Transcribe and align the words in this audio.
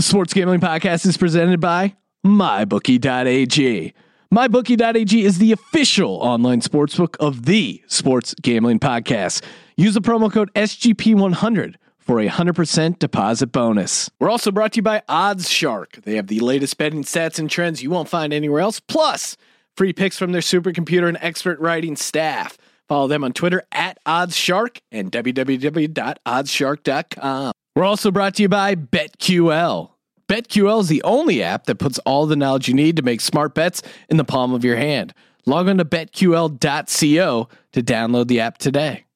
The 0.00 0.04
Sports 0.04 0.32
Gambling 0.32 0.60
Podcast 0.60 1.04
is 1.04 1.18
presented 1.18 1.60
by 1.60 1.94
MyBookie.ag. 2.24 3.92
MyBookie.ag 4.32 5.24
is 5.26 5.36
the 5.36 5.52
official 5.52 6.12
online 6.12 6.62
sportsbook 6.62 7.18
of 7.18 7.44
the 7.44 7.82
Sports 7.86 8.34
Gambling 8.40 8.78
Podcast. 8.78 9.44
Use 9.76 9.92
the 9.92 10.00
promo 10.00 10.32
code 10.32 10.50
SGP100 10.54 11.74
for 11.98 12.18
a 12.18 12.30
100% 12.30 12.98
deposit 12.98 13.48
bonus. 13.48 14.08
We're 14.18 14.30
also 14.30 14.50
brought 14.50 14.72
to 14.72 14.76
you 14.76 14.82
by 14.82 15.02
Odds 15.06 15.50
Shark. 15.50 15.98
They 16.02 16.16
have 16.16 16.28
the 16.28 16.40
latest 16.40 16.78
betting 16.78 17.04
stats 17.04 17.38
and 17.38 17.50
trends 17.50 17.82
you 17.82 17.90
won't 17.90 18.08
find 18.08 18.32
anywhere 18.32 18.62
else, 18.62 18.80
plus 18.80 19.36
free 19.76 19.92
picks 19.92 20.16
from 20.16 20.32
their 20.32 20.40
supercomputer 20.40 21.08
and 21.08 21.18
expert 21.20 21.60
writing 21.60 21.94
staff. 21.94 22.56
Follow 22.88 23.06
them 23.06 23.22
on 23.22 23.34
Twitter 23.34 23.64
at 23.70 24.02
OddsShark 24.06 24.78
and 24.90 25.12
www.oddshark.com. 25.12 27.52
We're 27.76 27.84
also 27.84 28.10
brought 28.10 28.34
to 28.36 28.42
you 28.42 28.48
by 28.48 28.74
BetQL. 28.74 29.89
BetQL 30.30 30.82
is 30.82 30.86
the 30.86 31.02
only 31.02 31.42
app 31.42 31.64
that 31.66 31.80
puts 31.80 31.98
all 32.06 32.24
the 32.24 32.36
knowledge 32.36 32.68
you 32.68 32.74
need 32.74 32.94
to 32.94 33.02
make 33.02 33.20
smart 33.20 33.52
bets 33.52 33.82
in 34.08 34.16
the 34.16 34.22
palm 34.22 34.54
of 34.54 34.64
your 34.64 34.76
hand. 34.76 35.12
Log 35.44 35.68
on 35.68 35.78
to 35.78 35.84
betql.co 35.84 37.48
to 37.72 37.82
download 37.82 38.28
the 38.28 38.38
app 38.38 38.56
today. 38.56 39.06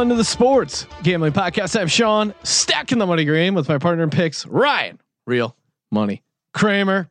Everyone 0.00 0.16
to 0.16 0.22
the 0.22 0.24
Sports 0.24 0.86
Gambling 1.02 1.34
Podcast. 1.34 1.78
I'm 1.78 1.86
Sean, 1.86 2.32
stacking 2.42 2.96
the 2.96 3.04
money 3.04 3.26
green 3.26 3.52
with 3.52 3.68
my 3.68 3.76
partner 3.76 4.02
in 4.02 4.08
picks, 4.08 4.46
Ryan. 4.46 4.98
Real 5.26 5.54
money, 5.90 6.22
Kramer. 6.54 7.10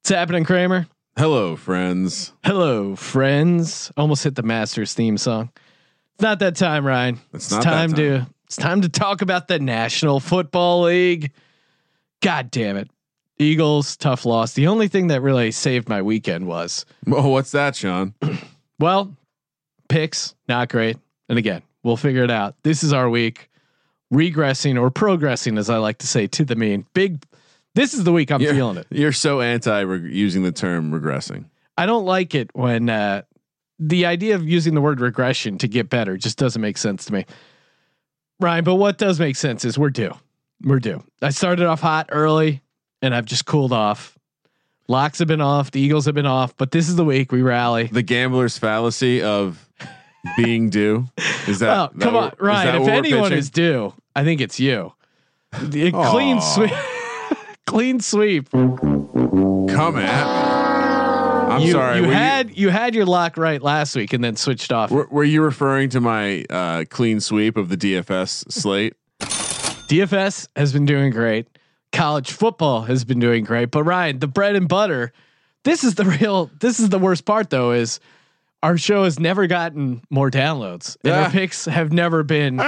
What's 0.00 0.10
happening, 0.10 0.42
Kramer? 0.44 0.88
Hello, 1.16 1.54
friends. 1.54 2.32
Hello, 2.44 2.96
friends. 2.96 3.92
Almost 3.96 4.24
hit 4.24 4.34
the 4.34 4.42
Masters 4.42 4.92
theme 4.94 5.16
song. 5.16 5.50
It's 6.14 6.22
not 6.22 6.40
that 6.40 6.56
time, 6.56 6.84
Ryan. 6.84 7.20
It's 7.32 7.46
It's, 7.52 7.64
time, 7.64 7.90
time. 7.90 7.92
to. 7.94 8.26
It's 8.46 8.56
time 8.56 8.80
to 8.80 8.88
talk 8.88 9.22
about 9.22 9.46
the 9.46 9.60
National 9.60 10.18
Football 10.18 10.82
League. 10.82 11.30
God 12.22 12.50
damn 12.50 12.76
it, 12.76 12.90
Eagles 13.38 13.96
tough 13.96 14.24
loss. 14.26 14.54
The 14.54 14.66
only 14.66 14.88
thing 14.88 15.06
that 15.06 15.20
really 15.22 15.52
saved 15.52 15.88
my 15.88 16.02
weekend 16.02 16.48
was 16.48 16.84
Oh, 17.06 17.28
what's 17.28 17.52
that, 17.52 17.76
Sean? 17.76 18.14
well, 18.80 19.14
picks 19.88 20.34
not 20.48 20.70
great. 20.70 20.96
And 21.28 21.38
again, 21.38 21.62
we'll 21.82 21.96
figure 21.96 22.22
it 22.24 22.30
out. 22.30 22.54
This 22.62 22.82
is 22.84 22.92
our 22.92 23.08
week, 23.10 23.50
regressing 24.12 24.80
or 24.80 24.90
progressing, 24.90 25.58
as 25.58 25.68
I 25.70 25.78
like 25.78 25.98
to 25.98 26.06
say, 26.06 26.26
to 26.28 26.44
the 26.44 26.56
mean. 26.56 26.86
Big. 26.94 27.24
This 27.74 27.92
is 27.94 28.04
the 28.04 28.12
week 28.12 28.30
I'm 28.30 28.40
You're- 28.40 28.54
feeling 28.56 28.76
it. 28.78 28.86
You're 28.90 29.12
so 29.12 29.40
anti 29.40 29.82
reg- 29.82 30.04
using 30.12 30.42
the 30.42 30.52
term 30.52 30.90
regressing. 30.92 31.46
I 31.76 31.84
don't 31.86 32.06
like 32.06 32.34
it 32.34 32.50
when 32.54 32.88
uh, 32.88 33.22
the 33.78 34.06
idea 34.06 34.34
of 34.34 34.48
using 34.48 34.74
the 34.74 34.80
word 34.80 35.00
regression 35.00 35.58
to 35.58 35.68
get 35.68 35.90
better 35.90 36.16
just 36.16 36.38
doesn't 36.38 36.62
make 36.62 36.78
sense 36.78 37.04
to 37.06 37.12
me. 37.12 37.26
Ryan, 38.40 38.64
but 38.64 38.76
what 38.76 38.96
does 38.98 39.18
make 39.20 39.36
sense 39.36 39.64
is 39.64 39.78
we're 39.78 39.90
due. 39.90 40.14
We're 40.62 40.78
due. 40.78 41.02
I 41.20 41.30
started 41.30 41.66
off 41.66 41.80
hot 41.80 42.08
early 42.12 42.62
and 43.02 43.14
I've 43.14 43.26
just 43.26 43.44
cooled 43.44 43.72
off. 43.72 44.16
Locks 44.88 45.18
have 45.18 45.28
been 45.28 45.40
off, 45.40 45.70
the 45.72 45.80
Eagles 45.80 46.06
have 46.06 46.14
been 46.14 46.26
off, 46.26 46.56
but 46.56 46.70
this 46.70 46.88
is 46.88 46.96
the 46.96 47.04
week 47.04 47.32
we 47.32 47.42
rally. 47.42 47.84
The 47.88 48.02
gambler's 48.02 48.56
fallacy 48.56 49.20
of 49.20 49.65
being 50.36 50.70
due 50.70 51.06
is 51.46 51.58
that? 51.60 51.68
Well, 51.68 51.90
that 51.94 52.04
come 52.04 52.16
on, 52.16 52.32
Ryan. 52.38 52.82
If 52.82 52.88
anyone 52.88 53.22
pitching? 53.24 53.38
is 53.38 53.50
due, 53.50 53.94
I 54.14 54.24
think 54.24 54.40
it's 54.40 54.58
you. 54.60 54.92
The 55.62 55.92
clean 55.92 56.40
sweep. 56.40 56.70
clean 57.66 58.00
sweep. 58.00 58.50
come 58.50 59.96
at 59.96 60.56
me. 60.56 60.66
I'm 61.56 61.62
you, 61.62 61.72
sorry. 61.72 61.98
You 61.98 62.04
had 62.04 62.56
you, 62.56 62.68
had 62.68 62.94
your 62.94 63.06
lock 63.06 63.36
right 63.36 63.62
last 63.62 63.96
week 63.96 64.12
and 64.12 64.22
then 64.22 64.36
switched 64.36 64.72
off. 64.72 64.90
were, 64.90 65.06
were 65.10 65.24
you 65.24 65.42
referring 65.42 65.88
to 65.90 66.00
my 66.00 66.44
uh, 66.50 66.84
clean 66.90 67.20
sweep 67.20 67.56
of 67.56 67.68
the 67.68 67.76
DFS 67.76 68.50
slate? 68.52 68.94
DFS 69.20 70.48
has 70.56 70.72
been 70.72 70.84
doing 70.84 71.10
great. 71.10 71.46
College 71.92 72.32
football 72.32 72.82
has 72.82 73.04
been 73.04 73.20
doing 73.20 73.44
great. 73.44 73.70
But 73.70 73.84
Ryan, 73.84 74.18
the 74.18 74.26
bread 74.26 74.56
and 74.56 74.68
butter, 74.68 75.12
this 75.64 75.84
is 75.84 75.94
the 75.94 76.04
real 76.04 76.50
this 76.60 76.78
is 76.80 76.90
the 76.90 76.98
worst 76.98 77.24
part 77.24 77.50
though, 77.50 77.72
is 77.72 78.00
our 78.66 78.76
show 78.76 79.04
has 79.04 79.20
never 79.20 79.46
gotten 79.46 80.02
more 80.10 80.28
downloads. 80.28 80.96
And 81.04 81.12
our 81.12 81.30
picks 81.30 81.66
have 81.66 81.92
never 81.92 82.24
been 82.24 82.60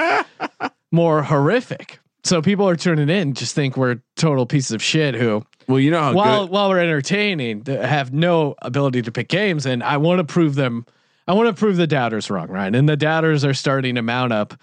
more 0.92 1.24
horrific. 1.24 1.98
So 2.22 2.40
people 2.40 2.68
are 2.68 2.76
tuning 2.76 3.08
in, 3.08 3.34
just 3.34 3.52
think 3.54 3.76
we're 3.76 4.00
total 4.14 4.46
pieces 4.46 4.70
of 4.70 4.80
shit 4.80 5.16
who 5.16 5.44
Well, 5.66 5.80
you 5.80 5.90
know 5.90 6.00
how 6.00 6.12
while 6.12 6.44
good. 6.44 6.52
while 6.52 6.68
we're 6.68 6.78
entertaining, 6.78 7.64
have 7.66 8.12
no 8.12 8.54
ability 8.62 9.02
to 9.02 9.12
pick 9.12 9.28
games, 9.28 9.66
and 9.66 9.82
I 9.82 9.96
want 9.96 10.18
to 10.18 10.24
prove 10.24 10.54
them. 10.54 10.86
I 11.26 11.32
want 11.32 11.48
to 11.48 11.58
prove 11.58 11.76
the 11.76 11.86
doubters 11.86 12.30
wrong, 12.30 12.48
Ryan, 12.48 12.76
and 12.76 12.88
the 12.88 12.96
doubters 12.96 13.44
are 13.44 13.54
starting 13.54 13.96
to 13.96 14.02
mount 14.02 14.32
up, 14.32 14.54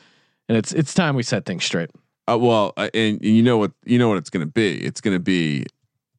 and 0.47 0.57
it's 0.57 0.71
it's 0.71 0.93
time 0.93 1.15
we 1.15 1.23
set 1.23 1.45
things 1.45 1.65
straight. 1.65 1.89
Uh, 2.29 2.37
well, 2.37 2.73
uh, 2.77 2.89
and 2.93 3.21
you 3.23 3.43
know 3.43 3.57
what 3.57 3.71
you 3.85 3.97
know 3.97 4.07
what 4.09 4.17
it's 4.19 4.29
going 4.29 4.45
to 4.45 4.51
be. 4.51 4.77
It's 4.77 5.01
going 5.01 5.15
to 5.15 5.23
be 5.23 5.65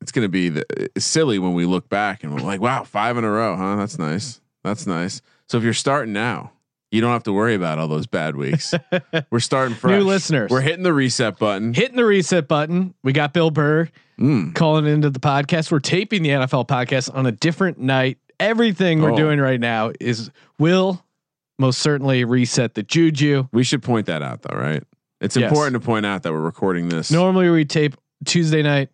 it's 0.01 0.13
going 0.13 0.25
to 0.25 0.31
be 0.31 0.49
the, 0.51 0.65
silly 0.99 1.39
when 1.39 1.55
we 1.55 1.65
look 1.65 1.89
back 1.89 2.23
and 2.23 2.35
we're 2.35 2.41
like, 2.41 2.61
wow, 2.61 2.85
five 2.85 3.17
in 3.17 3.25
a 3.25 3.31
row, 3.31 3.57
huh? 3.57 3.77
That's 3.77 3.99
nice. 3.99 4.41
That's 4.67 4.87
nice. 4.87 5.23
So 5.49 5.59
if 5.59 5.65
you're 5.65 5.73
starting 5.75 6.13
now, 6.13 6.53
you 6.91 7.01
don't 7.01 7.13
have 7.13 7.23
to 7.25 7.33
worry 7.33 7.55
about 7.55 7.79
all 7.79 7.89
those 7.89 8.07
bad 8.07 8.37
weeks. 8.37 8.75
we're 9.31 9.41
starting 9.41 9.77
fresh. 9.77 9.99
New 9.99 10.05
listeners. 10.05 10.51
We're 10.51 10.61
hitting 10.61 10.83
the 10.83 10.93
reset 10.93 11.39
button. 11.39 11.73
Hitting 11.73 11.97
the 11.97 12.05
reset 12.05 12.49
button. 12.49 12.95
We 13.03 13.13
got 13.13 13.33
Bill 13.33 13.51
Burr 13.51 13.89
Mm. 14.19 14.55
calling 14.55 14.87
into 14.87 15.11
the 15.11 15.21
podcast. 15.21 15.71
We're 15.71 15.79
taping 15.79 16.23
the 16.23 16.31
NFL 16.31 16.67
podcast 16.67 17.15
on 17.15 17.27
a 17.27 17.33
different 17.33 17.79
night. 17.79 18.17
Everything 18.41 19.03
we're 19.03 19.13
Oh. 19.13 19.17
doing 19.17 19.39
right 19.39 19.61
now 19.61 19.93
is 20.01 20.31
will 20.59 21.05
most 21.59 21.81
certainly 21.81 22.25
reset 22.25 22.75
the 22.75 22.83
juju. 22.83 23.47
We 23.53 23.63
should 23.63 23.83
point 23.83 24.07
that 24.07 24.23
out 24.23 24.41
though, 24.43 24.57
right? 24.59 24.83
It's 25.21 25.37
Yes. 25.37 25.51
important 25.51 25.75
to 25.75 25.81
point 25.81 26.07
out 26.07 26.23
that 26.23 26.33
we're 26.33 26.41
recording 26.41 26.89
this. 26.89 27.11
Normally 27.11 27.51
we 27.51 27.67
tape 27.67 27.95
Tuesday 28.25 28.63
night. 28.63 28.89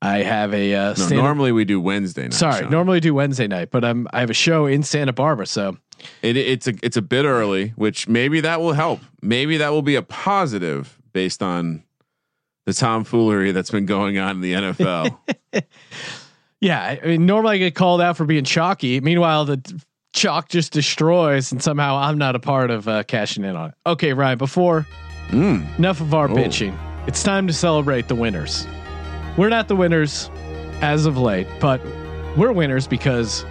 I 0.00 0.18
have 0.22 0.54
a 0.54 0.74
uh, 0.74 0.94
No, 0.96 1.08
normally 1.08 1.52
we 1.52 1.64
do 1.64 1.80
Wednesday 1.80 2.22
night. 2.22 2.34
Sorry, 2.34 2.60
Sean. 2.60 2.70
normally 2.70 3.00
do 3.00 3.14
Wednesday 3.14 3.48
night, 3.48 3.70
but 3.70 3.84
I'm 3.84 4.06
I 4.12 4.20
have 4.20 4.30
a 4.30 4.34
show 4.34 4.66
in 4.66 4.82
Santa 4.82 5.12
Barbara, 5.12 5.46
so 5.46 5.76
It, 6.22 6.36
it's 6.36 6.68
a 6.68 6.74
it's 6.82 6.96
a 6.96 7.02
bit 7.02 7.24
early, 7.24 7.70
which 7.70 8.06
maybe 8.08 8.40
that 8.40 8.60
will 8.60 8.74
help. 8.74 9.00
Maybe 9.22 9.56
that 9.56 9.70
will 9.72 9.82
be 9.82 9.96
a 9.96 10.02
positive 10.02 10.98
based 11.12 11.42
on 11.42 11.82
the 12.66 12.74
tomfoolery 12.74 13.50
that's 13.52 13.70
been 13.70 13.86
going 13.86 14.18
on 14.18 14.36
in 14.36 14.40
the 14.40 14.52
NFL. 14.52 15.18
yeah. 16.60 16.80
I 16.80 17.00
I 17.02 17.06
mean, 17.06 17.26
normally 17.26 17.56
I 17.56 17.58
get 17.58 17.74
called 17.74 18.00
out 18.00 18.16
for 18.16 18.24
being 18.24 18.44
chalky. 18.44 19.00
Meanwhile, 19.00 19.46
the 19.46 19.82
chalk 20.12 20.48
just 20.48 20.72
destroys, 20.72 21.50
and 21.50 21.60
somehow 21.62 21.96
I'm 21.96 22.18
not 22.18 22.36
a 22.36 22.40
part 22.40 22.70
of 22.70 22.86
uh, 22.86 23.02
cashing 23.02 23.44
in 23.44 23.56
on 23.56 23.70
it. 23.70 23.74
Okay, 23.84 24.12
Ryan. 24.12 24.38
Before 24.38 24.86
mm. 25.30 25.78
enough 25.78 26.00
of 26.00 26.14
our 26.14 26.30
Oh. 26.30 26.34
bitching, 26.34 26.76
it's 27.08 27.22
time 27.24 27.48
to 27.48 27.52
celebrate 27.52 28.06
the 28.06 28.14
winners. 28.14 28.66
We're 29.38 29.48
not 29.50 29.68
the 29.68 29.76
winners 29.76 30.32
as 30.80 31.06
of 31.06 31.16
late, 31.16 31.46
but 31.60 31.80
we're 32.36 32.50
winners 32.50 32.88
because 32.88 33.44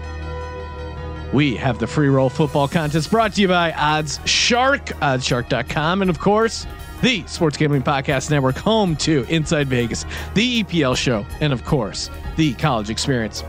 we 1.31 1.55
have 1.55 1.79
the 1.79 1.87
free 1.87 2.09
roll 2.09 2.29
football 2.29 2.67
contest 2.67 3.09
brought 3.09 3.35
to 3.35 3.41
you 3.41 3.47
by 3.47 3.71
Odds 3.71 4.19
Shark, 4.25 4.87
oddshark.com, 4.87 6.01
and 6.01 6.09
of 6.09 6.19
course, 6.19 6.67
the 7.01 7.25
Sports 7.25 7.55
Gambling 7.55 7.83
Podcast 7.83 8.29
Network, 8.29 8.57
home 8.57 8.97
to 8.97 9.25
Inside 9.29 9.69
Vegas, 9.69 10.03
the 10.33 10.61
EPL 10.61 10.97
show, 10.97 11.25
and 11.39 11.53
of 11.53 11.63
course, 11.63 12.09
the 12.35 12.53
college 12.55 12.89
experience. 12.89 13.45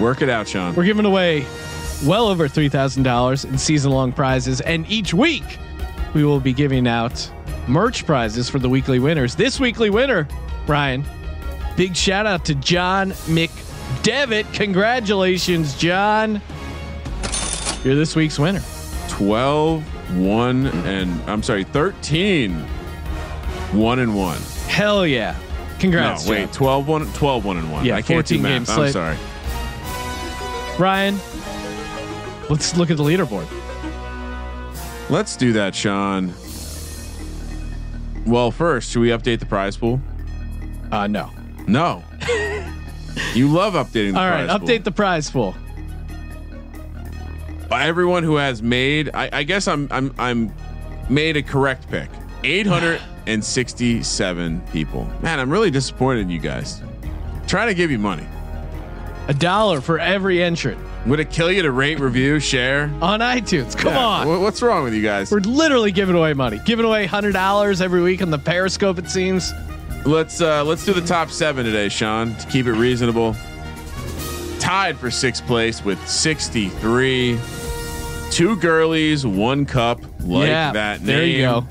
Work 0.00 0.20
it 0.22 0.28
out, 0.28 0.48
Sean. 0.48 0.74
We're 0.74 0.84
giving 0.84 1.04
away 1.04 1.46
well 2.04 2.26
over 2.26 2.48
$3,000 2.48 3.44
in 3.44 3.56
season 3.56 3.92
long 3.92 4.10
prizes. 4.10 4.60
And 4.62 4.84
each 4.90 5.14
week, 5.14 5.58
we 6.12 6.24
will 6.24 6.40
be 6.40 6.52
giving 6.52 6.88
out 6.88 7.30
merch 7.68 8.04
prizes 8.04 8.50
for 8.50 8.58
the 8.58 8.68
weekly 8.68 8.98
winners. 8.98 9.36
This 9.36 9.60
weekly 9.60 9.90
winner, 9.90 10.26
Ryan, 10.68 11.04
big 11.76 11.96
shout 11.96 12.26
out 12.26 12.44
to 12.44 12.54
John 12.54 13.12
McDevitt. 13.26 14.52
Congratulations, 14.52 15.74
John. 15.76 16.42
You're 17.84 17.94
this 17.94 18.14
week's 18.14 18.38
winner. 18.38 18.62
12, 19.08 19.82
1, 20.18 20.66
and 20.66 21.20
I'm 21.30 21.42
sorry, 21.42 21.64
13, 21.64 22.52
1 22.54 23.98
and 23.98 24.14
1. 24.16 24.38
Hell 24.68 25.06
yeah. 25.06 25.34
Congrats. 25.78 26.26
No, 26.26 26.32
wait, 26.32 26.44
John. 26.46 26.52
12 26.52 26.88
1, 26.88 27.12
12 27.14 27.44
1 27.44 27.56
and 27.56 27.72
1. 27.72 27.84
Yeah, 27.84 27.96
I 27.96 28.02
can't 28.02 28.26
do 28.26 28.38
14 28.38 28.42
math. 28.42 28.50
games 28.50 28.68
I'm 28.70 28.76
slate. 28.76 28.92
sorry. 28.92 29.16
Ryan, 30.78 31.18
let's 32.50 32.76
look 32.76 32.90
at 32.90 32.96
the 32.96 33.02
leaderboard. 33.02 33.48
Let's 35.10 35.36
do 35.36 35.52
that, 35.54 35.74
Sean. 35.74 36.34
Well, 38.26 38.50
first, 38.50 38.90
should 38.90 39.00
we 39.00 39.08
update 39.08 39.40
the 39.40 39.46
prize 39.46 39.76
pool? 39.76 40.00
Uh, 40.92 41.06
no. 41.06 41.30
No. 41.66 42.02
you 43.34 43.48
love 43.48 43.72
updating 43.74 44.12
the 44.14 44.20
All 44.20 44.30
right, 44.30 44.48
update 44.48 44.84
the 44.84 44.92
prize 44.92 45.30
pool. 45.30 45.54
Everyone 47.70 48.22
who 48.22 48.36
has 48.36 48.62
made, 48.62 49.10
I, 49.14 49.28
I 49.32 49.42
guess 49.42 49.68
I'm 49.68 49.88
I'm 49.90 50.14
I'm 50.18 50.50
made 51.10 51.36
a 51.36 51.42
correct 51.42 51.88
pick. 51.90 52.08
867 52.44 54.60
people. 54.72 55.04
Man, 55.22 55.38
I'm 55.40 55.50
really 55.50 55.70
disappointed 55.70 56.20
in 56.22 56.30
you 56.30 56.38
guys. 56.38 56.80
Trying 57.46 57.68
to 57.68 57.74
give 57.74 57.90
you 57.90 57.98
money. 57.98 58.26
A 59.28 59.34
dollar 59.34 59.80
for 59.82 59.98
every 59.98 60.42
entrant 60.42 60.78
Would 61.06 61.20
it 61.20 61.30
kill 61.30 61.52
you 61.52 61.60
to 61.62 61.70
rate, 61.70 62.00
review, 62.00 62.40
share? 62.40 62.84
on 63.02 63.20
iTunes. 63.20 63.76
Come 63.76 63.92
Yeah, 63.92 64.06
on. 64.06 64.26
wha- 64.28 64.40
What's 64.40 64.62
wrong 64.62 64.84
with 64.84 64.94
you 64.94 65.02
guys? 65.02 65.30
We're 65.30 65.40
literally 65.40 65.92
giving 65.92 66.16
away 66.16 66.32
money. 66.32 66.58
Giving 66.64 66.86
away 66.86 67.04
hundred 67.04 67.32
dollars 67.32 67.82
every 67.82 68.00
week 68.00 68.22
on 68.22 68.30
the 68.30 68.38
Periscope. 68.38 68.98
It 68.98 69.10
seems. 69.10 69.52
Let's 70.04 70.40
uh 70.40 70.64
let's 70.64 70.84
do 70.84 70.92
the 70.92 71.06
top 71.06 71.30
seven 71.30 71.64
today, 71.64 71.88
Sean, 71.88 72.34
to 72.36 72.46
keep 72.46 72.66
it 72.66 72.72
reasonable. 72.72 73.36
Tied 74.58 74.98
for 74.98 75.10
sixth 75.10 75.46
place 75.46 75.84
with 75.84 76.06
63. 76.08 77.38
Two 78.30 78.56
girlies, 78.56 79.26
one 79.26 79.64
cup, 79.64 80.00
like 80.20 80.48
yeah, 80.48 80.72
that 80.72 81.00
name. 81.00 81.06
there 81.06 81.24
you 81.24 81.38
go. 81.42 81.66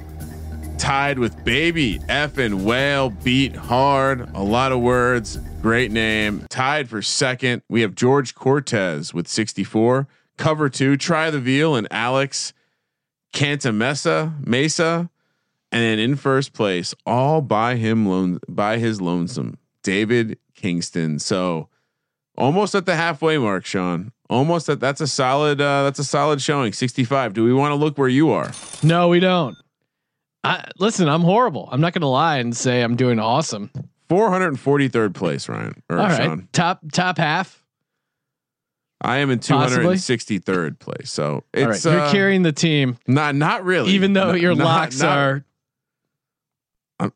Tied 0.77 1.19
with 1.19 1.43
baby 1.43 1.99
effing 2.07 2.63
whale, 2.63 3.09
beat 3.09 3.55
hard. 3.55 4.29
A 4.35 4.41
lot 4.41 4.71
of 4.71 4.79
words. 4.79 5.37
Great 5.61 5.91
name. 5.91 6.45
Tied 6.49 6.87
for 6.89 7.01
second. 7.01 7.61
We 7.67 7.81
have 7.81 7.95
George 7.95 8.35
Cortez 8.35 9.13
with 9.13 9.27
64. 9.27 10.07
Cover 10.37 10.69
two, 10.69 10.95
try 10.97 11.29
the 11.31 11.39
veal 11.39 11.75
and 11.75 11.87
Alex 11.89 12.53
Cantamesa 13.33 14.45
Mesa. 14.45 15.09
And 15.71 15.81
then 15.83 15.99
in 15.99 16.15
first 16.15 16.53
place, 16.53 16.95
all 17.05 17.41
by 17.41 17.75
him 17.75 18.05
lone 18.07 18.39
by 18.47 18.77
his 18.77 19.01
lonesome, 19.01 19.57
David 19.83 20.37
Kingston. 20.55 21.19
So 21.19 21.67
almost 22.37 22.73
at 22.75 22.85
the 22.85 22.95
halfway 22.95 23.37
mark, 23.37 23.65
Sean. 23.65 24.11
Almost 24.29 24.67
at 24.69 24.79
that's 24.79 24.99
a 25.01 25.07
solid 25.07 25.61
uh 25.61 25.83
that's 25.83 25.99
a 25.99 26.03
solid 26.03 26.41
showing. 26.41 26.73
65. 26.73 27.33
Do 27.33 27.43
we 27.43 27.53
want 27.53 27.71
to 27.71 27.75
look 27.75 27.97
where 27.97 28.07
you 28.09 28.29
are? 28.31 28.51
No, 28.83 29.07
we 29.09 29.19
don't. 29.19 29.55
I, 30.43 30.65
listen, 30.79 31.09
I'm 31.09 31.21
horrible. 31.21 31.67
I'm 31.71 31.81
not 31.81 31.93
going 31.93 32.01
to 32.01 32.07
lie 32.07 32.37
and 32.37 32.55
say 32.55 32.81
I'm 32.81 32.95
doing 32.95 33.19
awesome. 33.19 33.69
443rd 34.09 35.13
place, 35.13 35.49
Ryan. 35.49 35.81
Or 35.89 35.99
All 35.99 36.05
right, 36.07 36.23
Sean. 36.23 36.47
top 36.53 36.79
top 36.93 37.17
half. 37.17 37.63
I 39.01 39.17
am 39.17 39.29
in 39.29 39.39
Possibly. 39.39 39.95
263rd 39.95 40.79
place. 40.79 41.11
So 41.11 41.43
it's 41.53 41.85
right, 41.85 41.93
you're 41.93 42.01
uh, 42.03 42.11
carrying 42.11 42.41
the 42.43 42.51
team, 42.53 42.97
not 43.07 43.35
not 43.35 43.63
really. 43.63 43.91
even 43.91 44.13
though 44.13 44.31
Not- 44.31 44.41
your 44.41 44.55
not- 44.55 44.63
locks 44.65 44.99
not- 45.01 45.17
are. 45.17 45.43
All 46.99 47.11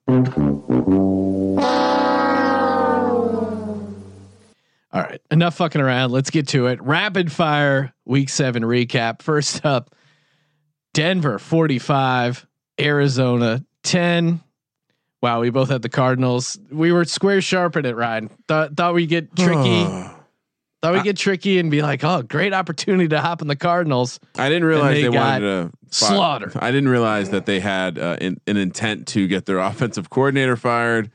right, 4.93 5.21
enough 5.31 5.55
fucking 5.55 5.81
around. 5.81 6.11
Let's 6.11 6.29
get 6.29 6.49
to 6.49 6.67
it. 6.67 6.81
Rapid 6.81 7.31
fire 7.31 7.93
week 8.05 8.29
seven 8.29 8.63
recap. 8.63 9.21
First 9.21 9.65
up, 9.65 9.95
Denver 10.93 11.39
45, 11.39 12.45
Arizona 12.79 13.65
10. 13.83 14.41
Wow, 15.21 15.41
we 15.41 15.49
both 15.49 15.69
had 15.69 15.81
the 15.81 15.89
Cardinals. 15.89 16.59
We 16.71 16.91
were 16.91 17.05
square 17.05 17.41
sharping 17.41 17.85
it, 17.85 17.95
Ryan. 17.95 18.29
Thought 18.47 18.75
thought 18.75 18.93
we 18.93 19.05
get 19.05 19.35
tricky. 19.35 19.87
thought 20.81 20.93
we 20.93 21.03
get 21.03 21.17
tricky 21.17 21.59
and 21.59 21.69
be 21.69 21.81
like, 21.81 22.03
oh, 22.03 22.23
great 22.23 22.53
opportunity 22.53 23.07
to 23.09 23.21
hop 23.21 23.41
in 23.41 23.47
the 23.47 23.55
Cardinals. 23.55 24.19
I 24.37 24.49
didn't 24.49 24.65
realize 24.65 24.95
they 24.95 25.03
they, 25.03 25.09
wanted 25.09 25.39
to 25.39 25.71
slaughtered. 25.89 26.53
I 26.55 26.71
didn't 26.71 26.89
realize 26.89 27.29
that 27.29 27.45
they 27.45 27.59
had 27.59 27.99
uh, 27.99 28.17
in, 28.19 28.39
an 28.47 28.57
intent 28.57 29.07
to 29.09 29.27
get 29.27 29.45
their 29.45 29.59
offensive 29.59 30.09
coordinator 30.09 30.55
fired. 30.55 31.11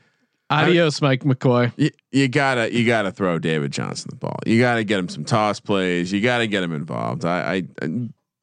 Adios, 0.49 1.01
Mike 1.01 1.23
McCoy. 1.23 1.73
You, 1.75 1.89
you 2.11 2.27
gotta 2.29 2.73
you 2.73 2.85
gotta 2.85 3.11
throw 3.11 3.37
David 3.37 3.71
Johnson 3.71 4.07
the 4.11 4.15
ball. 4.15 4.39
You 4.45 4.61
gotta 4.61 4.85
get 4.85 4.97
him 4.97 5.09
some 5.09 5.25
toss 5.25 5.59
plays. 5.59 6.11
You 6.13 6.21
gotta 6.21 6.47
get 6.47 6.63
him 6.63 6.71
involved. 6.71 7.25
I 7.25 7.63
I, 7.81 7.87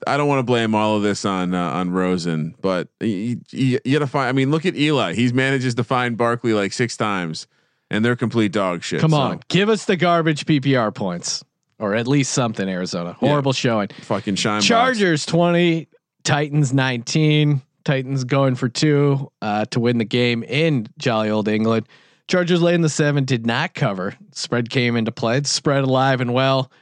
I 0.06 0.16
don't 0.18 0.28
want 0.28 0.40
to 0.40 0.44
blame 0.44 0.74
all 0.74 0.96
of 0.96 1.02
this 1.02 1.24
on 1.24 1.54
uh, 1.54 1.70
on 1.70 1.90
Rosen, 1.90 2.54
but 2.60 2.88
you, 3.00 3.40
you, 3.50 3.78
you 3.84 3.92
gotta 3.98 4.06
find. 4.06 4.28
I 4.28 4.32
mean, 4.32 4.50
look 4.50 4.66
at 4.66 4.76
Eli. 4.76 5.14
He's 5.14 5.32
manages 5.32 5.76
to 5.76 5.84
find 5.84 6.18
Barkley 6.18 6.52
like 6.52 6.74
six 6.74 6.94
times, 6.94 7.46
and 7.90 8.04
they're 8.04 8.16
complete 8.16 8.52
dog 8.52 8.82
shit. 8.82 9.00
Come 9.00 9.10
So, 9.12 9.16
on, 9.18 9.40
give 9.48 9.68
us 9.68 9.84
the 9.84 9.96
garbage 9.96 10.46
PPR 10.46 10.94
points, 10.94 11.44
or 11.78 11.94
at 11.94 12.06
least 12.06 12.32
something. 12.32 12.68
Arizona, 12.68 13.12
horrible 13.14 13.52
showing. 13.52 13.88
fucking 14.02 14.36
shine. 14.36 14.58
box. 14.58 14.66
Chargers 14.66 15.26
twenty, 15.26 15.88
Titans 16.22 16.72
nineteen. 16.72 17.62
Titans 17.84 18.24
going 18.24 18.54
for 18.54 18.68
two 18.70 19.30
uh, 19.42 19.66
to 19.66 19.78
win 19.78 19.98
the 19.98 20.06
game 20.06 20.42
in 20.42 20.86
jolly 20.98 21.28
old 21.28 21.48
England. 21.48 21.86
Chargers 22.28 22.62
laying 22.62 22.80
the 22.80 22.88
seven 22.88 23.26
did 23.26 23.44
not 23.44 23.74
cover. 23.74 24.14
Spread 24.32 24.70
came 24.70 24.96
into 24.96 25.12
play. 25.12 25.36
It's 25.36 25.50
spread 25.50 25.84
alive 25.84 26.22
and 26.22 26.32
well. 26.32 26.72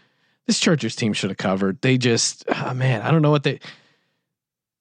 This 0.47 0.61
Chargers 0.61 0.95
team 0.95 1.13
should 1.13 1.31
have 1.31 1.37
covered. 1.39 1.81
They 1.83 1.99
just, 1.99 2.45
oh 2.49 2.73
man, 2.75 3.03
I 3.03 3.11
don't 3.11 3.23
know 3.23 3.33
what 3.33 3.43
they. 3.43 3.59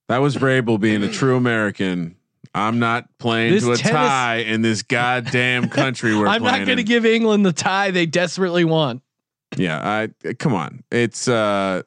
That 0.09 0.19
was 0.19 0.35
Vrabel 0.35 0.79
being 0.79 1.01
a 1.03 1.07
true 1.11 1.35
American. 1.37 2.15
I'm 2.53 2.79
not 2.79 3.05
playing 3.17 3.53
This 3.53 3.63
to 3.63 3.71
a 3.71 3.77
tennis- 3.77 3.91
tie 4.07 4.35
in 4.37 4.61
this 4.61 4.81
goddamn 4.83 5.69
country 5.69 6.15
we're 6.17 6.27
I'm 6.27 6.43
not 6.43 6.65
going 6.65 6.77
to 6.77 6.83
give 6.83 7.05
England 7.05 7.45
the 7.45 7.53
tie 7.53 7.91
they 7.91 8.05
desperately 8.05 8.65
want. 8.65 9.01
Yeah, 9.55 9.79
I 10.27 10.33
come 10.33 10.53
on. 10.53 10.83
It's 10.91 11.27
uh 11.27 11.83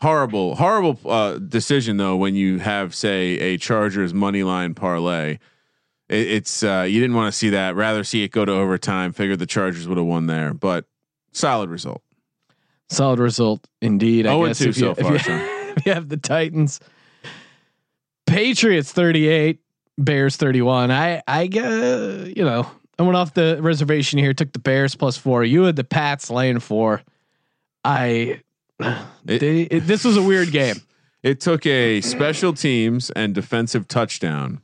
horrible, 0.00 0.54
horrible 0.56 0.98
uh 1.10 1.38
decision 1.38 1.96
though 1.98 2.16
when 2.16 2.34
you 2.34 2.58
have 2.58 2.94
say 2.94 3.38
a 3.38 3.56
Chargers 3.58 4.12
money 4.14 4.42
line 4.42 4.74
parlay. 4.74 5.38
It, 6.08 6.26
it's 6.28 6.62
uh 6.62 6.86
you 6.88 7.00
didn't 7.00 7.16
want 7.16 7.32
to 7.32 7.36
see 7.38 7.50
that. 7.50 7.76
Rather 7.76 8.02
see 8.04 8.22
it 8.24 8.30
go 8.30 8.44
to 8.44 8.52
overtime. 8.52 9.12
Figured 9.12 9.38
the 9.38 9.46
Chargers 9.46 9.86
would 9.88 9.98
have 9.98 10.06
won 10.06 10.26
there, 10.26 10.52
but 10.54 10.84
solid 11.32 11.68
result. 11.70 12.02
Solid 12.90 13.18
result 13.18 13.66
indeed. 13.82 14.26
I 14.26 14.32
Oh, 14.32 14.46
guess 14.46 14.60
if 14.62 14.66
you, 14.68 14.72
so 14.74 14.90
if 14.92 14.98
far, 15.00 15.12
you- 15.12 15.18
Sean. 15.18 15.40
if 15.76 15.84
you 15.86 15.92
have 15.92 16.08
the 16.08 16.16
Titans, 16.16 16.80
Patriots 18.26 18.92
38, 18.92 19.60
Bears 19.98 20.36
31. 20.36 20.90
I 20.90 21.22
I 21.26 21.44
uh, 21.44 22.24
you 22.34 22.44
know 22.44 22.70
I 22.98 23.02
went 23.02 23.16
off 23.16 23.34
the 23.34 23.58
reservation 23.60 24.18
here. 24.18 24.32
Took 24.32 24.52
the 24.52 24.58
Bears 24.58 24.94
plus 24.94 25.16
four. 25.16 25.44
You 25.44 25.64
had 25.64 25.76
the 25.76 25.84
Pats 25.84 26.30
laying 26.30 26.60
four. 26.60 27.02
I 27.84 28.40
It- 28.80 29.40
they, 29.40 29.62
it, 29.62 29.80
this 29.80 30.04
was 30.04 30.16
a 30.16 30.22
weird 30.22 30.50
game. 30.52 30.76
It 31.22 31.40
took 31.40 31.66
a 31.66 32.00
special 32.00 32.52
teams 32.52 33.10
and 33.10 33.34
defensive 33.34 33.88
touchdown 33.88 34.60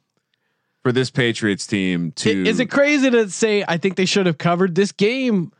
for 0.82 0.92
this 0.92 1.10
Patriots 1.10 1.66
team 1.66 2.12
to 2.12 2.46
Is 2.46 2.60
it 2.60 2.66
crazy 2.66 3.10
to 3.10 3.28
say 3.28 3.64
I 3.66 3.76
think 3.76 3.96
they 3.96 4.04
should 4.04 4.26
have 4.26 4.38
covered 4.38 4.74
this 4.74 4.92
game? 4.92 5.52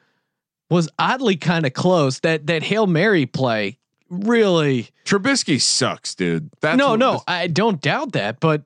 Was 0.71 0.89
oddly 0.99 1.37
kind 1.37 1.67
of 1.67 1.75
close. 1.75 2.21
That 2.21 2.47
that 2.47 2.63
hail 2.63 2.87
mary 2.87 3.27
play 3.27 3.79
really. 4.09 4.89
Trubisky 5.05 5.61
sucks, 5.61 6.15
dude. 6.15 6.51
That's 6.61 6.79
no, 6.79 6.97
no, 6.97 7.23
I 7.27 7.47
don't 7.49 7.81
doubt 7.81 8.13
that, 8.13 8.41
but 8.41 8.63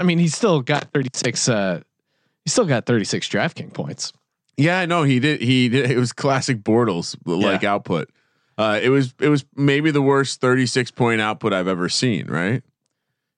I 0.00 0.04
mean, 0.04 0.18
he's 0.18 0.34
still 0.34 0.60
got 0.62 0.92
36. 0.92 1.48
Uh, 1.48 1.80
he's 2.44 2.52
still 2.52 2.66
got 2.66 2.86
36 2.86 3.28
DraftKings 3.28 3.74
points. 3.74 4.12
Yeah, 4.56 4.84
no, 4.86 5.02
he 5.04 5.20
did. 5.20 5.40
He 5.40 5.68
did. 5.68 5.90
It 5.90 5.98
was 5.98 6.12
classic 6.12 6.58
Bortles 6.62 7.16
like 7.24 7.64
output. 7.64 8.10
Uh, 8.56 8.80
it 8.82 8.88
was 8.88 9.14
it 9.20 9.28
was 9.28 9.44
maybe 9.54 9.92
the 9.92 10.02
worst 10.02 10.40
36 10.40 10.90
point 10.90 11.20
output 11.20 11.52
I've 11.52 11.68
ever 11.68 11.88
seen. 11.88 12.26
Right? 12.26 12.62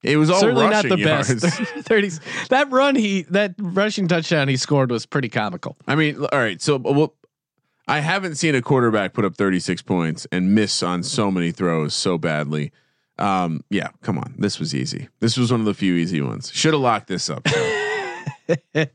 It 0.03 0.17
was 0.17 0.31
all 0.31 0.41
Certainly 0.41 0.69
not 0.71 0.89
the 0.89 0.99
yards. 0.99 1.43
best. 1.43 1.61
30, 1.81 2.11
that 2.49 2.71
run 2.71 2.95
he 2.95 3.23
that 3.25 3.55
rushing 3.59 4.09
touchdown 4.09 4.49
he 4.49 4.57
scored 4.57 4.91
was 4.91 5.05
pretty 5.05 5.29
comical. 5.29 5.77
I 5.87 5.95
mean, 5.95 6.17
all 6.25 6.39
right. 6.39 6.61
So, 6.63 6.77
well, 6.79 7.15
I 7.87 8.01
haven't 8.01 8.37
seen 8.37 8.55
a 8.55 8.63
quarterback 8.63 9.13
put 9.13 9.27
up 9.27 9.37
36 9.37 9.83
points 9.83 10.27
and 10.33 10.55
miss 10.55 10.83
on 10.83 11.03
so 11.03 11.31
many 11.31 11.51
throws 11.53 11.93
so 11.93 12.17
badly. 12.17 12.73
Um, 13.21 13.63
yeah, 13.71 13.89
come 14.03 14.19
on. 14.19 14.35
This 14.39 14.59
was 14.59 14.75
easy. 14.75 15.09
This 15.21 15.37
was 15.37 15.51
one 15.53 15.61
of 15.61 15.67
the 15.67 15.75
few 15.75 15.95
easy 15.95 16.21
ones. 16.21 16.51
Should 16.55 16.73
have 16.73 16.81
locked 16.83 17.07
this 17.09 17.29
up. 17.31 17.47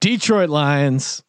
Detroit 0.00 0.48
Lions. 0.50 1.22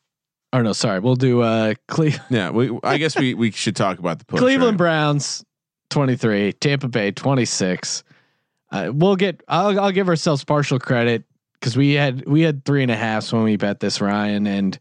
Or 0.53 0.63
no, 0.63 0.73
sorry, 0.73 0.99
we'll 0.99 1.15
do 1.15 1.41
uh 1.41 1.75
Cle- 1.87 2.09
yeah, 2.29 2.49
we, 2.49 2.77
I 2.83 2.97
guess 2.97 3.17
we 3.17 3.33
we 3.33 3.51
should 3.51 3.75
talk 3.75 3.99
about 3.99 4.19
the 4.19 4.25
push, 4.25 4.39
Cleveland 4.39 4.73
right? 4.79 4.85
Browns 4.85 5.45
23, 5.91 6.51
Tampa 6.53 6.89
Bay 6.89 7.11
26. 7.11 8.03
Uh, 8.69 8.91
we'll 8.93 9.15
get 9.15 9.41
I'll 9.47 9.79
I'll 9.79 9.91
give 9.91 10.09
ourselves 10.09 10.43
partial 10.43 10.77
credit 10.77 11.23
because 11.53 11.77
we 11.77 11.93
had 11.93 12.25
we 12.27 12.41
had 12.41 12.65
three 12.65 12.81
and 12.81 12.91
a 12.91 12.97
half 12.97 13.31
when 13.31 13.43
we 13.43 13.55
bet 13.55 13.79
this 13.79 14.01
Ryan 14.01 14.45
and 14.45 14.77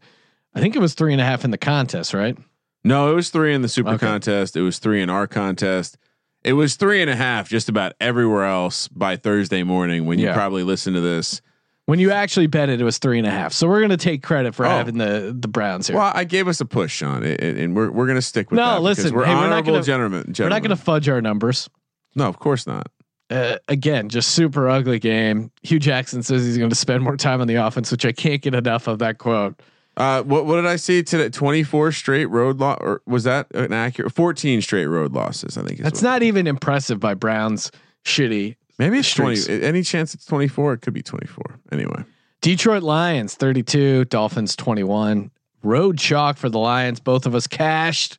I 0.53 0.59
think 0.59 0.75
it 0.75 0.79
was 0.79 0.93
three 0.93 1.13
and 1.13 1.21
a 1.21 1.25
half 1.25 1.45
in 1.45 1.51
the 1.51 1.57
contest, 1.57 2.13
right? 2.13 2.37
No, 2.83 3.09
it 3.09 3.15
was 3.15 3.29
three 3.29 3.53
in 3.53 3.61
the 3.61 3.69
super 3.69 3.91
Okay. 3.91 4.05
contest. 4.05 4.57
It 4.57 4.61
was 4.63 4.77
three 4.79 5.01
in 5.01 5.09
our 5.09 5.25
contest. 5.27 5.97
It 6.43 6.53
was 6.53 6.75
three 6.75 7.01
and 7.01 7.09
a 7.09 7.15
half 7.15 7.49
just 7.49 7.69
about 7.69 7.93
everywhere 7.99 8.45
else 8.45 8.87
by 8.87 9.15
Thursday 9.15 9.63
morning 9.63 10.05
when 10.05 10.17
you 10.19 10.25
Yeah. 10.25 10.33
probably 10.33 10.63
listen 10.63 10.93
to 10.93 11.01
this. 11.01 11.41
When 11.85 11.99
you 11.99 12.11
actually 12.11 12.47
bet 12.47 12.69
it, 12.69 12.79
it 12.79 12.83
was 12.83 12.97
three 12.99 13.17
and 13.17 13.27
a 13.27 13.31
half. 13.31 13.53
So 13.53 13.67
we're 13.67 13.81
gonna 13.81 13.97
take 13.97 14.23
credit 14.23 14.55
for 14.55 14.65
Oh. 14.65 14.69
having 14.69 14.97
the 14.97 15.35
the 15.37 15.47
Browns 15.47 15.87
here. 15.87 15.97
Well, 15.97 16.11
I 16.15 16.23
gave 16.23 16.47
us 16.47 16.61
a 16.61 16.65
push, 16.65 16.93
Sean, 16.93 17.23
and, 17.23 17.75
we're 17.75 17.91
we're 17.91 18.07
gonna 18.07 18.21
stick 18.21 18.49
with 18.49 18.57
No, 18.57 18.73
that. 18.75 18.81
listen, 18.81 19.13
we're 19.13 19.25
hey, 19.25 19.33
we're 19.35 19.41
not 19.41 19.45
honorable 19.51 19.73
gonna- 19.73 19.83
gentlemen. 19.83 20.33
we're 20.39 20.49
not 20.49 20.61
gonna 20.63 20.75
fudge 20.75 21.09
our 21.09 21.21
numbers. 21.21 21.69
No, 22.15 22.27
of 22.27 22.39
course 22.39 22.65
not. 22.65 22.87
Uh, 23.29 23.57
again, 23.69 24.09
just 24.09 24.31
super 24.31 24.67
ugly 24.69 24.99
game. 24.99 25.51
Hugh 25.63 25.79
Jackson 25.79 26.21
says 26.21 26.43
he's 26.45 26.57
going 26.57 26.69
to 26.69 26.75
spend 26.75 27.01
more 27.01 27.15
time 27.15 27.39
on 27.39 27.47
the 27.47 27.55
offense, 27.55 27.89
which 27.89 28.05
I 28.05 28.11
can't 28.11 28.41
get 28.41 28.53
enough 28.53 28.87
of 28.89 28.99
that 28.99 29.19
quote. 29.19 29.57
Uh, 29.97 30.23
what 30.23 30.45
what 30.45 30.55
did 30.55 30.65
I 30.65 30.77
see 30.77 31.03
today? 31.03 31.29
Twenty 31.29 31.63
four 31.63 31.91
straight 31.91 32.27
road 32.27 32.59
loss, 32.59 32.77
or 32.81 33.01
was 33.05 33.25
that 33.25 33.53
an 33.53 33.73
accurate? 33.73 34.13
Fourteen 34.13 34.61
straight 34.61 34.85
road 34.85 35.11
losses. 35.13 35.57
I 35.57 35.63
think 35.63 35.79
is 35.79 35.83
That's 35.83 36.01
not 36.01 36.23
even 36.23 36.47
impressive 36.47 36.99
by 36.99 37.13
Browns. 37.13 37.71
Shitty. 38.05 38.55
Maybe 38.79 38.99
it's 38.99 39.07
streaks. 39.09 39.45
twenty. 39.45 39.63
Any 39.63 39.83
chance 39.83 40.13
it's 40.13 40.25
twenty 40.25 40.47
four? 40.47 40.73
It 40.73 40.79
could 40.81 40.93
be 40.93 41.01
twenty 41.03 41.27
four. 41.27 41.59
Anyway, 41.71 42.03
Detroit 42.41 42.83
Lions 42.83 43.35
32, 43.35 44.05
Dolphins 44.05 44.55
21. 44.55 45.29
Road 45.61 45.97
chalk 45.99 46.37
for 46.37 46.49
the 46.49 46.57
Lions. 46.57 46.99
Both 46.99 47.25
of 47.27 47.35
us 47.35 47.45
cashed. 47.45 48.17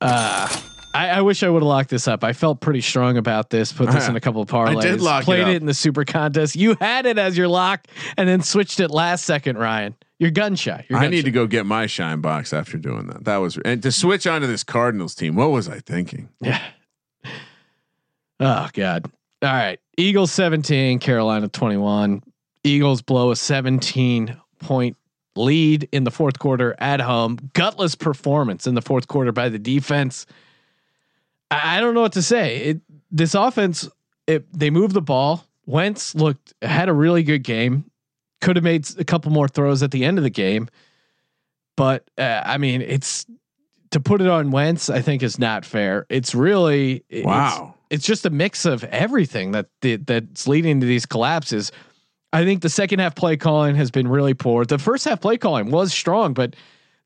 Uh, 0.00 0.48
I, 0.94 1.08
I 1.10 1.20
wish 1.20 1.42
I 1.42 1.48
would 1.48 1.62
have 1.62 1.68
locked 1.68 1.90
this 1.90 2.08
up. 2.08 2.24
I 2.24 2.32
felt 2.32 2.60
pretty 2.60 2.80
strong 2.80 3.16
about 3.16 3.50
this. 3.50 3.72
Put 3.72 3.86
this 3.86 4.04
uh-huh. 4.04 4.10
in 4.10 4.16
a 4.16 4.20
couple 4.20 4.42
of 4.42 4.48
parlays. 4.48 4.78
I 4.78 4.80
did 4.82 5.00
lock 5.00 5.22
it 5.22 5.24
Played 5.26 5.42
up. 5.42 5.48
it 5.48 5.56
in 5.56 5.66
the 5.66 5.74
super 5.74 6.04
contest. 6.04 6.56
You 6.56 6.76
had 6.80 7.06
it 7.06 7.18
as 7.18 7.36
your 7.36 7.48
lock 7.48 7.86
and 8.16 8.28
then 8.28 8.42
switched 8.42 8.80
it 8.80 8.90
last 8.90 9.24
second, 9.24 9.58
Ryan. 9.58 9.94
You're 10.18 10.30
gun 10.30 10.56
shy. 10.56 10.84
You're 10.88 10.98
I 10.98 11.08
need 11.08 11.18
shy. 11.18 11.22
to 11.22 11.30
go 11.30 11.46
get 11.46 11.66
my 11.66 11.86
shine 11.86 12.20
box 12.20 12.52
after 12.52 12.76
doing 12.76 13.06
that. 13.08 13.24
That 13.24 13.36
was 13.36 13.58
and 13.64 13.82
to 13.82 13.92
switch 13.92 14.26
onto 14.26 14.46
this 14.46 14.64
Cardinals 14.64 15.14
team. 15.14 15.36
What 15.36 15.50
was 15.50 15.68
I 15.68 15.80
thinking? 15.80 16.28
Yeah. 16.40 16.60
Oh 18.40 18.68
God. 18.72 19.10
All 19.42 19.52
right. 19.52 19.78
Eagles 19.96 20.32
17, 20.32 20.98
Carolina 20.98 21.48
21. 21.48 22.22
Eagles 22.64 23.02
blow 23.02 23.30
a 23.30 23.36
17 23.36 24.36
point 24.58 24.96
lead 25.36 25.88
in 25.92 26.04
the 26.04 26.10
fourth 26.10 26.38
quarter 26.38 26.74
at 26.78 27.00
home. 27.00 27.38
Gutless 27.52 27.94
performance 27.94 28.66
in 28.66 28.74
the 28.74 28.82
fourth 28.82 29.08
quarter 29.08 29.32
by 29.32 29.48
the 29.48 29.58
defense. 29.58 30.26
I, 31.50 31.80
don't 31.80 31.94
know 31.94 32.02
what 32.02 32.12
to 32.12 32.22
say. 32.22 32.58
It 32.58 32.80
this 33.10 33.34
offense, 33.34 33.88
it, 34.26 34.52
they 34.52 34.70
moved 34.70 34.94
the 34.94 35.02
ball. 35.02 35.44
Wentz 35.66 36.14
looked 36.14 36.54
had 36.62 36.88
a 36.88 36.92
really 36.92 37.22
good 37.22 37.42
game. 37.42 37.90
Could 38.40 38.56
have 38.56 38.64
made 38.64 38.88
a 38.98 39.04
couple 39.04 39.32
more 39.32 39.48
throws 39.48 39.82
at 39.82 39.90
the 39.90 40.04
end 40.04 40.18
of 40.18 40.24
the 40.24 40.30
game, 40.30 40.68
but 41.76 42.08
uh, 42.16 42.42
I 42.44 42.58
mean, 42.58 42.82
it's 42.82 43.26
to 43.90 44.00
put 44.00 44.20
it 44.20 44.28
on 44.28 44.50
Wentz. 44.50 44.88
I 44.88 45.00
think 45.00 45.22
is 45.22 45.38
not 45.38 45.64
fair. 45.64 46.06
It's 46.08 46.34
really 46.34 47.04
Wow. 47.10 47.74
It's, 47.90 48.06
just 48.06 48.26
a 48.26 48.30
mix 48.30 48.64
of 48.64 48.84
everything 48.84 49.52
that 49.52 49.66
that's 49.80 50.46
leading 50.46 50.80
to 50.80 50.86
these 50.86 51.06
collapses. 51.06 51.72
I 52.32 52.44
think 52.44 52.62
the 52.62 52.68
second 52.68 53.00
half 53.00 53.14
play 53.14 53.36
calling 53.36 53.74
has 53.76 53.90
been 53.90 54.06
really 54.06 54.34
poor. 54.34 54.64
The 54.64 54.78
first 54.78 55.04
half 55.06 55.20
play 55.20 55.38
calling 55.38 55.70
was 55.70 55.92
strong, 55.92 56.34
but 56.34 56.54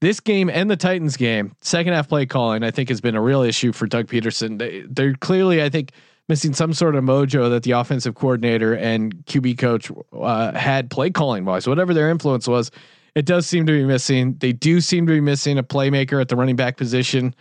this 0.02 0.18
game 0.18 0.50
and 0.50 0.68
the 0.68 0.76
Titans 0.76 1.16
game, 1.16 1.54
second 1.60 1.92
half 1.92 2.08
play 2.08 2.26
calling, 2.26 2.64
I 2.64 2.72
think 2.72 2.88
has 2.88 3.00
been 3.00 3.14
a 3.14 3.22
real 3.22 3.42
issue 3.42 3.70
for 3.70 3.86
Doug 3.86 4.08
Pederson. 4.08 4.58
They, 4.58 4.80
they're 4.80 5.14
clearly, 5.14 5.62
I 5.62 5.68
think, 5.68 5.92
missing 6.28 6.52
some 6.54 6.74
sort 6.74 6.96
of 6.96 7.04
mojo 7.04 7.48
that 7.50 7.62
the 7.62 7.70
offensive 7.70 8.16
coordinator 8.16 8.74
and 8.74 9.14
QB 9.26 9.58
coach 9.58 9.92
uh, 10.12 10.58
had 10.58 10.90
play 10.90 11.10
calling 11.10 11.44
wise, 11.44 11.68
whatever 11.68 11.94
their 11.94 12.10
influence 12.10 12.48
was. 12.48 12.72
It 13.14 13.26
does 13.26 13.46
seem 13.46 13.64
to 13.66 13.72
be 13.72 13.84
missing. 13.84 14.34
They 14.40 14.52
do 14.52 14.80
seem 14.80 15.06
to 15.06 15.12
be 15.12 15.20
missing 15.20 15.56
a 15.56 15.62
playmaker 15.62 16.20
at 16.20 16.28
the 16.28 16.34
running 16.34 16.56
back 16.56 16.76
position. 16.76 17.32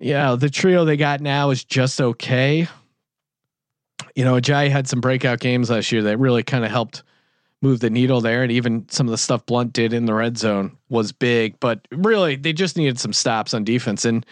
Yeah, 0.00 0.34
the 0.34 0.50
trio 0.50 0.84
they 0.84 0.96
got 0.96 1.20
now 1.20 1.50
is 1.50 1.64
just 1.64 2.00
okay. 2.00 2.66
You 4.16 4.24
know, 4.24 4.34
Ajayi 4.34 4.68
had 4.68 4.88
some 4.88 5.00
breakout 5.00 5.38
games 5.38 5.70
last 5.70 5.92
year 5.92 6.02
that 6.02 6.18
really 6.18 6.42
kind 6.42 6.64
of 6.64 6.72
helped 6.72 7.04
move 7.62 7.80
the 7.80 7.90
needle 7.90 8.20
there, 8.20 8.42
and 8.42 8.52
even 8.52 8.86
some 8.88 9.06
of 9.06 9.10
the 9.12 9.18
stuff 9.18 9.46
Blunt 9.46 9.72
did 9.72 9.92
in 9.92 10.04
the 10.06 10.14
red 10.14 10.36
zone 10.36 10.76
was 10.88 11.12
big. 11.12 11.58
But 11.60 11.86
really, 11.92 12.36
they 12.36 12.52
just 12.52 12.76
needed 12.76 12.98
some 12.98 13.12
stops 13.12 13.54
on 13.54 13.64
defense, 13.64 14.04
and 14.04 14.26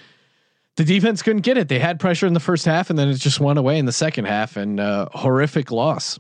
the 0.77 0.85
defense 0.85 1.23
couldn't 1.23 1.43
get 1.43 1.57
it. 1.57 1.69
They 1.69 1.79
had 1.79 1.99
pressure 2.01 2.27
in 2.27 2.35
the 2.35 2.41
first 2.41 2.65
half, 2.65 2.91
and 2.91 2.99
then 2.99 3.09
it 3.09 3.15
just 3.15 3.41
went 3.41 3.59
away 3.59 3.79
in 3.79 3.87
the 3.87 3.93
second 3.93 4.27
half, 4.27 4.57
and 4.57 4.81
uh, 4.81 5.09
horrific 5.13 5.71
loss. 5.71 6.19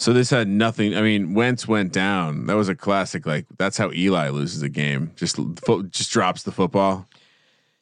So 0.00 0.12
this 0.12 0.30
had 0.30 0.48
nothing. 0.48 0.96
I 0.96 1.02
mean, 1.02 1.34
Wentz 1.34 1.68
went 1.68 1.92
down. 1.92 2.46
That 2.46 2.56
was 2.56 2.68
a 2.68 2.74
classic. 2.74 3.26
Like 3.26 3.46
that's 3.58 3.76
how 3.78 3.92
Eli 3.92 4.28
loses 4.30 4.62
a 4.62 4.68
game. 4.68 5.12
Just 5.16 5.36
fo- 5.64 5.82
just 5.82 6.10
drops 6.10 6.42
the 6.42 6.52
football. 6.52 7.06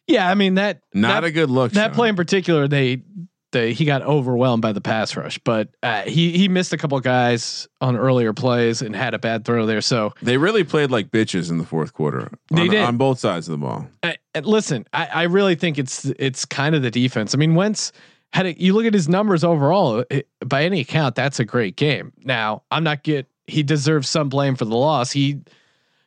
Yeah, 0.06 0.28
I 0.28 0.34
mean 0.34 0.54
that 0.54 0.82
Not 0.92 1.22
that, 1.22 1.24
a 1.24 1.30
good 1.30 1.48
look. 1.50 1.72
that 1.72 1.88
Sean. 1.88 1.94
play 1.94 2.08
in 2.10 2.16
particular, 2.16 2.68
they 2.68 3.02
they 3.52 3.72
he 3.72 3.84
got 3.84 4.02
overwhelmed 4.02 4.62
by 4.62 4.72
the 4.72 4.80
pass 4.80 5.16
rush, 5.16 5.38
but 5.38 5.68
uh, 5.82 6.02
he 6.02 6.32
he 6.32 6.48
missed 6.48 6.72
a 6.72 6.78
couple 6.78 6.98
guys 7.00 7.68
on 7.80 7.96
earlier 7.96 8.32
plays 8.32 8.82
and 8.82 8.96
had 8.96 9.14
a 9.14 9.18
bad 9.18 9.44
throw 9.44 9.66
there. 9.66 9.80
So 9.80 10.12
They 10.22 10.36
really 10.36 10.64
played 10.64 10.90
like 10.90 11.10
bitches 11.10 11.50
in 11.50 11.58
the 11.58 11.64
fourth 11.64 11.92
quarter. 11.92 12.30
They 12.50 12.62
on, 12.62 12.68
did. 12.68 12.82
on 12.82 12.96
both 12.96 13.18
sides 13.18 13.48
of 13.48 13.52
the 13.52 13.58
ball. 13.58 13.86
I, 14.02 14.16
listen, 14.42 14.86
I, 14.92 15.06
I 15.06 15.22
really 15.24 15.54
think 15.54 15.78
it's 15.78 16.06
it's 16.18 16.44
kind 16.44 16.74
of 16.74 16.82
the 16.82 16.90
defense. 16.90 17.34
I 17.34 17.38
mean, 17.38 17.54
Wentz 17.54 17.92
had 18.32 18.46
a, 18.46 18.60
you 18.60 18.74
look 18.74 18.86
at 18.86 18.94
his 18.94 19.08
numbers 19.08 19.44
overall. 19.44 20.04
It, 20.10 20.28
by 20.44 20.64
any 20.64 20.80
account, 20.80 21.14
that's 21.14 21.38
a 21.38 21.44
great 21.44 21.76
game. 21.76 22.12
Now, 22.24 22.62
I'm 22.70 22.84
not 22.84 23.02
get 23.02 23.28
he 23.46 23.62
deserves 23.62 24.08
some 24.08 24.28
blame 24.28 24.56
for 24.56 24.64
the 24.64 24.76
loss. 24.76 25.12
He, 25.12 25.40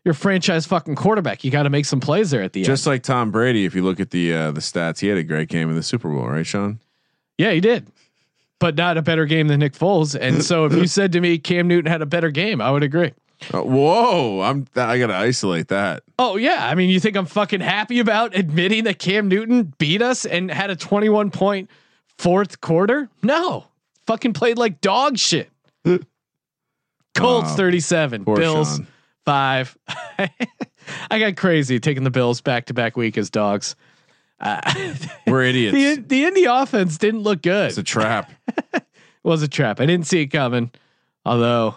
your 0.04 0.14
franchise 0.14 0.66
fucking 0.66 0.96
quarterback. 0.96 1.44
You 1.44 1.52
got 1.52 1.64
to 1.64 1.70
make 1.70 1.86
some 1.86 2.00
plays 2.00 2.32
there 2.32 2.42
at 2.42 2.54
the 2.54 2.62
Just 2.62 2.70
end. 2.70 2.78
Just 2.78 2.88
like 2.88 3.04
Tom 3.04 3.32
Brady, 3.32 3.66
if 3.66 3.76
you 3.76 3.84
look 3.84 4.00
at 4.00 4.12
the 4.12 4.34
uh, 4.34 4.52
the 4.52 4.62
stats, 4.62 5.00
he 5.00 5.08
had 5.08 5.18
a 5.18 5.24
great 5.24 5.50
game 5.50 5.70
in 5.70 5.76
the 5.76 5.84
Super 5.84 6.10
Bowl, 6.10 6.28
right, 6.28 6.46
Sean? 6.46 6.80
Yeah, 7.38 7.52
he 7.52 7.60
did, 7.60 7.88
but 8.60 8.76
not 8.76 8.98
a 8.98 9.02
better 9.02 9.26
game 9.26 9.48
than 9.48 9.60
Nick 9.60 9.74
Foles. 9.74 10.16
And 10.20 10.44
so, 10.44 10.66
if 10.66 10.74
you 10.74 10.88
said 10.88 11.12
to 11.14 11.22
me 11.22 11.38
Cam 11.38 11.68
Newton 11.68 11.92
had 11.92 12.02
a 12.02 12.06
better 12.06 12.32
game, 12.32 12.62
I 12.62 12.72
would 12.72 12.84
agree. 12.84 13.14
Uh, 13.54 13.62
whoa, 13.62 14.42
I'm 14.42 14.66
I 14.78 14.98
gotta 14.98 15.16
isolate 15.16 15.68
that. 15.68 16.04
Oh 16.18 16.38
yeah, 16.38 16.68
I 16.70 16.76
mean, 16.76 16.90
you 16.90 17.00
think 17.02 17.18
I'm 17.18 17.26
fucking 17.26 17.60
happy 17.60 18.00
about 18.00 18.34
admitting 18.36 18.86
that 18.86 18.98
Cam 19.00 19.28
Newton 19.28 19.74
beat 19.78 20.02
us 20.02 20.26
and 20.26 20.50
had 20.50 20.70
a 20.70 20.76
21 20.76 21.32
point 21.32 21.70
fourth 22.18 22.62
quarter? 22.62 23.10
No, 23.22 23.66
fucking 24.08 24.34
played 24.34 24.58
like 24.58 24.80
dog 24.80 25.18
shit. 25.18 25.50
Colts 27.14 27.50
Wow. 27.52 27.56
37, 27.56 28.26
Poor 28.26 28.36
Bills 28.38 28.78
Sean. 28.78 28.88
five. 29.26 29.78
I 31.10 31.20
got 31.20 31.36
crazy 31.38 31.80
taking 31.80 32.04
the 32.04 32.12
Bills 32.12 32.42
back 32.42 32.66
to 32.68 32.74
back 32.74 32.96
week 32.98 33.18
as 33.18 33.30
dogs. 33.30 33.76
Uh, 34.40 34.60
We're 35.28 35.44
idiots. 35.46 35.74
the 35.76 36.02
the 36.02 36.26
Indy 36.26 36.46
offense 36.46 36.98
didn't 36.98 37.22
look 37.22 37.42
good. 37.42 37.70
it's 37.70 37.78
a 37.78 37.84
trap. 37.84 38.32
it 38.74 38.84
was 39.24 39.42
a 39.42 39.48
trap. 39.48 39.80
I 39.80 39.86
didn't 39.86 40.08
see 40.08 40.22
it 40.22 40.28
coming. 40.28 40.72
Although, 41.26 41.76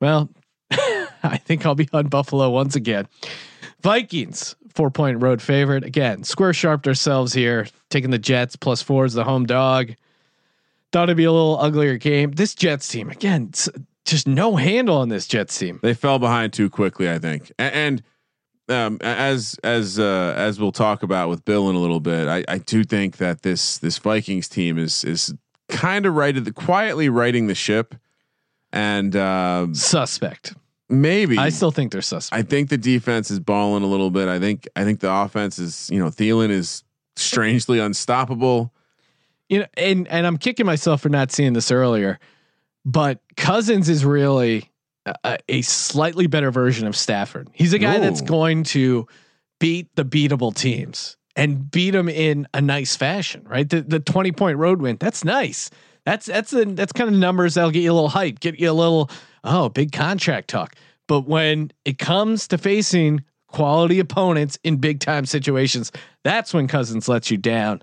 well, 0.00 0.30
I 0.70 1.38
think 1.44 1.66
I'll 1.66 1.74
be 1.74 1.88
on 1.92 2.06
Buffalo 2.08 2.48
once 2.50 2.76
again. 2.76 3.08
Vikings, 3.82 4.56
four 4.74 4.90
point 4.90 5.22
road 5.22 5.42
favorite. 5.42 5.84
Again, 5.84 6.22
square 6.24 6.52
sharped 6.52 6.86
ourselves 6.88 7.32
here, 7.32 7.66
taking 7.90 8.10
the 8.10 8.18
Jets 8.18 8.56
plus 8.56 8.82
four 8.82 9.04
as 9.04 9.14
the 9.14 9.24
home 9.24 9.44
dog. 9.44 9.92
Thought 10.92 11.04
it'd 11.04 11.16
be 11.16 11.24
a 11.24 11.32
little 11.32 11.58
uglier 11.60 11.98
game. 11.98 12.30
This 12.32 12.54
Jets 12.54 12.88
team, 12.88 13.10
again, 13.10 13.50
just 14.04 14.26
no 14.26 14.56
handle 14.56 14.96
on 14.98 15.08
this 15.08 15.26
Jets 15.26 15.58
team. 15.58 15.80
they 15.82 15.92
fell 15.94 16.18
behind 16.18 16.52
too 16.52 16.70
quickly, 16.70 17.10
I 17.10 17.18
think. 17.18 17.50
A- 17.58 17.74
And, 17.74 18.02
um, 18.68 18.98
as 19.00 19.58
as 19.62 19.98
uh, 19.98 20.34
as 20.36 20.58
we'll 20.60 20.72
talk 20.72 21.02
about 21.02 21.28
with 21.28 21.44
Bill 21.44 21.70
in 21.70 21.76
a 21.76 21.78
little 21.78 22.00
bit, 22.00 22.28
I, 22.28 22.44
I 22.48 22.58
do 22.58 22.84
think 22.84 23.18
that 23.18 23.42
this 23.42 23.78
this 23.78 23.98
Vikings 23.98 24.48
team 24.48 24.78
is 24.78 25.04
is 25.04 25.34
kind 25.68 26.06
of 26.06 26.14
righted 26.14 26.44
the 26.44 26.52
quietly 26.52 27.08
righting 27.08 27.46
the 27.46 27.54
ship, 27.54 27.94
and 28.72 29.14
uh, 29.14 29.68
Suspect. 29.72 30.54
maybe 30.88 31.38
I 31.38 31.48
still 31.50 31.70
think 31.70 31.92
they're 31.92 32.02
suspect. 32.02 32.38
I 32.38 32.42
think 32.42 32.68
the 32.68 32.78
defense 32.78 33.30
is 33.30 33.38
balling 33.40 33.82
a 33.82 33.86
little 33.86 34.10
bit. 34.10 34.28
I 34.28 34.38
think 34.38 34.68
I 34.76 34.84
think 34.84 35.00
the 35.00 35.12
offense 35.12 35.58
is 35.58 35.88
you 35.90 35.98
know 35.98 36.06
Thielen 36.06 36.50
is 36.50 36.82
strangely 37.16 37.78
unstoppable. 37.78 38.72
you 39.48 39.60
know, 39.60 39.66
and 39.76 40.08
and 40.08 40.26
I'm 40.26 40.38
kicking 40.38 40.66
myself 40.66 41.00
for 41.02 41.08
not 41.08 41.30
seeing 41.30 41.52
this 41.52 41.70
earlier, 41.70 42.18
but 42.84 43.20
Cousins 43.36 43.88
is 43.88 44.04
really 44.04 44.70
a, 45.24 45.38
a 45.48 45.62
slightly 45.62 46.26
better 46.26 46.50
version 46.50 46.86
of 46.86 46.96
Stafford. 46.96 47.48
He's 47.52 47.72
a 47.72 47.78
guy 47.78 47.98
that's 47.98 48.20
going 48.20 48.64
to 48.64 49.06
beat 49.60 49.94
the 49.96 50.04
beatable 50.04 50.54
teams 50.54 51.16
and 51.34 51.70
beat 51.70 51.90
them 51.90 52.08
in 52.08 52.46
a 52.54 52.60
nice 52.60 52.96
fashion, 52.96 53.46
right? 53.48 53.68
The 53.68 53.82
the 53.82 54.00
20 54.00 54.32
point 54.32 54.58
road 54.58 54.80
win, 54.80 54.96
that's 54.98 55.24
nice. 55.24 55.70
That's 56.04 56.26
that's 56.26 56.52
a, 56.52 56.64
that's 56.64 56.92
kind 56.92 57.10
of 57.10 57.16
numbers 57.16 57.54
that'll 57.54 57.70
get 57.70 57.82
you 57.82 57.92
a 57.92 57.94
little 57.94 58.08
hype, 58.08 58.40
get 58.40 58.58
you 58.58 58.70
a 58.70 58.72
little 58.72 59.10
oh 59.44 59.68
big 59.68 59.92
contract 59.92 60.48
talk. 60.48 60.74
But 61.08 61.26
when 61.26 61.72
it 61.84 61.98
comes 61.98 62.48
to 62.48 62.58
facing 62.58 63.22
quality 63.48 64.00
opponents 64.00 64.58
in 64.64 64.76
big 64.76 65.00
time 65.00 65.26
situations, 65.26 65.92
that's 66.24 66.52
when 66.52 66.68
Cousins 66.68 67.08
lets 67.08 67.30
you 67.30 67.36
down 67.36 67.82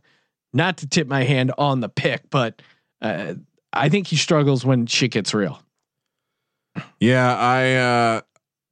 not 0.54 0.78
to 0.78 0.88
tip 0.88 1.08
my 1.08 1.24
hand 1.24 1.52
on 1.58 1.80
the 1.80 1.90
pick, 1.90 2.30
but 2.30 2.62
uh, 3.02 3.34
I 3.74 3.90
think 3.90 4.08
he 4.08 4.16
struggles 4.16 4.64
when 4.64 4.86
shit 4.86 5.12
gets 5.12 5.34
real. 5.34 5.63
Yeah, 7.00 7.36
I 7.36 7.74
uh, 7.76 8.22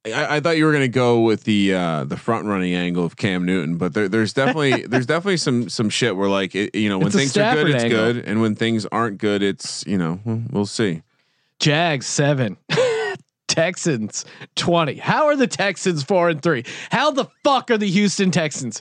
I, 0.06 0.36
I 0.36 0.40
thought 0.40 0.56
you 0.56 0.64
were 0.64 0.72
going 0.72 0.82
to 0.82 0.88
go 0.88 1.20
with 1.20 1.44
the 1.44 1.74
uh, 1.74 2.04
the 2.04 2.16
front 2.16 2.46
running 2.46 2.74
angle 2.74 3.04
of 3.04 3.16
Cam 3.16 3.44
Newton, 3.44 3.76
but 3.76 3.94
there, 3.94 4.08
there's 4.08 4.32
definitely 4.32 4.86
there's 4.88 5.06
definitely 5.06 5.36
some 5.36 5.68
some 5.68 5.88
shit 5.90 6.16
where 6.16 6.28
like 6.28 6.54
it, 6.54 6.74
you 6.74 6.88
know 6.88 6.98
when 6.98 7.08
It's 7.08 7.16
things 7.16 7.36
are 7.36 7.54
good, 7.54 7.70
it's 7.70 7.84
angle. 7.84 7.98
good, 8.12 8.24
and 8.24 8.40
when 8.40 8.54
things 8.56 8.86
aren't 8.86 9.18
good, 9.18 9.42
it's 9.42 9.86
you 9.86 9.98
know 9.98 10.20
we'll, 10.24 10.42
we'll 10.50 10.66
see. 10.66 11.02
Jags 11.58 12.06
seven. 12.06 12.56
Texans 13.48 14.24
20. 14.56 14.94
How 14.94 15.26
are 15.26 15.36
the 15.36 15.46
Texans 15.46 16.02
four 16.02 16.30
and 16.30 16.40
three? 16.42 16.64
How 16.90 17.10
the 17.10 17.26
fuck 17.44 17.70
are 17.70 17.76
the 17.76 17.88
Houston 17.90 18.30
Texans? 18.30 18.80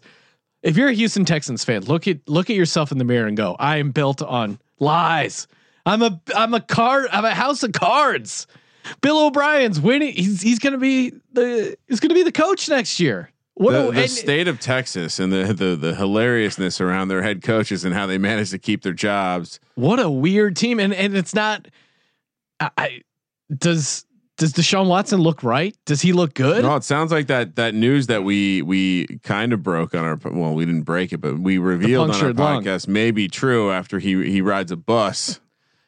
If 0.63 0.77
you're 0.77 0.87
a 0.87 0.93
Houston 0.93 1.25
Texans 1.25 1.65
fan, 1.65 1.83
look 1.83 2.07
at 2.07 2.19
look 2.29 2.49
at 2.49 2.55
yourself 2.55 2.91
in 2.91 2.97
the 2.97 3.03
mirror 3.03 3.27
and 3.27 3.35
go, 3.35 3.57
I 3.59 3.77
am 3.77 3.91
built 3.91 4.21
on 4.21 4.59
lies. 4.79 5.47
I'm 5.85 6.01
a 6.01 6.21
I'm 6.35 6.53
a 6.53 6.61
card 6.61 7.07
I'm 7.11 7.25
a 7.25 7.33
house 7.33 7.63
of 7.63 7.73
cards. 7.73 8.47
Bill 9.01 9.27
O'Brien's 9.27 9.79
winning. 9.79 10.13
He's 10.13 10.41
he's 10.41 10.59
gonna 10.59 10.77
be 10.77 11.13
the 11.33 11.77
he's 11.87 11.99
gonna 11.99 12.13
be 12.13 12.23
the 12.23 12.31
coach 12.31 12.69
next 12.69 12.99
year. 12.99 13.31
What 13.53 13.73
the, 13.73 13.91
the 13.91 14.07
state 14.07 14.47
of 14.47 14.59
Texas 14.59 15.19
and 15.19 15.31
the, 15.31 15.53
the 15.53 15.75
the 15.75 15.95
hilariousness 15.95 16.81
around 16.81 17.09
their 17.09 17.21
head 17.21 17.43
coaches 17.43 17.83
and 17.85 17.93
how 17.93 18.07
they 18.07 18.17
manage 18.17 18.51
to 18.51 18.59
keep 18.59 18.81
their 18.81 18.93
jobs. 18.93 19.59
What 19.75 19.99
a 19.99 20.09
weird 20.09 20.55
team, 20.55 20.79
and 20.79 20.93
and 20.93 21.15
it's 21.15 21.35
not. 21.35 21.67
I, 22.59 22.71
I 22.77 23.01
does 23.55 24.05
does 24.37 24.53
Deshaun 24.53 24.87
Watson 24.87 25.19
look 25.19 25.43
right? 25.43 25.77
Does 25.85 26.01
he 26.01 26.13
look 26.13 26.33
good? 26.33 26.63
No, 26.63 26.75
it 26.75 26.83
sounds 26.83 27.11
like 27.11 27.27
that 27.27 27.57
that 27.57 27.75
news 27.75 28.07
that 28.07 28.23
we 28.23 28.63
we 28.63 29.19
kind 29.23 29.53
of 29.53 29.61
broke 29.61 29.93
on 29.93 30.03
our 30.03 30.17
well, 30.23 30.55
we 30.55 30.65
didn't 30.65 30.81
break 30.81 31.13
it, 31.13 31.19
but 31.19 31.37
we 31.37 31.59
revealed 31.59 32.09
on 32.09 32.25
our 32.25 32.31
podcast 32.33 32.87
lung. 32.87 32.93
may 32.93 33.11
be 33.11 33.27
true 33.27 33.71
after 33.71 33.99
he 33.99 34.31
he 34.31 34.41
rides 34.41 34.71
a 34.71 34.77
bus. 34.77 35.39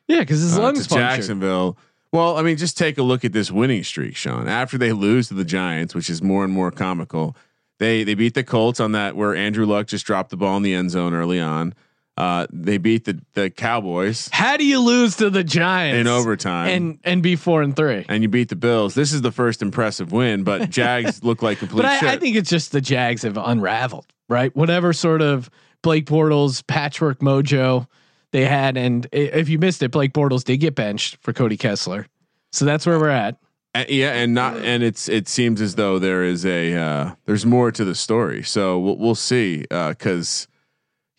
Yeah, 0.07 0.19
because 0.19 0.41
his 0.41 0.57
uh, 0.57 0.61
lungs 0.61 0.85
to 0.87 0.93
Jacksonville. 0.93 1.77
Well, 2.13 2.37
I 2.37 2.43
mean, 2.43 2.57
just 2.57 2.77
take 2.77 2.99
a 2.99 3.03
look 3.03 3.25
at 3.25 3.33
this 3.33 3.49
winning 3.49 3.83
streak, 3.83 4.15
Sean. 4.15 4.47
After 4.47 4.77
they 4.77 4.93
lose 4.93 5.29
to 5.29 5.33
the 5.33 5.43
Giants, 5.43 5.95
which 5.95 6.11
is 6.11 6.21
more 6.21 6.43
and 6.43 6.53
more 6.53 6.69
comical, 6.69 7.35
they 7.79 8.03
they 8.03 8.13
beat 8.13 8.35
the 8.35 8.43
Colts 8.43 8.79
on 8.79 8.91
that 8.91 9.15
where 9.15 9.35
Andrew 9.35 9.65
Luck 9.65 9.87
just 9.87 10.05
dropped 10.05 10.29
the 10.29 10.37
ball 10.37 10.55
in 10.55 10.61
the 10.61 10.75
end 10.75 10.91
zone 10.91 11.15
early 11.15 11.39
on. 11.39 11.73
Uh, 12.15 12.45
they 12.53 12.77
beat 12.77 13.05
the 13.05 13.19
the 13.33 13.49
Cowboys. 13.49 14.29
How 14.31 14.57
do 14.57 14.65
you 14.65 14.79
lose 14.79 15.15
to 15.17 15.31
the 15.31 15.43
Giants 15.43 15.97
in 15.97 16.07
overtime 16.07 16.67
and 16.67 16.99
and 17.03 17.23
be 17.23 17.35
four 17.35 17.63
and 17.63 17.75
three? 17.75 18.05
And 18.07 18.21
you 18.21 18.29
beat 18.29 18.49
the 18.49 18.55
Bills. 18.55 18.93
This 18.93 19.11
is 19.11 19.23
the 19.23 19.31
first 19.31 19.63
impressive 19.63 20.11
win, 20.11 20.43
but 20.43 20.69
Jags 20.69 21.23
look 21.23 21.41
like 21.41 21.57
complete. 21.57 21.81
But 21.81 22.03
I, 22.03 22.13
I, 22.13 22.17
think 22.19 22.35
it's 22.35 22.49
just 22.49 22.71
the 22.71 22.81
Jags 22.81 23.23
have 23.23 23.37
unraveled, 23.37 24.05
right? 24.29 24.55
Whatever 24.55 24.93
sort 24.93 25.23
of 25.23 25.49
Blake 25.81 26.05
Bortles 26.05 26.65
patchwork 26.67 27.21
mojo 27.21 27.87
they 28.33 28.45
had, 28.45 28.75
and 28.75 29.07
if 29.13 29.47
you 29.47 29.57
missed 29.57 29.81
it, 29.81 29.91
Blake 29.91 30.11
Bortles 30.11 30.43
did 30.43 30.57
get 30.57 30.75
benched 30.75 31.15
for 31.21 31.31
Cody 31.31 31.55
Kessler, 31.55 32.07
so 32.51 32.65
that's 32.65 32.85
where 32.85 32.99
we're 32.99 33.07
at. 33.07 33.37
Uh, 33.73 33.85
yeah, 33.87 34.11
and 34.11 34.33
not 34.33 34.57
and 34.57 34.83
it's 34.83 35.07
it 35.07 35.29
seems 35.29 35.61
as 35.61 35.75
though 35.75 35.97
there 35.99 36.23
is 36.23 36.45
a 36.45 36.75
uh, 36.75 37.15
there's 37.25 37.45
more 37.45 37.71
to 37.71 37.85
the 37.85 37.95
story. 37.95 38.43
So 38.43 38.77
we'll, 38.77 38.97
we'll 38.97 39.15
see 39.15 39.61
because. 39.69 40.47
Uh, 40.49 40.49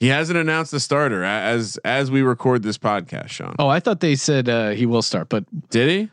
he 0.00 0.08
hasn't 0.08 0.36
announced 0.36 0.70
the 0.70 0.80
starter 0.80 1.24
as 1.24 1.78
as 1.82 2.10
we 2.10 2.20
record 2.20 2.62
this 2.62 2.76
podcast, 2.76 3.30
Sean. 3.30 3.54
Oh, 3.58 3.68
I 3.68 3.80
thought 3.80 4.00
they 4.00 4.16
said 4.16 4.50
uh, 4.50 4.70
he 4.70 4.84
will 4.84 5.00
start, 5.00 5.30
but 5.30 5.44
did 5.70 5.88
he? 5.88 6.10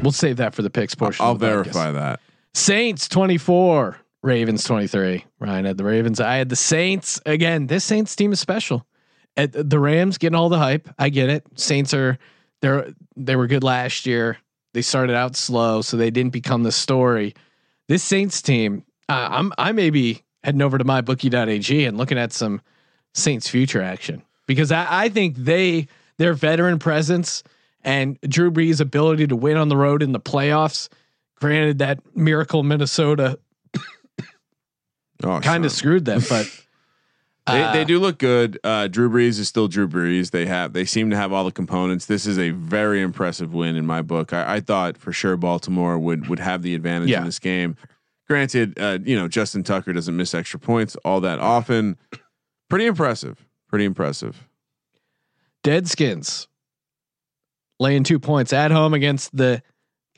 We'll 0.00 0.12
save 0.12 0.36
that 0.36 0.54
for 0.54 0.62
the 0.62 0.70
picks 0.70 0.94
portion. 0.94 1.24
I'll 1.24 1.34
verify 1.34 1.90
that. 1.90 2.20
Saints 2.54 3.08
twenty 3.08 3.36
four, 3.36 3.96
Ravens 4.26 4.64
twenty 4.64 4.88
three. 4.88 5.24
Ryan 5.38 5.64
had 5.64 5.78
the 5.78 5.84
Ravens. 5.84 6.20
I 6.20 6.36
had 6.36 6.48
the 6.48 6.56
Saints. 6.56 7.20
Again, 7.24 7.68
this 7.68 7.84
Saints 7.84 8.14
team 8.16 8.32
is 8.32 8.40
special. 8.40 8.84
At 9.36 9.52
the 9.52 9.78
Rams 9.78 10.18
getting 10.18 10.34
all 10.34 10.48
the 10.48 10.58
hype. 10.58 10.88
I 10.98 11.10
get 11.10 11.30
it. 11.30 11.46
Saints 11.54 11.94
are 11.94 12.18
they're 12.60 12.92
they 13.16 13.36
were 13.36 13.46
good 13.46 13.62
last 13.62 14.04
year. 14.04 14.38
They 14.74 14.82
started 14.82 15.14
out 15.14 15.36
slow, 15.36 15.80
so 15.80 15.96
they 15.96 16.10
didn't 16.10 16.32
become 16.32 16.64
the 16.64 16.72
story. 16.72 17.34
This 17.88 18.02
Saints 18.02 18.42
team, 18.42 18.84
uh, 19.08 19.28
I'm 19.30 19.52
I 19.58 19.72
may 19.72 19.90
be 19.90 20.22
heading 20.42 20.62
over 20.62 20.76
to 20.76 20.84
mybookie.ag 20.84 21.84
and 21.84 21.96
looking 21.96 22.18
at 22.18 22.32
some 22.32 22.60
Saints 23.14 23.48
future 23.48 23.80
action 23.80 24.22
because 24.46 24.72
I, 24.72 24.86
I 25.04 25.08
think 25.08 25.36
they 25.36 25.86
their 26.18 26.34
veteran 26.34 26.78
presence 26.78 27.42
and 27.82 28.18
Drew 28.22 28.50
Brees' 28.50 28.80
ability 28.80 29.28
to 29.28 29.36
win 29.36 29.56
on 29.56 29.68
the 29.68 29.76
road 29.76 30.02
in 30.02 30.12
the 30.12 30.20
playoffs. 30.20 30.88
Granted, 31.36 31.78
that 31.78 32.00
miracle 32.16 32.62
Minnesota 32.62 33.38
oh, 35.22 35.40
kind 35.40 35.64
of 35.64 35.72
screwed 35.72 36.04
them, 36.04 36.22
but 36.28 36.46
they, 37.46 37.62
uh, 37.62 37.72
they 37.72 37.84
do 37.84 37.98
look 37.98 38.18
good. 38.18 38.58
Uh, 38.64 38.88
Drew 38.88 39.08
Brees 39.08 39.38
is 39.38 39.48
still 39.48 39.68
Drew 39.68 39.88
Brees. 39.88 40.30
They 40.30 40.46
have 40.46 40.72
they 40.72 40.84
seem 40.84 41.10
to 41.10 41.16
have 41.16 41.32
all 41.32 41.44
the 41.44 41.52
components. 41.52 42.06
This 42.06 42.26
is 42.26 42.38
a 42.38 42.50
very 42.50 43.02
impressive 43.02 43.54
win 43.54 43.76
in 43.76 43.86
my 43.86 44.02
book. 44.02 44.32
I, 44.32 44.56
I 44.56 44.60
thought 44.60 44.96
for 44.98 45.12
sure 45.12 45.36
Baltimore 45.36 45.98
would 45.98 46.28
would 46.28 46.40
have 46.40 46.62
the 46.62 46.74
advantage 46.74 47.10
yeah. 47.10 47.18
in 47.18 47.24
this 47.24 47.38
game. 47.38 47.76
Granted, 48.26 48.78
uh, 48.78 48.98
you 49.04 49.16
know 49.16 49.28
Justin 49.28 49.62
Tucker 49.62 49.92
doesn't 49.92 50.16
miss 50.16 50.34
extra 50.34 50.58
points 50.58 50.96
all 51.04 51.20
that 51.20 51.38
often. 51.38 51.96
Pretty 52.68 52.86
impressive. 52.86 53.44
Pretty 53.68 53.84
impressive. 53.84 54.48
Deadskins 55.62 56.46
laying 57.78 58.04
two 58.04 58.18
points 58.18 58.52
at 58.52 58.70
home 58.70 58.94
against 58.94 59.36
the 59.36 59.62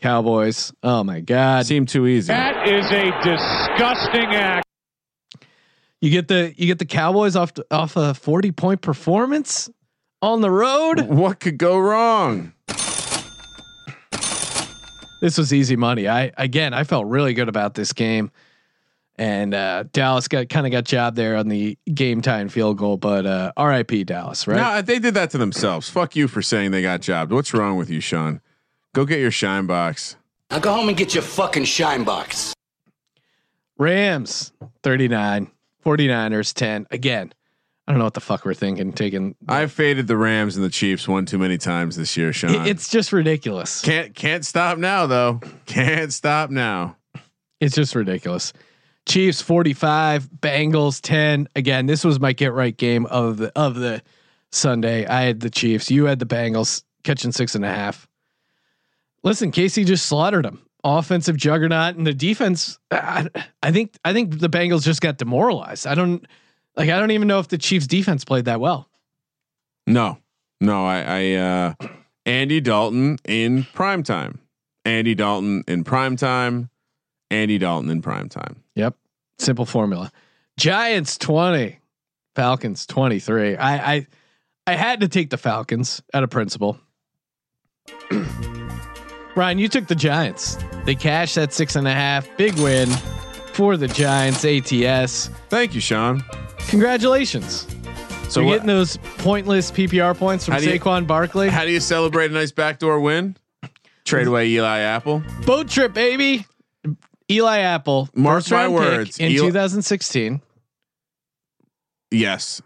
Cowboys. 0.01 0.73
Oh 0.83 1.03
my 1.03 1.21
God! 1.21 1.67
Seemed 1.67 1.89
too 1.89 2.07
easy. 2.07 2.29
That 2.29 2.69
is 2.69 2.87
a 2.87 3.11
disgusting 3.23 4.35
act. 4.35 4.68
You 6.01 6.11
get 6.11 6.29
the 6.29 6.55
you 6.57 6.67
get 6.67 6.79
the 6.79 6.87
Cowboys 6.87 7.35
off 7.37 7.53
off 7.71 7.97
a 7.97 8.15
forty 8.15 8.53
point 8.53 8.81
performance 8.81 9.69
on 10.23 10.41
the 10.41 10.51
road. 10.51 11.01
What 11.09 11.41
could 11.41 11.59
go 11.59 11.79
wrong? 11.79 12.53
this 15.21 15.39
was 15.39 15.53
easy 15.53 15.77
money. 15.77 16.09
I 16.09 16.33
again, 16.37 16.75
I 16.75 16.85
felt 16.85 17.07
really 17.07 17.35
good 17.35 17.49
about 17.49 17.75
this 17.75 17.93
game, 17.93 18.31
and 19.17 19.55
uh, 19.55 19.85
Dallas 19.93 20.29
got 20.29 20.49
kind 20.49 20.67
of 20.67 20.73
got 20.73 20.85
job 20.85 21.17
there 21.17 21.37
on 21.37 21.49
the 21.49 21.77
game 21.93 22.23
time 22.23 22.49
field 22.49 22.79
goal. 22.79 22.97
But 22.97 23.27
uh, 23.27 23.53
R.I.P. 23.57 24.05
Dallas, 24.05 24.47
right? 24.47 24.57
No, 24.57 24.83
they 24.83 24.99
did 24.99 25.15
that 25.15 25.31
to 25.31 25.39
themselves. 25.39 25.89
Fuck 25.89 26.17
you 26.17 26.29
for 26.29 26.43
saying 26.43 26.71
they 26.71 26.83
got 26.83 27.01
jobbed. 27.01 27.33
What's 27.33 27.53
wrong 27.53 27.77
with 27.77 27.91
you, 27.91 28.01
Sean? 28.01 28.41
Go 28.95 29.05
get 29.05 29.21
your 29.21 29.31
shine 29.31 29.67
box. 29.67 30.17
Now 30.51 30.61
go 30.61 30.73
home 30.73 30.89
and 30.89 30.97
get 30.97 31.15
your 31.15 31.23
fucking 31.23 31.65
shine 31.65 32.05
box. 32.05 32.55
Rams 33.77 34.53
39, 34.83 35.51
49ers 35.89 36.53
10. 36.53 36.87
Again, 36.91 37.33
I 37.87 37.93
don't 37.93 37.99
know 37.99 38.05
what 38.05 38.15
the 38.15 38.21
fuck 38.21 38.45
we're 38.45 38.53
thinking. 38.53 38.93
Taking, 38.93 39.35
I've 39.49 39.73
faded 39.73 40.07
the 40.07 40.17
Rams 40.17 40.57
and 40.57 40.65
the 40.65 40.71
Chiefs 40.71 41.09
one 41.09 41.25
too 41.25 41.39
many 41.39 41.57
times 41.57 41.97
this 41.97 42.17
year, 42.17 42.33
Sean. 42.33 42.67
It's 42.67 42.89
just 42.89 43.13
ridiculous. 43.13 43.81
Can't 43.81 44.15
can't 44.15 44.45
stop 44.45 44.77
now 44.77 45.07
though. 45.07 45.41
Can't 45.65 46.13
stop 46.13 46.51
now. 46.51 46.97
It's 47.61 47.75
just 47.75 47.95
ridiculous. 47.95 48.53
Chiefs 49.07 49.41
45, 49.41 50.29
Bengals 50.29 51.01
10. 51.01 51.49
Again, 51.57 51.87
this 51.87 52.05
was 52.05 52.21
my 52.21 52.35
get 52.35 52.53
right 52.53 52.77
game 52.77 53.07
of 53.07 53.39
the 53.39 53.51
of 53.57 53.75
the 53.75 54.03
Sunday. 54.53 55.07
I 55.07 55.23
had 55.23 55.41
the 55.41 55.49
Chiefs. 55.51 55.91
You 55.91 56.05
had 56.05 56.19
the 56.19 56.27
Bengals 56.27 56.83
catching 57.05 57.33
six 57.33 57.55
and 57.55 57.65
a 57.65 57.69
half. 57.69 58.07
Listen, 59.25 59.51
KC 59.51 59.87
just 59.87 60.05
slaughtered 60.05 60.45
them. 60.45 60.63
Offensive 60.97 61.37
juggernaut 61.37 61.97
and 61.97 62.07
the 62.07 62.15
defense. 62.15 62.79
I, 62.91 63.29
I 63.63 63.73
think 63.73 63.95
I 64.05 64.15
think 64.15 64.39
the 64.39 64.49
Bengals 64.49 64.85
just 64.85 65.03
got 65.03 65.19
demoralized. 65.19 65.87
I 65.87 65.95
don't 65.95 66.25
like 66.77 66.89
I 66.89 66.99
don't 66.99 67.11
even 67.11 67.29
know 67.29 67.41
if 67.41 67.49
the 67.49 67.59
Chiefs 67.59 67.87
defense 67.87 68.25
played 68.25 68.47
that 68.47 68.59
well. 68.59 68.89
No, 69.87 70.19
no, 70.63 70.87
I, 70.87 71.01
I 71.01 71.33
uh, 71.35 71.75
Andy 72.25 72.61
Dalton 72.61 73.19
in 73.27 73.65
prime 73.75 74.03
time. 74.03 74.41
Andy 74.87 75.15
Dalton 75.15 75.63
in 75.69 75.85
prime 75.85 76.17
time. 76.17 76.71
Andy 77.31 77.59
Dalton 77.59 77.91
in 77.91 78.01
prime 78.01 78.31
time. 78.31 78.63
Yep. 78.75 78.97
Simple 79.39 79.67
formula. 79.67 80.11
Giants 80.57 81.19
20, 81.19 81.79
Falcons 82.35 82.87
23. 82.87 83.57
I 83.57 83.95
I 83.95 84.07
I 84.67 84.73
had 84.75 85.01
to 85.01 85.09
take 85.09 85.29
the 85.29 85.37
Falcons 85.37 86.03
out 86.15 86.23
of 86.23 86.31
principle. 86.31 86.81
Ryan, 89.39 89.59
you 89.61 89.69
took 89.69 89.87
the 89.87 89.95
Giants. 89.95 90.59
They 90.85 90.97
cashed 90.97 91.37
that 91.37 91.53
six 91.53 91.77
and 91.77 91.87
a 91.87 91.95
half. 91.95 92.29
Big 92.37 92.59
win 92.59 92.89
for 93.53 93.77
the 93.77 93.87
Giants 93.87 94.45
ATS. 94.45 95.29
Thank 95.49 95.77
you, 95.77 95.81
Sean. 95.81 96.25
Congratulations. 96.67 97.65
So 98.29 98.41
You're 98.41 98.51
getting 98.51 98.67
those 98.67 98.97
pointless 99.19 99.71
PPR 99.71 100.19
points 100.19 100.45
from 100.45 100.55
Saquon 100.55 101.03
you, 101.03 101.07
Barkley. 101.07 101.51
How 101.51 101.65
do 101.65 101.71
you 101.71 101.79
celebrate 101.79 102.33
a 102.33 102.35
nice 102.35 102.51
backdoor 102.51 102.99
win? 102.99 103.37
Trade 104.05 104.27
away 104.27 104.49
Eli 104.49 104.81
Apple. 104.81 105.23
Boat 105.47 105.69
trip, 105.69 105.95
baby. 105.95 106.45
Eli 107.31 107.59
Apple. 107.61 108.09
Mark 108.15 108.51
my 108.51 108.67
words. 108.67 109.21
In 109.21 109.31
Eli- 109.31 109.47
2016. 109.47 110.43
Yes. 112.11 112.61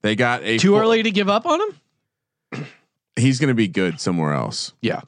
They 0.00 0.16
got 0.16 0.42
a 0.42 0.56
too 0.56 0.70
full- 0.70 0.78
early 0.80 1.02
to 1.02 1.10
give 1.10 1.28
up 1.28 1.44
on 1.44 1.60
him. 1.60 2.66
He's 3.14 3.38
going 3.38 3.48
to 3.48 3.54
be 3.54 3.68
good 3.68 4.00
somewhere 4.00 4.32
else. 4.32 4.72
Yeah. 4.80 5.02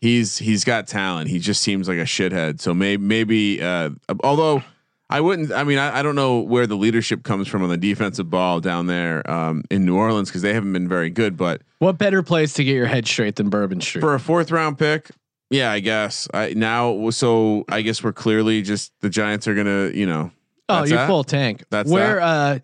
He's 0.00 0.38
he's 0.38 0.64
got 0.64 0.86
talent. 0.86 1.28
He 1.28 1.38
just 1.38 1.60
seems 1.60 1.88
like 1.88 1.98
a 1.98 2.02
shithead. 2.02 2.60
So 2.60 2.72
maybe 2.72 3.02
maybe 3.02 3.62
uh, 3.62 3.90
although 4.22 4.62
I 5.10 5.20
wouldn't. 5.20 5.52
I 5.52 5.64
mean, 5.64 5.78
I, 5.78 6.00
I, 6.00 6.02
don't 6.02 6.14
know 6.14 6.40
where 6.40 6.66
the 6.66 6.76
leadership 6.76 7.22
comes 7.22 7.48
from 7.48 7.62
on 7.62 7.70
the 7.70 7.78
defensive 7.78 8.28
ball 8.28 8.60
down 8.60 8.88
there 8.88 9.28
um, 9.30 9.64
in 9.70 9.86
New 9.86 9.96
Orleans 9.96 10.28
because 10.28 10.42
they 10.42 10.52
haven't 10.52 10.72
been 10.74 10.88
very 10.88 11.08
good. 11.08 11.36
But 11.36 11.62
what 11.78 11.96
better 11.96 12.22
place 12.22 12.52
to 12.54 12.64
get 12.64 12.74
your 12.74 12.86
head 12.86 13.06
straight 13.06 13.36
than 13.36 13.48
Bourbon 13.48 13.80
Street 13.80 14.02
for 14.02 14.14
a 14.14 14.20
fourth 14.20 14.50
round 14.50 14.78
pick? 14.78 15.10
Yeah, 15.50 15.72
I 15.72 15.80
guess. 15.80 16.28
I 16.34 16.52
now 16.54 17.08
so 17.08 17.64
I 17.70 17.80
guess 17.80 18.04
we're 18.04 18.12
clearly 18.12 18.60
just 18.60 18.92
the 19.00 19.08
Giants 19.08 19.48
are 19.48 19.54
gonna 19.54 19.90
you 19.94 20.06
know. 20.06 20.30
Oh, 20.68 20.84
you're 20.84 20.98
that? 20.98 21.06
full 21.06 21.24
tank. 21.24 21.64
That's 21.70 21.90
where. 21.90 22.16
That? 22.16 22.22
Uh, 22.22 22.58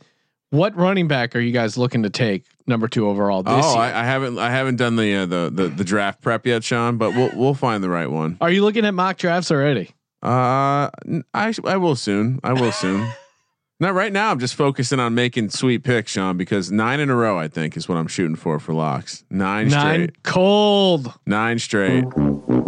What 0.54 0.76
running 0.76 1.08
back 1.08 1.34
are 1.34 1.40
you 1.40 1.50
guys 1.50 1.76
looking 1.76 2.04
to 2.04 2.10
take 2.10 2.44
number 2.68 2.86
two 2.86 3.08
overall 3.08 3.42
this 3.42 3.52
oh, 3.52 3.74
year? 3.74 3.82
I, 3.82 4.02
I 4.02 4.04
haven't 4.04 4.38
I 4.38 4.50
haven't 4.50 4.76
done 4.76 4.94
the, 4.94 5.12
uh, 5.16 5.26
the 5.26 5.50
the 5.52 5.66
the 5.66 5.82
draft 5.82 6.20
prep 6.20 6.46
yet, 6.46 6.62
Sean. 6.62 6.96
But 6.96 7.12
we'll 7.12 7.32
we'll 7.34 7.54
find 7.54 7.82
the 7.82 7.88
right 7.88 8.08
one. 8.08 8.36
are 8.40 8.52
you 8.52 8.62
looking 8.62 8.84
at 8.84 8.94
mock 8.94 9.16
drafts 9.16 9.50
already? 9.50 9.90
Uh, 10.22 10.90
I 11.34 11.52
I 11.64 11.76
will 11.76 11.96
soon. 11.96 12.38
I 12.44 12.52
will 12.52 12.70
soon. 12.70 13.04
Not 13.80 13.94
right 13.94 14.12
now. 14.12 14.30
I'm 14.30 14.38
just 14.38 14.54
focusing 14.54 15.00
on 15.00 15.16
making 15.16 15.50
sweet 15.50 15.82
picks, 15.82 16.12
Sean, 16.12 16.36
because 16.36 16.70
nine 16.70 17.00
in 17.00 17.10
a 17.10 17.16
row, 17.16 17.36
I 17.36 17.48
think, 17.48 17.76
is 17.76 17.88
what 17.88 17.98
I'm 17.98 18.06
shooting 18.06 18.36
for 18.36 18.60
for 18.60 18.72
locks. 18.72 19.24
Nine, 19.30 19.66
Nine 19.66 19.94
straight. 19.94 20.22
cold. 20.22 21.12
Nine 21.26 21.58
straight. 21.58 22.04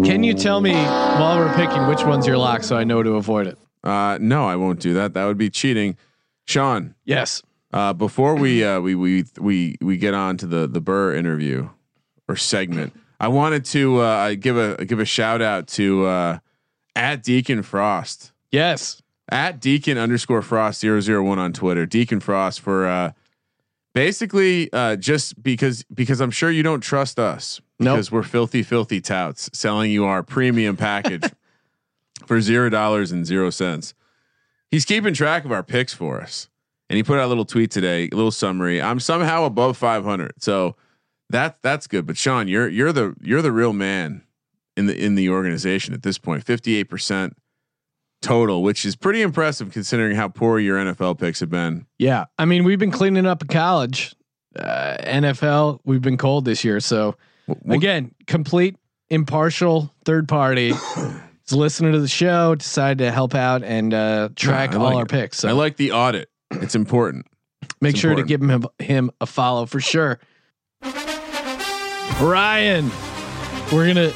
Can 0.05 0.25
you 0.25 0.35
tell 0.35 0.61
me 0.61 0.75
while 0.75 1.38
we're 1.38 1.55
picking 1.55 1.87
which 1.87 2.03
one's 2.03 2.27
your 2.27 2.37
lock 2.37 2.64
so 2.64 2.77
I 2.77 2.83
know 2.83 3.05
to 3.05 3.12
avoid 3.12 3.46
it? 3.46 3.57
Uh, 3.85 4.18
no, 4.20 4.44
I 4.44 4.57
won't 4.57 4.81
do 4.81 4.92
that. 4.94 5.14
That 5.14 5.27
would 5.27 5.38
be 5.38 5.51
cheating. 5.51 5.96
Sean, 6.46 6.96
Yes. 7.05 7.42
Uh, 7.72 7.92
before 7.92 8.35
we 8.37 8.64
uh, 8.64 8.81
we 8.81 8.94
we 8.94 9.24
we 9.38 9.76
we 9.81 9.96
get 9.96 10.14
on 10.14 10.37
to 10.38 10.46
the 10.46 10.66
the 10.66 10.81
Burr 10.81 11.14
interview 11.14 11.68
or 12.29 12.37
segment, 12.37 12.92
I 13.20 13.29
wanted 13.29 13.64
to 13.66 13.98
uh, 14.00 14.35
give 14.35 14.57
a 14.57 14.85
give 14.85 14.98
a 15.00 15.05
shout 15.05 15.40
out 15.42 15.66
to 15.68 16.07
uh, 16.07 16.38
at 16.94 17.22
Deacon 17.22 17.62
Frost. 17.62 18.33
Yes. 18.50 19.02
at 19.31 19.61
Deacon 19.61 19.98
underscore 19.98 20.40
Frost 20.42 20.83
001 20.83 21.38
on 21.38 21.52
Twitter. 21.52 21.85
Deacon 21.85 22.20
Frost 22.20 22.61
for 22.61 22.87
uh, 22.87 23.12
basically 23.94 24.72
uh, 24.72 24.96
just 24.96 25.42
because 25.42 25.85
because 25.92 26.20
I'm 26.20 26.31
sure 26.31 26.50
you 26.50 26.62
don't 26.62 26.81
trust 26.81 27.18
us 27.18 27.61
Nope. 27.79 27.96
because 27.96 28.12
we're 28.12 28.22
filthy 28.22 28.62
filthy 28.62 29.00
touts 29.00 29.50
selling 29.52 29.90
you 29.90 30.05
our 30.05 30.22
premium 30.22 30.76
package 30.76 31.24
for 32.26 32.40
zero 32.40 32.68
dollars 32.70 33.12
and 33.12 33.26
zero 33.26 33.50
cents. 33.50 33.94
He's 34.70 34.85
keeping 34.85 35.14
track 35.14 35.44
of 35.44 35.52
our 35.52 35.62
picks 35.62 35.92
for 35.94 36.20
us, 36.20 36.48
and 36.88 36.96
he 36.96 37.03
put 37.03 37.18
out 37.18 37.27
a 37.27 37.29
little 37.29 37.44
tweet 37.44 37.70
today, 37.70 38.09
a 38.12 38.14
little 38.14 38.31
summary. 38.31 38.81
I'm 38.81 39.01
somehow 39.01 39.44
above 39.44 39.77
500, 39.77 40.42
so 40.42 40.77
that 41.31 41.59
that's 41.62 41.87
good. 41.87 42.07
But 42.07 42.16
Sean, 42.16 42.49
you're 42.49 42.68
you're 42.68 42.92
the 42.92 43.14
you're 43.20 43.42
the 43.42 43.53
real 43.53 43.72
man 43.72 44.22
in 44.77 44.87
the 44.87 44.96
in 44.96 45.14
the 45.14 45.31
organization 45.31 45.94
at 45.94 46.03
this 46.03 46.18
point. 46.18 46.44
58 46.44 46.85
percent 46.85 47.37
total, 48.22 48.62
which 48.62 48.85
is 48.85 48.96
pretty 48.96 49.22
impressive 49.22 49.70
considering 49.72 50.16
how 50.16 50.29
poor 50.29 50.59
your 50.59 50.79
NFL 50.79 51.18
picks 51.18 51.40
have 51.40 51.51
been. 51.51 51.87
Yeah. 51.99 52.27
I 52.38 52.44
mean, 52.44 52.64
we've 52.64 52.79
been 52.79 52.90
cleaning 52.90 53.27
up 53.27 53.42
in 53.42 53.49
college. 53.49 54.14
Uh, 54.59 54.96
NFL, 55.01 55.81
we've 55.85 56.01
been 56.01 56.16
cold 56.16 56.44
this 56.44 56.64
year. 56.64 56.81
So 56.81 57.16
again, 57.68 58.14
complete 58.27 58.77
impartial 59.11 59.94
third 60.05 60.29
party 60.29 60.70
is 61.46 61.53
listening 61.53 61.92
to 61.92 62.01
the 62.01 62.09
show, 62.09 62.55
decided 62.55 62.99
to 62.99 63.12
help 63.12 63.35
out 63.35 63.62
and 63.62 63.92
uh, 63.92 64.31
track 64.35 64.72
I 64.72 64.77
all 64.77 64.85
like 64.85 64.96
our 64.96 65.03
it. 65.03 65.09
picks. 65.11 65.38
So 65.38 65.49
I 65.49 65.53
like 65.53 65.77
the 65.77 65.92
audit. 65.92 66.31
It's 66.52 66.74
important. 66.74 67.26
make 67.80 67.90
it's 67.92 68.00
sure 68.00 68.12
important. 68.12 68.28
to 68.28 68.38
give 68.38 68.50
him 68.50 68.87
him 68.87 69.11
a 69.20 69.26
follow 69.26 69.66
for 69.66 69.80
sure. 69.80 70.18
Ryan, 72.20 72.90
we're 73.72 73.87
gonna 73.87 74.12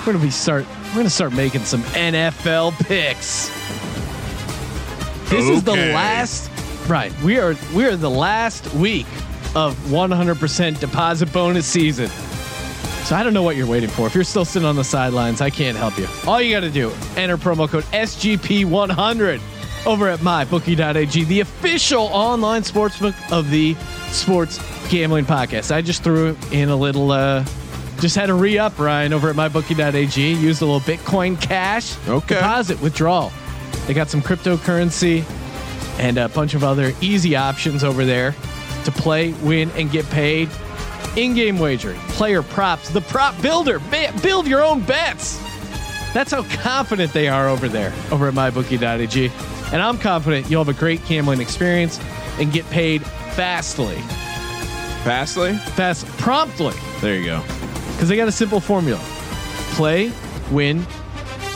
we're 0.00 0.12
gonna 0.12 0.24
be 0.24 0.30
start 0.30 0.66
we're 0.88 0.96
gonna 0.96 1.10
start 1.10 1.32
making 1.32 1.64
some 1.64 1.82
NFL 1.94 2.72
picks. 2.84 3.48
This 5.30 5.48
is 5.48 5.62
the 5.62 5.72
last 5.72 6.50
right. 6.88 7.12
We 7.22 7.38
are 7.38 7.54
we 7.74 7.84
are 7.86 7.96
the 7.96 8.10
last 8.10 8.72
week 8.74 9.06
of 9.54 9.76
100% 9.86 10.80
deposit 10.80 11.32
bonus 11.32 11.66
season. 11.66 12.08
So 13.04 13.16
I 13.16 13.22
don't 13.22 13.34
know 13.34 13.42
what 13.42 13.56
you're 13.56 13.66
waiting 13.66 13.90
for. 13.90 14.06
If 14.06 14.14
you're 14.14 14.24
still 14.24 14.44
sitting 14.44 14.66
on 14.66 14.76
the 14.76 14.84
sidelines, 14.84 15.40
I 15.40 15.50
can't 15.50 15.76
help 15.76 15.98
you. 15.98 16.06
All 16.26 16.40
you 16.40 16.54
got 16.54 16.60
to 16.60 16.70
do, 16.70 16.90
enter 17.16 17.36
promo 17.36 17.68
code 17.68 17.84
SGP100 17.84 19.40
over 19.86 20.08
at 20.08 20.20
mybookie.ag, 20.20 21.24
the 21.24 21.40
official 21.40 22.04
online 22.12 22.62
sportsbook 22.62 23.14
of 23.32 23.50
the 23.50 23.74
Sports 24.10 24.58
Gambling 24.90 25.24
Podcast. 25.24 25.74
I 25.74 25.82
just 25.82 26.02
threw 26.04 26.36
in 26.52 26.68
a 26.68 26.76
little 26.76 27.10
uh 27.12 27.44
just 28.00 28.16
had 28.16 28.30
a 28.30 28.34
re-up 28.34 28.78
Ryan 28.80 29.12
over 29.12 29.30
at 29.30 29.36
mybookie.ag, 29.36 30.32
used 30.34 30.60
a 30.60 30.64
little 30.66 30.80
Bitcoin 30.80 31.40
cash 31.40 31.96
Okay. 32.08 32.34
deposit 32.34 32.80
withdrawal. 32.82 33.32
They 33.86 33.94
got 33.94 34.08
some 34.08 34.20
cryptocurrency 34.22 35.24
and 36.00 36.18
a 36.18 36.28
bunch 36.28 36.54
of 36.54 36.64
other 36.64 36.92
easy 37.00 37.36
options 37.36 37.84
over 37.84 38.04
there 38.04 38.34
to 38.84 38.90
play, 38.90 39.32
win, 39.34 39.70
and 39.72 39.88
get 39.90 40.04
paid. 40.10 40.48
In-game 41.16 41.58
wagering, 41.60 41.98
player 42.08 42.42
props, 42.42 42.88
the 42.88 43.02
prop 43.02 43.40
builder, 43.42 43.80
build 44.22 44.46
your 44.48 44.64
own 44.64 44.80
bets. 44.80 45.38
That's 46.12 46.32
how 46.32 46.42
confident 46.44 47.12
they 47.12 47.28
are 47.28 47.48
over 47.48 47.68
there, 47.68 47.92
over 48.10 48.26
at 48.28 48.34
mybookie.ag. 48.34 49.30
And 49.72 49.82
I'm 49.82 49.98
confident 49.98 50.50
you'll 50.50 50.64
have 50.64 50.74
a 50.74 50.78
great 50.78 51.04
gambling 51.06 51.40
experience 51.40 51.98
and 52.38 52.52
get 52.52 52.68
paid 52.70 53.02
fastly, 53.34 53.96
Fastly. 55.04 55.54
fast, 55.74 56.06
promptly, 56.18 56.74
There 57.00 57.16
you 57.16 57.24
go. 57.24 57.42
because 57.92 58.08
they 58.08 58.16
got 58.16 58.28
a 58.28 58.32
simple 58.32 58.60
formula: 58.60 59.00
play, 59.74 60.12
win, 60.50 60.84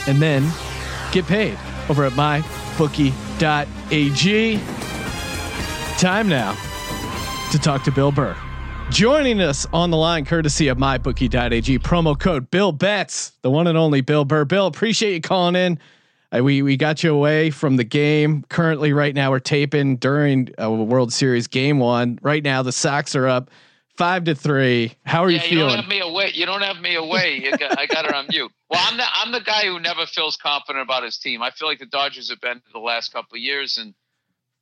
and 0.07 0.20
then 0.22 0.48
get 1.12 1.26
paid 1.26 1.59
over 1.90 2.05
at 2.05 2.12
mybookie.ag. 2.12 4.61
Time 5.98 6.29
now 6.29 6.57
to 7.52 7.59
talk 7.59 7.83
to 7.85 7.92
Bill 7.92 8.12
Burr. 8.12 8.37
Joining 8.90 9.40
us 9.40 9.66
on 9.72 9.90
the 9.90 9.96
line, 9.96 10.24
courtesy 10.24 10.68
of 10.68 10.79
mybookie.ag, 10.79 11.79
promo 11.81 12.18
code 12.18 12.50
Bill 12.50 12.72
Betts, 12.72 13.33
the 13.42 13.50
one 13.50 13.66
and 13.66 13.76
only 13.76 14.00
Bill 14.00 14.24
Burr. 14.24 14.44
Bill, 14.44 14.66
appreciate 14.66 15.14
you 15.14 15.20
calling 15.20 15.57
in. 15.57 15.79
Uh, 16.34 16.42
we 16.42 16.62
we 16.62 16.76
got 16.76 17.02
you 17.02 17.14
away 17.14 17.50
from 17.50 17.76
the 17.76 17.84
game. 17.84 18.44
Currently, 18.48 18.92
right 18.92 19.14
now 19.14 19.30
we're 19.30 19.38
taping 19.38 19.96
during 19.96 20.48
a 20.58 20.70
World 20.70 21.12
Series 21.12 21.46
game 21.46 21.78
one. 21.78 22.18
Right 22.22 22.42
now, 22.42 22.62
the 22.62 22.72
Sox 22.72 23.14
are 23.14 23.26
up 23.26 23.50
five 23.96 24.24
to 24.24 24.34
three. 24.34 24.94
How 25.04 25.24
are 25.24 25.30
yeah, 25.30 25.42
you 25.42 25.48
feeling? 25.48 25.58
you 25.58 25.76
don't 25.76 25.76
have 25.76 25.88
me 25.88 26.00
away. 26.00 26.30
You 26.34 26.46
don't 26.46 26.62
have 26.62 26.80
me 26.80 26.94
away. 26.94 27.50
Got, 27.50 27.78
I 27.78 27.86
got 27.86 28.04
it 28.04 28.14
on 28.14 28.26
mute. 28.28 28.50
Well, 28.70 28.80
I'm 28.84 28.96
the 28.96 29.04
I'm 29.14 29.32
the 29.32 29.40
guy 29.40 29.66
who 29.66 29.80
never 29.80 30.06
feels 30.06 30.36
confident 30.36 30.82
about 30.82 31.02
his 31.02 31.18
team. 31.18 31.42
I 31.42 31.50
feel 31.50 31.68
like 31.68 31.78
the 31.78 31.86
Dodgers 31.86 32.30
have 32.30 32.40
been 32.40 32.60
the 32.72 32.78
last 32.78 33.12
couple 33.12 33.36
of 33.36 33.40
years 33.40 33.78
and 33.78 33.94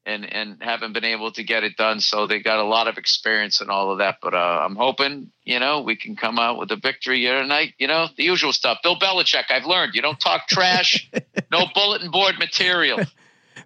and 0.06 0.24
and 0.30 0.62
haven't 0.62 0.92
been 0.92 1.04
able 1.04 1.32
to 1.32 1.42
get 1.42 1.64
it 1.64 1.76
done. 1.76 2.00
So 2.00 2.26
they 2.26 2.40
got 2.40 2.58
a 2.58 2.64
lot 2.64 2.88
of 2.88 2.98
experience 2.98 3.60
and 3.60 3.70
all 3.70 3.90
of 3.90 3.98
that. 3.98 4.18
But 4.22 4.34
uh, 4.34 4.62
I'm 4.64 4.76
hoping 4.76 5.30
you 5.44 5.58
know 5.58 5.80
we 5.80 5.96
can 5.96 6.16
come 6.16 6.38
out 6.38 6.58
with 6.58 6.70
a 6.70 6.76
victory 6.76 7.20
here 7.20 7.40
tonight. 7.40 7.74
You 7.78 7.88
know 7.88 8.08
the 8.16 8.24
usual 8.24 8.52
stuff. 8.52 8.78
Bill 8.82 8.96
Belichick. 8.96 9.44
I've 9.50 9.66
learned 9.66 9.94
you 9.94 10.02
don't 10.02 10.20
talk 10.20 10.48
trash. 10.48 11.10
no 11.50 11.66
bulletin 11.74 12.10
board 12.10 12.38
material. 12.38 13.00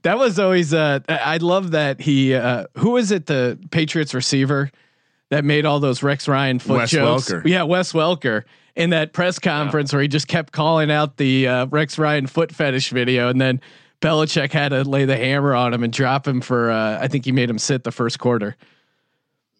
That 0.02 0.18
was 0.18 0.38
always 0.38 0.72
uh 0.72 1.00
I 1.08 1.34
I 1.34 1.36
love 1.38 1.72
that 1.72 2.00
he 2.00 2.34
uh 2.34 2.66
who 2.76 2.96
is 2.96 3.10
it 3.10 3.26
the 3.26 3.58
Patriots 3.70 4.14
receiver 4.14 4.70
that 5.30 5.44
made 5.44 5.66
all 5.66 5.80
those 5.80 6.02
Rex 6.02 6.28
Ryan 6.28 6.58
foot 6.58 6.78
Wes 6.78 6.90
jokes? 6.90 7.30
Welker. 7.30 7.46
Yeah, 7.46 7.64
Wes 7.64 7.92
Welker 7.92 8.44
in 8.76 8.90
that 8.90 9.12
press 9.12 9.38
conference 9.38 9.92
where 9.92 10.00
he 10.00 10.08
just 10.08 10.28
kept 10.28 10.52
calling 10.52 10.90
out 10.90 11.16
the 11.16 11.48
uh, 11.48 11.66
Rex 11.66 11.98
Ryan 11.98 12.26
foot 12.26 12.52
fetish 12.52 12.90
video 12.90 13.28
and 13.28 13.40
then 13.40 13.60
Belichick 14.00 14.52
had 14.52 14.68
to 14.70 14.84
lay 14.84 15.04
the 15.04 15.16
hammer 15.16 15.54
on 15.54 15.74
him 15.74 15.82
and 15.82 15.92
drop 15.92 16.26
him 16.26 16.40
for 16.40 16.70
uh 16.70 16.98
I 17.00 17.08
think 17.08 17.24
he 17.24 17.32
made 17.32 17.50
him 17.50 17.58
sit 17.58 17.84
the 17.84 17.92
first 17.92 18.18
quarter. 18.18 18.56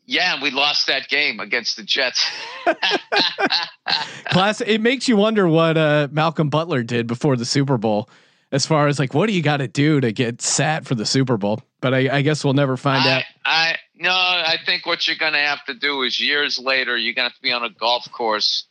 Yeah, 0.06 0.34
and 0.34 0.42
we 0.42 0.50
lost 0.50 0.86
that 0.86 1.08
game 1.08 1.38
against 1.38 1.76
the 1.76 1.82
Jets. 1.82 2.26
Class 4.30 4.60
it 4.60 4.80
makes 4.80 5.08
you 5.08 5.16
wonder 5.16 5.48
what 5.48 5.76
uh 5.76 6.08
Malcolm 6.10 6.50
Butler 6.50 6.82
did 6.82 7.06
before 7.06 7.36
the 7.36 7.44
Super 7.44 7.78
Bowl 7.78 8.08
as 8.50 8.64
far 8.64 8.86
as 8.86 8.98
like 8.98 9.12
what 9.12 9.26
do 9.26 9.32
you 9.32 9.42
got 9.42 9.58
to 9.58 9.68
do 9.68 10.00
to 10.00 10.12
get 10.12 10.40
sat 10.40 10.86
for 10.86 10.94
the 10.94 11.06
Super 11.06 11.36
Bowl? 11.36 11.60
But 11.80 11.94
I, 11.94 12.18
I 12.18 12.22
guess 12.22 12.44
we'll 12.44 12.54
never 12.54 12.76
find 12.76 13.06
out. 13.06 13.22
I, 13.44 13.50
I 13.70 13.76
no, 14.00 14.10
I 14.10 14.56
think 14.64 14.86
what 14.86 15.06
you're 15.06 15.16
going 15.16 15.32
to 15.32 15.38
have 15.40 15.64
to 15.64 15.74
do 15.74 16.02
is 16.02 16.20
years 16.20 16.58
later, 16.58 16.96
you're 16.96 17.14
going 17.14 17.28
to 17.28 17.30
have 17.30 17.36
to 17.36 17.42
be 17.42 17.52
on 17.52 17.64
a 17.64 17.70
golf 17.70 18.10
course 18.12 18.67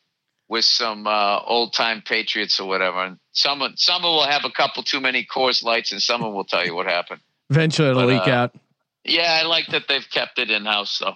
with 0.49 0.65
some 0.65 1.07
uh, 1.07 1.39
old 1.45 1.73
time 1.73 2.01
Patriots 2.05 2.59
or 2.59 2.67
whatever. 2.67 3.03
And 3.03 3.17
someone, 3.33 3.75
someone 3.77 4.11
will 4.13 4.25
have 4.27 4.45
a 4.45 4.49
couple 4.49 4.83
too 4.83 5.01
many 5.01 5.25
Coors 5.25 5.63
Lights, 5.63 5.91
and 5.91 6.01
someone 6.01 6.33
will 6.33 6.45
tell 6.45 6.65
you 6.65 6.73
what 6.75 6.85
happened. 6.85 7.19
Eventually 7.49 7.89
it'll 7.89 8.03
But, 8.03 8.07
leak 8.07 8.27
uh, 8.27 8.31
out. 8.31 8.55
Yeah, 9.03 9.39
I 9.41 9.45
like 9.47 9.67
that 9.67 9.83
they've 9.87 10.09
kept 10.09 10.37
it 10.39 10.49
in 10.51 10.65
house 10.65 10.99
though. 10.99 11.15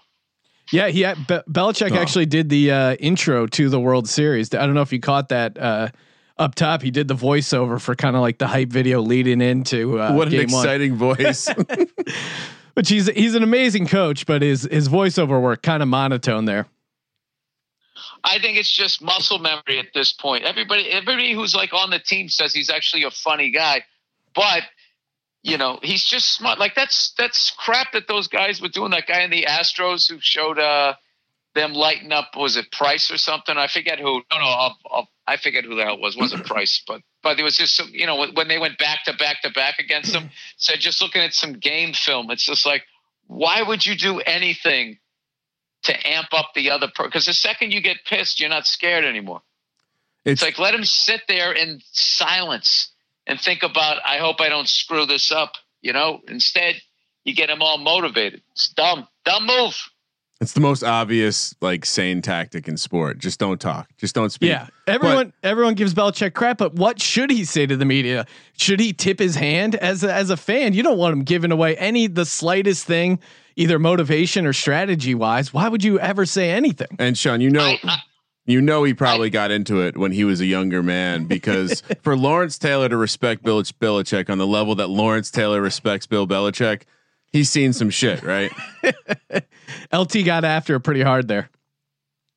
Yeah, 0.71 0.87
he 0.87 1.01
had, 1.01 1.17
Be- 1.27 1.41
Belichick 1.51 1.91
Oh. 1.91 1.95
actually 1.99 2.25
did 2.27 2.47
the 2.47 2.71
uh, 2.71 2.93
intro 2.95 3.45
to 3.47 3.67
the 3.69 3.79
World 3.79 4.07
Series. 4.07 4.53
I 4.53 4.65
don't 4.65 4.73
know 4.73 4.81
if 4.81 4.93
you 4.93 5.01
caught 5.01 5.27
that 5.29 5.57
uh, 5.57 5.89
up 6.37 6.55
top. 6.55 6.81
He 6.81 6.91
did 6.91 7.09
the 7.09 7.15
voiceover 7.15 7.81
for 7.81 7.93
kind 7.95 8.15
of 8.15 8.21
like 8.21 8.37
the 8.37 8.47
hype 8.47 8.69
video 8.69 9.01
leading 9.01 9.41
into 9.41 9.99
uh, 9.99 10.13
what 10.13 10.27
an 10.29 10.31
game 10.33 10.49
one. 10.51 10.63
exciting 10.63 10.95
voice. 10.95 11.49
Which 12.73 12.87
he's 12.87 13.07
he's 13.07 13.35
an 13.35 13.43
amazing 13.43 13.87
coach, 13.87 14.25
but 14.25 14.41
his 14.41 14.63
his 14.71 14.87
voiceover 14.87 15.41
work 15.41 15.61
kind 15.61 15.83
of 15.83 15.89
monotone 15.89 16.45
there. 16.45 16.67
I 18.23 18.39
think 18.39 18.57
it's 18.57 18.71
just 18.71 19.01
muscle 19.01 19.39
memory 19.39 19.79
at 19.79 19.93
this 19.93 20.13
point. 20.13 20.43
Everybody, 20.43 20.89
everybody 20.89 21.33
who's 21.33 21.55
like 21.55 21.73
on 21.73 21.89
the 21.89 21.99
team 21.99 22.29
says 22.29 22.53
he's 22.53 22.69
actually 22.69 23.03
a 23.03 23.11
funny 23.11 23.51
guy, 23.51 23.83
but 24.35 24.63
you 25.43 25.57
know 25.57 25.79
he's 25.81 26.05
just 26.05 26.33
smart. 26.33 26.59
Like 26.59 26.75
that's 26.75 27.13
that's 27.17 27.51
crap 27.57 27.93
that 27.93 28.07
those 28.07 28.27
guys 28.27 28.61
were 28.61 28.69
doing. 28.69 28.91
That 28.91 29.07
guy 29.07 29.21
in 29.21 29.31
the 29.31 29.45
Astros 29.47 30.09
who 30.09 30.17
showed 30.19 30.59
uh, 30.59 30.93
them 31.55 31.73
lighting 31.73 32.11
up 32.11 32.35
was 32.35 32.57
it 32.57 32.71
Price 32.71 33.11
or 33.11 33.17
something? 33.17 33.57
I 33.57 33.67
forget 33.67 33.99
who. 33.99 34.21
No, 34.31 34.37
no, 34.37 34.45
I'll, 34.45 34.77
I'll, 34.91 35.09
I 35.27 35.37
forget 35.37 35.63
who 35.63 35.75
the 35.75 35.83
hell 35.83 35.95
it 35.95 36.01
was. 36.01 36.15
Wasn't 36.15 36.45
Price, 36.45 36.83
but 36.87 37.01
but 37.23 37.39
it 37.39 37.43
was 37.43 37.57
just 37.57 37.75
some, 37.75 37.89
you 37.91 38.05
know 38.05 38.27
when, 38.33 38.47
they 38.47 38.59
went 38.59 38.77
back 38.77 39.05
to 39.05 39.13
back 39.13 39.41
to 39.43 39.51
back 39.51 39.79
against 39.79 40.13
them. 40.13 40.29
Said 40.57 40.79
just 40.79 41.01
looking 41.01 41.21
at 41.21 41.33
some 41.33 41.53
game 41.53 41.93
film, 41.93 42.29
it's 42.29 42.45
just 42.45 42.65
like 42.65 42.83
why 43.27 43.61
would 43.61 43.85
you 43.85 43.95
do 43.95 44.19
anything 44.19 44.99
to 45.83 46.07
amp 46.07 46.27
up 46.33 46.51
the 46.55 46.71
other 46.71 46.87
person? 46.87 47.09
Because 47.09 47.25
the 47.25 47.33
second 47.33 47.71
you 47.71 47.81
get 47.81 47.97
pissed, 48.05 48.39
you're 48.39 48.49
not 48.49 48.67
scared 48.67 49.05
anymore. 49.05 49.41
It's, 50.25 50.41
it's 50.41 50.43
like 50.43 50.59
let 50.59 50.75
him 50.75 50.85
sit 50.85 51.21
there 51.27 51.51
in 51.51 51.81
silence 51.91 52.91
and 53.25 53.39
think 53.39 53.63
about. 53.63 53.97
I 54.05 54.17
hope 54.17 54.39
I 54.39 54.49
don't 54.49 54.69
screw 54.69 55.05
this 55.05 55.31
up. 55.31 55.53
You 55.81 55.93
know. 55.93 56.21
Instead, 56.27 56.75
you 57.23 57.33
get 57.33 57.49
him 57.49 57.61
all 57.61 57.77
motivated. 57.77 58.41
It's 58.51 58.69
dumb. 58.69 59.07
Dumb 59.25 59.47
move. 59.47 59.77
It's 60.41 60.53
the 60.53 60.59
most 60.59 60.83
obvious, 60.83 61.53
like 61.61 61.85
sane 61.85 62.23
tactic 62.23 62.67
in 62.67 62.75
sport. 62.75 63.19
Just 63.19 63.39
don't 63.39 63.61
talk. 63.61 63.87
Just 63.97 64.15
don't 64.15 64.31
speak. 64.31 64.49
Yeah, 64.49 64.69
everyone, 64.87 65.33
but, 65.41 65.47
everyone 65.47 65.75
gives 65.75 65.93
Belichick 65.93 66.33
crap, 66.33 66.57
but 66.57 66.73
what 66.73 66.99
should 66.99 67.29
he 67.29 67.45
say 67.45 67.67
to 67.67 67.77
the 67.77 67.85
media? 67.85 68.25
Should 68.57 68.79
he 68.79 68.91
tip 68.91 69.19
his 69.19 69.35
hand 69.35 69.75
as 69.75 70.03
a, 70.03 70.11
as 70.11 70.31
a 70.31 70.37
fan? 70.37 70.73
You 70.73 70.81
don't 70.81 70.97
want 70.97 71.13
him 71.13 71.23
giving 71.25 71.51
away 71.51 71.77
any 71.77 72.07
the 72.07 72.25
slightest 72.25 72.87
thing, 72.87 73.19
either 73.55 73.79
motivation 73.79 74.45
or 74.45 74.53
strategy 74.53 75.15
wise. 75.15 75.53
Why 75.53 75.67
would 75.67 75.83
you 75.83 75.99
ever 75.99 76.25
say 76.25 76.51
anything? 76.51 76.87
And 76.99 77.17
Sean, 77.17 77.41
you 77.41 77.49
know, 77.49 77.63
I, 77.63 77.79
I, 77.83 77.97
you 78.45 78.61
know, 78.61 78.83
he 78.83 78.93
probably 78.93 79.27
I, 79.27 79.29
got 79.29 79.51
into 79.51 79.81
it 79.81 79.97
when 79.97 80.11
he 80.11 80.23
was 80.23 80.41
a 80.41 80.45
younger 80.45 80.83
man 80.83 81.25
because 81.27 81.83
for 82.01 82.17
Lawrence 82.17 82.57
Taylor 82.57 82.89
to 82.89 82.97
respect 82.97 83.43
Bill 83.43 83.61
Belichick 83.61 84.29
on 84.29 84.37
the 84.37 84.47
level 84.47 84.75
that 84.75 84.89
Lawrence 84.89 85.31
Taylor 85.31 85.61
respects 85.61 86.05
Bill 86.05 86.27
Belichick 86.27 86.83
he's 87.31 87.49
seen 87.49 87.73
some 87.73 87.89
shit, 87.89 88.23
right? 88.23 88.51
LT 89.93 90.25
got 90.25 90.43
after 90.43 90.75
it 90.75 90.81
pretty 90.81 91.01
hard 91.01 91.27
there. 91.27 91.49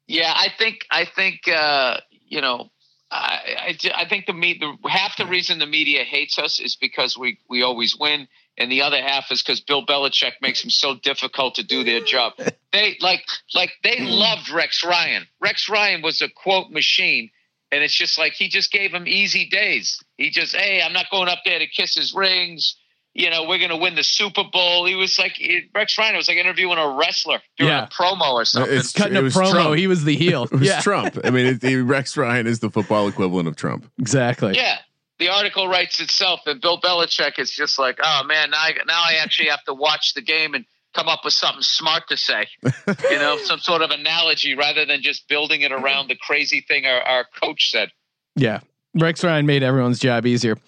Yeah, 0.07 0.33
I 0.35 0.48
think 0.57 0.87
I 0.90 1.05
think 1.05 1.48
uh, 1.48 1.98
you 2.27 2.40
know 2.40 2.70
I, 3.11 3.77
I, 3.85 4.03
I 4.03 4.09
think 4.09 4.27
the, 4.27 4.33
me, 4.33 4.59
the 4.59 4.88
half 4.88 5.16
the 5.16 5.27
reason 5.27 5.59
the 5.59 5.66
media 5.66 6.05
hates 6.05 6.38
us 6.38 6.61
is 6.61 6.77
because 6.77 7.16
we 7.16 7.38
we 7.48 7.62
always 7.62 7.96
win, 7.98 8.29
and 8.57 8.71
the 8.71 8.83
other 8.83 9.01
half 9.01 9.31
is 9.31 9.43
because 9.43 9.61
Bill 9.61 9.85
Belichick 9.85 10.33
makes 10.40 10.62
them 10.62 10.71
so 10.71 10.95
difficult 10.95 11.57
to 11.57 11.62
do 11.62 11.85
their 11.85 12.01
job. 12.01 12.35
They 12.73 12.97
like 13.01 13.25
like 13.55 13.71
they 13.85 13.99
hmm. 13.99 14.07
loved 14.07 14.51
Rex 14.51 14.85
Ryan. 14.85 15.29
Rex 15.40 15.69
Ryan 15.69 16.03
was 16.03 16.21
a 16.23 16.29
quote 16.29 16.73
machine, 16.73 17.31
and 17.71 17.85
it's 17.85 17.95
just 17.95 18.19
like 18.19 18.33
he 18.33 18.49
just 18.49 18.73
gave 18.73 18.90
them 18.90 19.07
easy 19.07 19.49
days. 19.49 20.03
He 20.17 20.31
just 20.31 20.57
hey, 20.57 20.83
I'm 20.83 20.93
not 20.93 21.07
going 21.11 21.29
up 21.29 21.38
there 21.45 21.61
to 21.61 21.69
kiss 21.69 21.95
his 21.95 22.12
rings 22.14 22.77
you 23.14 23.31
know, 23.31 23.45
we're 23.45 23.59
going 23.59 23.71
to 23.71 23.77
win 23.77 23.95
the 23.95 24.03
Super 24.03 24.43
Bowl. 24.43 24.87
He 24.87 24.97
was 24.97 25.19
like 25.19 25.40
Rex 25.73 25.97
Ryan 25.97 26.17
was 26.17 26.29
like 26.29 26.37
interviewing 26.37 26.79
a 26.79 26.88
wrestler 26.88 27.40
doing 27.57 27.71
yeah. 27.71 27.85
a 27.85 27.88
promo 27.88 28.33
or 28.33 28.45
something. 28.45 28.77
It's 28.77 28.93
cutting 28.93 29.17
it 29.17 29.23
a 29.23 29.27
promo. 29.29 29.53
Trump. 29.53 29.79
He 29.79 29.87
was 29.87 30.05
the 30.05 30.17
heel. 30.17 30.45
it 30.45 30.53
was 30.53 30.62
yeah. 30.62 30.81
Trump. 30.81 31.19
I 31.23 31.31
mean, 31.31 31.59
it, 31.62 31.83
Rex 31.83 32.17
Ryan 32.17 32.49
is 32.49 32.59
the 32.59 32.71
football 32.71 33.07
equivalent 33.07 33.47
of 33.47 33.55
Trump. 33.55 33.88
Exactly. 33.99 34.57
Yeah. 34.57 34.79
The 35.25 35.31
article 35.31 35.69
writes 35.69 36.01
itself, 36.01 36.41
and 36.45 36.61
Bill 36.61 36.79
Belichick 36.79 37.39
is 37.39 37.51
just 37.51 37.79
like, 37.79 37.99
oh 38.03 38.25
man, 38.25 38.51
now 38.51 38.59
I, 38.59 38.73
now 38.87 39.01
I 39.03 39.15
actually 39.23 39.49
have 39.49 39.65
to 39.65 39.73
watch 39.73 40.13
the 40.13 40.21
game 40.21 40.53
and 40.53 40.67
come 40.93 41.09
up 41.09 41.21
with 41.25 41.33
something 41.33 41.63
smart 41.63 42.09
to 42.09 42.19
say, 42.19 42.47
you 43.11 43.19
know, 43.19 43.39
some 43.39 43.59
sort 43.59 43.81
of 43.81 43.91
analogy 43.91 44.55
rather 44.55 44.85
than 44.85 45.01
just 45.01 45.27
building 45.27 45.63
it 45.63 45.73
around 45.73 46.09
the 46.09 46.17
crazy 46.17 46.61
thing 46.61 46.85
our, 46.85 47.01
our 47.01 47.25
coach 47.43 47.71
said. 47.71 47.89
Yeah. 48.37 48.61
Rex 48.95 49.25
Ryan 49.25 49.47
made 49.47 49.63
everyone's 49.63 49.99
job 49.99 50.27
easier. 50.27 50.59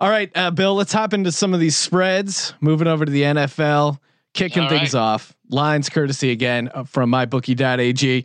All 0.00 0.08
right, 0.08 0.34
uh, 0.34 0.52
Bill, 0.52 0.74
let's 0.74 0.94
hop 0.94 1.12
into 1.12 1.30
some 1.30 1.52
of 1.52 1.60
these 1.60 1.76
spreads. 1.76 2.54
Moving 2.62 2.88
over 2.88 3.04
to 3.04 3.12
the 3.12 3.24
NFL, 3.24 3.98
kicking 4.32 4.62
All 4.62 4.70
things 4.70 4.94
right. 4.94 5.00
off. 5.00 5.36
Lines 5.50 5.90
courtesy 5.90 6.30
again 6.30 6.70
uh, 6.72 6.84
from 6.84 7.12
mybookie.ag. 7.12 8.24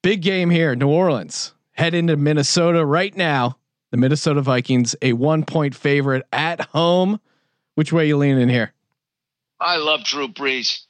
Big 0.00 0.22
game 0.22 0.48
here. 0.48 0.74
New 0.74 0.88
Orleans 0.88 1.52
head 1.72 1.92
into 1.92 2.16
Minnesota 2.16 2.86
right 2.86 3.14
now. 3.14 3.58
The 3.90 3.96
Minnesota 3.96 4.40
Vikings, 4.40 4.94
a 5.02 5.12
one 5.12 5.44
point 5.44 5.74
favorite 5.74 6.26
at 6.32 6.60
home. 6.60 7.20
Which 7.74 7.92
way 7.92 8.06
you 8.06 8.16
leaning 8.16 8.42
in 8.42 8.48
here? 8.48 8.72
I 9.58 9.76
love 9.76 10.04
Drew 10.04 10.28
Brees, 10.28 10.80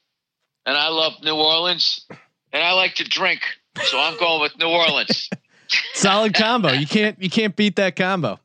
and 0.67 0.77
I 0.77 0.89
love 0.89 1.15
New 1.23 1.35
Orleans, 1.35 2.07
and 2.53 2.63
I 2.63 2.73
like 2.73 2.95
to 2.97 3.05
drink, 3.05 3.41
so 3.83 3.99
I'm 3.99 4.17
going 4.19 4.41
with 4.41 4.57
New 4.59 4.69
Orleans. 4.69 5.29
Solid 5.95 6.35
combo. 6.35 6.73
You 6.73 6.87
can't 6.87 7.21
you 7.23 7.31
can't 7.31 7.55
beat 7.55 7.77
that 7.77 7.97
combo. 7.97 8.41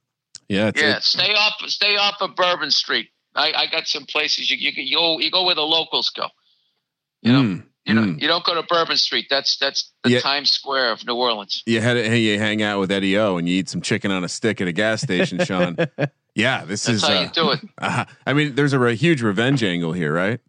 Yeah, 0.48 0.72
yeah. 0.76 1.00
stay 1.00 1.34
off, 1.34 1.54
stay 1.68 1.98
off 1.98 2.22
of 2.22 2.36
Bourbon 2.36 2.72
Street. 2.72 3.10
I, 3.34 3.52
I 3.54 3.66
got 3.68 3.88
some 3.88 4.06
places 4.06 4.50
you 4.50 4.58
you 4.58 4.72
you 4.76 4.96
go 4.96 5.20
you 5.20 5.32
go 5.32 5.44
where 5.46 5.56
the 5.56 5.62
locals 5.62 6.10
go. 6.10 6.28
You 7.22 7.34
know, 7.34 7.42
mm, 7.42 7.64
you 7.86 7.94
know, 7.94 8.02
mm. 8.02 8.22
you 8.22 8.28
don't 8.28 8.44
go 8.44 8.56
to 8.56 8.64
Bourbon 8.64 8.98
Street. 8.98 9.28
That's 9.30 9.58
that's 9.58 9.92
the 10.04 10.12
yeah. 10.12 10.20
Times 10.20 10.52
Square 10.52 10.92
of 10.92 11.06
New 11.06 11.16
Orleans. 11.16 11.64
You 11.66 11.82
had 11.82 11.98
hey, 11.98 12.20
you 12.20 12.40
hang 12.40 12.62
out 12.62 12.80
with 12.80 12.92
Eddie 12.92 13.18
O 13.18 13.38
and 13.38 13.48
you 13.48 13.58
eat 13.58 13.70
some 13.70 13.82
chicken 13.82 14.12
on 14.12 14.24
a 14.24 14.30
stick 14.30 14.62
at 14.62 14.68
a 14.68 14.72
gas 14.72 15.02
station, 15.02 15.44
Sean. 15.44 15.78
yeah, 16.36 16.66
this 16.66 16.84
that's 16.84 16.98
is 16.98 17.04
how 17.04 17.18
uh, 17.18 17.22
you 17.22 17.30
do 17.30 17.52
it. 17.52 17.60
Uh, 17.78 18.06
I 18.26 18.34
mean, 18.34 18.56
there's 18.56 18.74
a, 18.74 18.82
a 18.82 18.94
huge 18.94 19.22
revenge 19.22 19.64
angle 19.64 19.94
here, 19.94 20.14
right? 20.14 20.40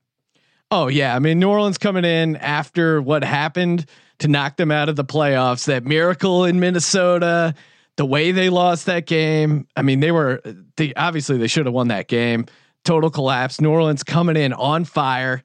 Oh 0.70 0.88
yeah, 0.88 1.14
I 1.14 1.18
mean 1.18 1.38
New 1.38 1.49
Orleans 1.49 1.79
coming 1.79 2.05
in 2.05 2.37
after 2.37 3.01
what 3.03 3.22
happened 3.22 3.87
to 4.18 4.29
knock 4.29 4.57
them 4.57 4.70
out 4.70 4.88
of 4.88 4.96
the 4.96 5.05
playoffs. 5.05 5.66
That 5.66 5.85
miracle 5.85 6.44
in 6.44 6.59
Minnesota 6.59 7.55
the 7.96 8.07
way 8.07 8.31
they 8.31 8.51
lost 8.51 8.87
that 8.87 9.07
game. 9.07 9.66
I 9.77 9.83
mean, 9.83 10.01
they 10.01 10.12
were 10.12 10.42
they 10.77 10.94
obviously 10.94 11.38
they 11.38 11.46
should 11.46 11.66
have 11.66 11.75
won 11.75 11.88
that 11.88 12.09
game. 12.09 12.46
Total 12.85 13.11
collapse. 13.11 13.61
New 13.61 13.70
Orleans 13.70 14.03
coming 14.03 14.37
in 14.37 14.53
on 14.53 14.85
fire, 14.85 15.42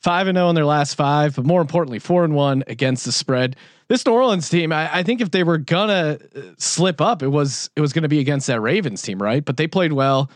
five 0.00 0.26
and 0.26 0.36
zero 0.36 0.46
oh 0.46 0.50
in 0.50 0.54
their 0.54 0.64
last 0.64 0.94
five, 0.94 1.36
but 1.36 1.44
more 1.44 1.60
importantly, 1.60 1.98
four 1.98 2.24
and 2.24 2.34
one 2.34 2.64
against 2.66 3.04
the 3.04 3.12
spread. 3.12 3.56
This 3.88 4.04
New 4.06 4.12
Orleans 4.12 4.48
team, 4.48 4.72
I, 4.72 4.98
I 4.98 5.02
think 5.02 5.20
if 5.20 5.30
they 5.30 5.42
were 5.42 5.58
gonna 5.58 6.18
uh, 6.34 6.40
slip 6.58 7.00
up, 7.00 7.22
it 7.22 7.28
was 7.28 7.70
it 7.76 7.80
was 7.80 7.92
to 7.92 8.08
be 8.08 8.20
against 8.20 8.46
that 8.46 8.60
Ravens 8.60 9.02
team, 9.02 9.20
right? 9.20 9.44
But 9.44 9.56
they 9.56 9.66
played 9.66 9.92
well, 9.92 10.30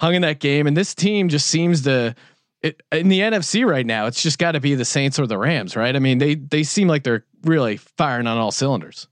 hung 0.00 0.14
in 0.14 0.22
that 0.22 0.40
game, 0.40 0.66
and 0.66 0.76
this 0.76 0.94
team 0.94 1.28
just 1.28 1.46
seems 1.46 1.82
to. 1.82 2.14
It, 2.60 2.82
in 2.90 3.06
the 3.06 3.20
NFC 3.20 3.64
right 3.64 3.86
now, 3.86 4.06
it's 4.06 4.20
just 4.20 4.40
got 4.40 4.52
to 4.52 4.60
be 4.60 4.74
the 4.74 4.84
Saints 4.84 5.20
or 5.20 5.28
the 5.28 5.38
Rams, 5.38 5.76
right? 5.76 5.94
I 5.94 6.00
mean, 6.00 6.18
they 6.18 6.34
they 6.34 6.64
seem 6.64 6.88
like 6.88 7.04
they're 7.04 7.24
really 7.44 7.76
firing 7.76 8.26
on 8.26 8.36
all 8.36 8.50
cylinders. 8.50 9.06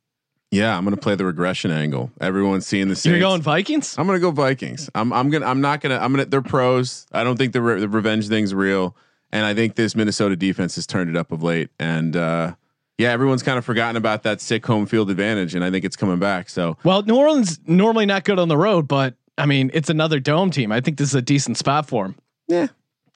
Yeah, 0.51 0.77
I'm 0.77 0.85
gonna 0.85 0.97
play 0.97 1.15
the 1.15 1.25
regression 1.25 1.71
angle. 1.71 2.11
Everyone's 2.21 2.67
seeing 2.67 2.89
the 2.89 2.97
Saints. 2.97 3.07
You're 3.07 3.21
going 3.21 3.43
Vikings. 3.43 3.97
I'm 3.99 4.07
gonna 4.07 4.21
go 4.21 4.31
Vikings. 4.31 4.91
I'm 4.95 5.13
I'm 5.13 5.31
gonna 5.31 5.47
I'm 5.47 5.61
not 5.61 5.81
gonna 5.81 5.99
I'm 5.99 6.13
gonna. 6.13 6.27
They're 6.27 6.43
pros. 6.43 7.07
I 7.13 7.25
don't 7.25 7.37
think 7.37 7.53
the 7.53 7.63
re- 7.63 7.81
the 7.81 7.89
revenge 7.89 8.29
thing's 8.29 8.55
real, 8.55 8.97
and 9.33 9.45
I 9.45 9.55
think 9.55 9.75
this 9.75 9.95
Minnesota 9.95 10.37
defense 10.37 10.77
has 10.77 10.87
turned 10.87 11.11
it 11.11 11.17
up 11.17 11.33
of 11.33 11.43
late. 11.43 11.71
And 11.79 12.17
uh, 12.17 12.55
yeah, 12.99 13.11
everyone's 13.11 13.43
kind 13.43 13.59
of 13.59 13.65
forgotten 13.65 13.97
about 13.97 14.23
that 14.23 14.41
sick 14.41 14.65
home 14.65 14.87
field 14.87 15.11
advantage, 15.11 15.55
and 15.55 15.65
I 15.65 15.71
think 15.71 15.85
it's 15.85 15.97
coming 15.97 16.19
back. 16.19 16.49
So 16.49 16.77
well, 16.85 17.03
New 17.03 17.17
Orleans 17.17 17.61
normally 17.67 18.07
not 18.07 18.25
good 18.25 18.39
on 18.39 18.49
the 18.49 18.57
road, 18.57 18.89
but 18.89 19.15
I 19.37 19.47
mean 19.47 19.71
it's 19.75 19.91
another 19.91 20.21
dome 20.21 20.51
team. 20.51 20.73
I 20.73 20.81
think 20.81 20.99
this 20.99 21.09
is 21.09 21.15
a 21.15 21.23
decent 21.23 21.59
spot 21.59 21.87
for 21.87 22.05
them. 22.05 22.17
Yeah. 22.49 22.69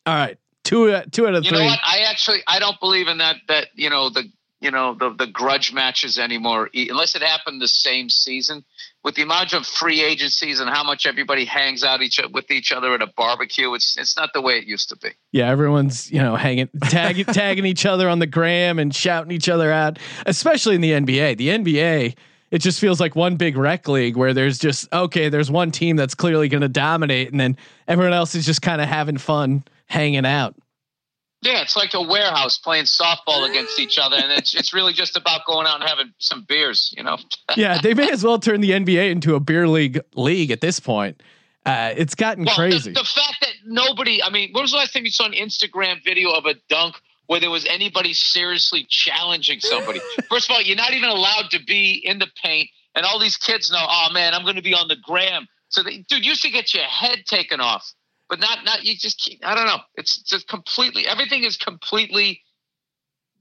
All 0.06 0.14
right. 0.14 0.38
Two 0.64 0.90
uh, 0.90 1.04
two 1.10 1.26
out 1.26 1.34
of 1.34 1.44
you 1.44 1.50
three. 1.50 1.58
You 1.58 1.64
know 1.64 1.70
what? 1.70 1.80
I 1.82 2.00
actually 2.00 2.40
I 2.46 2.58
don't 2.58 2.78
believe 2.80 3.08
in 3.08 3.18
that 3.18 3.36
that 3.48 3.68
you 3.74 3.88
know 3.88 4.10
the 4.10 4.24
you 4.60 4.70
know 4.70 4.94
the 4.94 5.10
the 5.10 5.26
grudge 5.26 5.72
matches 5.72 6.18
anymore 6.18 6.68
unless 6.74 7.14
it 7.16 7.22
happened 7.22 7.60
the 7.60 7.68
same 7.68 8.10
season 8.10 8.64
with 9.02 9.14
the 9.14 9.22
amount 9.22 9.52
of 9.52 9.66
free 9.66 10.02
agencies 10.02 10.60
and 10.60 10.68
how 10.68 10.84
much 10.84 11.06
everybody 11.06 11.44
hangs 11.44 11.82
out 11.82 12.02
each 12.02 12.20
with 12.32 12.50
each 12.50 12.72
other 12.72 12.94
at 12.94 13.02
a 13.02 13.06
barbecue 13.16 13.72
it's 13.74 13.96
it's 13.98 14.16
not 14.16 14.30
the 14.34 14.40
way 14.40 14.54
it 14.54 14.66
used 14.66 14.88
to 14.88 14.96
be. 14.96 15.10
Yeah 15.32 15.48
everyone's 15.48 16.10
you 16.10 16.20
know 16.20 16.36
hanging 16.36 16.68
tagging 16.84 17.24
tagging 17.32 17.64
each 17.64 17.86
other 17.86 18.08
on 18.08 18.18
the 18.18 18.26
gram 18.26 18.78
and 18.78 18.94
shouting 18.94 19.32
each 19.32 19.48
other 19.48 19.72
out 19.72 19.98
especially 20.26 20.74
in 20.74 20.80
the 20.80 20.92
NBA 20.92 21.36
the 21.36 21.48
NBA 21.48 22.16
it 22.50 22.58
just 22.58 22.80
feels 22.80 23.00
like 23.00 23.14
one 23.14 23.36
big 23.36 23.56
rec 23.56 23.86
league 23.88 24.16
where 24.16 24.34
there's 24.34 24.58
just 24.58 24.92
okay 24.92 25.28
there's 25.28 25.50
one 25.50 25.70
team 25.70 25.96
that's 25.96 26.14
clearly 26.14 26.48
going 26.48 26.62
to 26.62 26.68
dominate 26.68 27.30
and 27.30 27.40
then 27.40 27.56
everyone 27.88 28.12
else 28.12 28.34
is 28.34 28.44
just 28.44 28.62
kind 28.62 28.80
of 28.80 28.88
having 28.88 29.16
fun 29.16 29.64
hanging 29.86 30.26
out 30.26 30.54
yeah, 31.42 31.62
it's 31.62 31.76
like 31.76 31.94
a 31.94 32.02
warehouse 32.02 32.58
playing 32.58 32.84
softball 32.84 33.48
against 33.48 33.78
each 33.78 33.98
other, 33.98 34.16
and 34.16 34.30
it's 34.30 34.54
it's 34.54 34.74
really 34.74 34.92
just 34.92 35.16
about 35.16 35.46
going 35.46 35.66
out 35.66 35.80
and 35.80 35.88
having 35.88 36.12
some 36.18 36.44
beers, 36.46 36.92
you 36.96 37.02
know. 37.02 37.16
yeah, 37.56 37.80
they 37.80 37.94
may 37.94 38.10
as 38.10 38.22
well 38.22 38.38
turn 38.38 38.60
the 38.60 38.70
NBA 38.70 39.10
into 39.10 39.34
a 39.34 39.40
beer 39.40 39.66
league 39.66 40.00
league 40.14 40.50
at 40.50 40.60
this 40.60 40.80
point. 40.80 41.22
Uh, 41.64 41.92
it's 41.96 42.14
gotten 42.14 42.44
well, 42.44 42.56
crazy. 42.56 42.92
The, 42.92 43.00
the, 43.00 43.04
fact 43.04 43.36
that 43.40 43.52
nobody, 43.66 44.22
I 44.22 44.30
mean, 44.30 44.50
when 44.52 44.62
was 44.62 44.72
the 44.72 44.78
last 44.78 44.92
time 44.92 45.04
you 45.04 45.10
saw 45.10 45.26
an 45.26 45.32
Instagram 45.32 46.02
video 46.02 46.30
of 46.30 46.46
a 46.46 46.54
dunk 46.68 46.96
where 47.26 47.38
there 47.38 47.50
was 47.50 47.66
anybody 47.66 48.12
seriously 48.12 48.86
challenging 48.88 49.60
somebody? 49.60 50.00
First 50.30 50.50
of 50.50 50.54
all, 50.54 50.62
you're 50.62 50.76
not 50.76 50.92
even 50.92 51.08
allowed 51.08 51.50
to 51.50 51.62
be 51.62 52.02
in 52.04 52.18
the 52.18 52.28
paint, 52.42 52.68
and 52.94 53.04
all 53.04 53.18
these 53.18 53.36
kids 53.36 53.70
know, 53.70 53.78
oh 53.86 54.08
man, 54.12 54.34
I'm 54.34 54.42
going 54.42 54.56
to 54.56 54.62
be 54.62 54.74
on 54.74 54.88
the 54.88 54.96
gram. 55.02 55.46
So, 55.68 55.82
they, 55.82 55.98
dude, 56.08 56.24
you 56.24 56.34
should 56.34 56.52
get 56.52 56.74
your 56.74 56.84
head 56.84 57.24
taken 57.26 57.60
off 57.60 57.92
but 58.30 58.40
not 58.40 58.64
not 58.64 58.84
you 58.84 58.96
just 58.96 59.18
keep, 59.18 59.40
I 59.44 59.54
don't 59.54 59.66
know. 59.66 59.80
It's 59.96 60.22
just 60.22 60.48
completely 60.48 61.06
everything 61.06 61.42
is 61.42 61.56
completely 61.58 62.42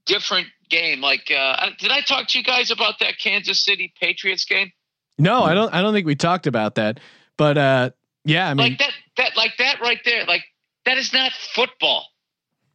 different 0.06 0.47
game. 0.69 0.99
Like, 0.99 1.32
uh, 1.32 1.67
did 1.80 1.91
I 1.91 2.02
talk 2.02 2.28
to 2.30 2.38
you 2.39 2.43
guys 2.43 2.71
about 2.71 2.95
that 2.99 3.19
Kansas 3.19 3.63
City 3.63 3.93
Patriots 3.99 4.43
game? 4.43 4.71
No, 5.17 5.43
I 5.43 5.54
don't. 5.54 5.73
I 5.73 5.82
don't 5.82 5.93
think 5.93 6.08
we 6.08 6.15
talked 6.15 6.47
about 6.47 6.75
that. 6.75 6.99
But 7.38 7.58
uh, 7.58 7.91
yeah, 8.25 8.49
I 8.49 8.54
mean, 8.54 8.69
like 8.69 8.80
that, 8.80 8.91
that, 9.17 9.38
like 9.38 9.58
that 9.60 9.80
right 9.82 9.99
there, 10.04 10.25
like 10.25 10.43
that 10.86 10.97
is 10.97 11.13
not 11.13 11.32
football. 11.54 12.08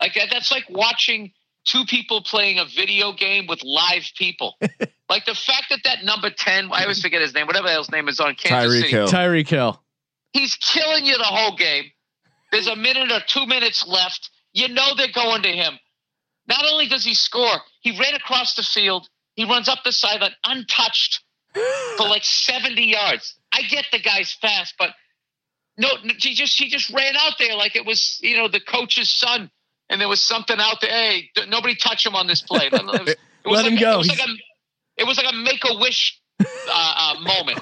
Like 0.00 0.14
that, 0.14 0.28
that's 0.30 0.50
like 0.50 0.64
watching 0.70 1.32
two 1.64 1.84
people 1.86 2.22
playing 2.22 2.58
a 2.58 2.64
video 2.64 3.12
game 3.12 3.46
with 3.46 3.62
live 3.64 4.04
people. 4.16 4.56
like 5.10 5.24
the 5.24 5.34
fact 5.34 5.66
that 5.70 5.80
that 5.84 6.04
number 6.04 6.30
ten, 6.30 6.68
I 6.70 6.82
always 6.82 7.00
forget 7.00 7.22
his 7.22 7.34
name, 7.34 7.46
whatever 7.46 7.68
his 7.68 7.90
name 7.90 8.08
is 8.08 8.20
on 8.20 8.34
Kansas 8.36 8.72
Tyreek 8.72 8.80
City. 8.82 8.90
Hill. 8.90 9.08
Tyreek 9.08 9.48
Hill. 9.48 9.82
He's 10.32 10.56
killing 10.56 11.06
you 11.06 11.16
the 11.16 11.24
whole 11.24 11.56
game. 11.56 11.84
There's 12.54 12.68
a 12.68 12.76
minute 12.76 13.10
or 13.10 13.18
two 13.26 13.46
minutes 13.46 13.84
left. 13.84 14.30
You 14.52 14.68
know 14.68 14.94
they're 14.96 15.08
going 15.12 15.42
to 15.42 15.48
him. 15.48 15.76
Not 16.46 16.64
only 16.70 16.86
does 16.86 17.04
he 17.04 17.12
score, 17.14 17.56
he 17.80 17.98
ran 17.98 18.14
across 18.14 18.54
the 18.54 18.62
field. 18.62 19.08
He 19.34 19.44
runs 19.44 19.68
up 19.68 19.80
the 19.84 19.90
sideline 19.90 20.34
untouched 20.46 21.20
for 21.96 22.06
like 22.06 22.22
70 22.22 22.80
yards. 22.80 23.34
I 23.52 23.62
get 23.62 23.86
the 23.90 23.98
guy's 23.98 24.32
fast, 24.32 24.74
but 24.78 24.90
no, 25.76 25.88
he 26.04 26.34
just 26.34 26.56
he 26.56 26.68
just 26.68 26.90
ran 26.90 27.16
out 27.16 27.32
there 27.40 27.56
like 27.56 27.74
it 27.74 27.84
was 27.84 28.20
you 28.22 28.36
know 28.36 28.46
the 28.46 28.60
coach's 28.60 29.10
son, 29.10 29.50
and 29.90 30.00
there 30.00 30.08
was 30.08 30.22
something 30.22 30.56
out 30.60 30.80
there. 30.80 30.90
Hey, 30.90 31.30
nobody 31.48 31.74
touch 31.74 32.06
him 32.06 32.14
on 32.14 32.28
this 32.28 32.40
play. 32.40 32.66
It 32.66 32.72
was, 32.72 33.00
it 33.00 33.04
was 33.04 33.16
Let 33.46 33.64
like, 33.64 33.72
him 33.72 33.80
go. 33.80 33.94
It 33.94 33.98
was, 33.98 34.08
like 34.10 34.20
a, 34.20 34.32
it 34.98 35.04
was 35.04 35.16
like 35.16 35.32
a 35.32 35.36
make 35.36 35.64
a 35.68 35.76
wish 35.76 36.20
uh, 36.40 36.44
uh, 36.70 37.20
moment. 37.20 37.58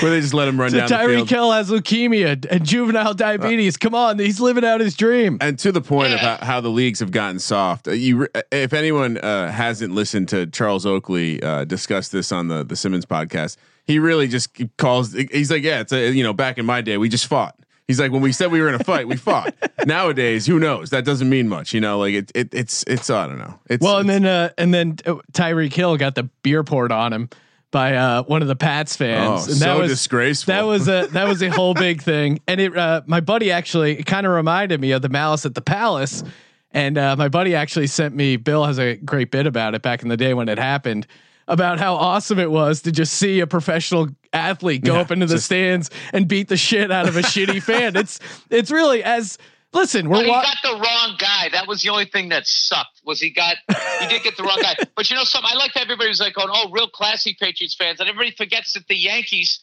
Where 0.00 0.10
they 0.10 0.20
just 0.20 0.34
let 0.34 0.48
him 0.48 0.58
run 0.60 0.70
So 0.70 0.78
down 0.78 0.88
the 0.88 0.94
Tyreek 0.94 1.14
field. 1.16 1.30
Hill 1.30 1.52
has 1.52 1.70
leukemia 1.70 2.46
and 2.50 2.64
juvenile 2.66 3.14
diabetes. 3.14 3.76
Come 3.76 3.94
on, 3.94 4.18
he's 4.18 4.40
living 4.40 4.64
out 4.64 4.80
his 4.80 4.94
dream. 4.96 5.38
and 5.40 5.58
to 5.58 5.72
the 5.72 5.80
point 5.80 6.12
of 6.12 6.20
how, 6.20 6.36
how 6.40 6.60
the 6.60 6.68
leagues 6.70 7.00
have 7.00 7.10
gotten 7.10 7.38
soft, 7.38 7.88
uh, 7.88 7.92
you 7.92 8.28
if 8.50 8.72
anyone 8.72 9.18
uh, 9.18 9.50
hasn't 9.50 9.92
listened 9.94 10.28
to 10.30 10.46
Charles 10.46 10.86
Oakley 10.86 11.42
uh, 11.42 11.64
discuss 11.64 12.08
this 12.08 12.32
on 12.32 12.48
the 12.48 12.64
the 12.64 12.76
Simmons 12.76 13.06
podcast, 13.06 13.56
he 13.84 13.98
really 13.98 14.28
just 14.28 14.50
calls. 14.78 15.12
He's 15.12 15.50
like, 15.50 15.62
yeah, 15.62 15.80
it's 15.80 15.92
a 15.92 16.10
you 16.12 16.22
know, 16.22 16.32
back 16.32 16.58
in 16.58 16.66
my 16.66 16.80
day, 16.80 16.96
we 16.98 17.08
just 17.08 17.26
fought. 17.26 17.56
He's 17.88 17.98
like, 17.98 18.12
when 18.12 18.22
we 18.22 18.32
said 18.32 18.52
we 18.52 18.60
were 18.62 18.68
in 18.68 18.74
a 18.76 18.84
fight, 18.84 19.08
we 19.08 19.16
fought. 19.16 19.54
Nowadays, 19.86 20.46
who 20.46 20.58
knows? 20.60 20.90
That 20.90 21.04
doesn't 21.04 21.28
mean 21.28 21.48
much, 21.48 21.74
you 21.74 21.80
know. 21.80 21.98
Like 21.98 22.14
it, 22.14 22.32
it 22.34 22.54
it's 22.54 22.84
it's 22.86 23.10
I 23.10 23.26
don't 23.26 23.38
know. 23.38 23.58
It's 23.68 23.82
Well, 23.82 23.98
and 23.98 24.08
it's- 24.08 24.22
then 24.22 24.26
uh, 24.26 24.52
and 24.56 24.72
then 24.72 24.96
Tyree 25.32 25.68
Tyreek 25.68 25.72
Hill 25.74 25.96
got 25.96 26.14
the 26.14 26.22
beer 26.42 26.62
poured 26.62 26.92
on 26.92 27.12
him 27.12 27.28
by 27.72 27.96
uh, 27.96 28.22
one 28.22 28.42
of 28.42 28.48
the 28.48 28.54
Pats 28.54 28.94
fans. 28.94 29.48
Oh, 29.48 29.52
and 29.52 29.60
that 29.60 29.74
so 29.74 29.78
was 29.80 29.90
disgraceful. 29.90 30.52
That 30.52 30.62
was 30.62 30.86
a 30.86 31.08
that 31.10 31.26
was 31.26 31.42
a 31.42 31.48
whole 31.48 31.74
big 31.74 32.00
thing. 32.10 32.38
And 32.46 32.60
it 32.60 32.76
uh, 32.76 33.02
my 33.06 33.18
buddy 33.18 33.50
actually 33.50 34.04
kind 34.04 34.24
of 34.24 34.32
reminded 34.32 34.80
me 34.80 34.92
of 34.92 35.02
the 35.02 35.08
Malice 35.08 35.44
at 35.44 35.56
the 35.56 35.62
Palace. 35.62 36.22
And 36.70 36.96
uh, 36.96 37.16
my 37.16 37.28
buddy 37.28 37.54
actually 37.54 37.88
sent 37.88 38.14
me. 38.14 38.36
Bill 38.36 38.64
has 38.64 38.78
a 38.78 38.96
great 38.96 39.30
bit 39.30 39.46
about 39.46 39.74
it 39.74 39.82
back 39.82 40.02
in 40.02 40.08
the 40.08 40.16
day 40.16 40.32
when 40.34 40.48
it 40.48 40.58
happened. 40.58 41.08
About 41.48 41.80
how 41.80 41.96
awesome 41.96 42.38
it 42.38 42.52
was 42.52 42.82
to 42.82 42.92
just 42.92 43.14
see 43.14 43.40
a 43.40 43.48
professional 43.48 44.08
athlete 44.32 44.84
go 44.84 44.94
Yeah, 44.94 45.00
up 45.00 45.10
into 45.10 45.26
the 45.26 45.40
stands 45.40 45.90
and 46.12 46.28
beat 46.28 46.46
the 46.46 46.56
shit 46.56 46.92
out 46.92 47.08
of 47.08 47.16
a 47.16 47.20
shitty 47.20 47.60
fan. 47.60 47.96
It's 48.02 48.20
it's 48.48 48.70
really 48.70 49.02
as 49.02 49.38
listen. 49.72 50.08
We're 50.08 50.18
But 50.18 50.24
he 50.24 50.30
wa- 50.30 50.42
got 50.42 50.56
the 50.62 50.72
wrong 50.74 51.16
guy. 51.18 51.48
That 51.50 51.66
was 51.66 51.82
the 51.82 51.90
only 51.90 52.04
thing 52.06 52.28
that 52.30 52.46
sucked. 52.46 53.00
Was 53.04 53.20
he 53.20 53.30
got 53.30 53.56
he 54.00 54.06
did 54.08 54.22
get 54.22 54.36
the 54.36 54.42
wrong 54.42 54.58
guy. 54.60 54.76
But 54.96 55.10
you 55.10 55.16
know 55.16 55.24
something? 55.24 55.50
I 55.52 55.56
like 55.56 55.74
that 55.74 55.82
everybody 55.82 56.08
was 56.08 56.20
like 56.20 56.34
going, 56.34 56.48
"Oh, 56.50 56.70
real 56.70 56.88
classy 56.88 57.36
Patriots 57.38 57.74
fans," 57.74 58.00
and 58.00 58.08
everybody 58.08 58.34
forgets 58.36 58.74
that 58.74 58.86
the 58.88 58.96
Yankees, 58.96 59.60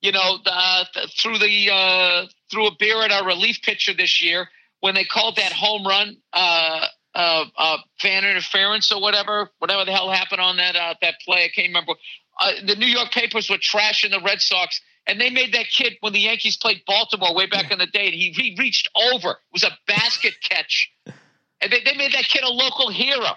you 0.00 0.12
know, 0.12 0.38
uh, 0.46 0.84
th- 0.94 1.20
threw 1.20 1.38
the 1.38 1.70
uh, 1.72 2.26
threw 2.50 2.66
a 2.66 2.72
beer 2.78 3.02
at 3.02 3.12
our 3.12 3.26
relief 3.26 3.60
pitcher 3.62 3.92
this 3.94 4.22
year 4.22 4.48
when 4.80 4.94
they 4.94 5.04
called 5.04 5.36
that 5.36 5.52
home 5.52 5.86
run. 5.86 6.16
Uh, 6.32 6.86
uh, 7.14 7.44
uh, 7.58 7.78
fan 7.98 8.24
interference 8.24 8.92
or 8.92 9.00
whatever, 9.00 9.50
whatever 9.58 9.84
the 9.84 9.92
hell 9.92 10.10
happened 10.10 10.40
on 10.40 10.56
that 10.58 10.76
uh, 10.76 10.94
that 11.02 11.14
play. 11.24 11.44
I 11.44 11.48
can't 11.48 11.68
remember. 11.68 11.94
Uh, 12.38 12.52
the 12.64 12.76
New 12.76 12.86
York 12.86 13.10
papers 13.10 13.50
were 13.50 13.58
trashing 13.58 14.10
the 14.10 14.20
Red 14.24 14.40
Sox, 14.40 14.80
and 15.10 15.20
they 15.20 15.30
made 15.30 15.52
that 15.54 15.66
kid 15.68 15.94
when 16.00 16.12
the 16.12 16.20
Yankees 16.20 16.56
played 16.56 16.82
Baltimore 16.86 17.34
way 17.34 17.46
back 17.46 17.70
in 17.70 17.78
the 17.78 17.86
day. 17.86 18.06
And 18.06 18.14
he 18.14 18.30
he 18.30 18.56
reached 18.58 18.88
over. 19.12 19.30
It 19.30 19.36
was 19.52 19.64
a 19.64 19.76
basket 19.86 20.34
catch, 20.48 20.90
and 21.06 21.70
they, 21.72 21.80
they 21.84 21.96
made 21.96 22.12
that 22.12 22.24
kid 22.24 22.42
a 22.44 22.48
local 22.48 22.88
hero. 22.90 23.30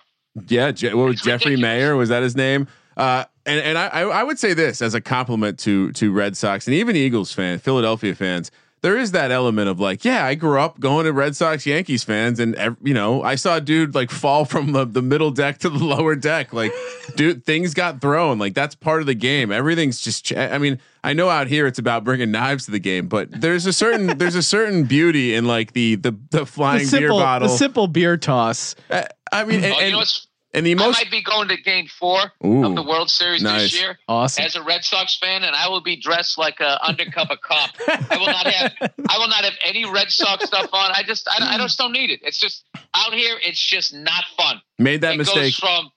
Yeah, 0.47 0.71
Je- 0.71 0.93
what 0.93 1.05
was 1.05 1.13
It's 1.15 1.23
Jeffrey 1.23 1.51
ridiculous. 1.55 1.83
Maier? 1.83 1.97
Was 1.97 2.09
that 2.09 2.23
his 2.23 2.35
name? 2.35 2.67
Uh, 2.95 3.25
and 3.45 3.59
and 3.59 3.77
I 3.77 3.87
I 3.87 4.01
I 4.03 4.23
would 4.23 4.39
say 4.39 4.53
this 4.53 4.81
as 4.81 4.93
a 4.93 5.01
compliment 5.01 5.59
to 5.59 5.91
to 5.93 6.11
Red 6.11 6.37
Sox 6.37 6.67
and 6.67 6.75
even 6.75 6.95
Eagles 6.95 7.33
fans, 7.33 7.61
Philadelphia 7.61 8.15
fans. 8.15 8.51
There 8.83 8.97
is 8.97 9.11
that 9.13 9.31
element 9.31 9.69
of 9.69 9.79
like, 9.79 10.03
yeah, 10.03 10.25
I 10.25 10.35
grew 10.35 10.59
up 10.59 10.79
going 10.79 11.05
to 11.05 11.13
Red 11.13 11.35
Sox 11.37 11.65
Yankees 11.65 12.03
fans, 12.03 12.37
and 12.39 12.55
you 12.83 12.93
know, 12.93 13.23
I 13.23 13.35
saw 13.35 13.55
a 13.55 13.61
dude 13.61 13.95
like 13.95 14.11
fall 14.11 14.43
from 14.53 14.73
the, 14.73 14.85
the 14.85 15.01
middle 15.01 15.31
deck 15.31 15.57
to 15.59 15.69
the 15.69 15.83
lower 15.83 16.15
deck. 16.15 16.53
Like, 16.53 16.73
dude, 17.15 17.45
things 17.45 17.73
got 17.73 18.01
thrown. 18.01 18.39
Like 18.39 18.53
that's 18.53 18.75
part 18.75 18.99
of 18.99 19.07
the 19.07 19.15
game. 19.15 19.51
Everything's 19.51 20.01
just. 20.01 20.25
Ch- 20.25 20.33
I 20.35 20.57
mean, 20.57 20.79
I 21.03 21.13
know 21.13 21.29
out 21.29 21.47
here 21.47 21.65
it's 21.65 21.79
about 21.79 22.03
bringing 22.03 22.29
knives 22.31 22.65
to 22.65 22.71
the 22.71 22.79
game, 22.79 23.07
but 23.07 23.31
there's 23.31 23.65
a 23.65 23.73
certain 23.73 24.07
there's 24.17 24.35
a 24.35 24.43
certain 24.43 24.83
beauty 24.83 25.33
in 25.33 25.45
like 25.45 25.71
the 25.71 25.95
the 25.95 26.11
the 26.11 26.39
the 26.39 26.45
flying 26.45 26.79
beer 26.79 27.09
simple, 27.09 27.19
the 27.19 27.47
simple 27.47 27.87
beer 27.87 28.17
toss. 28.17 28.75
Uh, 28.89 29.05
I 29.31 29.45
mean, 29.45 29.63
and, 29.63 29.65
Oh, 29.65 29.67
you 29.67 29.73
know 29.73 29.79
and, 29.87 29.95
what's 29.95 30.27
and 30.53 30.65
the 30.65 30.73
I 30.73 30.75
might 30.75 31.09
be 31.11 31.21
going 31.21 31.47
to 31.47 31.57
Game 31.57 31.87
Four 31.87 32.31
Ooh, 32.45 32.65
of 32.65 32.75
the 32.75 32.83
World 32.83 33.09
Series 33.09 33.41
nice. 33.41 33.63
this 33.71 33.79
year 33.81 33.97
Awesome. 34.07 34.43
as 34.45 34.55
a 34.55 34.63
Red 34.63 34.83
Sox 34.83 35.17
fan, 35.17 35.43
and 35.43 35.55
I 35.55 35.67
will 35.69 35.81
be 35.81 35.95
dressed 35.95 36.37
like 36.37 36.59
a 36.59 36.83
undercover 36.85 37.35
cop. 37.37 37.71
I 37.87 38.17
will 38.17 38.27
not 38.27 38.47
have 38.47 38.71
I 39.09 39.17
will 39.17 39.27
not 39.29 39.43
have 39.43 39.53
any 39.65 39.83
Red 39.89 40.11
Sox 40.11 40.45
stuff 40.45 40.69
on. 40.73 40.91
I 40.93 41.03
just 41.03 41.27
I, 41.27 41.55
I 41.55 41.57
just 41.57 41.77
don't 41.77 41.91
need 41.91 42.09
it. 42.09 42.19
It's 42.23 42.39
just 42.39 42.65
out 42.95 43.13
here. 43.13 43.35
It's 43.43 43.59
just 43.59 43.93
not 43.93 44.23
fun. 44.37 44.61
made 44.79 45.01
that 45.01 45.15
it 45.15 45.17
mistake. 45.17 45.35
goes 45.35 45.55
from 45.55 45.91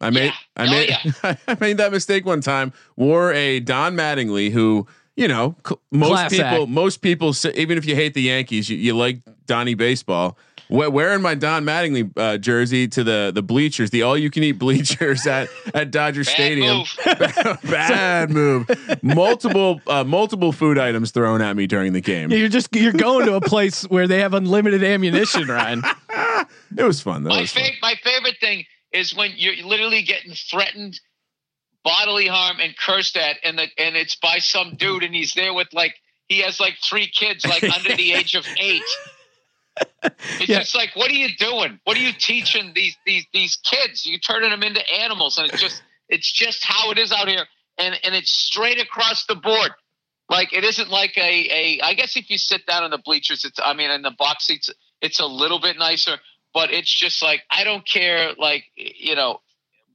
I 0.00 0.10
made 0.10 0.26
Yeah. 0.26 0.32
I 0.56 0.66
Oh, 0.66 0.70
made 0.70 1.38
I 1.48 1.56
made 1.60 1.76
that 1.78 1.92
mistake 1.92 2.24
one 2.26 2.40
time. 2.40 2.72
Wore 2.96 3.32
a 3.32 3.60
Don 3.60 3.94
Mattingly 3.96 4.50
who 4.50 4.86
you 5.16 5.28
know 5.28 5.56
most 5.90 6.08
Class 6.08 6.30
people 6.30 6.62
act. 6.62 6.68
most 6.68 6.98
people 7.02 7.34
even 7.54 7.76
if 7.78 7.84
you 7.84 7.94
hate 7.94 8.14
the 8.14 8.22
Yankees 8.22 8.70
you, 8.70 8.76
you 8.76 8.94
like 8.96 9.18
Donnie 9.46 9.74
baseball. 9.74 10.38
We- 10.72 10.88
Wearing 10.88 11.22
my 11.22 11.34
Don 11.34 11.64
Mattingly 11.64 12.10
uh, 12.16 12.38
jersey 12.38 12.88
to 12.88 13.04
the 13.04 13.30
the 13.34 13.42
bleachers, 13.42 13.90
the 13.90 14.02
all 14.02 14.16
you 14.16 14.30
can 14.30 14.42
eat 14.42 14.52
bleachers 14.58 15.26
at 15.26 15.48
at 15.74 15.90
Dodger 15.90 16.24
bad 16.24 16.32
Stadium. 16.34 16.78
move. 16.78 16.88
Bad 17.64 18.30
move. 18.30 18.70
Multiple 19.02 19.80
uh, 19.86 20.04
multiple 20.04 20.52
food 20.52 20.78
items 20.78 21.10
thrown 21.10 21.40
at 21.42 21.56
me 21.56 21.66
during 21.66 21.92
the 21.92 22.00
game. 22.00 22.30
You're 22.30 22.48
just 22.48 22.74
you're 22.74 22.92
going 22.92 23.26
to 23.26 23.34
a 23.34 23.40
place 23.40 23.82
where 23.84 24.06
they 24.08 24.20
have 24.20 24.34
unlimited 24.34 24.82
ammunition, 24.82 25.46
Ryan. 25.48 25.82
It 26.76 26.82
was 26.84 27.00
fun. 27.02 27.22
That 27.24 27.30
my 27.30 27.40
was 27.42 27.52
fun. 27.52 27.62
favorite 27.64 27.78
my 27.82 27.94
favorite 28.02 28.36
thing 28.40 28.64
is 28.92 29.14
when 29.14 29.32
you're 29.36 29.56
literally 29.64 30.02
getting 30.02 30.32
threatened 30.32 30.98
bodily 31.84 32.26
harm 32.26 32.58
and 32.60 32.74
cursed 32.76 33.16
at 33.16 33.36
and 33.44 33.58
the 33.58 33.66
and 33.78 33.94
it's 33.96 34.16
by 34.16 34.38
some 34.38 34.74
dude 34.76 35.02
and 35.02 35.14
he's 35.14 35.34
there 35.34 35.52
with 35.52 35.68
like 35.72 35.94
he 36.28 36.40
has 36.40 36.58
like 36.60 36.74
three 36.82 37.06
kids 37.08 37.44
like 37.46 37.62
under 37.62 37.94
the 37.94 38.12
age 38.12 38.34
of 38.34 38.46
eight 38.58 38.82
it's 40.02 40.48
Yeah. 40.48 40.58
just 40.60 40.74
like 40.76 40.90
what 40.94 41.10
are 41.10 41.14
you 41.14 41.28
doing 41.38 41.78
what 41.84 41.96
are 41.96 42.00
you 42.00 42.12
teaching 42.12 42.72
these 42.74 42.96
these 43.06 43.26
these 43.32 43.56
kids 43.56 44.04
you're 44.06 44.18
turning 44.18 44.50
them 44.50 44.62
into 44.62 44.82
animals 45.00 45.38
and 45.38 45.50
it's 45.50 45.60
just 45.60 45.82
it's 46.08 46.30
just 46.30 46.64
how 46.64 46.90
it 46.90 46.98
is 46.98 47.12
out 47.12 47.28
here 47.28 47.46
and 47.78 47.98
and 48.04 48.14
it's 48.14 48.30
straight 48.30 48.80
across 48.80 49.24
the 49.26 49.34
board 49.34 49.70
like 50.28 50.52
it 50.52 50.64
isn't 50.64 50.90
like 50.90 51.16
a 51.16 51.48
a 51.50 51.80
i 51.82 51.94
guess 51.94 52.16
if 52.16 52.28
you 52.30 52.36
sit 52.38 52.66
down 52.66 52.84
in 52.84 52.90
the 52.90 52.98
bleachers 52.98 53.44
it's 53.44 53.58
i 53.64 53.72
mean 53.72 53.90
in 53.90 54.02
the 54.02 54.14
box 54.18 54.46
seats 54.46 54.68
it's 55.00 55.20
a 55.20 55.26
little 55.26 55.58
bit 55.60 55.78
nicer 55.78 56.18
but 56.54 56.70
it's 56.70 56.92
just 56.92 57.22
like 57.22 57.42
I 57.50 57.64
don't 57.64 57.86
care, 57.86 58.32
like 58.38 58.64
you 58.76 59.14
know, 59.14 59.40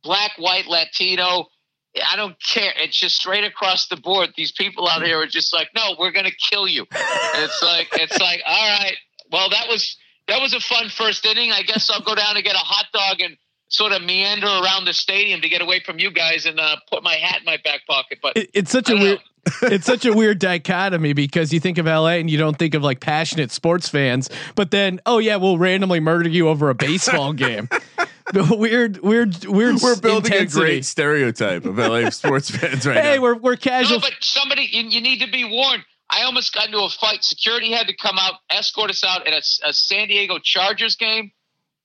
black, 0.04 0.32
white, 0.38 0.66
Latino. 0.68 1.46
I 2.04 2.16
don't 2.16 2.36
care. 2.42 2.74
It's 2.78 3.00
just 3.00 3.16
straight 3.16 3.44
across 3.44 3.88
the 3.88 3.96
board. 3.98 4.30
These 4.36 4.52
people 4.52 4.88
out 4.88 5.04
here 5.04 5.20
are 5.22 5.28
just 5.28 5.54
like, 5.54 5.70
no, 5.76 5.96
we're 6.00 6.12
gonna 6.12 6.32
kill 6.32 6.68
you. 6.68 6.82
And 6.92 7.44
it's 7.44 7.62
like, 7.62 7.88
it's 7.94 8.20
like, 8.20 8.42
all 8.46 8.70
right, 8.80 8.96
well, 9.32 9.50
that 9.50 9.68
was 9.68 9.98
that 10.28 10.42
was 10.42 10.54
a 10.54 10.60
fun 10.60 10.90
first 10.90 11.26
inning. 11.26 11.52
I 11.52 11.62
guess 11.64 11.90
I'll 11.90 12.02
go 12.02 12.16
down 12.16 12.36
and 12.36 12.44
get 12.44 12.56
a 12.56 12.60
hot 12.60 12.86
dog 12.94 13.22
and 13.22 13.38
sort 13.70 13.92
of 13.92 14.02
meander 14.02 14.48
around 14.48 14.86
the 14.86 14.94
stadium 14.94 15.42
to 15.42 15.50
get 15.50 15.62
away 15.62 15.82
from 15.86 16.00
you 16.00 16.10
guys 16.12 16.46
and 16.46 16.60
uh, 16.60 16.78
put 16.90 17.04
my 17.04 17.16
hat 17.16 17.40
in 17.40 17.46
my 17.46 17.58
back 17.64 17.82
pocket. 17.88 18.20
But 18.22 18.38
It, 18.38 18.50
it's 18.54 18.72
such 18.72 18.90
I 18.90 18.94
a 18.94 18.96
don't 18.96 19.04
weird. 19.04 19.20
it's 19.74 19.86
such 19.86 20.06
a 20.06 20.14
weird 20.14 20.40
dichotomy 20.40 21.14
because 21.14 21.54
you 21.54 21.60
think 21.62 21.78
of 21.78 21.86
LA 21.86 22.16
and 22.16 22.30
you 22.30 22.38
don't 22.38 22.58
think 22.60 22.74
of 22.74 22.84
like 22.84 23.00
passionate 23.00 23.50
sports 23.52 23.88
fans, 23.90 24.30
but 24.56 24.72
then 24.72 25.00
oh 25.06 25.20
yeah, 25.20 25.36
we'll 25.38 25.58
randomly 25.58 26.00
murder 26.02 26.30
you 26.30 26.50
over 26.50 26.70
a 26.70 26.76
baseball 26.76 27.32
game. 27.46 27.70
The 28.34 28.44
weird, 28.58 28.98
weird, 29.02 29.46
weird. 29.46 29.76
We're 29.82 29.96
building 30.02 30.34
intensity. 30.34 30.62
a 30.62 30.66
great 30.66 30.86
stereotype 30.86 31.64
of 31.66 31.78
LA 31.78 32.10
sports 32.10 32.50
fans 32.56 32.86
right 32.86 32.98
Hey, 32.98 33.16
now. 33.16 33.22
we're 33.22 33.36
we're 33.36 33.56
casual. 33.56 34.00
No, 34.00 34.02
but 34.02 34.14
somebody, 34.20 34.68
you, 34.70 34.84
you 34.84 35.00
need 35.00 35.22
to 35.22 35.32
be 35.32 35.46
warned. 35.46 35.84
I 36.10 36.24
almost 36.24 36.54
got 36.54 36.68
into 36.68 36.80
a 36.80 36.90
fight. 36.90 37.24
Security 37.24 37.72
had 37.72 37.88
to 37.88 37.96
come 37.96 38.18
out, 38.18 38.36
escort 38.50 38.90
us 38.90 39.04
out 39.04 39.28
at 39.28 39.34
a, 39.34 39.70
a 39.70 39.74
San 39.74 40.08
Diego 40.08 40.40
Chargers 40.42 40.96
game. 40.96 41.32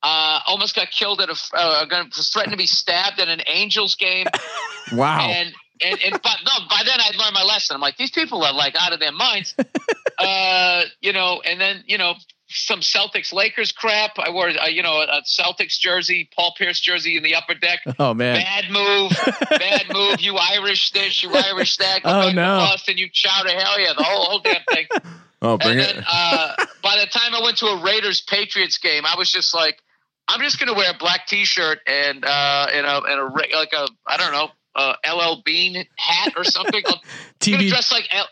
Uh, 0.02 0.40
almost 0.46 0.74
got 0.74 0.90
killed 0.90 1.20
at 1.20 1.28
a, 1.28 1.36
uh, 1.54 1.86
threatened 2.32 2.52
to 2.52 2.56
be 2.56 2.66
stabbed 2.66 3.20
at 3.20 3.28
an 3.28 3.40
Angels 3.46 3.94
game. 3.94 4.26
wow. 4.92 5.20
And, 5.20 5.52
and, 5.84 5.98
and, 6.04 6.22
but 6.22 6.38
no, 6.44 6.52
by 6.68 6.82
then 6.84 6.98
I'd 6.98 7.16
learned 7.16 7.34
my 7.34 7.44
lesson. 7.44 7.74
I'm 7.74 7.80
like, 7.80 7.96
these 7.96 8.10
people 8.10 8.42
are 8.44 8.52
like 8.52 8.74
out 8.80 8.92
of 8.92 9.00
their 9.00 9.12
minds. 9.12 9.54
uh, 10.18 10.82
you 11.00 11.12
know, 11.12 11.40
and 11.44 11.60
then, 11.60 11.84
you 11.86 11.98
know, 11.98 12.14
some 12.54 12.80
Celtics 12.80 13.32
Lakers 13.32 13.72
crap. 13.72 14.12
I 14.18 14.30
wore, 14.30 14.48
uh, 14.48 14.66
you 14.66 14.82
know, 14.82 15.00
a 15.00 15.22
Celtics 15.22 15.78
jersey, 15.78 16.28
Paul 16.34 16.54
Pierce 16.56 16.80
jersey 16.80 17.16
in 17.16 17.22
the 17.22 17.34
upper 17.34 17.54
deck. 17.54 17.80
oh 17.98 18.14
man, 18.14 18.36
Bad 18.42 18.70
move. 18.70 19.12
Bad 19.50 19.84
move. 19.92 20.20
You 20.20 20.36
Irish 20.36 20.90
this, 20.92 21.22
you 21.22 21.30
Irish 21.34 21.76
that. 21.78 22.02
Go 22.02 22.10
Oh, 22.10 22.20
back 22.22 22.28
to 22.30 22.34
no. 22.34 22.58
Boston, 22.58 22.98
you 22.98 23.08
chowder. 23.12 23.50
Hell 23.50 23.80
yeah, 23.80 23.92
the 23.96 24.02
whole, 24.04 24.24
whole 24.26 24.38
damn 24.40 24.62
thing. 24.70 24.86
oh, 25.42 25.58
bring 25.58 25.78
and 25.78 25.80
it. 25.80 25.94
then 25.96 26.04
uh, 26.10 26.54
by 26.82 26.98
the 27.00 27.06
time 27.06 27.34
I 27.34 27.40
went 27.42 27.56
to 27.58 27.66
a 27.66 27.82
Raiders 27.82 28.20
Patriots 28.20 28.78
game, 28.78 29.04
I 29.06 29.16
was 29.16 29.30
just 29.30 29.54
like, 29.54 29.78
I'm 30.28 30.40
just 30.40 30.58
gonna 30.60 30.74
wear 30.74 30.90
a 30.92 30.96
black 30.98 31.26
T-shirt 31.26 31.80
and 31.86 32.24
uh, 32.24 32.66
and 32.72 32.86
a 32.86 33.02
and 33.02 33.20
a 33.20 33.24
like 33.56 33.72
a 33.72 33.88
I 34.06 34.16
don't 34.16 34.32
know 34.32 34.48
uh, 34.74 34.94
LL 35.06 35.42
Bean 35.44 35.84
hat 35.98 36.32
or 36.36 36.44
something. 36.44 36.82
I'm 36.86 36.92
gonna 36.92 37.62
TV 37.62 37.68
dress 37.68 37.90
like 37.92 38.08
L- 38.12 38.28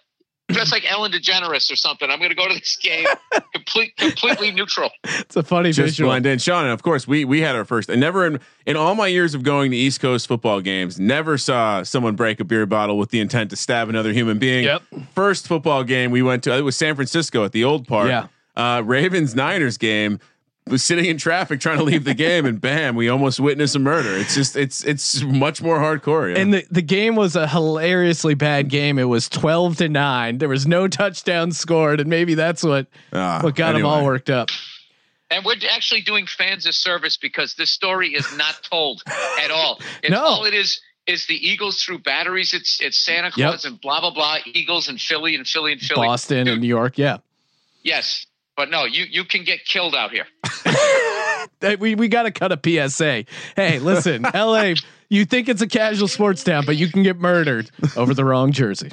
dress 0.52 0.72
like 0.72 0.90
Ellen 0.90 1.12
DeGeneres 1.12 1.70
or 1.70 1.76
something. 1.76 2.10
I'm 2.10 2.18
going 2.18 2.30
to 2.30 2.34
go 2.34 2.48
to 2.48 2.54
this 2.54 2.76
game 2.76 3.06
complete, 3.52 3.96
completely 3.96 4.50
neutral. 4.50 4.90
It's 5.04 5.36
a 5.36 5.42
funny 5.42 5.72
just 5.72 5.92
visual. 5.96 6.10
blend 6.10 6.26
in. 6.26 6.38
Sean, 6.38 6.64
and 6.64 6.72
of 6.72 6.82
course, 6.82 7.06
we 7.06 7.24
we 7.24 7.40
had 7.40 7.56
our 7.56 7.64
first. 7.64 7.90
I 7.90 7.94
never 7.94 8.26
in 8.26 8.40
in 8.66 8.76
all 8.76 8.94
my 8.94 9.06
years 9.06 9.34
of 9.34 9.42
going 9.42 9.70
to 9.70 9.76
East 9.76 10.00
Coast 10.00 10.26
football 10.26 10.60
games, 10.60 10.98
never 11.00 11.38
saw 11.38 11.82
someone 11.82 12.16
break 12.16 12.40
a 12.40 12.44
beer 12.44 12.66
bottle 12.66 12.98
with 12.98 13.10
the 13.10 13.20
intent 13.20 13.50
to 13.50 13.56
stab 13.56 13.88
another 13.88 14.12
human 14.12 14.38
being. 14.38 14.64
Yep. 14.64 14.82
First 15.14 15.46
football 15.46 15.84
game 15.84 16.10
we 16.10 16.22
went 16.22 16.44
to, 16.44 16.56
it 16.56 16.62
was 16.62 16.76
San 16.76 16.94
Francisco 16.94 17.44
at 17.44 17.52
the 17.52 17.64
old 17.64 17.86
park. 17.86 18.08
Yeah. 18.08 18.26
Uh, 18.56 18.82
Ravens 18.82 19.34
Niners 19.34 19.78
game 19.78 20.18
was 20.66 20.84
sitting 20.84 21.06
in 21.06 21.16
traffic 21.18 21.58
trying 21.60 21.78
to 21.78 21.84
leave 21.84 22.04
the 22.04 22.14
game, 22.14 22.46
and 22.46 22.60
bam, 22.60 22.94
we 22.94 23.08
almost 23.08 23.40
witnessed 23.40 23.74
a 23.74 23.78
murder. 23.78 24.16
It's 24.16 24.34
just 24.34 24.56
it's 24.56 24.84
it's 24.84 25.22
much 25.22 25.60
more 25.62 25.78
hardcore. 25.78 26.32
Yeah. 26.32 26.40
And 26.40 26.54
the, 26.54 26.66
the 26.70 26.82
game 26.82 27.16
was 27.16 27.34
a 27.36 27.48
hilariously 27.48 28.34
bad 28.34 28.68
game. 28.68 28.98
It 28.98 29.04
was 29.04 29.28
twelve 29.28 29.76
to 29.78 29.88
nine. 29.88 30.38
There 30.38 30.48
was 30.48 30.66
no 30.66 30.86
touchdown 30.88 31.52
scored, 31.52 32.00
and 32.00 32.08
maybe 32.08 32.34
that's 32.34 32.62
what 32.62 32.86
Ah, 33.12 33.40
what 33.42 33.54
got 33.56 33.72
them 33.72 33.84
all 33.84 34.04
worked 34.04 34.30
up. 34.30 34.50
And 35.32 35.44
we're 35.44 35.54
actually 35.72 36.00
doing 36.00 36.26
fans 36.26 36.66
a 36.66 36.72
service 36.72 37.16
because 37.16 37.54
this 37.54 37.70
story 37.70 38.08
is 38.14 38.36
not 38.36 38.60
told 38.68 39.02
at 39.42 39.50
all. 39.52 39.80
It's 40.02 40.10
No. 40.10 40.24
all 40.24 40.44
it 40.44 40.54
is 40.54 40.80
is 41.06 41.26
the 41.26 41.34
Eagles 41.34 41.82
through 41.82 41.98
batteries. 42.00 42.52
It's 42.52 42.80
it's 42.80 42.98
Santa 42.98 43.30
Claus 43.30 43.64
and 43.64 43.80
blah 43.80 44.00
blah 44.00 44.10
blah. 44.12 44.38
Eagles 44.46 44.88
and 44.88 45.00
Philly 45.00 45.34
and 45.34 45.46
Philly 45.46 45.72
and 45.72 45.80
Philly. 45.80 46.06
Boston 46.06 46.44
Dude, 46.46 46.52
and 46.54 46.62
New 46.62 46.68
York, 46.68 46.98
yeah. 46.98 47.18
Yes, 47.82 48.26
but 48.60 48.68
no, 48.68 48.84
you 48.84 49.06
you 49.08 49.24
can 49.24 49.42
get 49.42 49.64
killed 49.64 49.94
out 49.94 50.10
here. 50.12 50.26
We 51.78 51.94
we 51.94 52.08
got 52.08 52.22
to 52.22 52.30
cut 52.30 52.52
a 52.52 52.88
PSA. 52.88 53.24
Hey, 53.56 53.78
listen, 53.78 54.22
LA, 54.34 54.74
you 55.08 55.24
think 55.24 55.48
it's 55.48 55.60
a 55.60 55.66
casual 55.66 56.08
sports 56.08 56.42
town, 56.44 56.64
but 56.64 56.76
you 56.76 56.88
can 56.88 57.02
get 57.02 57.18
murdered 57.18 57.70
over 57.96 58.14
the 58.14 58.24
wrong 58.24 58.52
jersey. 58.52 58.90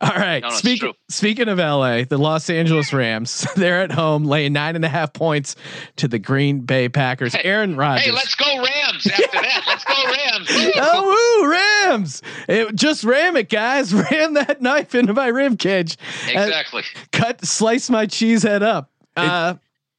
All 0.00 0.10
right. 0.10 0.40
No, 0.40 0.48
no, 0.48 0.54
it's 0.54 0.58
speaking 0.58 0.92
speaking 1.08 1.48
of 1.48 1.58
LA, 1.58 2.04
the 2.04 2.18
Los 2.18 2.48
Angeles 2.48 2.92
Rams, 2.92 3.46
they're 3.56 3.82
at 3.82 3.92
home 3.92 4.24
laying 4.24 4.52
nine 4.54 4.76
and 4.76 4.84
a 4.84 4.88
half 4.88 5.12
points 5.12 5.56
to 5.96 6.08
the 6.08 6.18
Green 6.18 6.60
Bay 6.60 6.88
Packers. 6.88 7.34
Aaron 7.34 7.76
Rodgers. 7.76 8.06
Hey, 8.06 8.12
let's 8.12 8.34
go 8.34 8.46
Rams 8.46 8.79
after 9.06 9.40
that. 9.40 9.62
Let's 9.66 9.84
go 9.84 10.04
Rams. 10.04 10.72
Oh, 10.82 11.40
woo, 11.42 11.50
Rams! 11.50 12.22
It, 12.48 12.74
just 12.74 13.04
ram 13.04 13.36
it, 13.36 13.48
guys. 13.48 13.92
Ram 14.10 14.34
that 14.34 14.60
knife 14.62 14.94
into 14.94 15.12
my 15.14 15.26
rib 15.28 15.58
cage. 15.58 15.96
Exactly. 16.28 16.82
cut, 17.12 17.44
slice 17.44 17.90
my 17.90 18.06
cheese 18.06 18.42
head 18.42 18.62
up. 18.62 18.90
Uh, 19.16 19.54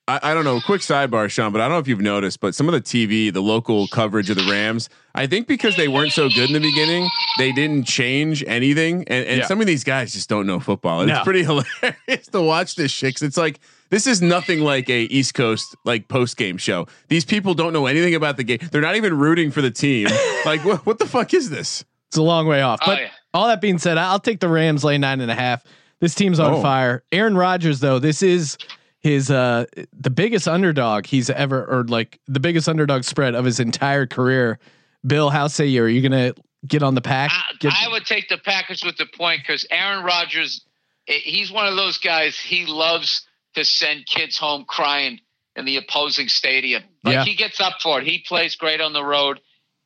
I, 0.08 0.20
I 0.24 0.34
don't 0.34 0.43
know. 0.43 0.60
Quick 0.62 0.82
sidebar, 0.82 1.30
Sean, 1.30 1.52
but 1.52 1.62
I 1.62 1.66
don't 1.66 1.74
know 1.74 1.80
if 1.80 1.88
you've 1.88 2.02
noticed, 2.02 2.39
but 2.39 2.56
some 2.56 2.68
of 2.68 2.74
the 2.74 2.82
TV, 2.82 3.32
the 3.32 3.41
local 3.41 3.88
coverage 3.88 4.30
of 4.30 4.36
the 4.38 4.43
Rams, 4.49 4.89
I 5.14 5.28
think 5.28 5.47
because 5.47 5.76
they 5.76 5.88
weren't 5.88 6.12
so 6.12 6.28
good 6.30 6.49
in 6.49 6.54
the 6.54 6.60
beginning, 6.60 7.08
they 7.38 7.52
didn't 7.52 7.84
change 7.86 8.43
anything. 8.47 9.04
And, 9.08 9.26
and 9.28 9.38
Yeah. 9.41 9.45
some 9.47 9.62
of 9.62 9.68
these 9.68 9.84
guys 9.84 10.14
just 10.14 10.28
don't 10.30 10.47
know 10.47 10.60
football. 10.60 11.02
And 11.02 11.10
No. 11.10 11.16
It's 11.18 11.24
pretty 11.24 11.43
hilarious 11.43 12.28
to 12.32 12.41
watch 12.41 12.76
this 12.76 12.91
shit. 12.91 13.16
'cause 13.16 13.22
it's 13.24 13.38
like 13.38 13.60
this 13.91 14.07
is 14.07 14.21
nothing 14.21 14.61
like 14.61 14.89
a 14.89 15.01
East 15.03 15.35
Coast 15.35 15.75
like 15.85 16.07
post 16.07 16.35
game 16.37 16.57
show. 16.57 16.87
These 17.09 17.25
people 17.25 17.53
don't 17.53 17.71
know 17.73 17.85
anything 17.85 18.15
about 18.15 18.37
the 18.37 18.43
game. 18.43 18.57
They're 18.71 18.81
not 18.81 18.95
even 18.95 19.15
rooting 19.17 19.51
for 19.51 19.61
the 19.61 19.69
team. 19.71 20.07
like 20.45 20.65
what? 20.65 20.85
What 20.87 20.97
the 20.97 21.05
fuck 21.05 21.33
is 21.35 21.51
this? 21.51 21.85
It's 22.07 22.17
a 22.17 22.23
long 22.23 22.47
way 22.47 22.61
off. 22.63 22.79
Oh, 22.81 22.87
But 22.87 22.99
yeah. 23.01 23.09
all 23.33 23.47
that 23.47 23.61
being 23.61 23.77
said, 23.77 23.97
I'll 23.99 24.19
take 24.19 24.39
the 24.39 24.49
Rams 24.49 24.83
lay 24.83 24.97
nine 24.97 25.21
and 25.21 25.29
a 25.29 25.35
half. 25.35 25.63
This 25.99 26.15
team's 26.15 26.39
on 26.39 26.55
Oh. 26.55 26.61
fire. 26.63 27.03
Aaron 27.11 27.37
Rodgers, 27.37 27.79
though, 27.79 27.99
this 27.99 28.23
is 28.23 28.57
his 28.99 29.29
uh 29.31 29.65
the 29.93 30.09
biggest 30.09 30.47
underdog 30.47 31.05
he's 31.05 31.29
ever 31.29 31.63
or 31.65 31.83
like 31.85 32.19
the 32.27 32.39
biggest 32.39 32.67
underdog 32.69 33.03
spread 33.03 33.35
of 33.35 33.45
his 33.45 33.59
entire 33.59 34.05
career. 34.07 34.57
Bill, 35.05 35.29
how 35.29 35.47
say 35.47 35.65
you? 35.67 35.83
Are 35.83 35.87
you 35.87 36.01
gonna 36.07 36.33
get 36.67 36.83
on 36.83 36.93
the 36.95 37.01
pack? 37.01 37.31
I, 37.33 37.41
Get- 37.59 37.73
I 37.73 37.87
would 37.89 38.05
take 38.05 38.29
the 38.29 38.37
Packers 38.37 38.83
with 38.83 38.97
the 38.97 39.07
point 39.17 39.41
because 39.41 39.65
Aaron 39.71 40.03
Rodgers, 40.03 40.63
eh, 41.07 41.13
he's 41.23 41.51
one 41.51 41.65
of 41.65 41.75
those 41.75 41.97
guys. 41.97 42.37
He 42.37 42.65
loves 42.67 43.25
to 43.56 43.66
send 43.66 44.06
kids 44.06 44.38
home 44.38 44.66
crying 44.68 45.20
in 45.56 45.66
the 45.66 45.78
opposing 45.78 46.28
stadium. 46.28 46.84
Like 47.04 47.14
Yeah. 47.14 47.26
he 47.26 47.36
gets 47.36 47.60
up 47.60 47.82
for 47.82 47.99
it. 47.99 48.08
He 48.08 48.24
plays 48.26 48.56
great 48.56 48.82
on 48.82 48.93
the 48.93 49.04
road, 49.04 49.39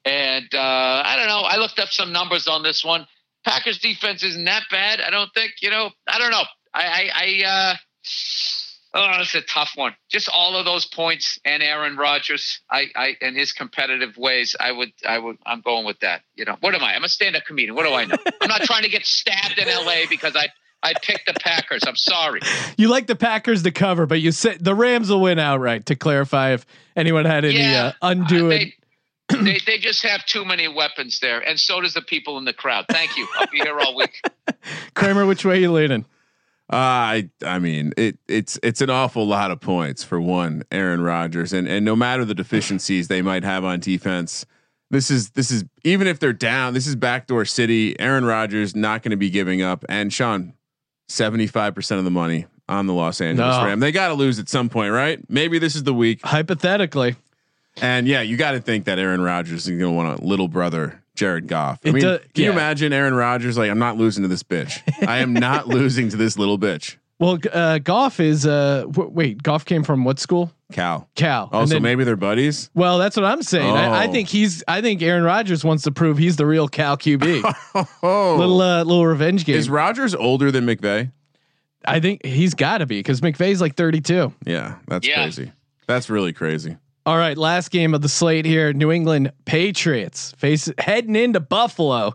and 0.04 0.54
uh, 0.54 1.04
I 1.06 1.16
don't 1.16 1.28
know. 1.28 1.42
I 1.42 1.58
looked 1.58 1.80
up 1.80 1.90
some 1.90 2.12
numbers 2.12 2.48
on 2.48 2.64
this 2.64 2.84
one. 2.84 3.08
Packers 3.44 3.80
defense 3.80 4.24
isn't 4.24 4.46
that 4.46 4.64
bad. 4.72 5.00
I 5.02 5.10
don't 5.10 5.32
think. 5.34 5.54
You 5.62 5.70
know. 5.72 5.90
I 6.08 6.20
don't 6.20 6.32
know. 6.32 6.44
I. 6.74 6.84
I. 6.84 7.44
I 7.44 7.46
uh, 7.48 7.76
Oh, 8.98 9.12
it's 9.20 9.36
a 9.36 9.42
tough 9.42 9.72
one. 9.76 9.94
Just 10.10 10.30
all 10.30 10.56
of 10.56 10.64
those 10.64 10.86
points 10.86 11.38
and 11.44 11.62
Aaron 11.62 11.98
Rodgers, 11.98 12.62
I, 12.72 12.86
I, 12.96 13.18
and 13.20 13.36
his 13.36 13.52
competitive 13.52 14.16
ways, 14.16 14.56
I 14.58 14.72
would, 14.72 14.94
I 15.06 15.20
would, 15.20 15.36
I'm 15.46 15.60
going 15.60 15.86
with 15.86 16.00
that. 16.00 16.22
You 16.36 16.46
know, 16.46 16.56
what 16.62 16.74
am 16.76 16.82
I? 16.82 16.96
I'm 16.96 17.04
a 17.04 17.10
stand-up 17.10 17.44
comedian. 17.46 17.76
What 17.76 17.86
do 17.86 17.94
I 17.94 18.06
know? 18.06 18.16
I'm 18.42 18.48
not 18.48 18.62
trying 18.62 18.84
to 18.84 18.90
get 18.90 19.06
stabbed 19.06 19.58
in 19.60 19.68
L.A. 19.68 20.06
because 20.10 20.38
I, 20.38 20.48
I 20.86 20.94
picked 21.02 21.26
the 21.26 21.34
Packers. 21.34 21.82
I'm 21.88 21.96
sorry. 21.96 22.42
you 22.78 22.90
like 22.90 23.08
the 23.08 23.16
Packers 23.16 23.64
to 23.64 23.72
cover, 23.72 24.06
but 24.06 24.22
you 24.22 24.32
said 24.32 24.64
the 24.64 24.76
Rams 24.76 25.10
will 25.10 25.22
win 25.22 25.40
outright. 25.40 25.88
To 25.88 25.96
clarify, 25.96 26.54
if 26.54 26.66
anyone 26.96 27.26
had 27.26 27.44
any 27.44 27.60
Yeah, 27.60 27.94
uh, 28.02 28.10
undo 28.10 28.46
Uh, 28.46 28.50
they, 28.50 28.74
they, 29.30 29.60
they 29.66 29.78
just 29.80 30.04
have 30.04 30.24
too 30.26 30.46
many 30.46 30.68
weapons 30.68 31.20
there, 31.20 31.40
and 31.40 31.60
so 31.60 31.82
does 31.82 31.96
the 31.96 32.02
people 32.02 32.38
in 32.38 32.46
the 32.46 32.54
crowd. 32.54 32.86
Thank 32.90 33.18
you. 33.18 33.28
I'll 33.38 33.48
be 33.48 33.58
here 33.58 33.80
all 33.80 33.96
week. 33.96 34.22
Kramer, 34.94 35.26
which 35.26 35.44
way 35.44 35.60
you 35.60 35.72
leaning? 35.72 36.06
Uh, 36.72 36.76
I 36.78 37.30
I 37.44 37.60
mean 37.60 37.94
it 37.96 38.18
it's 38.28 38.58
it's 38.64 38.82
an 38.82 38.90
awful 38.90 39.28
lot 39.28 39.52
of 39.52 39.62
points 39.62 40.04
for 40.04 40.20
one 40.20 40.64
Aaron 40.72 41.02
Rodgers 41.02 41.54
and 41.54 41.68
and 41.68 41.86
no 41.86 41.96
matter 41.96 42.26
the 42.26 42.34
deficiencies 42.34 43.08
they 43.08 43.22
might 43.22 43.44
have 43.44 43.64
on 43.64 43.80
defense 43.80 44.48
this 44.90 45.12
is 45.12 45.30
this 45.32 45.52
is 45.52 45.64
even 45.84 46.08
if 46.08 46.18
they're 46.18 46.34
down 46.34 46.74
this 46.74 46.88
is 46.88 46.96
backdoor 46.96 47.46
city 47.46 48.00
Aaron 48.00 48.26
Rodgers 48.26 48.76
not 48.76 49.04
going 49.04 49.12
to 49.12 49.18
be 49.18 49.30
giving 49.30 49.62
up 49.62 49.86
and 49.88 50.12
Sean 50.12 50.54
75% 51.10 51.98
of 51.98 52.04
the 52.04 52.12
money 52.12 52.46
on 52.68 52.88
the 52.88 52.94
Los 52.94 53.22
Angeles 53.22 53.56
No. 53.58 53.66
Rams. 53.66 53.82
They 53.82 53.92
got 53.92 54.08
to 54.10 54.14
lose 54.16 54.40
at 54.40 54.50
some 54.50 54.70
point 54.70 54.92
right? 54.92 55.20
Maybe 55.30 55.60
this 55.60 55.76
is 55.76 55.84
the 55.84 55.94
week. 55.94 56.22
Hypothetically, 56.24 57.16
and 57.82 58.08
yeah 58.08 58.22
you 58.22 58.38
got 58.38 58.52
to 58.52 58.60
think 58.62 58.86
that 58.86 58.98
Aaron 59.00 59.22
Rodgers 59.22 59.64
is 59.68 59.70
going 59.70 59.80
to 59.82 59.92
want 59.92 60.20
a 60.20 60.24
little 60.26 60.48
brother 60.48 61.02
Jared 61.16 61.48
Goff. 61.48 61.80
I 61.86 61.90
It 61.90 61.94
mean 61.94 62.02
do- 62.04 62.20
can 62.34 62.44
you 62.46 62.52
imagine 62.52 62.92
Aaron 62.94 63.14
Rodgers 63.14 63.58
like 63.58 63.70
I'm 63.70 63.80
not 63.80 63.98
losing 63.98 64.24
to 64.24 64.28
this 64.28 64.44
bitch. 64.44 64.82
I 65.08 65.20
am 65.20 65.34
not 65.34 65.68
losing 65.68 66.10
to 66.10 66.18
this 66.18 66.38
little 66.38 66.58
bitch 66.58 66.98
well, 67.20 67.38
uh, 67.54 67.80
Goff 67.80 68.20
is. 68.20 68.46
Uh, 68.46 68.84
w- 68.92 69.10
wait, 69.10 69.42
Goff 69.44 69.66
came 69.66 69.84
from 69.84 70.04
what 70.04 70.20
school? 70.20 70.52
Cal 70.72 71.08
Cal. 71.16 71.50
Oh, 71.54 71.60
And 71.62 71.70
so 71.70 71.76
then- 71.76 71.84
maybe 71.84 72.04
they're 72.04 72.16
buddies. 72.16 72.70
Well, 72.74 72.98
that's 72.98 73.16
what 73.16 73.24
I'm 73.26 73.42
saying. 73.44 73.76
I, 73.76 74.04
I 74.04 74.08
Oh. 74.08 74.12
think 74.12 74.28
he's. 74.30 74.64
I 74.68 74.82
think 74.82 75.02
Aaron 75.02 75.24
Rodgers 75.24 75.64
wants 75.64 75.84
to 75.84 75.92
prove 75.92 76.18
he's 76.18 76.36
the 76.38 76.46
real 76.46 76.68
Cal 76.68 76.98
QB. 76.98 77.44
Oh, 78.04 78.36
little 78.38 78.62
uh, 78.62 78.84
little 78.84 79.06
revenge 79.06 79.46
game. 79.46 79.56
is 79.58 79.70
Rodgers 79.70 80.16
older 80.16 80.52
than 80.52 80.66
McVay? 80.66 81.12
I 81.88 82.00
think 82.00 82.26
he's 82.26 82.54
got 82.56 82.80
to 82.80 82.86
be 82.88 82.98
because 83.00 83.22
McVay's 83.22 83.62
like 83.62 83.76
32. 83.76 84.34
Yeah, 84.46 84.76
that's 84.88 85.08
Yeah. 85.08 85.22
crazy. 85.24 85.52
That's 85.88 86.10
really 86.10 86.34
crazy. 86.34 86.78
All 87.06 87.18
right, 87.18 87.38
last 87.38 87.70
game 87.70 87.94
of 87.94 88.02
the 88.02 88.10
slate 88.10 88.46
here: 88.46 88.74
New 88.74 88.92
England 88.92 89.32
Patriots 89.46 90.34
face 90.38 90.72
heading 90.80 91.16
into 91.16 91.40
Buffalo. 91.40 92.14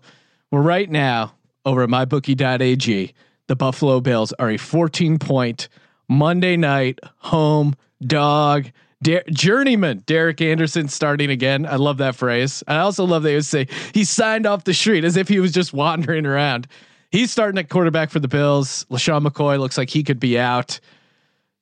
Well, 0.50 0.62
right 0.62 0.90
now 0.90 1.34
over 1.64 1.84
at 1.84 1.88
mybookie.ag, 1.88 3.14
the 3.50 3.56
Buffalo 3.56 4.00
Bills 4.00 4.32
are 4.34 4.50
a 4.50 4.56
14 4.56 5.18
point 5.18 5.68
Monday 6.08 6.56
night 6.56 7.00
home 7.16 7.74
dog. 8.00 8.70
Der- 9.02 9.24
journeyman 9.28 10.04
Derek 10.06 10.40
Anderson 10.40 10.86
starting 10.86 11.30
again. 11.30 11.66
I 11.66 11.74
love 11.74 11.98
that 11.98 12.14
phrase. 12.14 12.62
I 12.68 12.76
also 12.76 13.04
love 13.04 13.24
they 13.24 13.34
would 13.34 13.44
say 13.44 13.66
he 13.92 14.04
signed 14.04 14.46
off 14.46 14.62
the 14.62 14.72
street 14.72 15.02
as 15.02 15.16
if 15.16 15.26
he 15.26 15.40
was 15.40 15.50
just 15.50 15.72
wandering 15.72 16.26
around. 16.26 16.68
He's 17.10 17.32
starting 17.32 17.58
at 17.58 17.68
quarterback 17.68 18.10
for 18.10 18.20
the 18.20 18.28
Bills. 18.28 18.86
LeSean 18.88 19.26
McCoy 19.26 19.58
looks 19.58 19.76
like 19.76 19.90
he 19.90 20.04
could 20.04 20.20
be 20.20 20.38
out. 20.38 20.78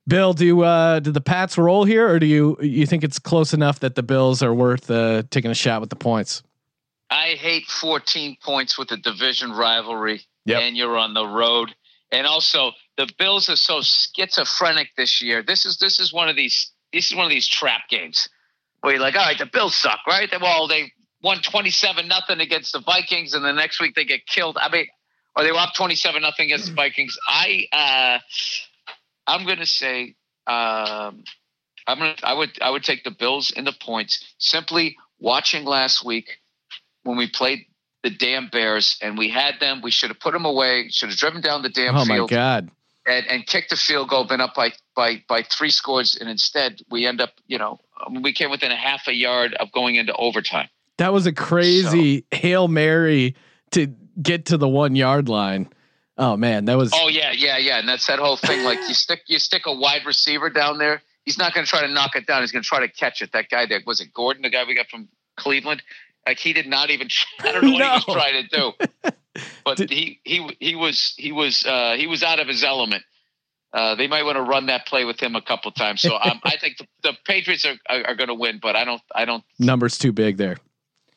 Bill, 0.06 0.34
do 0.34 0.60
uh, 0.60 1.00
do 1.00 1.10
the 1.10 1.22
Pats 1.22 1.56
roll 1.56 1.84
here, 1.84 2.06
or 2.06 2.18
do 2.18 2.26
you 2.26 2.58
you 2.60 2.84
think 2.84 3.02
it's 3.02 3.18
close 3.18 3.54
enough 3.54 3.80
that 3.80 3.94
the 3.94 4.02
Bills 4.02 4.42
are 4.42 4.52
worth 4.52 4.90
uh, 4.90 5.22
taking 5.30 5.50
a 5.50 5.54
shot 5.54 5.80
with 5.80 5.88
the 5.88 5.96
points? 5.96 6.42
I 7.10 7.28
hate 7.40 7.64
14 7.64 8.36
points 8.42 8.76
with 8.76 8.90
a 8.92 8.98
division 8.98 9.52
rivalry, 9.52 10.26
Yep. 10.48 10.62
and 10.62 10.76
you're 10.76 10.96
on 10.96 11.14
the 11.14 11.26
road. 11.26 11.74
And 12.10 12.26
also, 12.26 12.72
the 12.96 13.08
Bills 13.18 13.48
are 13.50 13.56
so 13.56 13.80
schizophrenic 13.82 14.88
this 14.96 15.20
year. 15.20 15.42
This 15.42 15.66
is 15.66 15.78
this 15.78 16.00
is 16.00 16.12
one 16.12 16.28
of 16.28 16.36
these 16.36 16.72
this 16.92 17.10
is 17.10 17.16
one 17.16 17.26
of 17.26 17.30
these 17.30 17.46
trap 17.46 17.82
games 17.90 18.28
where 18.80 18.94
you're 18.94 19.02
like, 19.02 19.14
all 19.14 19.26
right, 19.26 19.38
the 19.38 19.46
Bills 19.46 19.74
suck, 19.74 20.00
right? 20.06 20.30
Well, 20.40 20.68
they 20.68 20.92
won 21.22 21.42
27 21.42 22.08
nothing 22.08 22.40
against 22.40 22.72
the 22.72 22.80
Vikings, 22.80 23.34
and 23.34 23.44
the 23.44 23.52
next 23.52 23.80
week 23.80 23.94
they 23.94 24.04
get 24.04 24.26
killed. 24.26 24.56
I 24.60 24.70
mean, 24.70 24.86
or 25.36 25.44
they 25.44 25.52
were 25.52 25.58
up 25.58 25.74
27 25.74 26.22
nothing 26.22 26.46
against 26.46 26.68
the 26.68 26.74
Vikings. 26.74 27.16
I 27.28 27.66
uh, 27.72 28.18
I'm 29.26 29.46
gonna 29.46 29.66
say 29.66 30.14
um, 30.46 31.24
I'm 31.86 31.98
gonna 31.98 32.16
I 32.22 32.32
would 32.32 32.50
I 32.62 32.70
would 32.70 32.84
take 32.84 33.04
the 33.04 33.10
Bills 33.10 33.50
in 33.50 33.64
the 33.64 33.74
points 33.78 34.24
simply 34.38 34.96
watching 35.18 35.64
last 35.64 36.04
week 36.04 36.38
when 37.02 37.18
we 37.18 37.28
played 37.28 37.66
the 38.02 38.10
damn 38.10 38.48
Bears 38.48 38.98
and 39.02 39.18
we 39.18 39.28
had 39.28 39.54
them. 39.60 39.80
We 39.82 39.90
should 39.90 40.10
have 40.10 40.20
put 40.20 40.32
them 40.32 40.44
away. 40.44 40.88
Should 40.90 41.10
have 41.10 41.18
driven 41.18 41.40
down 41.40 41.62
the 41.62 41.68
damn 41.68 41.96
oh 41.96 42.04
my 42.04 42.26
God! 42.26 42.70
and, 43.08 43.26
and 43.26 43.46
kicked 43.46 43.70
the 43.70 43.76
field 43.76 44.08
goal. 44.08 44.24
Been 44.24 44.40
up 44.40 44.54
by 44.54 44.72
by 44.94 45.22
by 45.28 45.42
three 45.42 45.70
scores, 45.70 46.16
and 46.20 46.28
instead 46.28 46.80
we 46.90 47.06
end 47.06 47.20
up. 47.20 47.30
You 47.46 47.58
know, 47.58 47.80
we 48.10 48.32
came 48.32 48.50
within 48.50 48.70
a 48.70 48.76
half 48.76 49.08
a 49.08 49.12
yard 49.12 49.54
of 49.54 49.72
going 49.72 49.96
into 49.96 50.14
overtime. 50.14 50.68
That 50.98 51.12
was 51.12 51.26
a 51.26 51.32
crazy 51.32 52.24
hail 52.30 52.68
mary 52.68 53.36
to 53.72 53.94
get 54.20 54.46
to 54.46 54.56
the 54.56 54.68
one 54.68 54.96
yard 54.96 55.28
line. 55.28 55.68
Oh 56.16 56.36
man, 56.36 56.66
that 56.66 56.76
was. 56.76 56.92
Oh 56.94 57.08
yeah, 57.08 57.32
yeah, 57.32 57.58
yeah. 57.58 57.78
And 57.78 57.88
that's 57.88 58.06
that 58.06 58.18
whole 58.18 58.36
thing. 58.36 58.64
Like 58.64 58.80
you 58.88 58.94
stick 58.94 59.22
you 59.26 59.38
stick 59.38 59.62
a 59.66 59.74
wide 59.74 60.04
receiver 60.06 60.50
down 60.50 60.78
there. 60.78 61.02
He's 61.24 61.38
not 61.38 61.52
going 61.52 61.64
to 61.66 61.70
try 61.70 61.82
to 61.82 61.92
knock 61.92 62.16
it 62.16 62.26
down. 62.26 62.42
He's 62.42 62.52
going 62.52 62.62
to 62.62 62.68
try 62.68 62.80
to 62.80 62.88
catch 62.88 63.20
it. 63.20 63.32
That 63.32 63.50
guy 63.50 63.66
that 63.66 63.82
was 63.86 64.00
it 64.00 64.12
Gordon, 64.14 64.42
the 64.42 64.50
guy 64.50 64.64
we 64.66 64.74
got 64.74 64.88
from 64.88 65.08
Cleveland. 65.36 65.82
Like 66.28 66.38
he 66.38 66.52
did 66.52 66.66
not 66.66 66.90
even. 66.90 67.08
I 67.40 67.52
don't 67.52 67.64
know 67.64 67.72
what 67.72 67.82
he 67.82 67.88
was 67.88 68.04
trying 68.04 68.48
to 68.48 68.48
do. 68.48 69.12
But 69.64 69.76
Did- 69.78 69.90
he 69.90 70.18
he 70.24 70.56
he 70.58 70.74
was 70.74 71.14
he 71.16 71.30
was 71.30 71.64
uh, 71.64 71.94
he 71.96 72.06
was 72.08 72.22
out 72.24 72.40
of 72.40 72.48
his 72.48 72.64
element. 72.64 73.04
Uh, 73.72 73.94
they 73.94 74.08
might 74.08 74.24
want 74.24 74.36
to 74.36 74.42
run 74.42 74.66
that 74.66 74.86
play 74.86 75.04
with 75.04 75.20
him 75.20 75.36
a 75.36 75.42
couple 75.42 75.70
times. 75.70 76.00
So 76.00 76.16
um, 76.16 76.40
I 76.42 76.56
think 76.56 76.78
the, 76.78 76.86
the 77.04 77.12
Patriots 77.26 77.64
are, 77.66 77.76
are, 77.88 78.08
are 78.08 78.14
going 78.16 78.28
to 78.28 78.34
win, 78.34 78.58
but 78.60 78.74
I 78.74 78.84
don't 78.84 79.00
I 79.14 79.26
don't 79.26 79.44
numbers 79.58 79.96
too 79.96 80.10
big 80.12 80.38
there. 80.38 80.56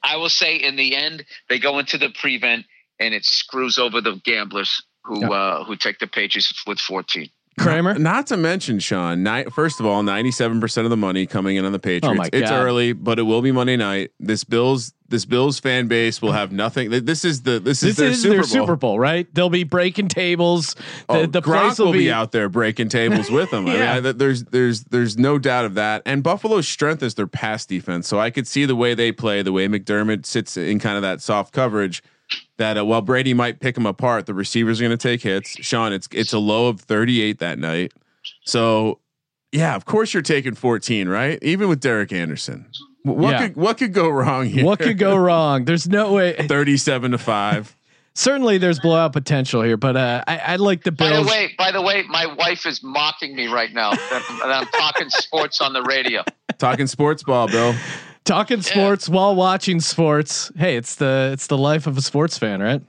I 0.03 0.17
will 0.17 0.29
say 0.29 0.57
in 0.57 0.75
the 0.75 0.95
end 0.95 1.25
they 1.49 1.57
go 1.57 1.79
into 1.79 1.97
the 1.97 2.09
prevent 2.09 2.65
and 2.99 3.13
it 3.15 3.25
screws 3.25 3.79
over 3.79 4.01
the 4.01 4.21
gamblers 4.23 4.83
who 5.03 5.21
Yeah. 5.21 5.29
uh, 5.29 5.63
who 5.63 5.75
take 5.75 5.97
the 5.97 6.07
Patriots 6.07 6.63
with 6.67 6.79
14. 6.79 7.27
Kramer. 7.59 7.93
Not 7.99 8.27
to 8.27 8.37
mention, 8.37 8.79
Sean. 8.79 9.23
Ni- 9.23 9.43
first 9.45 9.79
of 9.79 9.85
all, 9.85 10.01
ninety-seven 10.03 10.59
percent 10.61 10.85
of 10.85 10.89
the 10.91 10.97
money 10.97 11.25
coming 11.25 11.57
in 11.57 11.65
on 11.65 11.71
the 11.71 11.77
oh 11.77 11.81
Patriots. 11.81 12.07
Oh 12.07 12.13
my 12.13 12.29
It's 12.31 12.49
early, 12.49 12.93
but 12.93 13.19
it 13.19 13.23
will 13.23 13.41
be 13.41 13.51
Monday 13.51 13.75
night. 13.77 14.11
This 14.19 14.43
Bills, 14.43 14.93
this 15.09 15.25
Bills 15.25 15.59
fan 15.59 15.87
base 15.87 16.21
will 16.21 16.31
have 16.31 16.51
nothing. 16.51 16.89
This 16.89 17.25
is 17.25 17.43
the 17.43 17.59
this 17.59 17.83
is 17.83 17.97
This 17.97 17.97
their 17.97 18.09
is 18.11 18.21
Super 18.21 18.33
their 18.35 18.41
Bowl. 18.41 18.47
Super 18.49 18.75
Bowl, 18.77 18.99
right? 18.99 19.27
They'll 19.33 19.49
be 19.49 19.63
breaking 19.65 20.07
tables. 20.07 20.75
The, 20.75 20.81
Oh, 21.09 21.25
the 21.25 21.41
Gronk 21.41 21.61
place 21.61 21.79
will 21.79 21.91
be, 21.91 22.09
out 22.11 22.31
there 22.31 22.47
breaking 22.49 22.89
tables 22.89 23.29
with 23.29 23.51
them. 23.51 23.67
I 23.67 23.73
Yeah. 23.75 23.95
mean, 23.95 24.05
I, 24.07 24.11
there's 24.13 24.45
there's 24.45 24.85
there's 24.85 25.17
no 25.17 25.37
doubt 25.37 25.65
of 25.65 25.73
that. 25.75 26.03
And 26.05 26.23
Buffalo's 26.23 26.67
strength 26.67 27.03
is 27.03 27.15
their 27.15 27.27
pass 27.27 27.65
defense. 27.65 28.07
So 28.07 28.17
I 28.19 28.29
could 28.31 28.47
see 28.47 28.65
the 28.65 28.75
way 28.77 28.93
they 28.93 29.11
play, 29.11 29.41
the 29.41 29.51
way 29.51 29.67
McDermott 29.67 30.25
sits 30.25 30.55
in 30.57 30.79
kind 30.79 30.95
of 30.95 31.01
that 31.01 31.21
soft 31.21 31.53
coverage. 31.53 32.01
That 32.57 32.77
uh, 32.77 32.85
while 32.85 33.01
Brady 33.01 33.33
might 33.33 33.59
pick 33.59 33.75
them 33.75 33.85
apart, 33.85 34.25
the 34.25 34.33
receivers 34.33 34.79
are 34.79 34.83
going 34.83 34.97
to 34.97 35.01
take 35.09 35.21
hits. 35.23 35.51
Sean, 35.63 35.93
it's 35.93 36.07
it's 36.11 36.33
a 36.33 36.39
low 36.39 36.67
of 36.67 36.79
38 36.81 37.39
that 37.39 37.57
night. 37.59 37.93
So 38.45 38.99
yeah, 39.51 39.75
of 39.75 39.85
course 39.85 40.13
you're 40.13 40.21
taking 40.23 40.53
14, 40.55 41.09
right? 41.09 41.39
Even 41.41 41.67
with 41.69 41.79
Derek 41.81 42.13
Anderson, 42.13 42.67
what 43.03 43.31
Yeah. 43.31 43.47
could 43.47 43.55
what 43.55 43.77
could 43.77 43.93
go 43.93 44.09
wrong 44.09 44.45
here? 44.45 44.63
What 44.63 44.79
could 44.79 44.97
go 44.97 45.15
wrong? 45.15 45.65
There's 45.65 45.87
no 45.89 46.13
way. 46.13 46.33
37 46.47 47.11
to 47.11 47.17
five. 47.17 47.75
Certainly, 48.13 48.57
there's 48.57 48.77
blowout 48.77 49.13
potential 49.13 49.61
here, 49.61 49.77
but 49.77 49.95
uh, 49.95 50.21
I, 50.27 50.37
I 50.37 50.55
like 50.57 50.83
the 50.83 50.91
By 50.91 51.15
the 51.15 51.23
way, 51.23 51.53
by 51.57 51.71
the 51.71 51.81
way, 51.81 52.03
my 52.09 52.25
wife 52.25 52.65
is 52.65 52.83
mocking 52.83 53.37
me 53.37 53.47
right 53.47 53.71
now 53.73 53.91
that 53.91 54.41
I'm 54.43 54.65
talking 54.67 55.09
sports 55.09 55.61
on 55.61 55.71
the 55.71 55.81
radio. 55.83 56.21
Talking 56.57 56.87
sports 56.87 57.23
ball, 57.23 57.47
Bill. 57.47 57.73
Talking 58.23 58.61
sports 58.61 59.09
while 59.09 59.35
watching 59.35 59.79
sports. 59.79 60.51
Hey, 60.55 60.75
it's 60.77 60.95
the 60.95 61.31
it's 61.33 61.47
the 61.47 61.57
life 61.57 61.87
of 61.87 61.97
a 61.97 62.01
sports 62.01 62.37
fan, 62.37 62.61
right? 62.61 62.81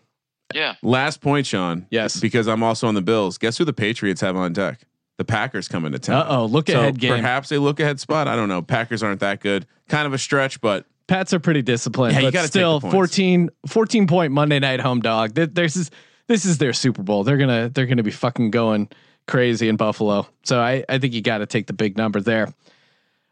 Yeah. 0.54 0.74
Last 0.82 1.20
point, 1.22 1.46
Sean. 1.46 1.86
Yes. 1.90 2.20
Because 2.20 2.46
I'm 2.46 2.62
also 2.62 2.86
on 2.86 2.94
the 2.94 3.00
Bills. 3.02 3.38
Guess 3.38 3.56
who 3.58 3.64
the 3.64 3.72
Patriots 3.72 4.20
have 4.20 4.36
on 4.36 4.52
deck? 4.52 4.80
The 5.16 5.24
Packers 5.24 5.68
coming 5.68 5.92
to 5.92 5.98
town. 5.98 6.22
Uh 6.26 6.26
oh, 6.28 6.44
look 6.46 6.68
So 6.68 6.78
ahead 6.78 6.98
game. 6.98 7.14
perhaps 7.14 7.50
a 7.52 7.58
look 7.58 7.80
ahead 7.80 7.98
spot. 8.00 8.28
I 8.28 8.36
don't 8.36 8.48
know. 8.48 8.60
Packers 8.60 9.02
aren't 9.02 9.20
that 9.20 9.40
good. 9.40 9.66
Kind 9.88 10.06
of 10.06 10.12
a 10.12 10.18
stretch, 10.18 10.60
but 10.60 10.84
Pats 11.06 11.32
are 11.32 11.40
pretty 11.40 11.62
disciplined, 11.62 12.14
Yeah, 12.14 12.20
you 12.20 12.26
but 12.26 12.32
gotta 12.34 12.46
take 12.48 12.52
still 12.52 12.80
points. 12.80 12.94
14, 12.94 13.50
14 13.66 14.06
point 14.06 14.32
Monday 14.32 14.58
night 14.58 14.80
home 14.80 15.00
dog. 15.00 15.34
This 15.34 15.76
is 15.76 15.90
this 16.28 16.44
is 16.44 16.58
their 16.58 16.72
Super 16.72 17.02
Bowl. 17.02 17.24
They're 17.24 17.36
gonna 17.38 17.70
they're 17.70 17.86
gonna 17.86 18.02
be 18.02 18.10
fucking 18.10 18.50
going 18.50 18.88
crazy 19.26 19.68
in 19.68 19.76
Buffalo. 19.76 20.26
So 20.44 20.60
I 20.60 20.84
I 20.88 20.98
think 20.98 21.14
you 21.14 21.22
got 21.22 21.38
to 21.38 21.46
take 21.46 21.66
the 21.66 21.72
big 21.72 21.96
number 21.96 22.20
there. 22.20 22.52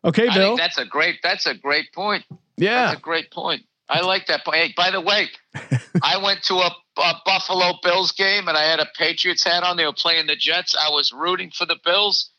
Okay, 0.05 0.29
I 0.29 0.35
Bill. 0.35 0.57
that's 0.57 0.79
a 0.79 0.85
great 0.87 1.17
that's 1.23 1.47
a 1.47 1.55
great 1.55 1.93
point. 1.93 2.25
Yeah. 2.57 2.87
That's 2.87 2.99
a 2.99 3.03
great 3.03 3.31
point. 3.31 3.63
I 3.89 4.01
like 4.03 4.27
that 4.27 4.45
point. 4.45 4.57
Hey, 4.59 4.75
by 4.77 4.91
the 4.91 5.01
way, 5.01 5.29
I 6.03 6.23
went 6.23 6.43
to 6.45 6.55
a, 6.55 6.71
a 6.99 7.15
Buffalo 7.25 7.73
Bills 7.83 8.13
game 8.13 8.47
and 8.49 8.57
I 8.57 8.63
had 8.71 8.79
a 8.81 8.87
Patriots 8.97 9.43
hat 9.45 9.63
on. 9.65 9.77
They 9.77 9.85
were 9.85 9.93
playing 9.93 10.27
the 10.27 10.37
Jets. 10.37 10.77
I 10.77 10.91
was 10.91 11.13
rooting 11.13 11.51
for 11.51 11.67
the 11.67 11.77
Bills, 11.85 12.31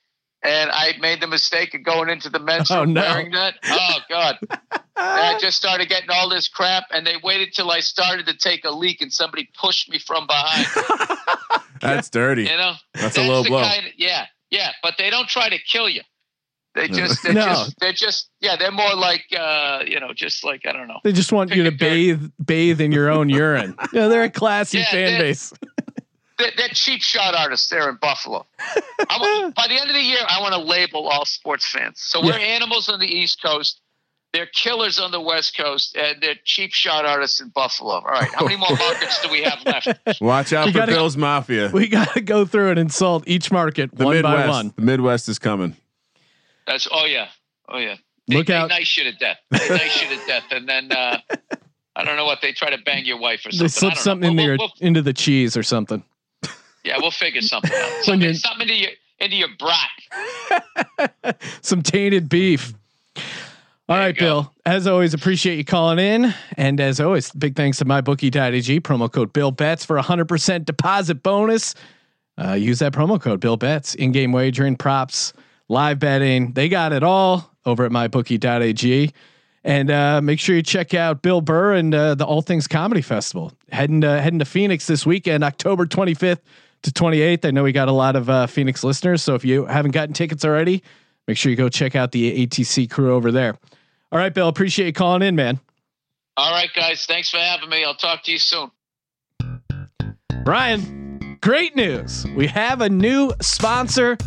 and 0.43 0.71
I 0.71 0.93
made 0.99 1.19
the 1.21 1.27
mistake 1.27 1.73
of 1.73 1.83
going 1.83 2.09
into 2.09 2.29
the 2.29 2.39
men's 2.39 2.71
Oh, 2.71 2.81
room 2.81 2.93
no. 2.93 3.01
wearing 3.01 3.31
that. 3.31 3.55
Oh 3.65 3.97
God! 4.09 4.37
and 4.51 4.79
I 4.95 5.37
just 5.39 5.57
started 5.57 5.89
getting 5.89 6.09
all 6.09 6.29
this 6.29 6.47
crap, 6.47 6.85
and 6.91 7.05
they 7.05 7.15
waited 7.21 7.53
till 7.53 7.69
I 7.69 7.81
started 7.81 8.25
to 8.27 8.37
take 8.37 8.63
a 8.63 8.71
leak, 8.71 9.01
and 9.01 9.11
somebody 9.11 9.49
pushed 9.59 9.89
me 9.89 9.99
from 9.99 10.27
behind. 10.27 10.67
that's 11.81 12.09
dirty. 12.09 12.43
You 12.43 12.57
know, 12.57 12.73
That's 12.93 13.17
a 13.17 13.27
low 13.27 13.43
blow. 13.43 13.61
Kind 13.61 13.91
yeah, 13.97 14.27
yeah, 14.49 14.71
but 14.81 14.95
they 14.97 15.09
don't 15.09 15.27
try 15.27 15.49
to 15.49 15.57
kill 15.59 15.89
you. 15.89 16.01
They 16.73 16.87
just, 16.87 17.21
they're 17.23 17.33
No. 17.33 17.45
just, 17.47 17.79
they're 17.79 17.91
just, 17.93 18.29
yeah, 18.39 18.55
they're 18.55 18.71
more 18.71 18.95
like, 18.95 19.25
uh, 19.37 19.79
you 19.85 19.99
know, 19.99 20.13
just 20.13 20.43
like 20.45 20.65
I 20.65 20.71
don't 20.71 20.87
know. 20.87 20.99
They 21.03 21.11
just 21.11 21.31
want 21.33 21.53
you 21.53 21.63
to 21.63 21.71
Pick 21.71 21.81
a 21.81 21.85
bathe 21.85 22.31
bathe 22.45 22.81
in 22.81 22.91
your 22.93 23.09
own 23.09 23.29
urine. 23.29 23.75
Yeah, 23.93 24.07
they're 24.07 24.23
a 24.23 24.29
classy 24.29 24.77
Yeah, 24.79 24.89
fan 24.91 25.11
they- 25.13 25.17
base. 25.19 25.53
They're, 26.37 26.49
they're 26.57 26.69
cheap 26.69 27.01
shot 27.01 27.35
artists 27.35 27.69
there 27.69 27.87
in 27.87 27.97
Buffalo. 28.01 28.47
I 28.57 29.17
want, 29.19 29.53
by 29.61 29.67
the 29.67 29.79
end 29.79 29.91
of 29.91 29.95
the 29.95 30.01
year, 30.01 30.21
I 30.27 30.41
want 30.41 30.55
to 30.55 30.59
label 30.59 31.07
all 31.07 31.23
sports 31.23 31.67
fans. 31.67 31.99
So 31.99 32.19
we're 32.25 32.33
animals 32.33 32.89
on 32.89 32.99
the 32.99 33.05
East 33.05 33.43
Coast. 33.43 33.79
They're 34.33 34.47
killers 34.47 34.97
on 34.97 35.11
the 35.11 35.21
West 35.21 35.55
Coast, 35.55 35.95
and 35.95 36.19
they're 36.19 36.33
cheap 36.43 36.71
shot 36.73 37.05
artists 37.05 37.41
in 37.41 37.49
Buffalo. 37.49 37.91
All 37.95 38.01
right, 38.01 38.27
how 38.33 38.45
many 38.45 38.55
more 38.57 38.75
markets 38.75 39.21
do 39.21 39.29
we 39.29 39.43
have 39.43 39.59
left? 39.67 40.19
Watch 40.19 40.51
out 40.51 40.65
You 40.65 40.71
for 40.71 40.79
gotta- 40.79 40.93
Bills 40.93 41.15
Mafia. 41.15 41.69
We 41.71 41.87
got 41.87 42.11
to 42.13 42.21
go 42.21 42.45
through 42.45 42.71
and 42.71 42.79
insult 42.79 43.23
each 43.27 43.51
market 43.51 43.95
the 43.95 44.03
one 44.05 44.15
Midwest. 44.15 44.35
by 44.37 44.49
one. 44.49 44.73
The 44.75 44.81
Midwest 44.81 45.29
is 45.29 45.37
coming. 45.37 45.75
That's 46.71 46.87
oh 46.91 47.05
yeah, 47.05 47.27
oh 47.69 47.77
yeah. 47.79 47.95
They, 48.27 48.35
Look 48.37 48.47
they 48.47 48.53
out. 48.55 48.69
nice 48.69 48.95
you 48.97 49.03
at 49.09 49.19
death. 49.19 49.37
They 49.49 49.57
nice 49.69 50.01
you 50.01 50.07
at 50.17 50.25
death, 50.27 50.43
and 50.51 50.67
then 50.69 50.91
uh, 50.91 51.17
I 51.97 52.03
don't 52.05 52.15
know 52.15 52.23
what 52.25 52.39
they 52.41 52.53
try 52.53 52.69
to 52.69 52.77
bang 52.85 53.03
your 53.05 53.19
wife 53.19 53.39
or 53.45 53.51
something. 53.51 53.65
They 53.65 53.67
slip 53.69 53.95
something 53.95 54.31
into 54.31 54.43
We'll- 54.43 54.57
we'll- 54.57 54.71
into 54.79 55.01
the 55.01 55.11
cheese 55.13 55.57
or 55.57 55.63
something. 55.63 56.03
Yeah, 56.83 56.95
we'll 56.99 57.11
figure 57.11 57.41
something 57.41 57.71
out. 57.71 57.91
Something, 58.03 58.33
something 58.33 58.61
into 58.67 58.75
your 58.75 58.89
into 59.19 59.35
your 59.35 59.49
brat. 59.59 61.35
Some 61.61 61.83
tainted 61.83 62.27
beef. 62.29 62.73
All 63.87 63.97
There 63.97 64.05
right. 64.07 64.17
Bill. 64.17 64.51
As 64.65 64.87
always, 64.87 65.13
appreciate 65.13 65.57
you 65.57 65.65
calling 65.65 65.99
in. 65.99 66.33
And 66.57 66.79
as 66.79 66.99
always, 66.99 67.31
big 67.33 67.55
thanks 67.55 67.77
to 67.79 67.85
mybookie.ag. 67.85 68.79
Promo 68.81 69.11
code 69.11 69.31
Bill 69.33 69.51
Bets 69.51 69.85
for 69.85 69.97
a 69.97 70.01
hundred 70.01 70.27
percent 70.27 70.65
deposit 70.65 71.21
bonus. 71.21 71.75
Uh, 72.37 72.53
use 72.53 72.79
that 72.79 72.93
promo 72.93 73.21
code 73.21 73.41
Bill 73.41 73.57
Bets. 73.57 73.93
In-game 73.95 74.31
wagering, 74.31 74.75
props, 74.75 75.33
live 75.71 75.99
betting. 75.99 76.51
They 76.51 76.69
got 76.69 76.91
it 76.91 77.01
all 77.01 77.49
over 77.65 77.85
at 77.85 77.91
mybookie.ag. 77.91 79.13
And 79.63 79.91
uh, 79.91 80.21
make 80.21 80.39
sure 80.39 80.55
you 80.55 80.63
check 80.63 80.93
out 80.93 81.21
Bill 81.21 81.39
Burr 81.39 81.75
and 81.75 81.95
uh, 81.95 82.15
the 82.15 82.25
All 82.25 82.41
Things 82.41 82.67
Comedy 82.67 83.01
Festival. 83.01 83.53
Heading 83.71 84.01
to, 84.01 84.21
heading 84.21 84.39
to 84.39 84.45
Phoenix 84.45 84.85
this 84.87 85.05
weekend, 85.05 85.43
October 85.43 85.85
25th 85.85 86.39
to 86.81 86.91
28th. 86.91 87.45
I 87.45 87.51
know 87.51 87.63
we 87.63 87.71
got 87.71 87.87
a 87.87 87.93
lot 87.93 88.15
of 88.15 88.29
uh, 88.29 88.47
Phoenix 88.47 88.83
listeners, 88.83 89.23
so 89.23 89.35
if 89.35 89.45
you 89.45 89.65
haven't 89.65 89.91
gotten 89.91 90.13
tickets 90.13 90.43
already, 90.43 90.83
make 91.27 91.37
sure 91.37 91.51
you 91.51 91.55
go 91.55 91.69
check 91.69 91.95
out 91.95 92.11
the 92.11 92.45
ATC 92.45 92.89
crew 92.89 93.13
over 93.13 93.31
there. 93.31 93.55
All 94.11 94.19
right, 94.19 94.33
Bill, 94.33 94.47
appreciate 94.47 94.87
you 94.87 94.93
calling 94.93 95.21
in, 95.21 95.35
man. 95.35 95.59
All 96.35 96.51
right, 96.51 96.69
guys. 96.75 97.05
Thanks 97.05 97.29
for 97.29 97.37
having 97.37 97.69
me. 97.69 97.85
I'll 97.85 97.93
talk 97.93 98.23
to 98.23 98.31
you 98.31 98.39
soon. 98.39 98.71
Brian, 100.43 101.37
great 101.41 101.75
news. 101.75 102.25
We 102.35 102.47
have 102.47 102.81
a 102.81 102.89
new 102.89 103.31
sponsor. 103.41 104.17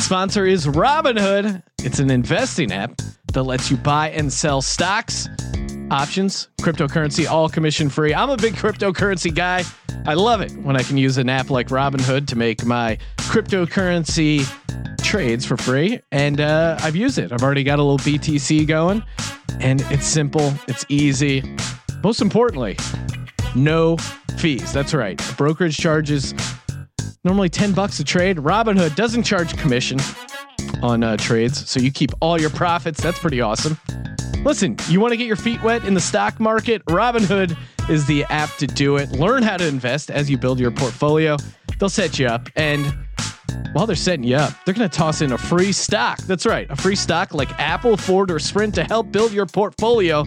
Sponsor 0.00 0.46
is 0.46 0.66
Robinhood. 0.66 1.62
It's 1.84 1.98
an 1.98 2.10
investing 2.10 2.72
app 2.72 3.00
that 3.32 3.42
lets 3.42 3.70
you 3.70 3.76
buy 3.76 4.10
and 4.10 4.32
sell 4.32 4.60
stocks, 4.60 5.28
options, 5.90 6.48
cryptocurrency, 6.60 7.30
all 7.30 7.48
commission 7.48 7.88
free. 7.88 8.12
I'm 8.12 8.30
a 8.30 8.36
big 8.36 8.54
cryptocurrency 8.54 9.32
guy. 9.32 9.62
I 10.06 10.14
love 10.14 10.40
it 10.40 10.52
when 10.52 10.76
I 10.76 10.82
can 10.82 10.96
use 10.96 11.18
an 11.18 11.28
app 11.28 11.50
like 11.50 11.68
Robinhood 11.68 12.26
to 12.28 12.36
make 12.36 12.64
my 12.64 12.98
cryptocurrency 13.18 14.44
trades 15.04 15.44
for 15.44 15.56
free. 15.56 16.00
And 16.10 16.40
uh, 16.40 16.78
I've 16.80 16.96
used 16.96 17.18
it. 17.18 17.30
I've 17.30 17.42
already 17.42 17.62
got 17.62 17.78
a 17.78 17.82
little 17.82 17.98
BTC 17.98 18.66
going, 18.66 19.04
and 19.60 19.80
it's 19.90 20.06
simple, 20.06 20.52
it's 20.66 20.84
easy. 20.88 21.44
Most 22.02 22.20
importantly, 22.20 22.76
no 23.54 23.96
fees. 24.38 24.72
That's 24.72 24.94
right. 24.94 25.22
Brokerage 25.36 25.76
charges 25.76 26.34
normally 27.24 27.48
10 27.48 27.72
bucks 27.72 28.00
a 28.00 28.04
trade. 28.04 28.38
Robinhood 28.38 28.94
doesn't 28.96 29.24
charge 29.24 29.56
commission 29.58 29.98
on 30.82 31.02
uh, 31.02 31.16
trades, 31.16 31.68
so 31.68 31.80
you 31.80 31.90
keep 31.90 32.10
all 32.20 32.40
your 32.40 32.50
profits. 32.50 33.02
That's 33.02 33.18
pretty 33.18 33.40
awesome. 33.40 33.78
Listen, 34.44 34.76
you 34.88 35.00
want 35.00 35.12
to 35.12 35.16
get 35.18 35.26
your 35.26 35.36
feet 35.36 35.62
wet 35.62 35.84
in 35.84 35.92
the 35.92 36.00
stock 36.00 36.40
market? 36.40 36.82
Robinhood 36.86 37.56
is 37.90 38.06
the 38.06 38.24
app 38.24 38.50
to 38.56 38.66
do 38.66 38.96
it. 38.96 39.10
Learn 39.10 39.42
how 39.42 39.58
to 39.58 39.66
invest 39.66 40.10
as 40.10 40.30
you 40.30 40.38
build 40.38 40.58
your 40.58 40.70
portfolio. 40.70 41.36
They'll 41.78 41.90
set 41.90 42.18
you 42.18 42.26
up 42.26 42.48
and 42.56 42.94
while 43.72 43.86
they're 43.86 43.96
setting 43.96 44.24
you 44.24 44.36
up, 44.36 44.52
they're 44.64 44.74
going 44.74 44.88
to 44.88 44.96
toss 44.96 45.20
in 45.20 45.32
a 45.32 45.38
free 45.38 45.72
stock. 45.72 46.18
That's 46.22 46.46
right, 46.46 46.68
a 46.70 46.76
free 46.76 46.96
stock 46.96 47.34
like 47.34 47.50
Apple, 47.58 47.96
Ford, 47.96 48.30
or 48.30 48.38
Sprint 48.38 48.74
to 48.76 48.84
help 48.84 49.12
build 49.12 49.32
your 49.32 49.46
portfolio. 49.46 50.24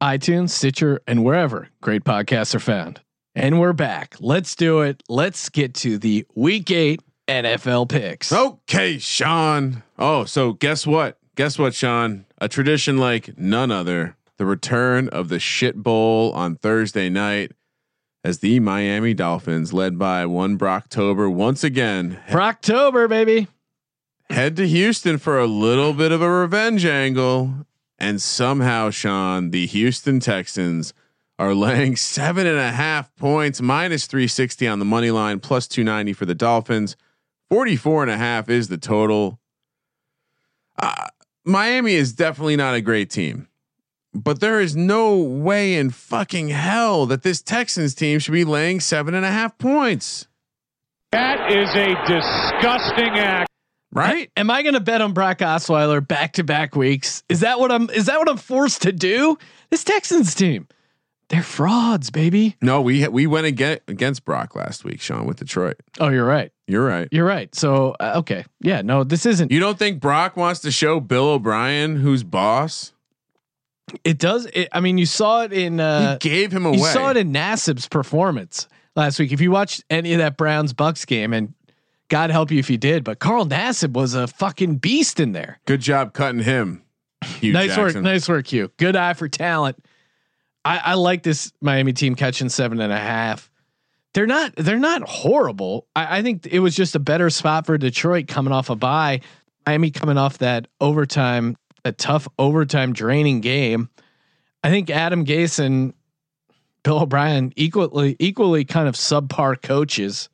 iTunes, 0.00 0.50
Stitcher, 0.50 1.00
and 1.06 1.24
wherever 1.24 1.68
great 1.80 2.02
podcasts 2.02 2.54
are 2.54 2.60
found. 2.60 3.00
And 3.36 3.60
we're 3.60 3.72
back. 3.72 4.16
Let's 4.18 4.56
do 4.56 4.80
it. 4.80 5.00
Let's 5.08 5.48
get 5.48 5.74
to 5.74 5.96
the 5.98 6.26
week 6.34 6.72
eight 6.72 7.00
NFL 7.28 7.88
picks. 7.88 8.32
Okay, 8.32 8.98
Sean. 8.98 9.84
Oh, 10.00 10.24
so 10.24 10.54
guess 10.54 10.86
what? 10.86 11.18
Guess 11.36 11.58
what, 11.58 11.74
Sean? 11.74 12.24
A 12.38 12.48
tradition 12.48 12.96
like 12.96 13.36
none 13.38 13.70
other. 13.70 14.16
The 14.38 14.46
return 14.46 15.08
of 15.08 15.28
the 15.28 15.38
shit 15.38 15.76
bowl 15.76 16.32
on 16.32 16.56
Thursday 16.56 17.10
night 17.10 17.52
as 18.24 18.38
the 18.38 18.60
Miami 18.60 19.12
Dolphins, 19.14 19.72
led 19.72 19.98
by 19.98 20.24
one 20.26 20.58
Brocktober, 20.58 21.30
once 21.32 21.62
again 21.62 22.18
Brocktober, 22.28 23.08
baby. 23.08 23.48
head 24.30 24.56
to 24.56 24.66
Houston 24.66 25.18
for 25.18 25.38
a 25.38 25.46
little 25.46 25.92
bit 25.92 26.12
of 26.12 26.22
a 26.22 26.30
revenge 26.30 26.84
angle. 26.86 27.66
And 27.98 28.22
somehow, 28.22 28.88
Sean, 28.88 29.50
the 29.50 29.66
Houston 29.66 30.20
Texans 30.20 30.94
are 31.38 31.54
laying 31.54 31.96
seven 31.96 32.46
and 32.46 32.58
a 32.58 32.72
half 32.72 33.14
points, 33.16 33.60
minus 33.60 34.06
360 34.06 34.66
on 34.66 34.78
the 34.78 34.86
money 34.86 35.10
line, 35.10 35.40
plus 35.40 35.68
290 35.68 36.14
for 36.14 36.24
the 36.24 36.34
Dolphins. 36.34 36.96
44 37.50 38.04
and 38.04 38.12
a 38.12 38.16
half 38.16 38.48
is 38.48 38.68
the 38.68 38.78
total. 38.78 39.39
Uh, 40.80 41.06
Miami 41.44 41.94
is 41.94 42.12
definitely 42.12 42.56
not 42.56 42.74
a 42.74 42.80
great 42.80 43.10
team, 43.10 43.48
but 44.14 44.40
there 44.40 44.60
is 44.60 44.74
no 44.76 45.16
way 45.16 45.74
in 45.74 45.90
fucking 45.90 46.48
hell 46.48 47.06
that 47.06 47.22
this 47.22 47.42
Texans 47.42 47.94
team 47.94 48.18
should 48.18 48.32
be 48.32 48.44
laying 48.44 48.80
seven 48.80 49.14
and 49.14 49.24
a 49.24 49.30
half 49.30 49.56
points, 49.58 50.26
That 51.12 51.50
is 51.50 51.68
a 51.74 51.94
disgusting 52.06 53.18
act. 53.18 53.48
right? 53.92 54.30
Am 54.36 54.50
I 54.50 54.62
going 54.62 54.74
to 54.74 54.80
bet 54.80 55.00
on 55.00 55.12
Brock 55.12 55.38
Osweiler 55.38 56.06
back 56.06 56.34
to 56.34 56.44
back 56.44 56.76
weeks? 56.76 57.22
Is 57.28 57.40
that 57.40 57.58
what 57.58 57.72
I'm? 57.72 57.90
Is 57.90 58.06
that 58.06 58.18
what 58.18 58.28
I'm 58.28 58.36
forced 58.36 58.82
to 58.82 58.92
do? 58.92 59.36
This 59.70 59.84
Texans 59.84 60.34
team, 60.34 60.66
they're 61.30 61.42
frauds, 61.44 62.10
baby. 62.10 62.56
No, 62.60 62.82
we 62.82 63.06
we 63.08 63.26
went 63.26 63.46
against 63.46 63.82
against 63.88 64.24
Brock 64.24 64.56
last 64.56 64.84
week, 64.84 65.00
Sean, 65.00 65.26
with 65.26 65.38
Detroit. 65.38 65.76
Oh, 66.00 66.08
you're 66.08 66.26
right. 66.26 66.52
You're 66.66 66.84
right. 66.84 67.08
You're 67.12 67.24
right. 67.24 67.54
So 67.54 67.94
uh, 68.00 68.14
okay, 68.16 68.44
yeah, 68.60 68.82
no, 68.82 69.04
this 69.04 69.24
isn't. 69.24 69.50
You 69.50 69.60
don't 69.60 69.78
think 69.78 70.00
Brock 70.00 70.36
wants 70.36 70.60
to 70.60 70.72
show 70.72 70.98
Bill 71.00 71.28
O'Brien 71.28 71.96
who's 71.96 72.24
boss? 72.24 72.92
It 74.04 74.18
does. 74.18 74.46
It, 74.46 74.68
I 74.72 74.80
mean, 74.80 74.98
you 74.98 75.06
saw 75.06 75.42
it 75.42 75.52
in. 75.52 75.78
Uh, 75.78 76.18
he 76.20 76.28
gave 76.28 76.52
him 76.52 76.66
away. 76.66 76.78
You 76.78 76.84
saw 76.84 77.10
it 77.10 77.16
in 77.16 77.32
Nassib's 77.32 77.88
performance 77.88 78.68
last 78.96 79.18
week. 79.18 79.30
If 79.32 79.40
you 79.40 79.52
watched 79.52 79.84
any 79.88 80.12
of 80.12 80.18
that 80.18 80.36
Browns 80.36 80.72
Bucks 80.72 81.04
game, 81.04 81.32
and 81.32 81.54
God 82.08 82.30
help 82.30 82.50
you 82.50 82.58
if 82.58 82.68
you 82.68 82.76
did, 82.76 83.04
but 83.04 83.20
Carl 83.20 83.46
Nassib 83.46 83.92
was 83.92 84.14
a 84.14 84.26
fucking 84.26 84.76
beast 84.76 85.20
in 85.20 85.30
there. 85.30 85.60
Good 85.64 85.80
job 85.80 86.12
cutting 86.12 86.42
him. 86.42 86.82
Nice 87.42 87.74
Jackson. 87.74 87.82
work, 87.82 87.96
nice 87.96 88.28
work, 88.28 88.46
Hue. 88.48 88.70
Good 88.78 88.96
eye 88.96 89.12
for 89.14 89.28
talent. 89.28 89.76
I, 90.64 90.78
I 90.78 90.94
like 90.94 91.22
this 91.22 91.52
Miami 91.60 91.92
team 91.92 92.14
catching 92.14 92.48
seven 92.48 92.80
and 92.80 92.92
a 92.92 92.98
half. 92.98 93.50
They're 94.12 94.26
not 94.26 94.54
they're 94.56 94.78
not 94.78 95.02
horrible. 95.02 95.86
I, 95.94 96.18
I 96.18 96.22
think 96.22 96.46
it 96.46 96.58
was 96.58 96.74
just 96.74 96.96
a 96.96 96.98
better 96.98 97.30
spot 97.30 97.66
for 97.66 97.78
Detroit 97.78 98.26
coming 98.26 98.52
off 98.52 98.70
a 98.70 98.76
bye. 98.76 99.20
Miami 99.66 99.90
coming 99.90 100.18
off 100.18 100.38
that 100.38 100.66
overtime, 100.80 101.56
a 101.84 101.92
tough 101.92 102.26
overtime 102.38 102.92
draining 102.92 103.40
game. 103.40 103.88
I 104.64 104.70
think 104.70 104.90
Adam 104.90 105.24
Gase 105.24 105.58
and 105.58 105.94
Bill 106.82 107.00
O'Brien 107.00 107.52
equally 107.56 108.16
equally 108.18 108.64
kind 108.64 108.88
of 108.88 108.96
subpar 108.96 109.62
coaches. 109.62 110.28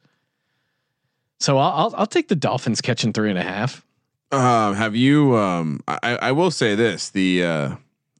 So 1.38 1.58
I'll 1.58 1.72
I'll, 1.72 1.94
I'll 1.98 2.06
take 2.06 2.28
the 2.28 2.36
Dolphins 2.36 2.80
catching 2.80 3.12
three 3.12 3.30
and 3.30 3.38
a 3.38 3.42
half. 3.42 3.84
Um, 4.32 4.74
have 4.74 4.96
you? 4.96 5.36
Um, 5.36 5.80
I, 5.86 6.18
I 6.20 6.32
will 6.32 6.50
say 6.50 6.74
this: 6.74 7.10
the 7.10 7.44
uh, 7.44 7.76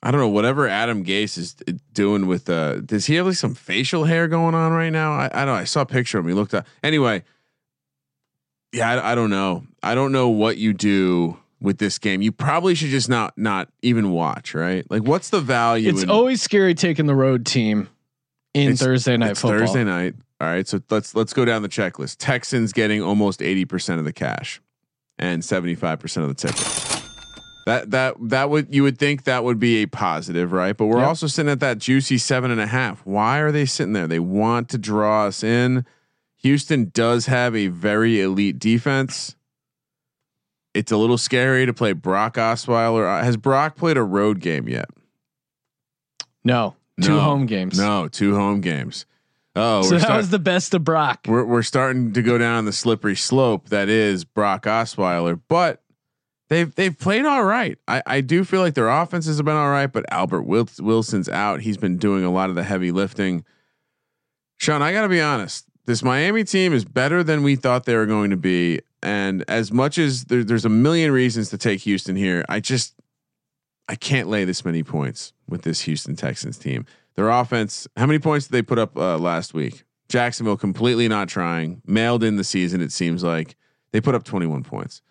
I 0.07 0.13
don't 0.13 0.21
know 0.21 0.29
whatever 0.29 0.69
Adam 0.69 1.05
Gase 1.05 1.37
is 1.37 1.55
doing 1.93 2.29
with. 2.29 2.49
Uh, 2.49 2.77
does 2.77 3.07
he 3.07 3.17
have 3.17 3.27
like 3.27 3.35
some 3.35 3.57
facial 3.57 4.05
hair 4.05 4.29
going 4.29 4.55
on 4.55 4.71
right 4.71 4.91
now? 4.91 5.13
I, 5.13 5.25
I 5.25 5.45
don't. 5.45 5.47
know. 5.47 5.55
I 5.55 5.65
saw 5.65 5.81
a 5.81 5.87
picture 5.87 6.17
of 6.17 6.25
him. 6.25 6.29
He 6.29 6.35
looked 6.35 6.55
up. 6.55 6.65
Anyway, 6.85 7.25
yeah, 8.73 8.89
I, 8.89 9.13
I 9.13 9.15
don't 9.17 9.31
know. 9.31 9.65
I 9.83 9.97
don't 9.97 10.13
know 10.13 10.29
what 10.29 10.59
you 10.59 10.73
do 10.73 11.39
with 11.61 11.79
this 11.79 11.99
game. 11.99 12.23
You 12.23 12.31
probably 12.31 12.77
should 12.77 12.91
just 12.91 13.09
not 13.09 13.37
not 13.37 13.69
even 13.83 14.13
watch. 14.13 14.55
Right? 14.55 14.89
Like, 14.89 15.03
what's 15.03 15.31
the 15.31 15.41
value? 15.41 15.89
It's 15.89 16.05
in- 16.05 16.11
always 16.11 16.41
scary 16.41 16.75
taking 16.75 17.07
the 17.07 17.17
road 17.17 17.45
team 17.45 17.89
in 18.55 18.77
Thursday 18.77 19.17
night 19.17 19.37
football. 19.37 19.59
Thursday 19.59 19.83
night. 19.83 20.15
All 20.41 20.47
right, 20.47 20.69
so 20.69 20.81
let's 20.89 21.17
let's 21.17 21.33
go 21.33 21.45
down 21.45 21.63
the 21.63 21.69
checklist. 21.69 22.19
Texans 22.21 22.73
getting 22.73 23.03
almost 23.03 23.43
eighty 23.43 23.65
percent 23.65 23.99
of 23.99 24.05
the 24.05 24.13
cash, 24.13 24.61
and 25.19 25.45
seventy 25.45 25.75
five 25.75 25.99
percent 25.99 26.31
of 26.31 26.37
the 26.37 26.47
tickets. 26.47 26.86
That 27.67 27.91
that 27.91 28.15
that 28.21 28.49
would 28.49 28.73
you 28.75 28.83
would 28.85 28.97
think 28.97 29.25
that 29.25 29.43
would 29.45 29.59
be 29.59 29.83
a 29.83 29.87
positive, 29.87 30.53
right? 30.53 30.77
But 30.77 30.87
we're 30.87 30.99
Yep. 31.01 31.09
also 31.09 31.27
sitting 31.27 31.51
at 31.51 31.61
that 31.61 31.79
juicy 31.79 32.17
seven 32.17 32.51
and 32.53 32.61
a 32.61 32.67
half. 32.69 33.05
Why 33.05 33.39
are 33.41 33.51
they 33.53 33.67
sitting 33.67 33.93
there? 33.93 34.07
They 34.07 34.21
want 34.21 34.69
to 34.71 34.79
draw 34.79 35.25
us 35.27 35.43
in. 35.43 35.85
Houston 36.39 36.91
does 36.95 37.27
have 37.27 37.57
a 37.57 37.67
very 37.67 38.21
elite 38.21 38.61
defense. 38.61 39.35
It's 40.75 40.93
a 40.93 40.97
little 40.97 41.19
scary 41.19 41.67
to 41.67 41.73
play 41.75 41.93
Brock 41.93 42.35
Osweiler. 42.37 43.05
Uh, 43.21 43.25
has 43.25 43.37
Brock 43.37 43.75
played 43.77 43.97
a 43.97 44.03
road 44.05 44.39
game 44.41 44.69
yet? 44.69 44.89
No, 46.45 46.77
two 47.01 47.15
No. 47.15 47.21
home 47.21 47.47
games. 47.47 47.79
No, 47.79 48.09
two 48.09 48.35
home 48.37 48.61
games. 48.61 49.07
Oh, 49.57 49.83
so 49.83 49.95
that 49.95 50.03
start- 50.03 50.17
was 50.19 50.31
the 50.31 50.39
best 50.39 50.75
of 50.75 50.85
Brock. 50.85 51.21
we're 51.27 51.45
we're 51.45 51.63
starting 51.63 52.13
to 52.13 52.23
go 52.23 52.37
down 52.39 52.65
the 52.67 52.73
slippery 52.73 53.17
slope 53.17 53.71
that 53.71 53.89
is 53.89 54.25
Brock 54.25 54.65
Osweiler, 54.67 55.41
but 55.49 55.83
they've 56.49 56.75
they've 56.75 56.99
played 56.99 57.25
all 57.25 57.45
right. 57.45 57.79
I, 57.87 58.03
I 58.07 58.21
do 58.21 58.45
feel 58.45 58.61
like 58.61 58.75
their 58.75 58.89
offenses 58.89 59.37
have 59.37 59.47
been 59.47 59.57
all 59.57 59.71
right, 59.71 59.91
but 59.91 60.05
Albert 60.11 60.43
Wilson's 60.43 61.29
out. 61.29 61.61
He's 61.61 61.77
been 61.77 61.99
doing 61.99 62.25
a 62.25 62.31
lot 62.31 62.51
of 62.51 62.57
the 62.57 62.65
heavy 62.65 62.91
lifting. 62.91 63.45
Sean, 64.59 64.83
I 64.83 64.93
got 64.93 65.03
to 65.03 65.09
be 65.09 65.21
honest. 65.21 65.67
This 65.85 66.03
Miami 66.03 66.43
team 66.43 66.73
is 66.73 66.85
better 66.85 67.23
than 67.23 67.43
we 67.43 67.55
thought 67.55 67.85
they 67.85 67.95
were 67.95 68.07
going 68.07 68.31
to 68.31 68.37
be, 68.37 68.81
and 69.03 69.45
as 69.47 69.71
much 69.71 69.99
as 69.99 70.25
there, 70.25 70.43
there's 70.43 70.65
a 70.65 70.71
million 70.71 71.13
reasons 71.13 71.51
to 71.51 71.59
take 71.59 71.81
Houston 71.83 72.17
here, 72.17 72.45
I 72.49 72.61
just 72.61 72.95
I 73.89 73.95
can't 73.95 74.29
lay 74.29 74.45
this 74.45 74.65
many 74.65 74.83
points 74.83 75.33
with 75.49 75.63
this 75.63 75.83
Houston 75.83 76.17
Texans 76.17 76.59
team. 76.59 76.87
Their 77.15 77.31
offense, 77.31 77.87
how 77.97 78.07
many 78.07 78.19
points 78.19 78.47
did 78.47 78.53
they 78.53 78.63
put 78.63 78.79
up 78.79 78.97
uh, 78.97 79.17
last 79.19 79.55
week? 79.55 79.85
Jacksonville 80.09 80.57
completely 80.57 81.09
not 81.09 81.29
trying, 81.29 81.83
mailed 81.87 82.23
in 82.23 82.37
the 82.37 82.45
season. 82.45 82.81
It 82.81 82.93
seems 82.93 83.23
like 83.23 83.57
they 83.93 84.01
put 84.01 84.15
up 84.15 84.25
21 84.25 84.65
points. 84.65 85.03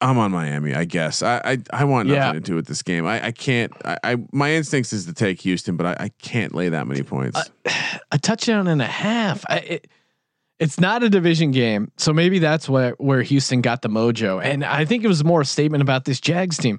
I'm 0.00 0.18
on 0.18 0.30
Miami, 0.30 0.74
I 0.74 0.84
guess. 0.84 1.22
I 1.22 1.40
I, 1.44 1.58
I 1.70 1.84
want 1.84 2.08
nothing 2.08 2.22
Yeah. 2.22 2.32
to 2.32 2.40
do 2.40 2.54
with 2.54 2.66
this 2.66 2.82
game. 2.82 3.06
I, 3.06 3.26
I 3.26 3.30
can't. 3.32 3.72
I, 3.84 3.98
I 4.04 4.16
my 4.32 4.52
instincts 4.52 4.92
is 4.92 5.06
to 5.06 5.12
take 5.14 5.40
Houston, 5.42 5.76
but 5.76 5.86
I, 5.86 6.04
I 6.04 6.08
can't 6.20 6.54
lay 6.54 6.68
that 6.68 6.86
many 6.86 7.02
points. 7.02 7.40
a 8.12 8.18
touchdown 8.22 8.66
and 8.66 8.82
a 8.82 8.86
half. 8.86 9.44
I, 9.48 9.58
it, 9.58 9.86
it's 10.58 10.78
not 10.80 11.02
a 11.02 11.08
division 11.10 11.50
game, 11.50 11.90
so 11.96 12.12
maybe 12.12 12.38
that's 12.38 12.68
where 12.68 12.92
where 12.98 13.22
Houston 13.22 13.60
got 13.62 13.82
the 13.82 13.88
mojo. 13.88 14.42
And 14.42 14.64
I 14.64 14.84
think 14.84 15.04
it 15.04 15.08
was 15.08 15.24
more 15.24 15.42
a 15.42 15.44
statement 15.46 15.82
about 15.82 16.04
this 16.04 16.20
Jags 16.20 16.58
team. 16.58 16.78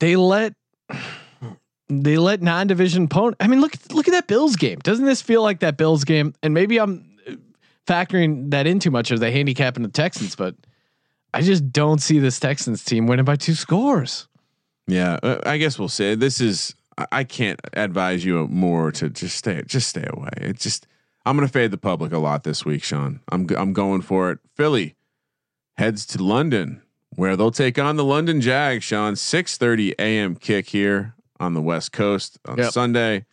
They 0.00 0.16
let 0.16 0.54
they 1.88 2.18
let 2.18 2.42
non-division 2.42 3.04
opponent. 3.04 3.36
I 3.40 3.48
mean, 3.48 3.60
look 3.60 3.72
look 3.92 4.08
at 4.08 4.12
that 4.12 4.26
Bills 4.26 4.56
game. 4.56 4.78
Doesn't 4.82 5.04
this 5.06 5.22
feel 5.22 5.42
like 5.42 5.60
that 5.60 5.76
Bills 5.76 6.04
game? 6.04 6.34
And 6.42 6.52
maybe 6.54 6.78
I'm 6.78 7.04
factoring 7.86 8.50
that 8.50 8.66
in 8.66 8.78
too 8.80 8.90
much 8.90 9.10
of 9.10 9.20
the 9.20 9.30
handicapping 9.30 9.82
the 9.82 9.88
Texans, 9.88 10.36
but 10.36 10.54
I 11.34 11.42
just 11.42 11.70
don't 11.72 12.00
see 12.00 12.18
this 12.18 12.40
Texans 12.40 12.84
team 12.84 13.06
winning 13.06 13.24
by 13.24 13.36
two 13.36 13.54
scores. 13.54 14.28
Yeah, 14.86 15.18
uh, 15.22 15.40
I 15.44 15.58
guess 15.58 15.78
we'll 15.78 15.88
say 15.88 16.14
this 16.14 16.40
is. 16.40 16.74
I- 17.12 17.22
can't 17.24 17.60
advise 17.74 18.24
you 18.24 18.48
more 18.48 18.90
to 18.92 19.08
just 19.08 19.36
stay, 19.36 19.62
just 19.66 19.88
stay 19.88 20.04
away. 20.08 20.30
It 20.38 20.58
just. 20.58 20.86
I'm 21.26 21.36
going 21.36 21.46
to 21.46 21.52
fade 21.52 21.70
the 21.70 21.76
public 21.78 22.12
a 22.12 22.18
lot 22.18 22.42
this 22.44 22.64
week, 22.64 22.82
Sean. 22.82 23.20
I'm 23.30 23.46
I'm 23.56 23.72
going 23.72 24.00
for 24.00 24.30
it. 24.32 24.38
Philly 24.56 24.96
heads 25.76 26.06
to 26.06 26.22
London, 26.24 26.82
where 27.14 27.36
they'll 27.36 27.50
take 27.50 27.78
on 27.78 27.96
the 27.96 28.04
London 28.04 28.40
Jags. 28.40 28.82
Sean, 28.84 29.14
6:30 29.14 29.94
a.m. 29.98 30.34
kick 30.36 30.68
here 30.70 31.14
on 31.38 31.54
the 31.54 31.60
West 31.62 31.92
Coast 31.92 32.38
on 32.46 32.56
Yep. 32.58 32.72
Sunday. 32.72 33.26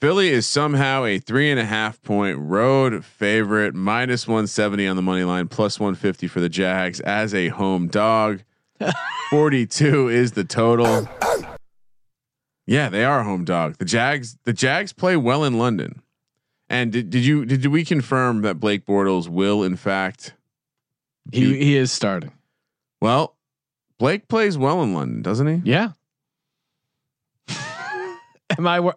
Philly 0.00 0.28
is 0.28 0.46
somehow 0.46 1.04
a 1.04 1.18
three 1.18 1.50
and 1.50 1.58
a 1.58 1.64
half 1.64 2.02
point 2.02 2.38
road 2.38 3.02
favorite, 3.04 3.74
minus 3.74 4.28
170 4.28 4.86
on 4.86 4.96
the 4.96 5.02
money 5.02 5.24
line, 5.24 5.48
plus 5.48 5.80
150 5.80 6.28
for 6.28 6.40
the 6.40 6.50
Jags 6.50 7.00
as 7.00 7.34
a 7.34 7.48
home 7.48 7.88
dog. 7.88 8.42
42 9.30 10.08
is 10.08 10.32
the 10.32 10.44
total. 10.44 11.08
Yeah, 12.66 12.90
they 12.90 13.04
are 13.04 13.20
a 13.20 13.24
home 13.24 13.44
dog. 13.44 13.78
The 13.78 13.86
Jags, 13.86 14.36
the 14.44 14.52
Jags 14.52 14.92
play 14.92 15.16
well 15.16 15.44
in 15.44 15.56
London. 15.56 16.02
And 16.68 16.92
did, 16.92 17.10
did 17.10 17.24
you 17.24 17.46
did 17.46 17.64
we 17.66 17.84
confirm 17.84 18.42
that 18.42 18.60
Blake 18.60 18.84
Bortles 18.84 19.28
will 19.28 19.62
in 19.62 19.76
fact? 19.76 20.34
He 21.32 21.56
he 21.56 21.76
is 21.76 21.92
starting. 21.92 22.32
Well, 23.00 23.36
Blake 23.98 24.28
plays 24.28 24.58
well 24.58 24.82
in 24.82 24.92
London, 24.92 25.22
doesn't 25.22 25.46
he? 25.46 25.70
Yeah. 25.70 25.90
Am 28.58 28.66
I? 28.66 28.92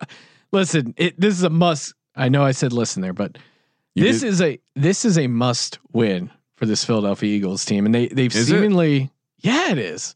Listen, 0.51 0.93
it, 0.97 1.19
this 1.19 1.35
is 1.35 1.43
a 1.43 1.49
must. 1.49 1.93
I 2.15 2.29
know 2.29 2.43
I 2.43 2.51
said 2.51 2.73
listen 2.73 3.01
there, 3.01 3.13
but 3.13 3.37
You 3.95 4.03
this 4.03 4.21
did- 4.21 4.27
is 4.29 4.41
a 4.41 4.59
this 4.75 5.05
is 5.05 5.17
a 5.17 5.27
must 5.27 5.79
win 5.93 6.31
for 6.55 6.65
this 6.65 6.83
Philadelphia 6.83 7.35
Eagles 7.35 7.63
team, 7.65 7.85
and 7.85 7.93
they 7.95 8.07
they've 8.07 8.33
Is 8.35 8.49
it? 8.49 8.53
seemingly 8.53 9.09
yeah 9.39 9.71
it 9.71 9.77
is, 9.77 10.15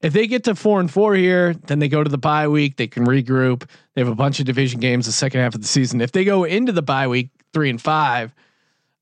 if 0.00 0.12
they 0.12 0.26
get 0.26 0.44
to 0.44 0.54
four 0.54 0.80
and 0.80 0.90
four 0.90 1.14
here, 1.14 1.54
then 1.66 1.78
they 1.78 1.88
go 1.88 2.02
to 2.02 2.10
the 2.10 2.18
bye 2.18 2.48
week. 2.48 2.76
They 2.76 2.86
can 2.88 3.06
regroup. 3.06 3.68
They 3.94 4.00
have 4.00 4.08
a 4.08 4.14
bunch 4.14 4.40
of 4.40 4.46
division 4.46 4.80
games 4.80 5.06
the 5.06 5.12
second 5.12 5.40
half 5.40 5.54
of 5.54 5.60
the 5.62 5.68
season. 5.68 6.00
If 6.00 6.12
they 6.12 6.24
go 6.24 6.44
into 6.44 6.72
the 6.72 6.82
bye 6.82 7.06
week 7.08 7.30
three 7.52 7.70
and 7.70 7.80
five, 7.80 8.34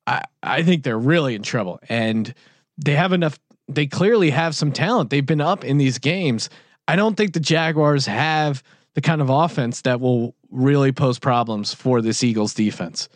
I 0.07 0.23
I 0.43 0.63
think 0.63 0.83
they're 0.83 0.99
really 0.99 1.35
in 1.35 1.43
trouble. 1.43 1.81
And 1.89 2.35
they 2.77 2.95
have 2.95 3.13
enough. 3.13 3.39
They 3.69 3.87
clearly 3.87 4.31
have 4.31 4.55
some 4.55 4.73
talent. 4.73 5.11
They've 5.11 5.25
been 5.25 5.41
up 5.41 5.65
in 5.65 5.79
these 5.79 5.99
games. 5.99 6.51
I 6.89 6.97
don't 6.97 7.17
think 7.17 7.33
the 7.33 7.41
Jaguars 7.41 8.05
have 8.07 8.63
the 8.95 9.01
kind 9.01 9.21
of 9.21 9.31
offense 9.31 9.83
that 9.83 10.01
will 10.01 10.35
really 10.51 10.93
pose 10.93 11.19
problems 11.19 11.73
for 11.73 12.03
this 12.03 12.23
Eagles 12.23 12.55
defense. 12.55 13.09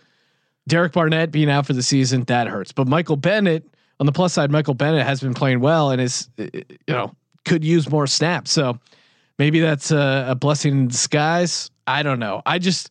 Derek 0.69 0.93
Barnett 0.93 1.31
being 1.31 1.51
out 1.51 1.67
for 1.67 1.75
the 1.75 1.83
season 1.83 2.25
that 2.25 2.49
hurts, 2.49 2.73
but 2.73 2.89
Michael 2.89 3.17
Bennett 3.17 3.65
on 4.01 4.07
the 4.07 4.13
plus 4.13 4.33
side, 4.33 4.51
Michael 4.51 4.75
Bennett 4.75 5.07
has 5.07 5.21
been 5.21 5.35
playing 5.35 5.61
well 5.61 5.91
and 5.91 6.01
is 6.01 6.29
eh, 6.39 6.49
eh, 6.53 6.63
you 6.87 6.95
know 6.95 7.15
could 7.45 7.65
use 7.65 7.89
more 7.89 8.07
snaps. 8.07 8.51
So 8.51 8.79
maybe 9.39 9.61
that's 9.61 9.91
a, 9.91 10.27
a 10.31 10.35
blessing 10.35 10.73
in 10.73 10.89
disguise. 10.89 11.71
I 11.87 12.03
don't 12.03 12.19
know. 12.19 12.43
I 12.45 12.59
just 12.59 12.91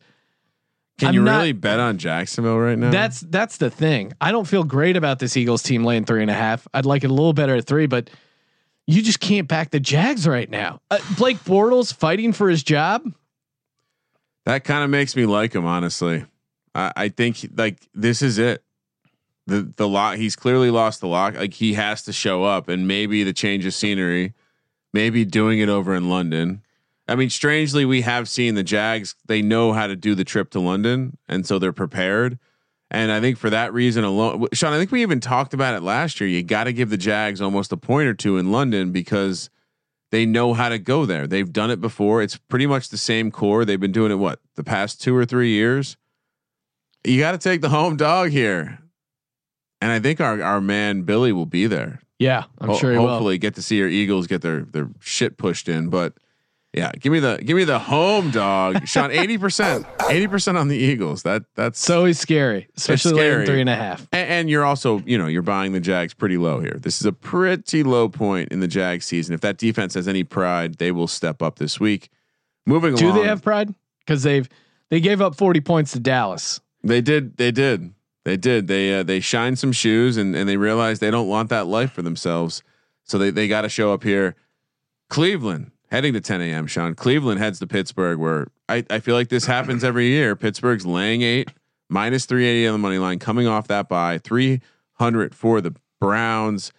can 0.98 1.08
I'm 1.08 1.14
you 1.14 1.22
not- 1.22 1.38
really 1.38 1.52
bet 1.52 1.78
on 1.78 1.98
Jacksonville 1.98 2.58
right 2.58 2.78
now? 2.78 2.90
that's 2.90 3.20
that's 3.20 3.58
the 3.58 3.68
thing. 3.70 4.14
I 4.20 4.32
don't 4.32 4.46
feel 4.46 4.64
great 4.64 4.96
about 4.96 5.18
this 5.18 5.36
Eagles 5.36 5.62
team 5.62 5.84
laying 5.84 6.04
three 6.06 6.22
and 6.22 6.30
a 6.30 6.34
half. 6.34 6.66
I'd 6.72 6.86
like 6.86 7.04
it 7.04 7.10
a 7.10 7.14
little 7.14 7.34
better 7.34 7.56
at 7.56 7.66
three, 7.66 7.86
but 7.86 8.08
you 8.86 9.02
just 9.02 9.20
can't 9.20 9.48
back 9.48 9.70
the 9.70 9.80
Jags 9.80 10.26
right 10.26 10.48
now. 10.48 10.80
Uh, 10.90 10.98
Blake 11.16 11.38
Bortles 11.38 11.92
fighting 11.92 12.32
for 12.32 12.48
his 12.48 12.62
job. 12.62 13.02
that 14.44 14.64
kind 14.64 14.84
of 14.84 14.90
makes 14.90 15.16
me 15.16 15.26
like 15.26 15.54
him. 15.54 15.66
Honestly, 15.66 16.24
I, 16.74 16.92
I 16.96 17.08
think 17.08 17.38
like 17.56 17.86
this 17.94 18.22
is 18.22 18.38
it. 18.38 18.62
The 19.46 19.72
the 19.76 19.88
lock. 19.88 20.16
He's 20.16 20.36
clearly 20.36 20.70
lost 20.70 21.00
the 21.00 21.08
lock. 21.08 21.34
Like 21.34 21.54
he 21.54 21.74
has 21.74 22.02
to 22.02 22.12
show 22.12 22.44
up, 22.44 22.68
and 22.68 22.88
maybe 22.88 23.22
the 23.22 23.32
change 23.32 23.64
of 23.66 23.74
scenery, 23.74 24.34
maybe 24.92 25.24
doing 25.24 25.58
it 25.60 25.68
over 25.68 25.94
in 25.94 26.08
London. 26.08 26.62
I 27.08 27.14
mean, 27.14 27.30
strangely, 27.30 27.84
we 27.84 28.00
have 28.00 28.28
seen 28.28 28.56
the 28.56 28.64
Jags. 28.64 29.14
They 29.26 29.40
know 29.40 29.72
how 29.72 29.86
to 29.86 29.94
do 29.94 30.16
the 30.16 30.24
trip 30.24 30.50
to 30.50 30.60
London, 30.60 31.16
and 31.28 31.46
so 31.46 31.58
they're 31.60 31.72
prepared. 31.72 32.38
And 32.90 33.10
I 33.10 33.20
think 33.20 33.36
for 33.36 33.50
that 33.50 33.72
reason 33.72 34.04
alone, 34.04 34.46
Sean, 34.52 34.72
I 34.72 34.78
think 34.78 34.92
we 34.92 35.02
even 35.02 35.18
talked 35.20 35.52
about 35.54 35.74
it 35.74 35.82
last 35.82 36.20
year. 36.20 36.28
You 36.30 36.42
got 36.42 36.64
to 36.64 36.72
give 36.72 36.88
the 36.88 36.96
Jags 36.96 37.40
almost 37.40 37.72
a 37.72 37.76
point 37.76 38.06
or 38.08 38.14
two 38.14 38.38
in 38.38 38.52
London 38.52 38.92
because 38.92 39.50
they 40.12 40.24
know 40.24 40.54
how 40.54 40.68
to 40.68 40.78
go 40.78 41.04
there. 41.04 41.26
They've 41.26 41.52
done 41.52 41.70
it 41.72 41.80
before. 41.80 42.22
It's 42.22 42.36
pretty 42.36 42.66
much 42.66 42.90
the 42.90 42.96
same 42.96 43.32
core. 43.32 43.64
They've 43.64 43.80
been 43.80 43.90
doing 43.92 44.12
it 44.12 44.16
what 44.16 44.38
the 44.54 44.62
past 44.62 45.02
two 45.02 45.16
or 45.16 45.24
three 45.24 45.50
years. 45.50 45.96
You 47.02 47.18
got 47.18 47.32
to 47.32 47.38
take 47.38 47.60
the 47.60 47.68
home 47.70 47.96
dog 47.96 48.30
here, 48.30 48.78
and 49.80 49.90
I 49.92 49.98
think 49.98 50.20
our 50.20 50.40
our 50.42 50.60
man 50.60 51.02
Billy 51.02 51.32
will 51.32 51.46
be 51.46 51.66
there. 51.66 52.00
Yeah, 52.18 52.44
I'm 52.60 52.68
Ho- 52.70 52.76
sure 52.78 52.92
he 52.92 52.98
will. 52.98 53.08
hopefully 53.08 53.38
get 53.38 53.56
to 53.56 53.62
see 53.62 53.76
your 53.78 53.88
Eagles 53.88 54.26
get 54.28 54.42
their 54.42 54.60
their 54.60 54.88
shit 55.00 55.36
pushed 55.38 55.68
in. 55.68 55.88
But 55.88 56.14
yeah, 56.76 56.92
give 57.00 57.10
me 57.12 57.20
the 57.20 57.40
give 57.42 57.56
me 57.56 57.64
the 57.64 57.78
home 57.78 58.30
dog, 58.30 58.86
Sean. 58.88 59.10
Eighty 59.10 59.38
percent, 59.38 59.86
eighty 60.10 60.28
percent 60.28 60.58
on 60.58 60.68
the 60.68 60.76
Eagles. 60.76 61.22
That 61.22 61.44
that's 61.54 61.80
So 61.80 62.04
he's 62.04 62.18
scary, 62.18 62.68
especially 62.76 63.14
laying 63.14 63.32
scary. 63.32 63.46
three 63.46 63.60
and 63.62 63.70
a 63.70 63.74
half. 63.74 64.06
and, 64.12 64.28
and 64.30 64.50
you're 64.50 64.64
also, 64.64 65.02
you 65.06 65.16
know, 65.16 65.26
you're 65.26 65.40
buying 65.42 65.72
the 65.72 65.80
Jags 65.80 66.12
pretty 66.12 66.36
low 66.36 66.60
here. 66.60 66.76
This 66.78 67.00
is 67.00 67.06
a 67.06 67.12
pretty 67.12 67.82
low 67.82 68.08
point 68.10 68.50
in 68.52 68.60
the 68.60 68.68
Jags 68.68 69.06
season. 69.06 69.34
If 69.34 69.40
that 69.40 69.56
defense 69.56 69.94
has 69.94 70.06
any 70.06 70.22
pride, 70.22 70.74
they 70.74 70.92
will 70.92 71.08
step 71.08 71.42
up 71.42 71.56
this 71.58 71.80
week. 71.80 72.10
Moving 72.66 72.94
Do 72.94 73.06
along, 73.06 73.18
they 73.18 73.24
have 73.24 73.42
pride? 73.42 73.74
Because 74.00 74.22
they've 74.22 74.48
they 74.90 75.00
gave 75.00 75.20
up 75.22 75.34
40 75.34 75.60
points 75.62 75.92
to 75.92 76.00
Dallas. 76.00 76.60
They 76.84 77.00
did. 77.00 77.38
They 77.38 77.50
did. 77.52 77.94
They 78.24 78.36
did. 78.36 78.66
They 78.66 78.98
uh, 78.98 79.02
they 79.02 79.20
shined 79.20 79.58
some 79.58 79.72
shoes 79.72 80.16
and 80.18 80.36
and 80.36 80.46
they 80.48 80.56
realized 80.58 81.00
they 81.00 81.10
don't 81.10 81.28
want 81.28 81.48
that 81.48 81.66
life 81.66 81.92
for 81.92 82.02
themselves. 82.02 82.62
So 83.04 83.16
they 83.18 83.30
they 83.30 83.48
got 83.48 83.62
to 83.62 83.68
show 83.70 83.92
up 83.94 84.02
here. 84.02 84.34
Cleveland 85.08 85.70
heading 85.90 86.12
to 86.14 86.20
10 86.20 86.40
a.m. 86.40 86.66
Sean 86.66 86.94
Cleveland 86.94 87.40
heads 87.40 87.58
to 87.60 87.66
Pittsburgh, 87.66 88.18
where 88.18 88.48
I 88.68 88.84
I 88.90 89.00
feel 89.00 89.14
like 89.14 89.28
this 89.28 89.46
happens 89.46 89.84
every 89.84 90.06
year. 90.06 90.36
Pittsburgh's 90.36 90.86
laying 90.86 91.22
eight 91.22 91.50
minus 91.88 92.26
380 92.26 92.68
on 92.68 92.72
the 92.74 92.78
money 92.78 92.98
line, 92.98 93.18
coming 93.18 93.46
off 93.46 93.68
that 93.68 93.88
by 93.88 94.18
300 94.18 95.34
for 95.34 95.60
the 95.60 95.74
Browns, 96.00 96.72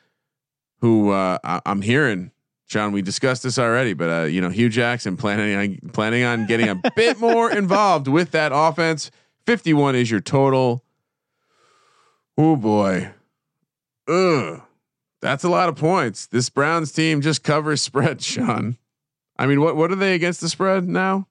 who 0.81 1.11
uh, 1.11 1.37
I, 1.43 1.61
I'm 1.65 1.81
hearing. 1.81 2.31
Sean, 2.65 2.91
we 2.91 3.01
discussed 3.01 3.43
this 3.43 3.57
already, 3.57 3.93
but 3.93 4.09
uh, 4.09 4.25
you 4.25 4.41
know 4.41 4.49
Hue 4.49 4.69
Jackson 4.69 5.15
planning 5.15 5.55
on 5.55 5.89
planning 5.91 6.23
on 6.23 6.45
getting 6.45 6.67
a 6.67 6.75
bit 6.95 7.17
more 7.19 7.49
involved 7.51 8.07
with 8.07 8.31
that 8.31 8.51
offense. 8.53 9.09
51 9.45 9.95
is 9.95 10.11
your 10.11 10.19
total. 10.19 10.83
Oh 12.37 12.57
boy. 12.57 13.11
Ugh. 14.07 14.61
That's 15.21 15.43
a 15.43 15.49
lot 15.49 15.69
of 15.69 15.75
points. 15.75 16.27
This 16.27 16.49
Browns 16.49 16.91
team 16.91 17.21
just 17.21 17.43
covers 17.43 17.81
spread, 17.81 18.21
Sean. 18.21 18.77
I 19.39 19.45
mean, 19.45 19.61
what 19.61 19.75
what 19.75 19.91
are 19.91 19.95
they 19.95 20.15
against 20.15 20.41
the 20.41 20.49
spread 20.49 20.87
now? 20.87 21.27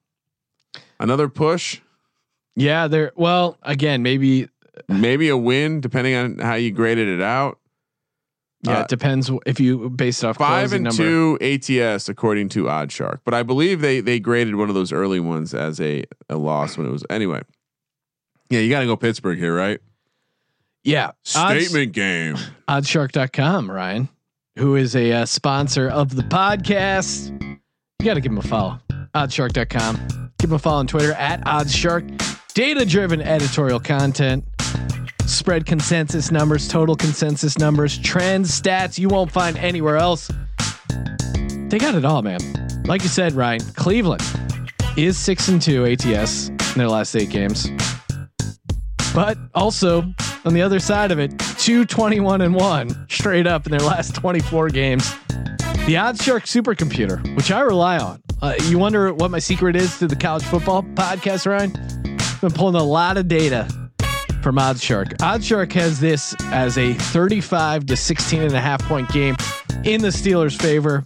Another 0.99 1.27
push, 1.29 1.79
Yeah, 2.55 2.87
they're 2.87 3.11
well 3.15 3.57
again. 3.63 4.01
Maybe 4.03 4.49
maybe 4.87 5.29
a 5.29 5.37
win, 5.37 5.81
depending 5.81 6.15
on 6.15 6.39
how 6.39 6.55
you 6.55 6.71
graded 6.71 7.07
it 7.07 7.21
out. 7.21 7.59
yeah. 8.63 8.79
Uh, 8.79 8.81
it 8.81 8.87
depends 8.87 9.29
if 9.45 9.59
you 9.59 9.89
based 9.89 10.23
off 10.25 10.37
Five 10.37 10.73
and 10.73 10.83
number. 10.85 10.97
two 10.97 11.37
ATS 11.41 12.09
according 12.09 12.49
to 12.49 12.63
OddsShark, 12.65 13.19
but 13.25 13.33
I 13.33 13.43
believe 13.43 13.81
they 13.81 13.99
they 13.99 14.19
graded 14.19 14.55
one 14.55 14.69
of 14.69 14.75
those 14.75 14.91
early 14.91 15.19
ones 15.19 15.53
as 15.53 15.79
a 15.81 16.03
a 16.29 16.37
loss 16.37 16.77
when 16.77 16.87
it 16.87 16.91
was 16.91 17.03
anyway. 17.09 17.41
Yeah, 18.49 18.61
you 18.61 18.69
got 18.69 18.79
to 18.79 18.85
go 18.85 18.95
Pittsburgh 18.95 19.37
here, 19.37 19.55
right? 19.55 19.79
Yeah, 20.83 21.11
odds, 21.35 21.65
Statement 21.67 21.91
game. 21.91 22.37
oddsshark.com, 22.69 23.69
Ryan, 23.69 24.07
who 24.57 24.75
is 24.77 24.95
a 24.95 25.11
uh, 25.11 25.25
sponsor 25.25 25.89
of 25.89 26.15
the 26.15 26.21
podcast. 26.23 27.59
You 27.99 28.05
got 28.05 28.13
to 28.13 28.21
give 28.21 28.31
him 28.31 28.37
a 28.37 28.43
follow. 28.43 28.79
Oddsshark.com. 29.15 30.31
Give 30.37 30.51
him 30.51 30.55
a 30.55 30.59
follow 30.59 30.77
on 30.77 30.87
Twitter 30.87 31.13
at 31.13 31.41
Oddshark. 31.45 32.53
Data 32.53 32.85
driven 32.85 33.21
editorial 33.21 33.79
content, 33.79 34.45
spread 35.25 35.65
consensus 35.65 36.29
numbers, 36.29 36.67
total 36.67 36.95
consensus 36.95 37.57
numbers, 37.57 37.97
trends, 37.97 38.61
stats 38.61 38.99
you 38.99 39.09
won't 39.09 39.31
find 39.31 39.57
anywhere 39.57 39.97
else. 39.97 40.29
They 41.69 41.79
got 41.79 41.95
it 41.95 42.05
all, 42.05 42.21
man. 42.21 42.39
Like 42.85 43.01
you 43.01 43.09
said, 43.09 43.33
Ryan, 43.33 43.61
Cleveland 43.75 44.23
is 44.95 45.17
six 45.17 45.47
and 45.47 45.59
two 45.59 45.85
ATS 45.85 46.49
in 46.49 46.57
their 46.75 46.89
last 46.89 47.15
eight 47.15 47.31
games. 47.31 47.67
But 49.15 49.39
also 49.55 50.03
on 50.45 50.53
the 50.53 50.61
other 50.61 50.79
side 50.79 51.11
of 51.11 51.17
it, 51.17 51.31
221 51.39 52.41
and 52.41 52.53
one 52.53 53.07
straight 53.09 53.47
up 53.47 53.65
in 53.65 53.71
their 53.71 53.79
last 53.79 54.13
24 54.13 54.69
games. 54.69 55.11
The 55.87 55.93
OddsShark 55.93 56.41
supercomputer, 56.43 57.35
which 57.37 57.49
I 57.49 57.61
rely 57.61 57.97
on. 57.97 58.21
Uh, 58.41 58.55
you 58.65 58.77
wonder 58.77 59.13
what 59.13 59.31
my 59.31 59.39
secret 59.39 59.77
is 59.77 59.97
to 59.99 60.07
the 60.07 60.17
college 60.17 60.43
football 60.43 60.83
podcast, 60.83 61.47
Ryan? 61.47 61.71
I've 62.19 62.41
been 62.41 62.51
pulling 62.51 62.75
a 62.75 62.83
lot 62.83 63.15
of 63.15 63.29
data 63.29 63.65
from 64.43 64.57
OddsShark. 64.57 65.13
OddsShark 65.19 65.71
has 65.71 66.01
this 66.01 66.35
as 66.51 66.77
a 66.77 66.93
35 66.93 67.85
to 67.85 67.95
16 67.95 68.41
and 68.41 68.53
a 68.53 68.59
half 68.59 68.83
point 68.83 69.07
game 69.13 69.37
in 69.85 70.01
the 70.01 70.09
Steelers' 70.09 70.61
favor. 70.61 71.05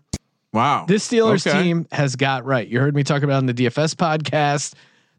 Wow. 0.51 0.85
This 0.87 1.07
Steelers 1.07 1.45
Okay. 1.45 1.61
team 1.61 1.87
has 1.91 2.15
got 2.15 2.43
right. 2.45 2.67
You 2.67 2.79
heard 2.79 2.95
me 2.95 3.03
talk 3.03 3.21
about 3.21 3.37
in 3.39 3.45
the 3.45 3.53
DFS 3.53 3.93
podcast. 3.93 4.73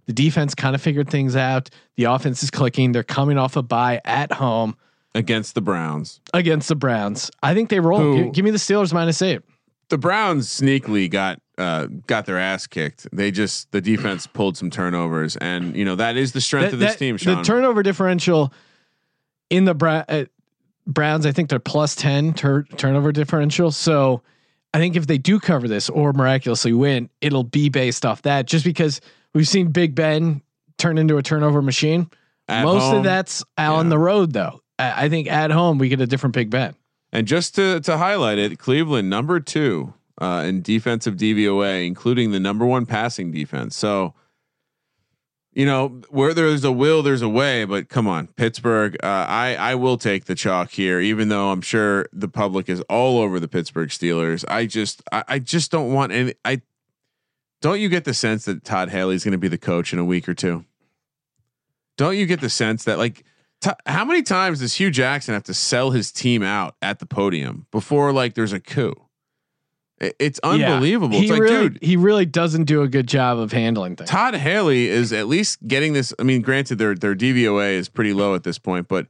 The 0.07 0.13
defense 0.13 0.57
kind 0.57 0.75
of 0.75 0.83
figured 0.83 1.09
things 1.09 1.37
out. 1.37 1.71
The 1.97 2.05
offense 2.05 2.43
is 2.43 2.51
clicking. 2.51 2.91
They're 2.91 3.05
coming 3.05 3.39
off 3.39 3.57
a 3.57 3.63
bye 3.63 4.01
at 4.05 4.33
home 4.33 4.77
against 5.15 5.55
the 5.55 5.61
Browns. 5.63 6.21
against 6.35 6.69
the 6.69 6.75
Browns. 6.75 7.31
I 7.45 7.55
think 7.55 7.69
they 7.71 7.79
roll. 7.79 8.01
Who- 8.01 8.25
Give, 8.25 8.33
give 8.35 8.45
me 8.45 8.51
the 8.51 8.59
Steelers 8.59 8.93
minus 8.93 9.23
eight. 9.23 9.43
The 9.89 9.99
Browns 9.99 10.49
sneakily 10.49 11.11
got 11.11 11.41
uh, 11.59 11.87
got 12.07 12.25
their 12.27 12.39
ass 12.39 12.67
kicked. 12.67 13.07
They 13.13 13.31
just 13.31 13.71
the 13.73 13.81
defense 13.81 14.27
pulled 14.27 14.57
some 14.57 14.71
turnovers, 14.71 15.37
and 15.37 15.77
you 15.77 15.85
know 15.85 15.97
that 15.97 16.17
is 16.17 16.33
the 16.33 16.41
strength 16.41 16.67
That- 16.71 16.75
of 16.75 16.79
this 16.81 16.93
that- 16.93 16.99
team. 16.99 17.17
Sean. 17.19 17.39
The 17.39 17.43
turnover 17.45 17.83
differential 17.83 18.53
in 19.51 19.65
the 19.67 19.75
Bra- 19.75 20.05
uh, 20.09 20.25
Browns, 20.87 21.27
I 21.27 21.33
think 21.33 21.51
they're 21.51 21.59
plus 21.59 21.95
10 21.95 22.33
tur- 22.33 22.65
turnover 22.77 23.13
differential. 23.13 23.71
So 23.71 24.23
I 24.73 24.79
think 24.79 24.97
if 24.97 25.07
they 25.07 25.19
do 25.19 25.39
cover 25.39 25.69
this 25.69 25.91
or 25.91 26.13
miraculously 26.15 26.73
win, 26.73 27.11
it'll 27.21 27.45
be 27.45 27.69
based 27.69 28.07
off 28.07 28.23
that 28.23 28.47
just 28.47 28.65
because 28.65 29.01
we've 29.35 29.47
seen 29.47 29.69
Big 29.69 29.95
Ben 29.95 30.41
turn 30.79 30.97
into 30.97 31.19
a 31.19 31.23
turnover 31.23 31.61
machine. 31.61 32.09
At 32.49 32.65
Most 32.65 32.81
home. 32.83 32.97
of 32.97 33.05
that's 33.05 33.45
on 33.59 33.87
Yeah. 33.87 33.91
the 33.91 33.99
road, 33.99 34.33
though. 34.33 34.61
I, 34.79 35.05
I 35.05 35.09
think 35.11 35.31
at 35.31 35.51
home 35.51 35.77
we 35.79 35.89
get 35.91 36.01
a 36.01 36.07
different 36.07 36.35
Big 36.35 36.49
Ben. 36.51 36.75
And 37.13 37.27
just 37.27 37.55
to 37.57 37.81
to 37.81 37.99
highlight 37.99 38.39
it, 38.39 38.59
Cleveland 38.59 39.11
number 39.11 39.39
two 39.39 39.95
uh, 40.21 40.45
in 40.47 40.63
defensive 40.63 41.17
DVOA, 41.17 41.87
including 41.87 42.31
the 42.31 42.41
number 42.41 42.65
one 42.65 42.87
passing 42.87 43.31
defense. 43.31 43.77
So, 43.77 44.15
you 45.53 45.67
know, 45.67 46.01
where 46.09 46.33
there's 46.33 46.65
a 46.65 46.73
will, 46.73 47.03
there's 47.03 47.21
a 47.21 47.29
way. 47.29 47.65
But 47.65 47.91
come 47.91 48.09
on, 48.09 48.29
Pittsburgh. 48.29 48.97
Uh, 49.03 49.27
I 49.29 49.57
I 49.57 49.75
will 49.75 49.99
take 49.99 50.25
the 50.25 50.35
chalk 50.35 50.71
here, 50.71 51.01
even 51.01 51.29
though 51.29 51.51
I'm 51.51 51.61
sure 51.61 52.07
the 52.13 52.29
public 52.29 52.69
is 52.69 52.81
all 52.83 53.19
over 53.19 53.39
the 53.39 53.49
Pittsburgh 53.49 53.91
Steelers. 53.91 54.45
I 54.49 54.65
just 54.67 55.03
I, 55.13 55.25
I 55.29 55.39
just 55.39 55.71
don't 55.71 55.93
want 55.93 56.13
any. 56.13 56.35
I 56.45 56.63
don't 57.61 57.81
you 57.81 57.89
get 57.89 58.05
the 58.05 58.15
sense 58.15 58.47
that 58.47 58.65
Todd 58.65 58.89
Haley's 58.89 59.23
going 59.23 59.33
to 59.33 59.39
be 59.39 59.49
the 59.49 59.59
coach 59.59 59.93
in 59.93 59.99
a 59.99 60.05
week 60.05 60.29
or 60.29 60.35
two? 60.35 60.65
Don't 61.97 62.17
you 62.17 62.27
get 62.27 62.41
the 62.41 62.51
sense 62.51 62.85
that 62.85 62.97
like 62.97 63.25
T- 63.63 63.71
how 63.87 64.05
many 64.05 64.23
times 64.23 64.59
does 64.59 64.75
Hue 64.75 64.91
Jackson 64.91 65.35
have 65.35 65.45
to 65.45 65.55
sell 65.55 65.91
his 65.93 66.11
team 66.13 66.43
out 66.43 66.75
at 66.83 66.99
the 66.99 67.07
podium 67.07 67.67
before 67.71 68.13
like 68.13 68.35
there's 68.35 68.53
a 68.53 68.61
coup? 68.61 68.95
It- 69.99 70.17
It's 70.19 70.41
Yeah. 70.43 70.51
unbelievable. 70.51 71.17
He 71.17 71.23
It's 71.25 71.31
like, 71.31 71.41
really, 71.43 71.69
dude, 71.71 71.79
he 71.81 71.97
really 71.97 72.27
doesn't 72.27 72.65
do 72.65 72.83
a 72.83 72.89
good 72.89 73.07
job 73.07 73.39
of 73.39 73.53
handling 73.53 73.95
things. 73.97 74.11
Todd 74.11 74.35
Haley 74.35 74.89
is 74.89 75.13
at 75.13 75.29
least 75.29 75.67
getting 75.69 75.93
this. 75.93 76.13
I 76.19 76.25
mean, 76.25 76.43
granted, 76.43 76.77
their 76.79 76.95
their 76.97 77.15
DVOA 77.15 77.75
is 77.75 77.89
pretty 77.89 78.13
low 78.13 78.35
at 78.35 78.43
this 78.43 78.59
point, 78.59 78.89
but 78.89 79.07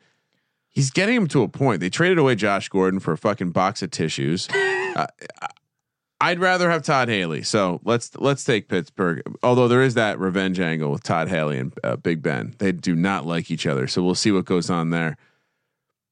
he's 0.68 0.90
getting 0.90 1.16
him 1.16 1.26
to 1.28 1.42
a 1.42 1.48
point. 1.48 1.80
They 1.80 1.88
traded 1.88 2.18
away 2.18 2.34
Josh 2.34 2.68
Gordon 2.68 3.00
for 3.00 3.12
a 3.12 3.16
fucking 3.18 3.52
box 3.52 3.82
of 3.82 3.90
tissues. 3.90 4.48
uh, 4.96 5.06
I'd 6.22 6.38
rather 6.38 6.70
have 6.70 6.82
Todd 6.84 7.08
Haley. 7.08 7.42
So 7.42 7.80
let's 7.84 8.16
let's 8.16 8.44
take 8.44 8.68
Pittsburgh. 8.68 9.22
Although 9.42 9.66
there 9.66 9.82
is 9.82 9.94
that 9.94 10.18
revenge 10.20 10.60
angle 10.60 10.90
with 10.92 11.02
Todd 11.02 11.28
Haley 11.28 11.58
and 11.58 11.74
uh, 11.82 11.96
Big 11.96 12.22
Ben. 12.22 12.54
They 12.58 12.70
do 12.70 12.94
not 12.94 13.26
like 13.26 13.50
each 13.50 13.66
other. 13.66 13.88
So 13.88 14.02
we'll 14.02 14.14
see 14.14 14.30
what 14.30 14.44
goes 14.44 14.70
on 14.70 14.90
there. 14.90 15.16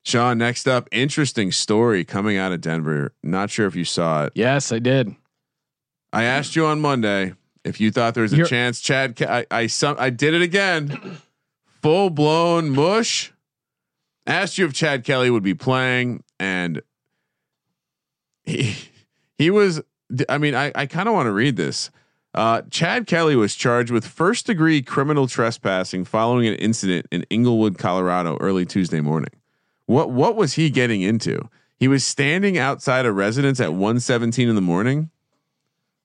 Sean, 0.05 0.39
next 0.39 0.67
up, 0.67 0.89
interesting 0.91 1.53
story 1.53 2.05
coming 2.05 2.37
out 2.37 2.51
of 2.53 2.61
Denver. 2.61 3.13
Not 3.23 3.51
sure 3.51 3.67
if 3.67 3.77
you 3.77 3.85
saw 3.85 4.25
it. 4.25 4.33
Yes, 4.35 4.73
I 4.73 4.79
did. 4.81 5.15
I 6.13 6.25
asked 6.25 6.57
you 6.57 6.67
on 6.67 6.81
Monday 6.81 7.35
if 7.65 7.81
you 7.81 7.91
thought 7.93 8.15
there 8.15 8.23
was 8.23 8.33
a 8.33 8.37
You're- 8.39 8.49
chance 8.49 8.81
Chad. 8.81 9.23
I 9.23 9.47
I, 9.51 9.67
some, 9.69 9.95
I 9.99 10.11
did 10.11 10.35
it 10.35 10.43
again. 10.43 11.19
Full 11.83 12.11
blown 12.11 12.71
mush. 12.71 13.33
Asked 14.27 14.59
you 14.59 14.67
if 14.67 14.73
Chad 14.73 15.05
Kelly 15.05 15.31
would 15.31 15.43
be 15.45 15.55
playing, 15.55 16.25
and 16.41 16.83
he 18.43 18.77
he 19.39 19.51
was. 19.51 19.81
I 20.29 20.39
mean, 20.39 20.55
I 20.55 20.73
I 20.75 20.87
kind 20.87 21.09
of 21.09 21.15
want 21.15 21.27
to 21.27 21.33
read 21.33 21.57
this. 21.57 21.91
Uh, 22.33 22.63
Chad 22.71 23.07
Kelly 23.07 23.35
was 23.35 23.57
charged 23.57 23.91
with 23.91 24.07
first 24.07 24.47
degree 24.47 24.83
criminal 24.83 25.27
trespassing 25.27 26.05
following 26.05 26.47
an 26.47 26.55
incident 26.55 27.07
in 27.11 27.25
Englewood, 27.31 27.77
Colorado, 27.77 28.37
early 28.41 28.65
Tuesday 28.65 29.01
morning. 29.01 29.31
What 29.87 30.11
what 30.11 30.37
was 30.37 30.53
he 30.55 30.71
getting 30.71 31.03
into? 31.03 31.49
He 31.77 31.89
was 31.89 32.05
standing 32.05 32.57
outside 32.59 33.05
a 33.07 33.13
residence 33.13 33.59
at 33.61 33.71
1:17 33.71 34.49
in 34.49 34.55
the 34.55 34.61
morning. 34.61 35.11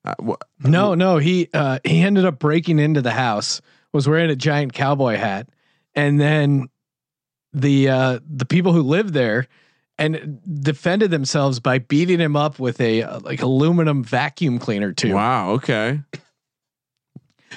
Uh, 0.04 0.16
wha- 0.20 0.38
No, 0.64 0.96
no, 0.96 1.18
he 1.18 1.50
uh, 1.54 1.80
he 1.84 2.02
ended 2.02 2.26
up 2.26 2.40
breaking 2.40 2.80
into 2.80 3.02
the 3.02 3.12
house. 3.12 3.62
Was 3.92 4.08
wearing 4.10 4.30
a 4.30 4.36
giant 4.36 4.74
cowboy 4.74 5.16
hat, 5.16 5.48
and 5.94 6.20
then 6.20 6.68
the 7.54 7.88
uh, 7.90 8.20
the 8.28 8.46
people 8.46 8.74
who 8.74 8.82
lived 8.82 9.14
there 9.14 9.48
and 9.98 10.40
defended 10.62 11.12
themselves 11.12 11.60
by 11.60 11.80
beating 11.80 12.20
him 12.20 12.36
up 12.36 12.60
with 12.60 12.82
a 12.82 13.04
uh, 13.04 13.20
like 13.22 13.42
aluminum 13.42 14.04
vacuum 14.04 14.60
cleaner 14.60 14.92
too. 14.92 15.14
Wow. 15.14 15.52
Okay. 15.52 16.02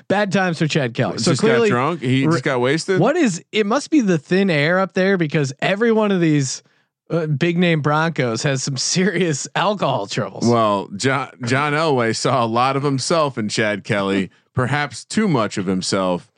Bad 0.06 0.30
times 0.30 0.58
for 0.58 0.68
Chad 0.68 0.94
Kelly. 0.94 1.18
So 1.18 1.32
just 1.32 1.40
clearly, 1.40 1.68
got 1.68 1.74
drunk. 1.74 2.00
He 2.02 2.24
just 2.24 2.44
got 2.44 2.60
wasted. 2.60 3.00
what 3.00 3.16
is 3.16 3.44
it? 3.50 3.66
Must 3.66 3.90
be 3.90 4.00
the 4.00 4.18
thin 4.18 4.48
air 4.48 4.78
up 4.78 4.94
there 4.94 5.16
because 5.16 5.52
every 5.60 5.90
one 5.90 6.12
of 6.12 6.20
these 6.20 6.62
uh, 7.10 7.26
big 7.26 7.58
name 7.58 7.80
Broncos 7.80 8.42
has 8.44 8.62
some 8.62 8.76
serious 8.76 9.48
alcohol 9.54 10.06
troubles. 10.06 10.46
Well, 10.46 10.88
John 10.96 11.30
John 11.44 11.72
Elway 11.72 12.14
saw 12.14 12.44
a 12.44 12.46
lot 12.46 12.76
of 12.76 12.84
himself 12.84 13.36
in 13.36 13.48
Chad 13.48 13.82
Kelly, 13.82 14.30
perhaps 14.54 15.04
too 15.04 15.26
much 15.26 15.58
of 15.58 15.66
himself. 15.66 16.30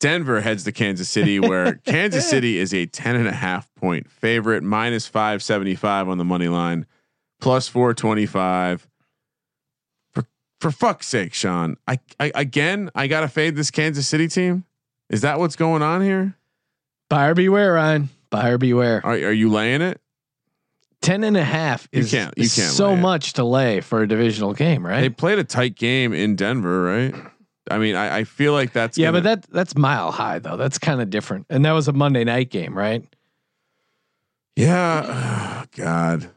Denver 0.00 0.40
heads 0.40 0.64
to 0.64 0.72
Kansas 0.72 1.08
City, 1.08 1.40
where 1.40 1.74
Kansas 1.86 2.28
City 2.28 2.58
is 2.58 2.72
a 2.74 2.86
10 2.86 3.16
and 3.16 3.28
a 3.28 3.32
half 3.32 3.72
point 3.74 4.10
favorite, 4.10 4.62
minus 4.62 5.06
575 5.06 6.08
on 6.08 6.18
the 6.18 6.24
money 6.24 6.48
line, 6.48 6.86
plus 7.40 7.68
425. 7.68 8.86
For 10.12 10.24
for 10.60 10.70
fuck's 10.70 11.06
sake, 11.06 11.34
Sean. 11.34 11.76
I, 11.86 11.98
I 12.20 12.32
again 12.34 12.90
I 12.94 13.06
gotta 13.06 13.28
fade 13.28 13.56
this 13.56 13.70
Kansas 13.70 14.06
City 14.08 14.28
team. 14.28 14.64
Is 15.08 15.22
that 15.22 15.38
what's 15.38 15.56
going 15.56 15.82
on 15.82 16.02
here? 16.02 16.34
Buyer 17.08 17.34
beware, 17.34 17.74
Ryan. 17.74 18.08
Buyer 18.30 18.58
beware. 18.58 19.00
Are, 19.04 19.12
are 19.12 19.32
you 19.32 19.48
laying 19.50 19.80
it? 19.82 20.00
10 21.02 21.22
and 21.22 21.36
a 21.36 21.44
half 21.44 21.86
You 21.92 22.00
is, 22.00 22.10
can't- 22.10 22.34
you 22.36 22.48
can't 22.48 22.72
so 22.72 22.96
much 22.96 23.34
to 23.34 23.44
lay 23.44 23.80
for 23.80 24.02
a 24.02 24.08
divisional 24.08 24.54
game, 24.54 24.84
right? 24.84 25.02
They 25.02 25.08
played 25.08 25.38
a 25.38 25.44
tight 25.44 25.76
game 25.76 26.12
in 26.12 26.34
Denver, 26.34 26.82
right? 26.82 27.14
I 27.70 27.78
mean, 27.78 27.96
I, 27.96 28.18
I 28.18 28.24
feel 28.24 28.52
like 28.52 28.72
that's 28.72 28.96
yeah, 28.96 29.08
gonna- 29.08 29.20
but 29.22 29.42
that 29.42 29.50
that's 29.52 29.76
mile 29.76 30.10
high 30.12 30.38
though. 30.38 30.56
That's 30.56 30.78
kind 30.78 31.00
of 31.00 31.10
different. 31.10 31.46
And 31.50 31.64
that 31.64 31.72
was 31.72 31.88
a 31.88 31.92
Monday 31.92 32.24
night 32.24 32.50
game, 32.50 32.76
right? 32.76 33.04
Yeah. 34.56 35.64
God. 35.76 36.30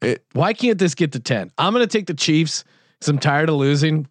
It 0.00 0.24
Why 0.32 0.52
can't 0.52 0.78
this 0.78 0.94
get 0.94 1.12
to 1.12 1.20
10? 1.20 1.52
I'm 1.58 1.72
going 1.72 1.86
to 1.86 1.90
take 1.98 2.06
the 2.06 2.14
Chiefs 2.14 2.64
cuz 3.00 3.08
I'm 3.08 3.18
tired 3.18 3.48
of 3.48 3.56
losing 3.56 4.06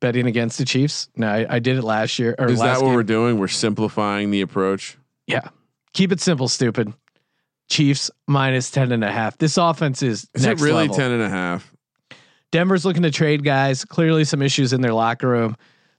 betting 0.00 0.26
against 0.26 0.58
the 0.58 0.64
Chiefs. 0.64 1.08
No, 1.16 1.28
I, 1.28 1.46
I 1.56 1.58
did 1.58 1.76
it 1.76 1.82
last 1.82 2.18
year 2.18 2.34
or 2.38 2.48
is 2.48 2.58
last 2.58 2.78
that 2.78 2.82
what 2.82 2.88
game. 2.90 2.96
we're 2.96 3.02
doing? 3.02 3.38
We're 3.38 3.48
simplifying 3.48 4.30
the 4.30 4.40
approach. 4.40 4.96
Yeah. 5.26 5.48
Keep 5.94 6.12
it 6.12 6.20
simple, 6.20 6.48
stupid. 6.48 6.92
Chiefs 7.68 8.10
minus 8.26 8.70
10 8.70 8.92
and 8.92 9.02
a 9.02 9.10
half. 9.10 9.38
This 9.38 9.56
offense 9.56 10.02
is, 10.02 10.28
Is 10.34 10.44
next 10.44 10.60
it 10.60 10.64
really 10.64 10.82
level. 10.82 10.96
10 10.96 11.10
and 11.12 11.22
a 11.22 11.28
half? 11.28 11.72
Denver's 12.52 12.84
looking 12.84 13.02
to 13.02 13.10
trade 13.10 13.42
guys. 13.44 13.84
Clearly, 13.84 14.24
some 14.24 14.40
issues 14.40 14.72
in 14.72 14.80
their 14.80 14.92
locker 14.92 15.28
room. 15.28 15.56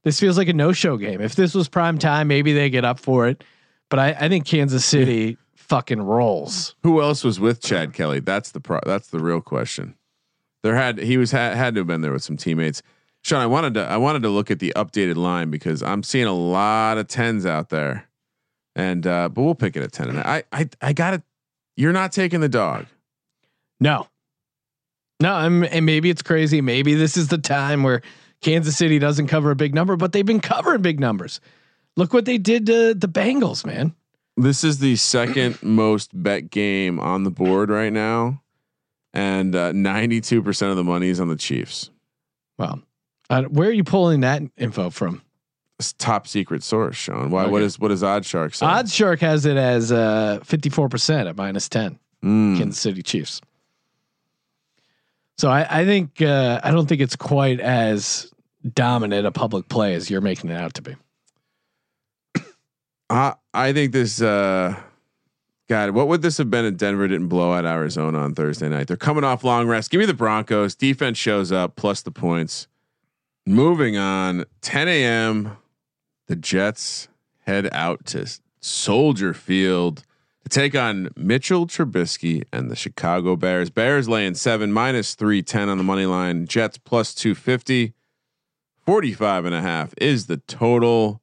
This 0.08 0.22
feels 0.22 0.38
like 0.38 0.48
a 0.48 0.54
no-show 0.54 0.96
game. 0.96 1.20
If 1.20 1.36
this 1.36 1.54
was 1.54 1.68
prime 1.68 1.98
time, 1.98 2.30
maybe 2.30 2.54
they 2.54 2.70
get 2.70 2.86
up 2.86 2.98
for 2.98 3.28
it. 3.28 3.44
But 3.90 4.00
I, 4.00 4.16
I 4.18 4.30
think 4.30 4.46
Kansas 4.46 4.86
City 4.86 5.38
fucking 5.56 6.02
rolls. 6.02 6.76
Who 6.84 7.02
else 7.02 7.26
was 7.26 7.42
with 7.42 7.62
Chad 7.62 7.92
Kelly? 7.92 8.22
That's 8.22 8.52
the 8.52 8.62
pro- 8.62 8.80
that's 8.86 9.10
the 9.10 9.20
real 9.20 9.42
question. 9.42 9.96
There 10.64 10.76
had 10.76 10.98
he 10.98 11.18
was 11.18 11.32
had, 11.32 11.58
had 11.58 11.76
to 11.76 11.82
have 11.82 11.88
been 11.88 12.00
there 12.00 12.14
with 12.14 12.24
some 12.24 12.38
teammates. 12.38 12.82
Sean, 13.22 13.42
I 13.42 13.48
wanted 13.48 13.74
to 13.74 13.82
I 13.84 13.98
wanted 13.98 14.22
to 14.22 14.30
look 14.30 14.50
at 14.50 14.60
the 14.60 14.72
updated 14.78 15.18
line 15.18 15.50
because 15.50 15.84
I'm 15.84 16.04
seeing 16.04 16.26
a 16.26 16.34
lot 16.34 16.98
of 16.98 17.10
tens 17.10 17.46
out 17.46 17.68
there, 17.68 18.08
and 18.78 19.06
uh, 19.06 19.28
but 19.28 19.42
we'll 19.42 19.56
pick 19.56 19.76
it 19.76 19.84
at 19.84 19.92
ten. 19.92 20.08
And 20.08 20.20
I 20.22 20.44
I 20.54 20.70
I 20.82 20.94
got 20.94 21.16
it. 21.16 21.22
You're 21.76 21.92
not 21.92 22.14
taking 22.14 22.40
the 22.40 22.48
dog. 22.48 22.86
No, 23.82 24.08
no, 25.20 25.34
I'm, 25.34 25.66
and 25.66 25.86
maybe 25.86 26.10
it's 26.10 26.22
crazy. 26.22 26.62
Maybe 26.62 26.94
this 26.94 27.18
is 27.18 27.28
the 27.28 27.38
time 27.38 27.84
where 27.84 28.02
Kansas 28.42 28.78
City 28.78 29.00
doesn't 29.00 29.28
cover 29.28 29.52
a 29.52 29.56
big 29.56 29.74
number, 29.74 29.96
but 29.96 30.12
they've 30.12 30.26
been 30.26 30.40
covering 30.40 30.82
big 30.82 31.00
numbers. 31.00 31.40
Look 31.96 32.14
what 32.14 32.26
they 32.26 32.38
did 32.38 32.66
to 32.68 32.94
the 32.94 33.08
Bengals, 33.08 33.66
man. 33.66 33.96
This 34.36 34.64
is 34.64 34.80
the 34.80 34.96
second 34.98 35.58
most 35.64 36.12
bet 36.14 36.50
game 36.52 37.00
on 37.00 37.24
the 37.24 37.32
board 37.32 37.70
right 37.70 37.92
now, 37.92 38.44
and 39.14 39.56
uh, 39.56 39.72
92% 39.72 40.70
of 40.70 40.76
the 40.78 40.84
money 40.84 41.08
is 41.10 41.20
on 41.20 41.28
the 41.28 41.36
Chiefs. 41.36 41.90
Well, 42.60 42.82
uh, 43.30 43.44
where 43.44 43.70
are 43.70 43.74
you 43.74 43.84
pulling 43.84 44.20
that 44.22 44.44
info 44.58 44.90
from? 44.92 45.24
It's 45.80 45.94
top 45.94 46.28
secret 46.28 46.64
source, 46.64 46.96
Sean. 46.96 47.30
Why? 47.30 47.46
What 47.46 47.58
Okay. 47.58 47.66
is 47.66 47.80
what 47.80 47.92
is 47.92 48.02
OddsShark 48.02 48.56
say? 48.56 48.66
OddsShark 48.66 49.20
has 49.20 49.46
it 49.46 49.58
as 49.58 49.92
uh, 49.92 50.40
54% 50.44 51.30
at 51.30 51.36
minus 51.38 51.70
10. 51.70 52.00
Mm. 52.24 52.58
Kansas 52.58 52.80
City 52.80 53.04
Chiefs. 53.04 53.42
So 55.38 55.50
I, 55.50 55.82
I 55.82 55.86
think 55.86 56.22
uh, 56.22 56.60
I 56.64 56.72
don't 56.72 56.88
think 56.88 57.02
it's 57.02 57.16
quite 57.16 57.60
as 57.60 58.32
dominant 58.74 59.28
a 59.28 59.32
public 59.32 59.70
play 59.70 59.94
as 59.94 60.10
you're 60.10 60.22
making 60.22 60.50
it 60.50 60.58
out 60.58 60.74
to 60.76 60.82
be. 60.82 60.96
I 63.10 63.36
I 63.54 63.74
think 63.74 63.94
this. 63.94 64.22
uh 64.22 64.76
God, 65.70 65.90
what 65.92 66.08
would 66.08 66.22
this 66.22 66.38
have 66.38 66.50
been 66.50 66.64
if 66.64 66.78
Denver 66.78 67.10
didn't 67.10 67.28
blow 67.28 67.52
out 67.52 67.66
Arizona 67.66 68.20
on 68.20 68.34
Thursday 68.34 68.70
night? 68.70 68.88
They're 68.88 68.96
coming 68.96 69.26
off 69.26 69.44
long 69.44 69.68
rest. 69.68 69.92
Give 69.92 70.00
me 70.00 70.06
the 70.06 70.14
Broncos. 70.14 70.76
Defense 70.76 71.18
shows 71.18 71.52
up 71.52 71.76
plus 71.76 72.02
the 72.02 72.12
points. 72.12 72.68
Moving 73.46 73.98
on, 73.98 74.46
10 74.62 74.88
a.m. 74.88 75.58
The 76.28 76.38
Jets 76.38 77.10
head 77.46 77.68
out 77.74 78.06
to 78.08 78.30
Soldier 78.62 79.34
Field 79.34 80.04
take 80.48 80.76
on 80.76 81.10
Mitchell 81.16 81.68
Trubisky 81.68 82.44
and 82.52 82.70
the 82.70 82.76
Chicago 82.76 83.36
Bears. 83.36 83.70
Bears 83.70 84.08
laying 84.08 84.36
seven 84.36 84.72
minus 84.72 85.16
310 85.16 85.70
on 85.70 85.78
the 85.78 85.84
money 85.84 86.06
line. 86.06 86.48
Jets 86.48 86.78
plus 86.78 87.14
250. 87.14 87.94
45 88.86 89.46
and 89.46 89.56
a 89.56 89.62
half 89.62 89.94
is 89.98 90.28
the 90.28 90.38
total. 90.38 91.22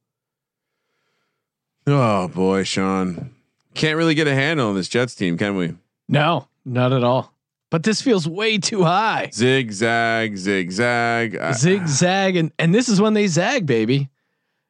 Oh 1.87 2.29
boy, 2.29 2.65
Sean. 2.65 3.31
Can't 3.75 3.97
really 3.97 4.15
get 4.15 4.27
a 4.27 4.35
handle 4.35 4.69
on 4.69 4.75
this 4.75 4.89
Jets 4.89 5.15
team, 5.15 5.37
can 5.37 5.57
we? 5.57 5.75
No, 6.09 6.49
not 6.65 6.93
at 6.93 7.03
all. 7.03 7.33
But 7.71 7.83
this 7.83 8.01
feels 8.01 8.29
way 8.29 8.59
too 8.59 8.85
high. 8.85 9.31
Zigzag, 9.33 10.37
zigzag. 10.37 11.55
Zigzag, 11.55 12.37
and 12.37 12.53
and 12.59 12.75
this 12.75 12.89
is 12.89 13.01
when 13.01 13.15
they 13.15 13.27
zag, 13.27 13.67
baby. 13.67 14.11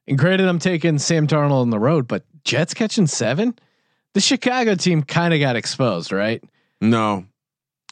And 0.06 0.18
granted, 0.18 0.48
I'm 0.48 0.58
taking 0.58 0.98
Sam 0.98 1.26
Darnold 1.26 1.62
on 1.62 1.70
the 1.70 1.78
road, 1.78 2.08
but 2.08 2.24
Jets 2.44 2.74
catching 2.74 3.06
seven. 3.06 3.58
The 4.14 4.20
Chicago 4.20 4.74
team 4.74 5.02
kind 5.02 5.34
of 5.34 5.40
got 5.40 5.56
exposed, 5.56 6.12
right? 6.12 6.42
no, 6.80 7.26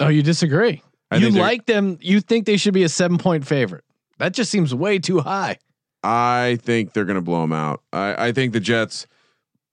Oh, 0.00 0.08
you 0.08 0.22
disagree? 0.22 0.82
I 1.10 1.16
you 1.16 1.30
like 1.30 1.66
them? 1.66 1.98
You 2.00 2.20
think 2.20 2.46
they 2.46 2.56
should 2.56 2.74
be 2.74 2.82
a 2.82 2.88
seven 2.88 3.18
point 3.18 3.46
favorite? 3.46 3.84
That 4.18 4.32
just 4.32 4.50
seems 4.50 4.74
way 4.74 4.98
too 4.98 5.20
high. 5.20 5.58
I 6.02 6.58
think 6.62 6.92
they're 6.92 7.04
going 7.04 7.16
to 7.16 7.22
blow 7.22 7.42
them 7.42 7.52
out. 7.52 7.82
I, 7.92 8.28
I 8.28 8.32
think 8.32 8.52
the 8.52 8.60
Jets 8.60 9.06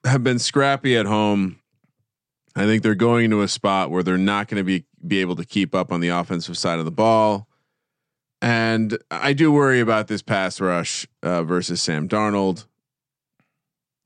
have 0.05 0.23
been 0.23 0.37
scrappy 0.37 0.97
at 0.97 1.05
home. 1.05 1.59
I 2.55 2.65
think 2.65 2.83
they're 2.83 2.95
going 2.95 3.25
into 3.25 3.41
a 3.41 3.47
spot 3.47 3.89
where 3.89 4.03
they're 4.03 4.17
not 4.17 4.47
going 4.47 4.57
to 4.57 4.63
be 4.63 4.85
be 5.05 5.21
able 5.21 5.35
to 5.37 5.45
keep 5.45 5.73
up 5.73 5.91
on 5.91 6.01
the 6.01 6.09
offensive 6.09 6.57
side 6.57 6.77
of 6.77 6.85
the 6.85 6.91
ball. 6.91 7.47
And 8.41 8.97
I 9.09 9.33
do 9.33 9.51
worry 9.51 9.79
about 9.79 10.07
this 10.07 10.21
pass 10.21 10.59
rush 10.59 11.07
uh, 11.23 11.43
versus 11.43 11.81
Sam 11.81 12.07
Darnold. 12.07 12.65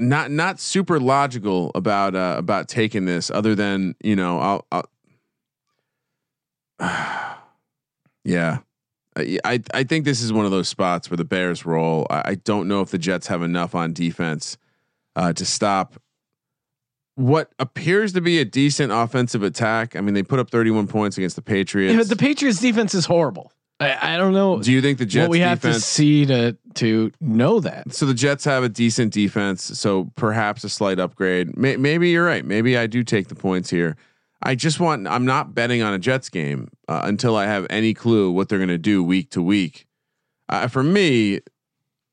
Not 0.10 0.32
not 0.32 0.60
super 0.60 1.00
logical 1.00 1.72
about 1.76 2.16
uh, 2.16 2.36
about 2.38 2.68
taking 2.68 3.06
this, 3.06 3.30
other 3.32 3.56
than 3.56 3.96
you 4.04 4.16
know 4.16 4.40
I'll, 4.40 4.66
I'll 4.72 4.90
yeah. 8.24 8.60
I 9.16 9.38
I- 9.46 9.64
I 9.74 9.84
think 9.84 10.06
this 10.06 10.22
is 10.22 10.34
one 10.34 10.46
of 10.46 10.52
those 10.52 10.68
spots 10.68 11.10
where 11.10 11.18
the 11.18 11.26
Bears 11.26 11.66
roll. 11.66 12.08
I, 12.10 12.22
I 12.26 12.36
don't 12.36 12.68
know 12.68 12.82
if 12.82 12.90
the 12.92 12.98
Jets 12.98 13.28
have 13.28 13.42
enough 13.44 13.76
on 13.76 13.94
defense 13.94 14.58
uh, 15.16 15.34
to 15.34 15.46
stop 15.46 15.96
what 17.16 17.52
appears 17.60 18.14
to 18.14 18.22
be 18.22 18.40
a 18.40 18.46
decent 18.46 18.92
offensive 18.92 19.44
attack. 19.44 19.96
I 19.96 20.02
mean, 20.02 20.16
they 20.16 20.24
put 20.24 20.40
up 20.40 20.50
31 20.50 20.88
points 20.88 21.16
against 21.16 21.36
the 21.36 21.44
Patriots. 21.44 21.94
Yeah, 21.96 22.04
the 22.04 22.16
Patriots 22.16 22.60
defense 22.60 22.96
is 22.96 23.06
horrible. 23.06 23.52
I, 23.84 24.16
I 24.16 24.18
don't 24.18 24.34
know 24.34 24.62
Do 24.62 24.72
you 24.72 24.82
think 24.82 24.98
the 24.98 25.06
Jets 25.06 25.24
what 25.24 25.32
we 25.32 25.40
have 25.40 25.62
to 25.62 25.80
see 25.80 26.26
to 26.26 26.58
to 26.76 27.12
know 27.20 27.60
that. 27.60 27.94
so 27.94 28.06
the 28.06 28.14
Jets 28.14 28.46
have 28.46 28.64
a 28.64 28.70
decent 28.70 29.14
defense, 29.14 29.64
so 29.64 30.12
perhaps 30.16 30.64
a 30.64 30.70
slight 30.70 31.00
upgrade. 31.00 31.56
May, 31.58 31.78
maybe 31.78 32.10
you're 32.10 32.26
right. 32.26 32.44
Maybe 32.44 32.78
I 32.78 32.88
do 32.88 33.04
take 33.04 33.28
the 33.28 33.36
points 33.36 33.70
here. 33.70 33.96
I 34.42 34.56
just 34.56 34.80
want. 34.80 35.08
I'm 35.08 35.26
not 35.26 35.54
betting 35.54 35.82
on 35.82 35.94
a 35.94 36.00
Jets 36.00 36.30
game 36.30 36.70
uh, 36.88 37.02
until 37.04 37.36
I 37.36 37.46
have 37.46 37.68
any 37.70 37.94
clue 37.94 38.32
what 38.32 38.50
they're 38.50 38.60
going 38.60 38.70
to 38.70 38.78
do 38.78 39.04
week 39.04 39.30
to 39.32 39.42
week. 39.42 39.86
Uh, 40.50 40.68
for 40.68 40.84
me, 40.84 41.40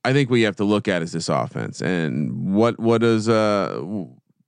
I 0.04 0.12
think 0.12 0.30
what 0.30 0.36
you 0.36 0.46
have 0.46 0.56
to 0.56 0.64
look 0.64 0.88
at 0.88 1.02
is 1.02 1.12
this 1.12 1.28
offense 1.28 1.82
and 1.82 2.54
what 2.54 2.78
what 2.78 3.00
does 3.00 3.28
uh 3.28 3.82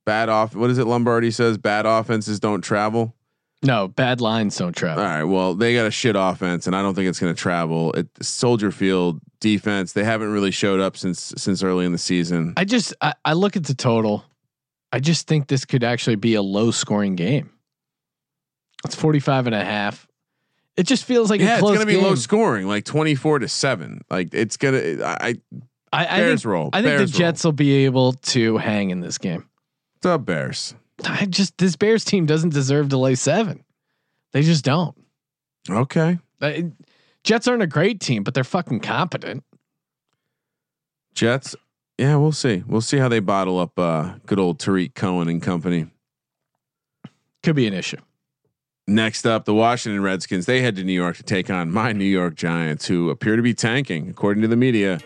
bad 0.05 0.29
off. 0.29 0.55
What 0.55 0.69
is 0.69 0.77
it? 0.77 0.85
Lombardi 0.85 1.31
says 1.31 1.57
bad 1.57 1.85
offenses 1.85 2.39
don't 2.39 2.61
travel. 2.61 3.15
No, 3.63 3.87
bad 3.87 4.19
lines 4.19 4.57
don't 4.57 4.75
travel. 4.75 5.03
All 5.03 5.09
right. 5.09 5.23
Well, 5.23 5.55
they 5.55 5.73
got 5.73 5.85
a 5.85 5.91
shit 5.91 6.15
offense, 6.17 6.67
and 6.67 6.75
I 6.75 6.81
don't 6.81 6.95
think 6.95 7.07
it's 7.07 7.19
going 7.19 7.33
to 7.33 7.39
travel. 7.39 7.93
It 7.93 8.07
Soldier 8.21 8.71
Field 8.71 9.21
defense. 9.39 9.93
They 9.93 10.03
haven't 10.03 10.31
really 10.31 10.51
showed 10.51 10.79
up 10.79 10.97
since 10.97 11.33
since 11.37 11.63
early 11.63 11.85
in 11.85 11.93
the 11.93 11.97
season. 11.97 12.53
I 12.57 12.65
just 12.65 12.93
I, 13.01 13.13
I 13.23 13.33
look 13.33 13.55
at 13.55 13.63
the 13.63 13.73
total. 13.73 14.25
I 14.91 14.99
just 14.99 15.27
think 15.27 15.47
this 15.47 15.65
could 15.65 15.83
actually 15.83 16.17
be 16.17 16.35
a 16.35 16.41
low 16.41 16.71
scoring 16.71 17.15
game. 17.15 17.51
It's 18.85 18.95
45 18.95 19.47
and 19.47 19.55
a 19.55 19.63
half. 19.63 20.07
It 20.75 20.83
just 20.83 21.05
feels 21.05 21.29
like 21.29 21.39
yeah, 21.39 21.53
a 21.55 21.59
it's 21.59 21.61
going 21.61 21.79
to 21.79 21.85
be 21.85 21.93
game. 21.93 22.03
low 22.03 22.15
scoring, 22.15 22.67
like 22.67 22.83
twenty 22.83 23.13
four 23.13 23.37
to 23.37 23.47
seven. 23.47 24.01
Like 24.09 24.33
it's 24.33 24.57
gonna. 24.57 25.03
I, 25.03 25.17
I 25.21 25.35
I, 25.93 26.07
I 26.07 26.17
Bears 26.17 26.41
think, 26.41 26.51
roll. 26.51 26.69
I 26.73 26.81
think 26.81 26.97
Bears 26.97 27.11
the 27.11 27.17
Jets 27.19 27.43
will 27.43 27.51
be 27.51 27.85
able 27.85 28.13
to 28.13 28.57
hang 28.57 28.89
in 28.89 28.99
this 28.99 29.19
game. 29.19 29.47
the 30.01 30.17
Bears. 30.17 30.73
I 31.05 31.25
just 31.25 31.57
this 31.57 31.75
Bears 31.75 32.05
team 32.05 32.25
doesn't 32.25 32.53
deserve 32.53 32.89
to 32.89 32.97
lay 32.97 33.15
seven. 33.15 33.63
They 34.31 34.41
just 34.41 34.63
don't. 34.65 34.95
Okay. 35.69 36.19
Uh, 36.41 36.53
Jets 37.23 37.47
aren't 37.47 37.61
a 37.61 37.67
great 37.67 37.99
team, 37.99 38.23
but 38.23 38.33
they're 38.33 38.43
fucking 38.43 38.81
competent. 38.81 39.43
Jets. 41.13 41.55
Yeah, 41.97 42.15
we'll 42.15 42.31
see. 42.31 42.63
We'll 42.67 42.81
see 42.81 42.97
how 42.97 43.07
they 43.07 43.19
bottle 43.19 43.59
up 43.59 43.77
uh, 43.77 44.15
good 44.25 44.39
old 44.39 44.59
Tarik 44.59 44.95
Cohen 44.95 45.27
and 45.29 45.41
company. 45.41 45.87
Could 47.43 47.55
be 47.55 47.67
an 47.67 47.73
issue. 47.73 47.97
Next 48.87 49.25
up, 49.25 49.45
the 49.45 49.53
Washington 49.53 50.01
Redskins. 50.01 50.45
They 50.45 50.61
head 50.61 50.75
to 50.75 50.83
New 50.83 50.93
York 50.93 51.15
to 51.17 51.23
take 51.23 51.49
on 51.49 51.71
my 51.71 51.93
New 51.93 52.03
York 52.03 52.35
Giants, 52.35 52.87
who 52.87 53.09
appear 53.09 53.35
to 53.35 53.41
be 53.41 53.53
tanking, 53.53 54.09
according 54.09 54.41
to 54.41 54.47
the 54.47 54.57
media. 54.57 54.99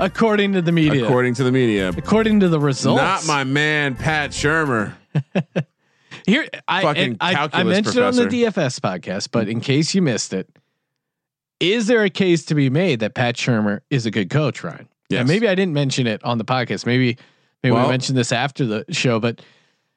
According 0.00 0.52
to 0.54 0.62
the 0.62 0.72
media. 0.72 1.04
According 1.04 1.34
to 1.34 1.44
the 1.44 1.52
media, 1.52 1.90
According 1.90 2.40
to 2.40 2.48
the 2.48 2.58
results. 2.58 3.02
not 3.02 3.26
my 3.26 3.44
man 3.44 3.94
Pat 3.94 4.30
Shurmur. 4.30 4.94
Here, 6.26 6.48
I, 6.68 7.16
I, 7.20 7.48
I 7.52 7.62
mentioned 7.64 7.96
it 7.96 8.02
on 8.02 8.14
the. 8.14 8.24
DFS 8.26 8.80
podcast, 8.80 9.28
but 9.30 9.48
in 9.48 9.60
case 9.60 9.94
you 9.94 10.00
missed 10.02 10.32
it, 10.32 10.48
is 11.60 11.86
there 11.86 12.02
a 12.02 12.10
case 12.10 12.44
to 12.46 12.54
be 12.54 12.70
made 12.70 13.00
that 13.00 13.14
Pat 13.14 13.36
Shurmur 13.36 13.80
is 13.90 14.06
a 14.06 14.10
good 14.10 14.30
coach, 14.30 14.62
Ryan? 14.64 14.88
Yeah. 15.10 15.22
Maybe 15.24 15.48
I 15.48 15.54
didn't 15.54 15.74
mention 15.74 16.06
it 16.06 16.22
on 16.24 16.38
the 16.38 16.44
podcast. 16.44 16.86
Maybe 16.86 17.18
maybe 17.62 17.72
Well- 17.74 17.84
we 17.84 17.90
mentioned 17.90 18.16
this 18.16 18.32
after 18.32 18.64
the 18.64 18.84
show, 18.90 19.20
but 19.20 19.42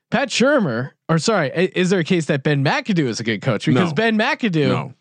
Pat 0.09 0.29
Shurmur, 0.29 0.91
or 1.09 1.17
sorry, 1.17 1.49
is 1.53 1.89
there 1.89 1.99
a 1.99 2.03
case 2.03 2.25
that 2.25 2.43
Ben 2.43 2.63
McAdoo 2.63 3.07
is 3.07 3.19
a 3.19 3.23
good 3.23 3.41
coach? 3.41 3.65
Because 3.65 3.89
No. 3.89 3.95
Ben 3.95 4.17
McAdoo, 4.17 4.67
No. 4.69 4.93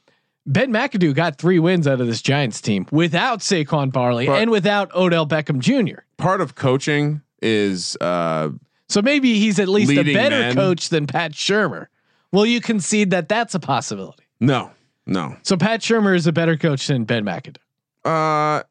Ben 0.46 0.72
McAdoo 0.72 1.14
got 1.14 1.38
three 1.38 1.58
wins 1.58 1.86
out 1.88 2.00
of 2.00 2.06
this 2.06 2.22
Giants 2.22 2.60
team 2.60 2.86
without 2.92 3.40
Saquon 3.40 3.92
Barkley 3.92 4.26
But- 4.26 4.42
and 4.42 4.50
without 4.50 4.94
Odell 4.94 5.26
Beckham 5.26 5.58
Jr. 5.58 6.00
Part 6.18 6.40
of 6.40 6.54
coaching 6.54 7.22
is 7.42 7.96
uh, 8.00 8.50
So 8.88 9.02
maybe 9.02 9.38
he's 9.38 9.58
at 9.58 9.68
least 9.68 9.92
a 9.92 10.14
better 10.14 10.38
men. 10.38 10.54
coach 10.54 10.88
than 10.90 11.06
Pat 11.06 11.32
Shurmur. 11.32 11.86
Will 12.32 12.46
you 12.46 12.60
concede 12.60 13.10
that 13.10 13.28
that's 13.28 13.54
a 13.54 13.60
possibility? 13.60 14.24
no, 14.40 14.70
no. 15.06 15.36
So 15.42 15.56
Pat 15.56 15.80
Shurmur 15.80 16.16
is 16.16 16.26
a 16.26 16.32
better 16.32 16.56
coach 16.56 16.86
than 16.86 17.04
Ben 17.04 17.24
McAdoo. 17.24 17.56
Uh, 18.04 18.62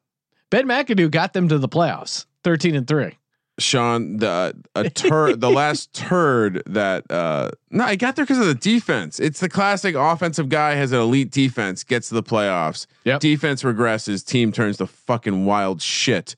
Ben 0.50 0.68
McAdoo 0.68 1.10
got 1.10 1.34
them 1.34 1.48
to 1.50 1.58
the 1.58 1.70
playoffs, 1.70 2.26
thirteen 2.44 2.76
and 2.76 2.88
three. 2.88 3.18
Sean, 3.58 4.18
the 4.18 4.54
a 4.76 4.90
turd, 4.90 5.40
the 5.40 5.50
last 5.62 5.94
turd 5.94 6.62
that 6.66 7.10
uh 7.10 7.52
no, 7.72 7.86
I 7.86 7.96
got 7.96 8.16
there 8.18 8.26
because 8.26 8.40
of 8.40 8.48
the 8.48 8.56
defense. 8.56 9.20
It's 9.20 9.40
the 9.40 9.48
classic 9.50 9.96
offensive 9.96 10.50
guy 10.50 10.76
has 10.76 10.92
an 10.92 11.00
elite 11.00 11.32
defense, 11.32 11.84
gets 11.84 12.10
to 12.10 12.16
the 12.16 12.24
playoffs. 12.24 12.86
Yep. 13.06 13.22
Defense 13.22 13.64
regresses, 13.64 14.26
team 14.26 14.52
turns 14.52 14.78
to 14.78 14.88
fucking 14.88 15.46
wild 15.46 15.82
shit. 15.82 16.36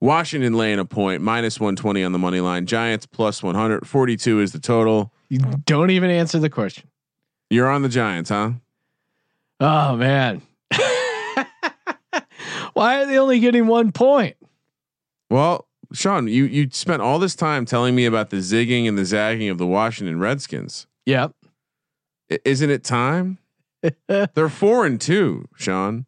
Washington 0.00 0.54
laying 0.54 0.78
a 0.78 0.84
point, 0.84 1.22
minus 1.22 1.58
120 1.58 2.04
on 2.04 2.12
the 2.12 2.18
money 2.18 2.40
line. 2.40 2.66
Giants 2.66 3.06
plus 3.06 3.42
142 3.42 4.40
is 4.40 4.52
the 4.52 4.58
total. 4.60 5.12
You 5.28 5.38
don't 5.40 5.90
even 5.90 6.10
answer 6.10 6.38
the 6.38 6.50
question. 6.50 6.88
You're 7.50 7.68
on 7.68 7.82
the 7.82 7.88
Giants, 7.88 8.30
huh? 8.30 8.52
Oh 9.60 9.96
man. 9.96 10.42
Why 12.74 13.02
are 13.02 13.06
they 13.06 13.18
only 13.18 13.40
getting 13.40 13.66
one 13.66 13.90
point? 13.92 14.36
Well, 15.30 15.66
Sean, 15.92 16.28
you 16.28 16.44
you 16.44 16.68
spent 16.70 17.02
all 17.02 17.18
this 17.18 17.34
time 17.34 17.64
telling 17.64 17.94
me 17.96 18.06
about 18.06 18.30
the 18.30 18.36
zigging 18.36 18.86
and 18.86 18.96
the 18.96 19.04
zagging 19.04 19.48
of 19.48 19.58
the 19.58 19.66
Washington 19.66 20.20
Redskins. 20.20 20.86
Yep. 21.06 21.32
I- 22.30 22.38
isn't 22.44 22.70
it 22.70 22.84
time? 22.84 23.38
They're 24.08 24.48
four 24.48 24.86
and 24.86 25.00
two, 25.00 25.48
Sean. 25.56 26.06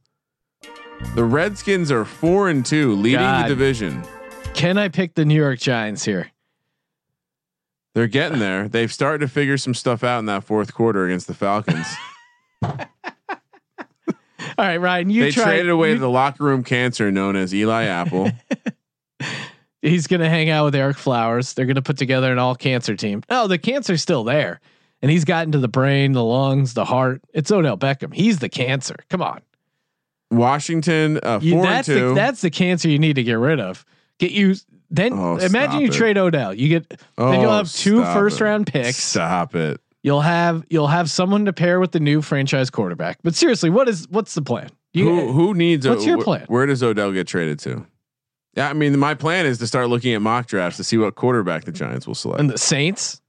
The 1.14 1.24
Redskins 1.24 1.90
are 1.90 2.04
four 2.04 2.48
and 2.48 2.64
two, 2.64 2.94
leading 2.94 3.20
God. 3.20 3.44
the 3.44 3.48
division. 3.48 4.04
Can 4.54 4.78
I 4.78 4.88
pick 4.88 5.14
the 5.14 5.24
New 5.24 5.34
York 5.34 5.58
Giants 5.58 6.04
here? 6.04 6.30
They're 7.94 8.06
getting 8.06 8.38
there. 8.38 8.68
They've 8.68 8.92
started 8.92 9.18
to 9.20 9.28
figure 9.28 9.58
some 9.58 9.74
stuff 9.74 10.04
out 10.04 10.20
in 10.20 10.26
that 10.26 10.44
fourth 10.44 10.72
quarter 10.72 11.06
against 11.06 11.26
the 11.26 11.34
Falcons. 11.34 11.86
All 12.62 12.76
right, 14.66 14.76
Ryan, 14.76 15.10
you 15.10 15.22
they 15.24 15.30
traded 15.30 15.70
away 15.70 15.92
you- 15.92 15.98
the 15.98 16.08
locker 16.10 16.44
room 16.44 16.62
cancer 16.62 17.10
known 17.10 17.34
as 17.34 17.54
Eli 17.54 17.84
Apple. 17.84 18.30
he's 19.82 20.06
gonna 20.06 20.28
hang 20.28 20.50
out 20.50 20.66
with 20.66 20.74
Ereck 20.74 20.96
Flowers. 20.96 21.54
They're 21.54 21.66
gonna 21.66 21.82
put 21.82 21.96
together 21.98 22.30
an 22.30 22.38
all 22.38 22.54
cancer 22.54 22.94
team. 22.94 23.22
No, 23.30 23.46
the 23.46 23.58
cancer's 23.58 24.02
still 24.02 24.22
there. 24.22 24.60
And 25.02 25.10
he's 25.10 25.24
gotten 25.24 25.52
to 25.52 25.58
the 25.58 25.68
brain, 25.68 26.12
the 26.12 26.22
lungs, 26.22 26.74
the 26.74 26.84
heart. 26.84 27.22
It's 27.32 27.50
Odell 27.50 27.78
Beckham. 27.78 28.12
He's 28.14 28.38
the 28.38 28.50
cancer. 28.50 28.96
Come 29.08 29.22
on. 29.22 29.40
Washington 30.30 31.18
uh, 31.22 31.38
You, 31.42 31.52
four 31.52 31.60
and 31.66 31.68
that's 31.74 31.86
two. 31.86 32.08
the 32.10 32.14
that's 32.14 32.40
the 32.40 32.50
cancer 32.50 32.88
you 32.88 32.98
need 32.98 33.16
to 33.16 33.22
get 33.22 33.34
rid 33.34 33.60
of. 33.60 33.84
Get 34.18 34.32
you 34.32 34.54
then 34.90 35.12
Oh, 35.12 35.36
imagine 35.36 35.80
you 35.80 35.86
it. 35.88 35.92
trade 35.92 36.18
Odell. 36.18 36.52
You 36.54 36.68
get 36.68 36.88
then 37.16 37.40
you'll 37.40 37.50
Oh, 37.50 37.56
have 37.58 37.72
two 37.72 38.02
first 38.04 38.40
it. 38.40 38.44
round 38.44 38.66
picks. 38.66 38.96
Stop 38.96 39.54
it. 39.54 39.80
You'll 40.02 40.20
have 40.22 40.64
you'll 40.70 40.86
have 40.88 41.10
someone 41.10 41.44
to 41.46 41.52
pair 41.52 41.80
with 41.80 41.92
the 41.92 42.00
new 42.00 42.22
franchise 42.22 42.70
quarterback. 42.70 43.18
But 43.22 43.34
seriously, 43.34 43.70
what 43.70 43.88
is 43.88 44.06
what's 44.08 44.34
the 44.34 44.42
plan? 44.42 44.70
You, 44.92 45.04
who 45.08 45.32
who 45.32 45.54
needs? 45.54 45.86
what's 45.86 46.04
your 46.06 46.18
plan? 46.22 46.44
Where 46.48 46.66
does 46.66 46.82
Odell 46.82 47.12
get 47.12 47.26
traded 47.28 47.58
to? 47.60 47.86
Yeah, 48.56 48.68
I 48.68 48.72
mean, 48.72 48.98
my 48.98 49.14
plan 49.14 49.46
is 49.46 49.58
to 49.58 49.66
start 49.68 49.88
looking 49.88 50.12
at 50.14 50.20
mock 50.22 50.46
drafts 50.48 50.76
to 50.78 50.84
see 50.84 50.98
what 50.98 51.14
quarterback 51.14 51.64
the 51.64 51.70
Giants 51.70 52.06
will 52.08 52.16
select. 52.16 52.40
and 52.40 52.50
the 52.50 52.58
Saints? 52.58 53.20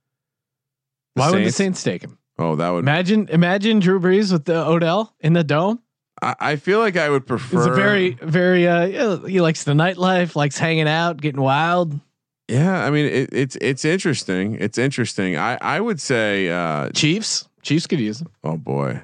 The 1.15 1.19
Why 1.21 1.29
would 1.29 1.39
the 1.41 1.51
Saints? 1.51 1.57
Saints 1.57 1.83
take 1.83 2.03
him? 2.03 2.17
Oh, 2.39 2.55
that 2.55 2.69
would. 2.69 2.79
Imagine 2.79 3.27
imagine 3.29 3.79
Drew 3.79 3.99
Brees 3.99 4.31
with 4.31 4.45
the 4.45 4.65
Odell 4.65 5.13
in 5.19 5.33
the 5.33 5.43
dome. 5.43 5.79
I, 6.22 6.36
I 6.39 6.55
feel 6.55 6.80
like 6.80 6.97
I 6.97 7.09
would 7.09 7.26
prefer. 7.26 7.57
He's 7.57 7.65
a 7.67 7.72
very 7.74 8.11
very 8.22 8.67
uh 8.67 8.86
yeah, 8.86 9.28
he 9.28 9.41
likes 9.41 9.63
the 9.63 9.74
nightlife, 9.74 10.36
likes 10.36 10.57
hanging 10.57 10.88
out, 10.88 11.17
getting 11.22 11.41
wild. 11.41 11.99
Yeah, 12.47 12.84
I 12.86 12.89
mean, 12.89 13.05
it, 13.05 13.30
it's 13.32 13.55
it's 13.61 13.86
interesting. 13.86 14.55
It's 14.59 14.78
interesting. 14.78 15.38
I 15.38 15.57
I 15.61 15.80
would 15.80 15.99
say. 16.01 16.49
uh 16.49 16.89
Chiefs, 16.89 17.47
Chiefs 17.61 17.88
could 17.88 17.99
use 17.99 18.22
him. 18.22 18.28
Oh 18.43 18.57
boy, 18.57 19.01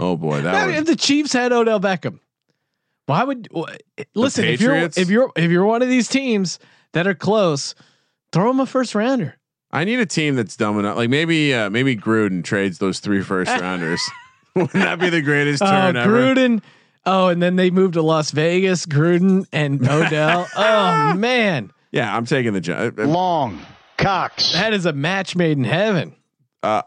oh 0.00 0.16
boy, 0.16 0.40
that 0.40 0.52
Now, 0.52 0.66
would. 0.66 0.74
if 0.76 0.84
the 0.86 0.96
Chiefs 0.96 1.32
had 1.32 1.52
Odell 1.52 1.78
Beckham, 1.80 2.20
why 3.06 3.22
would 3.22 3.48
wh- 3.54 3.70
listen? 4.14 4.44
If 4.46 4.60
you're 4.60 4.76
if 4.76 5.10
you're 5.10 5.30
if 5.36 5.50
you're 5.50 5.66
one 5.66 5.82
of 5.82 5.88
these 5.88 6.08
teams 6.08 6.58
that 6.92 7.06
are 7.06 7.14
close, 7.14 7.74
throw 8.32 8.50
him 8.50 8.60
a 8.60 8.66
first 8.66 8.94
rounder. 8.94 9.36
I 9.72 9.84
need 9.84 9.98
a 10.00 10.06
team 10.06 10.36
that's 10.36 10.56
dumb 10.56 10.78
enough. 10.78 10.96
Like 10.96 11.10
maybe 11.10 11.52
uh 11.52 11.68
maybe 11.70 11.96
Gruden 11.96 12.42
trades 12.42 12.78
those 12.78 12.98
three 13.00 13.22
first 13.22 13.50
rounders. 13.50 14.00
Wouldn't 14.62 14.72
that 14.72 14.98
be 14.98 15.10
the 15.10 15.22
greatest 15.22 15.62
Oh, 15.62 15.66
turn 15.66 15.96
ever? 15.96 16.10
Gruden. 16.10 16.62
Oh, 17.04 17.28
and 17.28 17.40
then 17.42 17.56
they 17.56 17.70
moved 17.70 17.94
to 17.94 18.02
Las 18.02 18.30
Vegas. 18.32 18.84
Gruden 18.86 19.46
and 19.52 19.80
Odell. 19.88 20.48
oh 20.56 21.14
man, 21.14 21.72
Yeah, 21.92 22.14
I'm 22.16 22.24
taking 22.26 22.52
the 22.52 22.60
Giants. 22.60 22.98
Uh, 22.98 23.04
Long 23.06 23.60
Cox. 23.98 24.52
that 24.52 24.72
is 24.72 24.86
a 24.86 24.92
match 24.92 25.36
made 25.36 25.56
in 25.56 25.64
heaven. 25.64 26.16
Uh, 26.62 26.82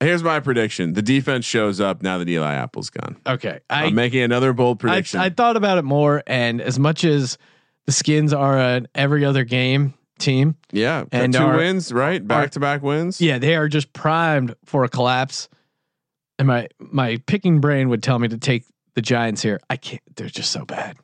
here's 0.00 0.22
my 0.22 0.38
prediction: 0.40 0.92
the 0.92 1.02
defense 1.02 1.44
shows 1.44 1.80
up 1.80 2.02
now 2.02 2.18
that 2.18 2.28
Eli 2.28 2.54
Apple's 2.54 2.90
gone. 2.90 3.16
Okay, 3.26 3.60
I, 3.68 3.84
I 3.84 3.86
am 3.86 3.94
making 3.94 4.22
another 4.22 4.52
bold 4.52 4.78
prediction. 4.78 5.18
I 5.20 5.30
thought 5.30 5.56
about 5.56 5.78
it 5.78 5.82
more, 5.84 6.22
and 6.26 6.60
as 6.60 6.78
much 6.78 7.02
as 7.04 7.36
the 7.86 7.92
Skins 7.92 8.32
are 8.32 8.56
an 8.58 8.86
every 8.94 9.24
other 9.24 9.42
game 9.44 9.94
team, 10.18 10.54
yeah, 10.70 11.04
and 11.10 11.32
two 11.34 11.40
our- 11.40 11.56
wins, 11.56 11.92
right? 11.92 12.24
Back 12.26 12.52
to 12.52 12.60
back 12.60 12.82
wins. 12.82 13.20
yeah, 13.20 13.38
they 13.38 13.56
are 13.56 13.68
just 13.68 13.92
primed 13.92 14.54
for 14.64 14.84
a 14.84 14.88
collapse. 14.88 15.48
And 16.38 16.48
my 16.48 16.68
my 16.78 17.18
picking 17.26 17.60
brain 17.60 17.88
would 17.88 18.02
tell 18.02 18.18
me 18.18 18.28
to 18.28 18.38
take 18.38 18.64
the 18.94 19.02
Giants 19.02 19.42
here. 19.42 19.60
I 19.70 19.76
can't. 19.76 20.02
They're 20.16 20.28
just 20.28 20.50
so 20.50 20.64
bad. 20.64 20.96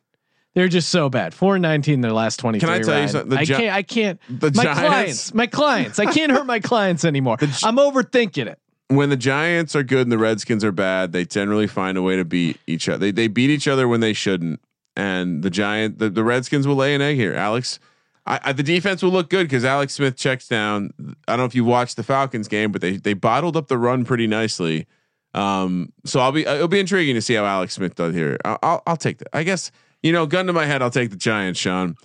They're 0.54 0.68
just 0.68 0.88
so 0.88 1.08
bad. 1.08 1.32
Four 1.32 1.54
and 1.56 1.62
nineteen 1.62 2.00
their 2.00 2.12
last 2.12 2.38
twenty. 2.38 2.58
Can 2.58 2.68
I 2.68 2.80
tell 2.80 3.00
you 3.00 3.08
something? 3.08 3.38
I 3.38 3.44
Gi- 3.44 3.54
can't. 3.54 3.74
I 3.76 3.82
can't. 3.82 4.20
The 4.28 4.50
my 4.54 4.64
Giants- 4.64 4.80
clients. 4.80 5.34
My 5.34 5.46
clients. 5.46 5.98
I 6.00 6.06
can't 6.06 6.32
hurt 6.32 6.46
my 6.46 6.58
clients 6.58 7.04
anymore. 7.04 7.36
I'm 7.62 7.76
overthinking 7.76 8.46
it. 8.48 8.58
when 8.88 9.08
the 9.10 9.16
Giants 9.16 9.76
are 9.76 9.84
good 9.84 10.02
and 10.02 10.10
the 10.12 10.18
Redskins 10.18 10.64
are 10.64 10.72
bad, 10.72 11.12
they 11.12 11.24
generally 11.24 11.68
find 11.68 11.96
a 11.96 12.02
way 12.02 12.16
to 12.16 12.24
beat 12.24 12.58
each 12.66 12.88
other. 12.88 12.98
They 12.98 13.12
they 13.12 13.28
beat 13.28 13.50
each 13.50 13.68
other 13.68 13.86
when 13.86 14.00
they 14.00 14.12
shouldn't, 14.12 14.60
and 14.96 15.44
the 15.44 15.50
Giant 15.50 16.00
the, 16.00 16.10
the 16.10 16.24
Redskins 16.24 16.66
will 16.66 16.74
lay 16.76 16.96
an 16.96 17.00
egg 17.00 17.14
here. 17.14 17.34
Alex, 17.34 17.78
I, 18.26 18.40
I, 18.42 18.52
the 18.52 18.64
defense 18.64 19.04
will 19.04 19.12
look 19.12 19.30
good 19.30 19.44
because 19.44 19.64
Alex 19.64 19.94
Smith 19.94 20.16
checks 20.16 20.48
down. 20.48 20.90
I 21.28 21.32
don't 21.32 21.38
know 21.38 21.44
if 21.44 21.54
you 21.54 21.64
watched 21.64 21.96
the 21.96 22.02
Falcons 22.02 22.48
game, 22.48 22.72
but 22.72 22.80
they 22.80 22.96
they 22.96 23.14
bottled 23.14 23.56
up 23.56 23.68
the 23.68 23.78
run 23.78 24.04
pretty 24.04 24.26
nicely. 24.26 24.88
Um, 25.32 25.92
so 26.04 26.20
I'll 26.20 26.32
be 26.32 26.42
it'll 26.42 26.68
be 26.68 26.80
intriguing 26.80 27.14
to 27.14 27.22
see 27.22 27.34
how 27.34 27.44
Alex 27.44 27.74
Smith 27.74 27.94
does 27.94 28.14
here. 28.14 28.36
I'll 28.44 28.58
I'll, 28.62 28.82
I'll 28.86 28.96
take 28.96 29.18
that. 29.18 29.28
I 29.32 29.42
guess 29.44 29.70
you 30.02 30.12
know, 30.12 30.26
gun 30.26 30.46
to 30.46 30.52
my 30.52 30.66
head, 30.66 30.82
I'll 30.82 30.90
take 30.90 31.10
the 31.10 31.16
Giants, 31.16 31.60
Sean. 31.60 31.96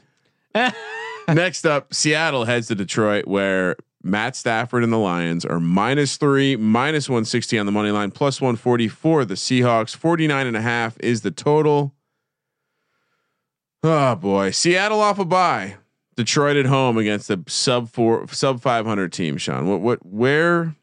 Next 1.28 1.66
up, 1.66 1.94
Seattle 1.94 2.46
heads 2.46 2.68
to 2.68 2.76
Detroit, 2.76 3.26
where 3.28 3.78
Matt 4.04 4.36
Stafford 4.36 4.84
and 4.84 4.94
the 4.94 4.98
Lions 4.98 5.46
are 5.46 5.60
minus 5.60 6.18
three, 6.18 6.56
minus 6.56 7.10
160 7.10 7.58
on 7.58 7.66
the 7.66 7.72
money 7.72 7.92
line, 7.92 8.12
plus 8.12 8.40
144. 8.40 9.26
The 9.26 9.34
Seahawks, 9.34 9.96
49 9.96 10.48
and 10.48 10.58
a 10.58 10.62
half 10.62 10.98
is 11.00 11.22
the 11.22 11.32
total. 11.32 11.94
Oh 13.84 14.16
boy. 14.16 14.52
Seattle 14.52 15.02
off 15.02 15.20
a 15.20 15.26
bye. 15.26 15.76
Detroit 16.16 16.58
at 16.58 16.66
home 16.66 16.98
against 16.98 17.30
a 17.30 17.42
sub 17.48 17.90
four, 17.90 18.28
sub 18.28 18.62
500 18.62 19.12
team, 19.12 19.38
Sean. 19.38 19.68
What, 19.68 19.82
what, 19.82 20.06
where 20.06 20.76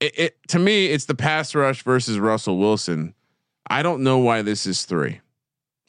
it, 0.00 0.18
it 0.18 0.36
to 0.48 0.58
me, 0.58 0.86
it's 0.86 1.06
the 1.06 1.14
pass 1.14 1.54
rush 1.54 1.82
versus 1.82 2.18
Russell 2.18 2.58
Wilson. 2.58 3.14
I 3.70 3.82
don't 3.82 4.02
know 4.02 4.18
why 4.18 4.42
this 4.42 4.66
is 4.66 4.84
three. 4.84 5.20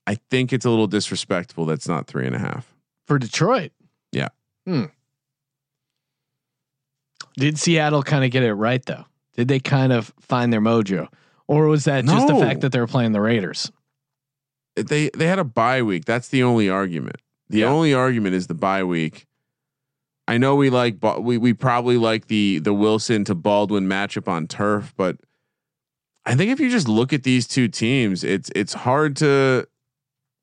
I 0.07 0.15
think 0.31 0.51
it's 0.51 0.65
a 0.65 0.69
little 0.69 0.87
disrespectful. 0.87 1.65
That's 1.65 1.87
not 1.87 2.07
three 2.07 2.25
and 2.25 2.35
a 2.35 2.39
half. 2.39 2.73
for 3.07 3.19
Detroit. 3.19 3.71
Yeah. 4.11 4.29
Hmm. 4.65 4.85
Did 7.35 7.57
Seattle 7.59 8.03
kind 8.03 8.23
of 8.25 8.31
get 8.31 8.43
it 8.43 8.53
right 8.53 8.83
though? 8.85 9.05
Did 9.35 9.47
they 9.47 9.59
kind 9.59 9.93
of 9.93 10.13
find 10.19 10.51
their 10.51 10.61
mojo, 10.61 11.07
or 11.47 11.67
was 11.67 11.85
that 11.85 12.05
just 12.05 12.27
the 12.27 12.35
fact 12.35 12.61
that 12.61 12.71
they 12.71 12.79
were 12.79 12.87
playing 12.87 13.11
the 13.13 13.21
Raiders? 13.21 13.71
they 14.75 15.09
they 15.13 15.27
had 15.27 15.39
a 15.39 15.43
bye 15.43 15.81
week. 15.81 16.05
That's 16.05 16.27
the 16.29 16.43
only 16.43 16.69
argument. 16.69 17.17
The 17.49 17.59
Yeah. 17.59 17.67
only 17.67 17.93
argument 17.93 18.35
is 18.35 18.47
the 18.47 18.53
bye 18.53 18.83
week. 18.83 19.25
I 20.29 20.37
know 20.37 20.55
we 20.55 20.69
like 20.69 20.97
we 21.19 21.39
we 21.39 21.53
probably 21.53 21.97
like 21.97 22.27
the 22.27 22.59
the 22.59 22.71
Wilson 22.71 23.23
to 23.25 23.33
Baldwin 23.33 23.87
matchup 23.87 24.27
on 24.27 24.45
turf, 24.45 24.93
but 24.95 25.17
I 26.23 26.35
think 26.35 26.51
if 26.51 26.59
you 26.59 26.69
just 26.69 26.87
look 26.87 27.13
at 27.13 27.23
these 27.23 27.47
two 27.47 27.67
teams, 27.67 28.23
it's 28.23 28.51
it's 28.55 28.73
hard 28.73 29.15
to 29.17 29.67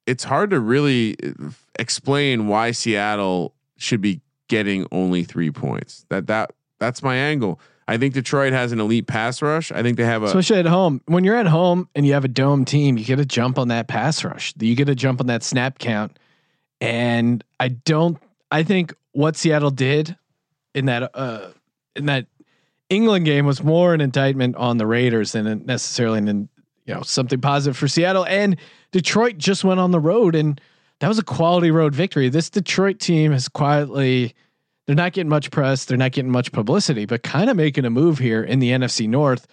it's 0.04 0.24
hard 0.24 0.50
to 0.50 0.58
really 0.58 1.14
uh, 1.22 1.50
explain 1.78 2.48
why 2.48 2.72
Seattle 2.72 3.54
should 3.76 4.00
be 4.00 4.22
getting 4.48 4.88
only 4.90 5.22
3 5.22 5.52
points. 5.52 6.04
That 6.08 6.26
that 6.26 6.50
that's 6.80 7.00
my 7.00 7.14
angle. 7.14 7.60
I 7.86 7.96
think 7.96 8.12
Detroit 8.12 8.52
has 8.52 8.72
an 8.72 8.80
elite 8.80 9.06
pass 9.06 9.40
rush. 9.40 9.70
I 9.70 9.84
think 9.84 9.98
they 9.98 10.04
have 10.04 10.24
a 10.24 10.26
Especially 10.26 10.58
at 10.58 10.66
home. 10.66 11.00
When 11.06 11.22
you're 11.22 11.36
at 11.36 11.46
home 11.46 11.88
and 11.94 12.04
you 12.04 12.14
have 12.14 12.24
a 12.24 12.28
dome 12.28 12.64
team, 12.64 12.98
you 12.98 13.04
get 13.04 13.20
a 13.20 13.24
jump 13.24 13.56
on 13.56 13.68
that 13.68 13.86
pass 13.86 14.24
rush. 14.24 14.52
You 14.58 14.74
get 14.74 14.88
a 14.88 14.96
jump 14.96 15.20
on 15.20 15.28
that 15.28 15.44
snap 15.44 15.78
count. 15.78 16.18
And 16.80 17.44
I 17.60 17.68
don't. 17.68 18.18
I 18.50 18.62
think 18.62 18.94
what 19.12 19.36
Seattle 19.36 19.70
did 19.70 20.16
in 20.74 20.86
that 20.86 21.10
uh 21.14 21.48
in 21.94 22.06
that 22.06 22.26
England 22.88 23.24
game 23.24 23.46
was 23.46 23.62
more 23.62 23.94
an 23.94 24.00
indictment 24.00 24.56
on 24.56 24.76
the 24.78 24.86
Raiders 24.86 25.32
than 25.32 25.66
necessarily 25.66 26.18
an 26.18 26.48
you 26.84 26.94
know 26.94 27.02
something 27.02 27.40
positive 27.40 27.76
for 27.76 27.88
Seattle. 27.88 28.26
And 28.26 28.56
Detroit 28.92 29.38
just 29.38 29.64
went 29.64 29.80
on 29.80 29.90
the 29.90 30.00
road 30.00 30.34
and 30.34 30.60
that 31.00 31.08
was 31.08 31.18
a 31.18 31.24
quality 31.24 31.70
road 31.70 31.94
victory. 31.94 32.28
This 32.28 32.48
Detroit 32.48 33.00
team 33.00 33.32
has 33.32 33.48
quietly 33.48 34.34
they're 34.86 34.94
not 34.94 35.12
getting 35.12 35.28
much 35.28 35.50
press, 35.50 35.84
they're 35.84 35.98
not 35.98 36.12
getting 36.12 36.30
much 36.30 36.52
publicity, 36.52 37.06
but 37.06 37.22
kind 37.22 37.50
of 37.50 37.56
making 37.56 37.84
a 37.84 37.90
move 37.90 38.18
here 38.18 38.42
in 38.42 38.60
the 38.60 38.70
NFC 38.70 39.08
North. 39.08 39.46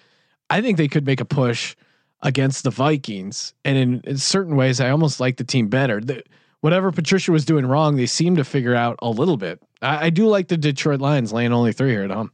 I 0.49 0.61
think 0.61 0.77
they 0.77 0.87
could 0.87 1.05
make 1.05 1.21
a 1.21 1.25
push 1.25 1.75
against 2.21 2.63
the 2.63 2.69
Vikings. 2.69 3.53
And 3.65 3.77
in, 3.77 4.01
in 4.05 4.17
certain 4.17 4.55
ways, 4.55 4.79
I 4.79 4.89
almost 4.89 5.19
like 5.19 5.37
the 5.37 5.43
team 5.43 5.67
better. 5.67 5.99
The, 5.99 6.23
whatever 6.63 6.93
Patricia 6.93 7.29
was 7.29 7.43
doing 7.43 7.65
wrong, 7.65 7.97
they 7.97 8.05
seem 8.05 8.37
to 8.37 8.45
figure 8.45 8.73
out 8.73 8.97
a 9.01 9.09
little 9.09 9.35
bit. 9.35 9.61
I, 9.81 10.05
I 10.05 10.09
do 10.09 10.27
like 10.27 10.47
the 10.47 10.55
Detroit 10.55 11.01
Lions 11.01 11.33
laying 11.33 11.51
only 11.51 11.73
three 11.73 11.91
here 11.91 12.03
at 12.03 12.09
home. 12.09 12.31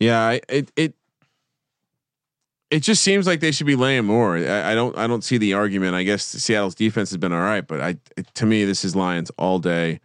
Yeah, 0.00 0.38
it 0.48 0.72
it 0.74 0.94
it 2.72 2.80
just 2.80 3.04
seems 3.04 3.24
like 3.24 3.38
they 3.38 3.52
should 3.52 3.68
be 3.68 3.76
laying 3.76 4.04
more. 4.04 4.36
I, 4.36 4.72
I 4.72 4.74
don't 4.74 4.98
I 4.98 5.06
don't 5.06 5.22
see 5.22 5.38
the 5.38 5.54
argument. 5.54 5.94
I 5.94 6.02
guess 6.02 6.24
Seattle's 6.24 6.74
defense 6.74 7.10
has 7.10 7.18
been 7.18 7.32
all 7.32 7.40
right, 7.40 7.64
but 7.64 7.80
I 7.80 7.98
to 8.34 8.46
me 8.46 8.64
this 8.64 8.84
is 8.84 8.96
Lions 8.96 9.30
all 9.38 9.60
day. 9.60 10.00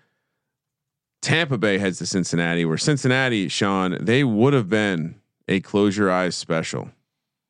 Tampa 1.23 1.57
Bay 1.57 1.79
heads 1.79 1.97
to 1.97 2.05
Cincinnati, 2.05 2.63
where 2.63 2.77
Cincinnati, 2.77 3.47
Sean, 3.47 3.97
they 3.99 4.23
would 4.23 4.53
have 4.53 4.69
been 4.69 5.15
a 5.47 5.61
close 5.61 5.97
your 5.97 6.11
eyes 6.11 6.35
special, 6.35 6.91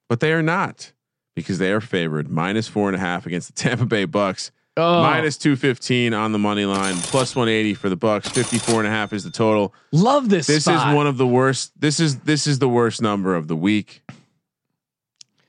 but 0.07 0.21
they 0.21 0.31
are 0.31 0.43
not 0.43 0.93
because 1.35 1.57
they 1.57 1.71
are 1.73 1.81
favored 1.81 2.29
minus 2.29 2.69
four 2.69 2.87
and 2.87 2.95
a 2.95 2.99
half 2.99 3.25
against 3.25 3.53
the 3.53 3.61
Tampa 3.61 3.85
Bay 3.85 4.05
Bucks. 4.05 4.51
Oh, 4.75 5.03
Minus 5.03 5.37
215 5.37 6.15
on 6.15 6.31
the 6.31 6.39
money 6.39 6.65
line, 6.65 6.95
plus 6.95 7.35
180 7.35 7.75
for 7.75 7.89
the 7.89 7.95
Bucks. 7.95 8.27
54 8.29 8.79
and 8.79 8.87
a 8.87 8.89
half 8.89 9.13
is 9.13 9.23
the 9.23 9.29
total 9.29 9.73
love 9.91 10.29
this. 10.29 10.47
this 10.47 10.63
spot. 10.63 10.89
is 10.89 10.95
one 10.95 11.05
of 11.05 11.17
the 11.17 11.27
worst. 11.27 11.79
This 11.79 11.99
is 11.99 12.21
this 12.21 12.47
is 12.47 12.57
the 12.57 12.69
worst 12.69 13.01
number 13.01 13.35
of 13.35 13.47
the 13.47 13.55
week. 13.55 14.01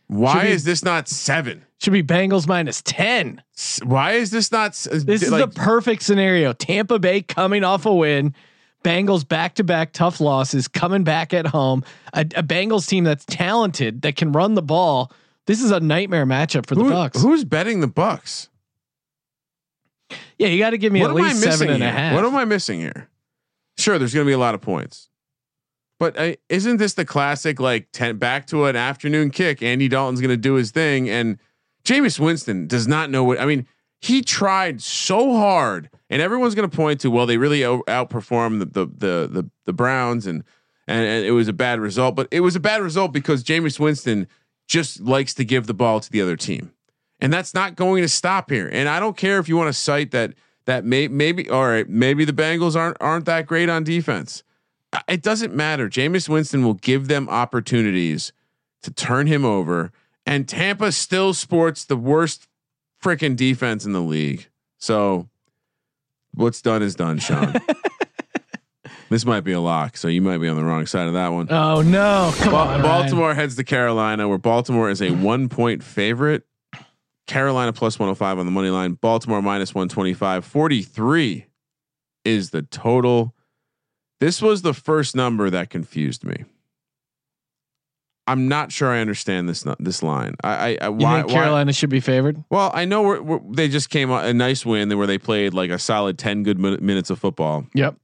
Why 0.08 0.44
be- 0.44 0.50
is 0.50 0.64
this 0.64 0.84
not 0.84 1.08
seven? 1.08 1.64
should 1.80 1.92
be 1.92 2.02
Bengals 2.02 2.46
minus 2.46 2.82
ten. 2.82 3.42
Why 3.82 4.12
is 4.12 4.30
this 4.30 4.52
not? 4.52 4.72
This 4.72 5.22
is 5.22 5.30
the 5.30 5.48
perfect 5.48 6.02
scenario. 6.02 6.52
Tampa 6.52 6.98
Bay 6.98 7.22
coming 7.22 7.64
off 7.64 7.86
a 7.86 7.94
win. 7.94 8.34
Bengals 8.84 9.26
back 9.26 9.54
to 9.54 9.64
back 9.64 9.94
tough 9.94 10.20
losses 10.20 10.68
coming 10.68 11.04
back 11.04 11.32
at 11.32 11.46
home. 11.46 11.82
A, 12.12 12.20
a 12.20 12.42
Bengals 12.42 12.86
team 12.86 13.04
that's 13.04 13.24
talented 13.24 14.02
that 14.02 14.16
can 14.16 14.32
run 14.32 14.54
the 14.54 14.62
ball. 14.62 15.10
This 15.46 15.62
is 15.62 15.70
a 15.70 15.80
nightmare 15.80 16.26
matchup 16.26 16.66
for 16.66 16.74
the 16.74 16.84
Bucks. 16.84 17.22
Who's 17.22 17.44
betting 17.44 17.80
the 17.80 17.86
Bucks? 17.86 18.50
Yeah, 20.38 20.48
you 20.48 20.58
got 20.58 20.70
to 20.70 20.78
give 20.78 20.92
me 20.92 21.00
what 21.00 21.10
at 21.10 21.16
least 21.16 21.42
seven 21.42 21.68
and 21.70 21.82
a 21.82 21.86
here? 21.86 21.94
half. 21.94 22.14
What 22.14 22.24
am 22.24 22.34
I 22.36 22.44
missing 22.44 22.80
here? 22.80 23.08
Sure, 23.78 23.98
there's 23.98 24.14
going 24.14 24.24
to 24.24 24.28
be 24.28 24.34
a 24.34 24.38
lot 24.38 24.54
of 24.54 24.60
points, 24.60 25.08
but 25.98 26.16
uh, 26.18 26.34
isn't 26.48 26.76
this 26.76 26.94
the 26.94 27.04
classic 27.04 27.58
like 27.58 27.88
ten, 27.92 28.18
back 28.18 28.46
to 28.48 28.66
an 28.66 28.76
afternoon 28.76 29.30
kick? 29.30 29.62
Andy 29.62 29.88
Dalton's 29.88 30.20
going 30.20 30.30
to 30.30 30.36
do 30.36 30.54
his 30.54 30.70
thing, 30.70 31.08
and 31.08 31.38
Jameis 31.84 32.18
Winston 32.18 32.66
does 32.66 32.86
not 32.86 33.10
know 33.10 33.24
what. 33.24 33.40
I 33.40 33.46
mean, 33.46 33.66
he 34.00 34.20
tried 34.20 34.82
so 34.82 35.34
hard, 35.36 35.88
and 36.10 36.20
everyone's 36.20 36.54
going 36.54 36.68
to 36.68 36.76
point 36.76 37.00
to 37.00 37.10
well, 37.10 37.24
they 37.26 37.38
really 37.38 37.64
out- 37.64 37.86
outperformed 37.86 38.58
the 38.60 38.66
the 38.66 38.86
the 38.86 39.28
the, 39.28 39.50
the 39.64 39.72
Browns, 39.72 40.26
and, 40.26 40.44
and 40.86 41.04
and 41.04 41.24
it 41.24 41.32
was 41.32 41.48
a 41.48 41.52
bad 41.54 41.80
result. 41.80 42.14
But 42.14 42.28
it 42.30 42.40
was 42.40 42.54
a 42.54 42.60
bad 42.60 42.82
result 42.82 43.12
because 43.12 43.42
Jameis 43.42 43.80
Winston 43.80 44.28
just 44.68 45.00
likes 45.00 45.32
to 45.34 45.44
give 45.44 45.66
the 45.66 45.74
ball 45.74 46.00
to 46.00 46.12
the 46.12 46.20
other 46.20 46.36
team, 46.36 46.72
and 47.20 47.32
that's 47.32 47.54
not 47.54 47.76
going 47.76 48.02
to 48.02 48.08
stop 48.08 48.50
here. 48.50 48.68
And 48.72 48.88
I 48.88 49.00
don't 49.00 49.16
care 49.16 49.38
if 49.38 49.48
you 49.48 49.56
want 49.56 49.68
to 49.68 49.72
cite 49.78 50.10
that 50.12 50.34
that 50.66 50.84
may 50.84 51.08
maybe 51.08 51.48
all 51.50 51.66
right, 51.68 51.88
maybe 51.88 52.24
the 52.24 52.32
Bengals 52.32 52.76
aren't 52.76 52.96
aren't 53.00 53.26
that 53.26 53.46
great 53.46 53.68
on 53.68 53.84
defense. 53.84 54.42
Uh, 54.92 55.00
It 55.08 55.22
doesn't 55.22 55.54
matter. 55.54 55.88
Jameis 55.88 56.28
Winston 56.28 56.64
will 56.64 56.74
give 56.74 57.08
them 57.08 57.28
opportunities 57.28 58.32
to 58.82 58.90
turn 58.90 59.26
him 59.26 59.44
over, 59.44 59.92
and 60.26 60.48
Tampa 60.48 60.92
still 60.92 61.34
sports 61.34 61.84
the 61.84 61.96
worst 61.96 62.48
freaking 63.02 63.36
defense 63.36 63.84
in 63.84 63.92
the 63.92 64.00
league. 64.02 64.48
So 64.78 65.28
what's 66.34 66.60
done 66.62 66.82
is 66.82 66.94
done, 66.94 67.18
Sean. 67.18 67.54
this 69.10 69.24
might 69.24 69.40
be 69.40 69.52
a 69.52 69.60
lock, 69.60 69.96
so 69.96 70.08
you 70.08 70.20
might 70.22 70.38
be 70.38 70.48
on 70.48 70.56
the 70.56 70.64
wrong 70.64 70.86
side 70.86 71.06
of 71.06 71.14
that 71.14 71.28
one. 71.28 71.46
Oh 71.50 71.82
no! 71.82 72.32
Come 72.38 72.52
Ba- 72.52 72.56
on, 72.58 72.68
Ryan. 72.68 72.82
Baltimore 72.82 73.34
heads 73.34 73.56
to 73.56 73.64
Carolina, 73.64 74.28
where 74.28 74.38
Baltimore 74.38 74.90
is 74.90 75.00
a 75.02 75.10
one 75.10 75.48
point 75.48 75.82
favorite. 75.82 76.44
Carolina 77.26 77.72
plus 77.72 77.98
105 77.98 78.38
on 78.38 78.46
the 78.46 78.52
money 78.52 78.70
line. 78.70 78.92
Baltimore 78.92 79.40
minus 79.40 79.74
125. 79.74 80.44
43 80.44 81.46
is 82.24 82.50
the 82.50 82.62
total. 82.62 83.34
This 84.20 84.42
was 84.42 84.62
the 84.62 84.74
first 84.74 85.16
number 85.16 85.50
that 85.50 85.70
confused 85.70 86.24
me. 86.24 86.44
I'm 88.26 88.48
not 88.48 88.72
sure 88.72 88.90
I 88.90 89.00
understand 89.00 89.48
this 89.48 89.66
this 89.78 90.02
line. 90.02 90.34
I, 90.42 90.48
I, 90.50 90.78
I 90.82 90.88
why, 90.88 91.16
think 91.16 91.28
why- 91.28 91.34
Carolina 91.34 91.72
should 91.72 91.90
be 91.90 92.00
favored? 92.00 92.42
Well, 92.48 92.70
I 92.72 92.86
know 92.86 93.02
we're, 93.02 93.20
we're, 93.20 93.40
they 93.50 93.68
just 93.68 93.90
came 93.90 94.10
a 94.10 94.32
nice 94.32 94.64
win 94.64 94.96
where 94.96 95.06
they 95.06 95.18
played 95.18 95.52
like 95.52 95.70
a 95.70 95.78
solid 95.78 96.18
10 96.18 96.42
good 96.42 96.58
minutes 96.58 97.10
of 97.10 97.18
football. 97.18 97.66
Yep. 97.74 97.96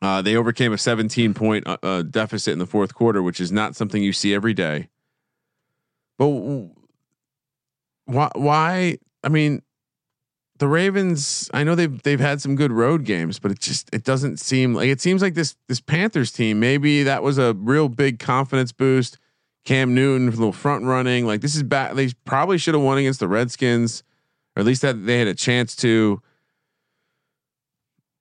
Uh, 0.00 0.22
they 0.22 0.36
overcame 0.36 0.72
a 0.72 0.78
17 0.78 1.34
point 1.34 1.66
uh, 1.66 1.76
uh, 1.82 2.02
deficit 2.02 2.52
in 2.52 2.60
the 2.60 2.66
fourth 2.66 2.94
quarter, 2.94 3.20
which 3.20 3.40
is 3.40 3.50
not 3.50 3.74
something 3.74 4.00
you 4.00 4.12
see 4.12 4.32
every 4.32 4.54
day. 4.54 4.88
But 6.18 6.28
why? 8.08 8.30
Why? 8.34 8.98
I 9.22 9.28
mean, 9.28 9.62
the 10.58 10.66
Ravens. 10.66 11.50
I 11.52 11.62
know 11.62 11.74
they've 11.74 12.02
they've 12.02 12.18
had 12.18 12.40
some 12.40 12.56
good 12.56 12.72
road 12.72 13.04
games, 13.04 13.38
but 13.38 13.50
it 13.50 13.60
just 13.60 13.90
it 13.92 14.02
doesn't 14.02 14.38
seem 14.40 14.74
like 14.74 14.88
it 14.88 15.00
seems 15.00 15.20
like 15.20 15.34
this 15.34 15.56
this 15.68 15.80
Panthers 15.80 16.32
team. 16.32 16.58
Maybe 16.58 17.02
that 17.02 17.22
was 17.22 17.38
a 17.38 17.54
real 17.54 17.88
big 17.88 18.18
confidence 18.18 18.72
boost. 18.72 19.18
Cam 19.64 19.94
Newton, 19.94 20.28
a 20.28 20.30
little 20.30 20.52
front 20.52 20.84
running. 20.86 21.26
Like 21.26 21.42
this 21.42 21.54
is 21.54 21.62
bad. 21.62 21.96
They 21.96 22.08
probably 22.24 22.56
should 22.56 22.74
have 22.74 22.82
won 22.82 22.96
against 22.96 23.20
the 23.20 23.28
Redskins, 23.28 24.02
or 24.56 24.60
at 24.60 24.66
least 24.66 24.82
that 24.82 25.04
they 25.04 25.18
had 25.18 25.28
a 25.28 25.34
chance 25.34 25.76
to. 25.76 26.22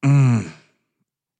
Mm. 0.03 0.51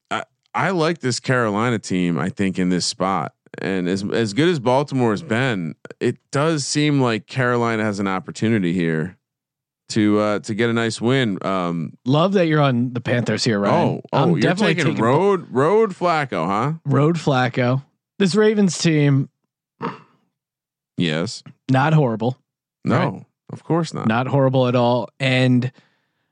I 0.09 0.23
I 0.53 0.69
like 0.69 0.99
this 0.99 1.19
Carolina 1.19 1.79
team. 1.79 2.17
I 2.17 2.29
think 2.29 2.57
in 2.57 2.69
this 2.69 2.85
spot, 2.85 3.33
and 3.59 3.87
as 3.87 4.03
as 4.11 4.33
good 4.33 4.49
as 4.49 4.59
Baltimore 4.59 5.11
has 5.11 5.23
been, 5.23 5.75
it 5.99 6.17
does 6.31 6.65
seem 6.65 7.01
like 7.01 7.27
Carolina 7.27 7.83
has 7.83 7.99
an 7.99 8.07
opportunity 8.07 8.73
here 8.73 9.17
to 9.89 10.19
uh 10.19 10.39
to 10.39 10.53
get 10.53 10.69
a 10.69 10.73
nice 10.73 10.99
win. 10.99 11.37
Um 11.45 11.93
Love 12.05 12.33
that 12.33 12.47
you're 12.47 12.61
on 12.61 12.93
the 12.93 13.01
Panthers 13.01 13.43
here, 13.43 13.59
Ryan. 13.59 13.87
oh, 13.87 14.01
oh, 14.11 14.17
I'm 14.23 14.29
you're 14.31 14.39
definitely 14.41 14.75
taking, 14.75 14.91
taking 14.93 15.03
road 15.03 15.47
road 15.49 15.91
Flacco, 15.91 16.45
huh? 16.45 16.73
Road 16.85 17.15
Flacco. 17.15 17.83
This 18.19 18.35
Ravens 18.35 18.77
team, 18.77 19.29
Yes. 20.97 21.43
not 21.69 21.93
horrible, 21.93 22.37
No, 22.83 22.97
Right. 22.97 23.25
of 23.51 23.63
course 23.63 23.93
not. 23.93 24.07
not 24.07 24.27
horrible 24.27 24.67
at 24.67 24.75
all. 24.75 25.09
And 25.19 25.71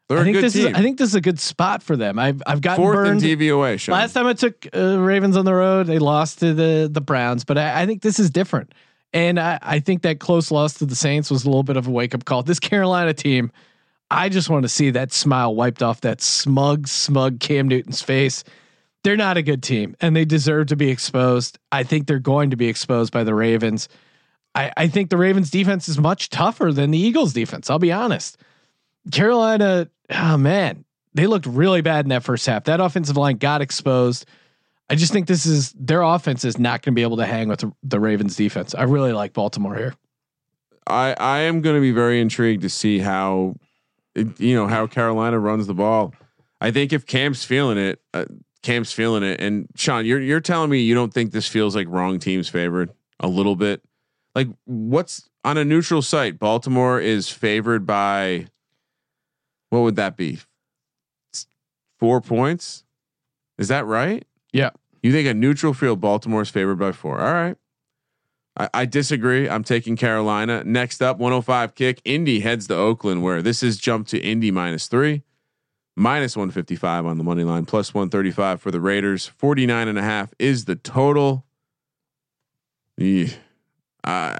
They're 0.08 0.20
I 0.20 0.24
think 0.24 0.38
this 0.38 0.54
team. 0.54 0.68
is 0.68 0.74
I 0.74 0.82
think 0.82 1.00
this 1.00 1.10
is 1.10 1.16
a 1.16 1.22
good 1.22 1.40
spot 1.40 1.82
for 1.82 1.96
them. 1.96 2.20
I've 2.20 2.42
I've 2.46 2.62
gotten 2.62 2.84
Fourth 2.84 2.96
burned. 2.96 3.24
and 3.24 3.40
DVOA. 3.40 3.80
Sean. 3.80 3.94
Last 3.94 4.14
time 4.14 4.28
I 4.28 4.34
took 4.34 4.68
uh, 4.76 5.00
Ravens 5.00 5.36
on 5.36 5.46
the 5.46 5.54
road, 5.54 5.88
they 5.88 6.00
lost 6.00 6.40
to 6.40 6.54
the 6.54 6.88
the 6.92 7.02
Browns, 7.02 7.44
but 7.44 7.58
I, 7.58 7.82
I 7.82 7.86
think 7.86 8.02
this 8.02 8.20
is 8.20 8.30
different. 8.30 8.74
And 9.14 9.40
I, 9.40 9.58
I 9.62 9.80
think 9.80 10.02
that 10.02 10.20
close 10.20 10.52
loss 10.52 10.74
to 10.76 10.86
the 10.86 10.96
Saints 10.96 11.32
was 11.32 11.46
a 11.46 11.48
little 11.48 11.64
bit 11.64 11.78
of 11.78 11.88
a 11.88 11.92
wake 11.92 12.14
up 12.14 12.26
call. 12.26 12.44
This 12.44 12.60
Carolina 12.60 13.14
team, 13.14 13.52
I 14.12 14.28
just 14.30 14.50
want 14.50 14.64
to 14.64 14.70
see 14.70 14.92
that 14.92 15.14
smile 15.14 15.56
wiped 15.56 15.82
off 15.82 16.02
that 16.02 16.22
smug, 16.22 16.88
smug 16.88 17.40
Cam 17.40 17.68
Newton's 17.68 18.02
face. 18.02 18.44
They're 19.06 19.16
not 19.16 19.38
a 19.38 19.42
good 19.42 19.64
team, 19.64 19.96
and 20.02 20.16
they 20.16 20.26
deserve 20.26 20.68
to 20.68 20.76
be 20.76 20.90
exposed. 20.90 21.58
I 21.72 21.84
think 21.84 22.08
they're 22.08 22.20
going 22.20 22.50
to 22.50 22.58
be 22.58 22.68
exposed 22.68 23.14
by 23.14 23.24
the 23.24 23.34
Ravens. 23.34 23.88
I, 24.54 24.72
I 24.76 24.88
think 24.88 25.10
the 25.10 25.18
Ravens 25.18 25.50
defense 25.50 25.88
is 25.88 25.98
much 25.98 26.30
tougher 26.30 26.74
than 26.74 26.92
the 26.92 26.98
Eagles 26.98 27.32
defense. 27.32 27.70
I'll 27.70 27.80
be 27.80 27.92
honest. 27.92 28.38
Carolina, 29.12 29.90
oh 30.10 30.38
man, 30.38 30.86
they 31.14 31.28
looked 31.28 31.46
really 31.46 31.82
bad 31.82 32.06
in 32.06 32.10
that 32.10 32.24
first 32.24 32.46
half. 32.46 32.66
That 32.66 32.80
offensive 32.80 33.18
line 33.18 33.38
got 33.38 33.62
exposed. 33.62 34.26
I 34.90 34.96
just 34.96 35.12
think 35.12 35.28
this 35.28 35.46
is 35.46 35.74
their 35.74 36.02
offense 36.02 36.46
is 36.46 36.60
not 36.60 36.82
going 36.82 36.94
to 36.94 36.96
be 36.96 37.02
able 37.02 37.18
to 37.18 37.26
hang 37.26 37.48
with 37.48 37.64
the, 37.82 38.00
Ravens 38.00 38.36
defense. 38.36 38.76
I 38.76 38.84
really 38.84 39.14
like 39.14 39.34
Baltimore 39.34 39.76
here. 39.76 39.96
I 40.86 41.16
I 41.18 41.40
am 41.40 41.62
going 41.62 41.76
to 41.76 41.82
be 41.82 41.92
very 41.92 42.22
intrigued 42.22 42.62
to 42.62 42.70
see 42.70 43.00
how 43.00 43.56
you 44.16 44.56
know 44.56 44.68
how 44.68 44.86
Carolina 44.86 45.40
runs 45.40 45.66
the 45.66 45.74
ball. 45.74 46.14
I 46.62 46.72
think 46.72 46.94
if 46.94 47.06
Cam's 47.06 47.44
feeling 47.44 47.78
it, 47.78 48.00
uh, 48.14 48.26
Cam's 48.62 48.92
feeling 48.92 49.24
it. 49.24 49.40
And 49.42 49.68
Sean, 49.76 50.06
you're 50.06 50.22
you're 50.22 50.42
telling 50.42 50.70
me 50.70 50.82
you 50.82 50.94
don't 50.94 51.14
think 51.14 51.32
this 51.32 51.48
feels 51.48 51.76
like 51.76 51.88
wrong 51.90 52.20
teams 52.20 52.48
favored 52.48 52.92
a 53.20 53.28
little 53.28 53.56
bit? 53.56 53.82
Like 54.36 54.50
what's 54.66 55.28
on 55.44 55.58
a 55.58 55.66
neutral 55.66 56.02
site? 56.02 56.38
Baltimore 56.38 57.00
is 57.00 57.30
favored 57.30 57.88
by 57.88 58.48
what 59.70 59.80
would 59.80 59.96
that 59.96 60.16
be? 60.18 60.40
Four 62.00 62.22
points? 62.22 62.84
Is 63.58 63.68
that 63.70 63.86
right? 63.86 64.26
Yeah. 64.52 64.72
You 65.02 65.12
think 65.12 65.28
a 65.28 65.34
neutral 65.34 65.74
field 65.74 66.02
Baltimore 66.02 66.42
is 66.42 66.50
favored 66.50 66.76
by 66.80 66.92
four? 66.92 67.20
All 67.20 67.34
right. 67.34 67.56
I, 68.58 68.70
I 68.74 68.86
disagree. 68.86 69.48
I'm 69.50 69.64
taking 69.64 69.96
Carolina. 69.96 70.64
Next 70.64 71.02
up, 71.02 71.18
105 71.18 71.76
kick. 71.76 72.02
Indy 72.06 72.40
heads 72.42 72.68
to 72.68 72.76
Oakland, 72.76 73.22
where 73.24 73.42
this 73.42 73.62
is 73.64 73.78
jumped 73.78 74.10
to 74.12 74.20
Indy 74.20 74.52
minus 74.52 74.88
three, 74.88 75.24
minus 75.96 76.36
155 76.36 77.06
on 77.06 77.18
the 77.18 77.24
money 77.24 77.44
line, 77.44 77.66
plus 77.66 77.94
135 77.94 78.62
for 78.62 78.72
the 78.72 78.80
Raiders. 78.82 79.28
49 79.28 79.88
and 79.88 79.98
a 80.00 80.04
half 80.04 80.34
is 80.40 80.66
the 80.66 80.76
total. 80.76 81.46
Yeah. 82.98 83.28
Uh, 84.04 84.38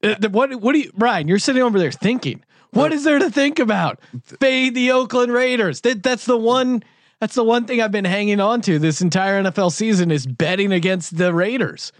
the- 0.00 0.28
what 0.30 0.54
what 0.60 0.72
do 0.72 0.80
you 0.80 0.92
Brian? 0.94 1.28
You're 1.28 1.38
sitting 1.38 1.62
over 1.62 1.78
there 1.78 1.92
thinking. 1.92 2.44
What 2.72 2.92
is 2.92 3.04
there 3.04 3.18
to 3.18 3.30
think 3.30 3.58
about? 3.58 3.98
Fade 4.40 4.74
the 4.74 4.90
Oakland 4.92 5.32
Raiders. 5.32 5.80
That 5.82 6.02
that's 6.02 6.26
the 6.26 6.36
one. 6.36 6.82
That's 7.20 7.34
the 7.34 7.42
one 7.44 7.64
thing 7.64 7.80
I've 7.82 7.90
been 7.90 8.04
hanging 8.04 8.40
on 8.40 8.60
to 8.62 8.78
this 8.78 9.00
entire 9.00 9.42
NFL 9.42 9.72
season 9.72 10.10
is 10.10 10.24
betting 10.26 10.70
against 10.72 11.16
the 11.16 11.34
Raiders. 11.34 11.90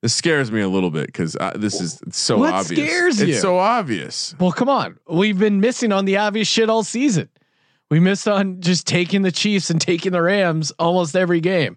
this 0.00 0.14
scares 0.14 0.50
me 0.50 0.60
a 0.62 0.68
little 0.68 0.90
bit 0.90 1.06
because 1.06 1.36
this 1.56 1.80
is 1.80 2.00
so 2.10 2.38
What 2.38 2.54
obvious. 2.54 2.88
scares 2.88 3.20
it's 3.20 3.40
so 3.42 3.58
obvious. 3.58 4.34
Well, 4.40 4.52
come 4.52 4.68
on. 4.70 4.98
We've 5.08 5.38
been 5.38 5.60
missing 5.60 5.92
on 5.92 6.04
the 6.06 6.16
obvious 6.16 6.48
shit 6.48 6.70
all 6.70 6.82
season. 6.84 7.28
We 7.90 8.00
missed 8.00 8.26
on 8.26 8.60
just 8.62 8.86
taking 8.86 9.22
the 9.22 9.30
Chiefs 9.32 9.68
and 9.68 9.78
taking 9.80 10.12
the 10.12 10.22
Rams 10.22 10.70
almost 10.78 11.14
every 11.14 11.40
game. 11.40 11.76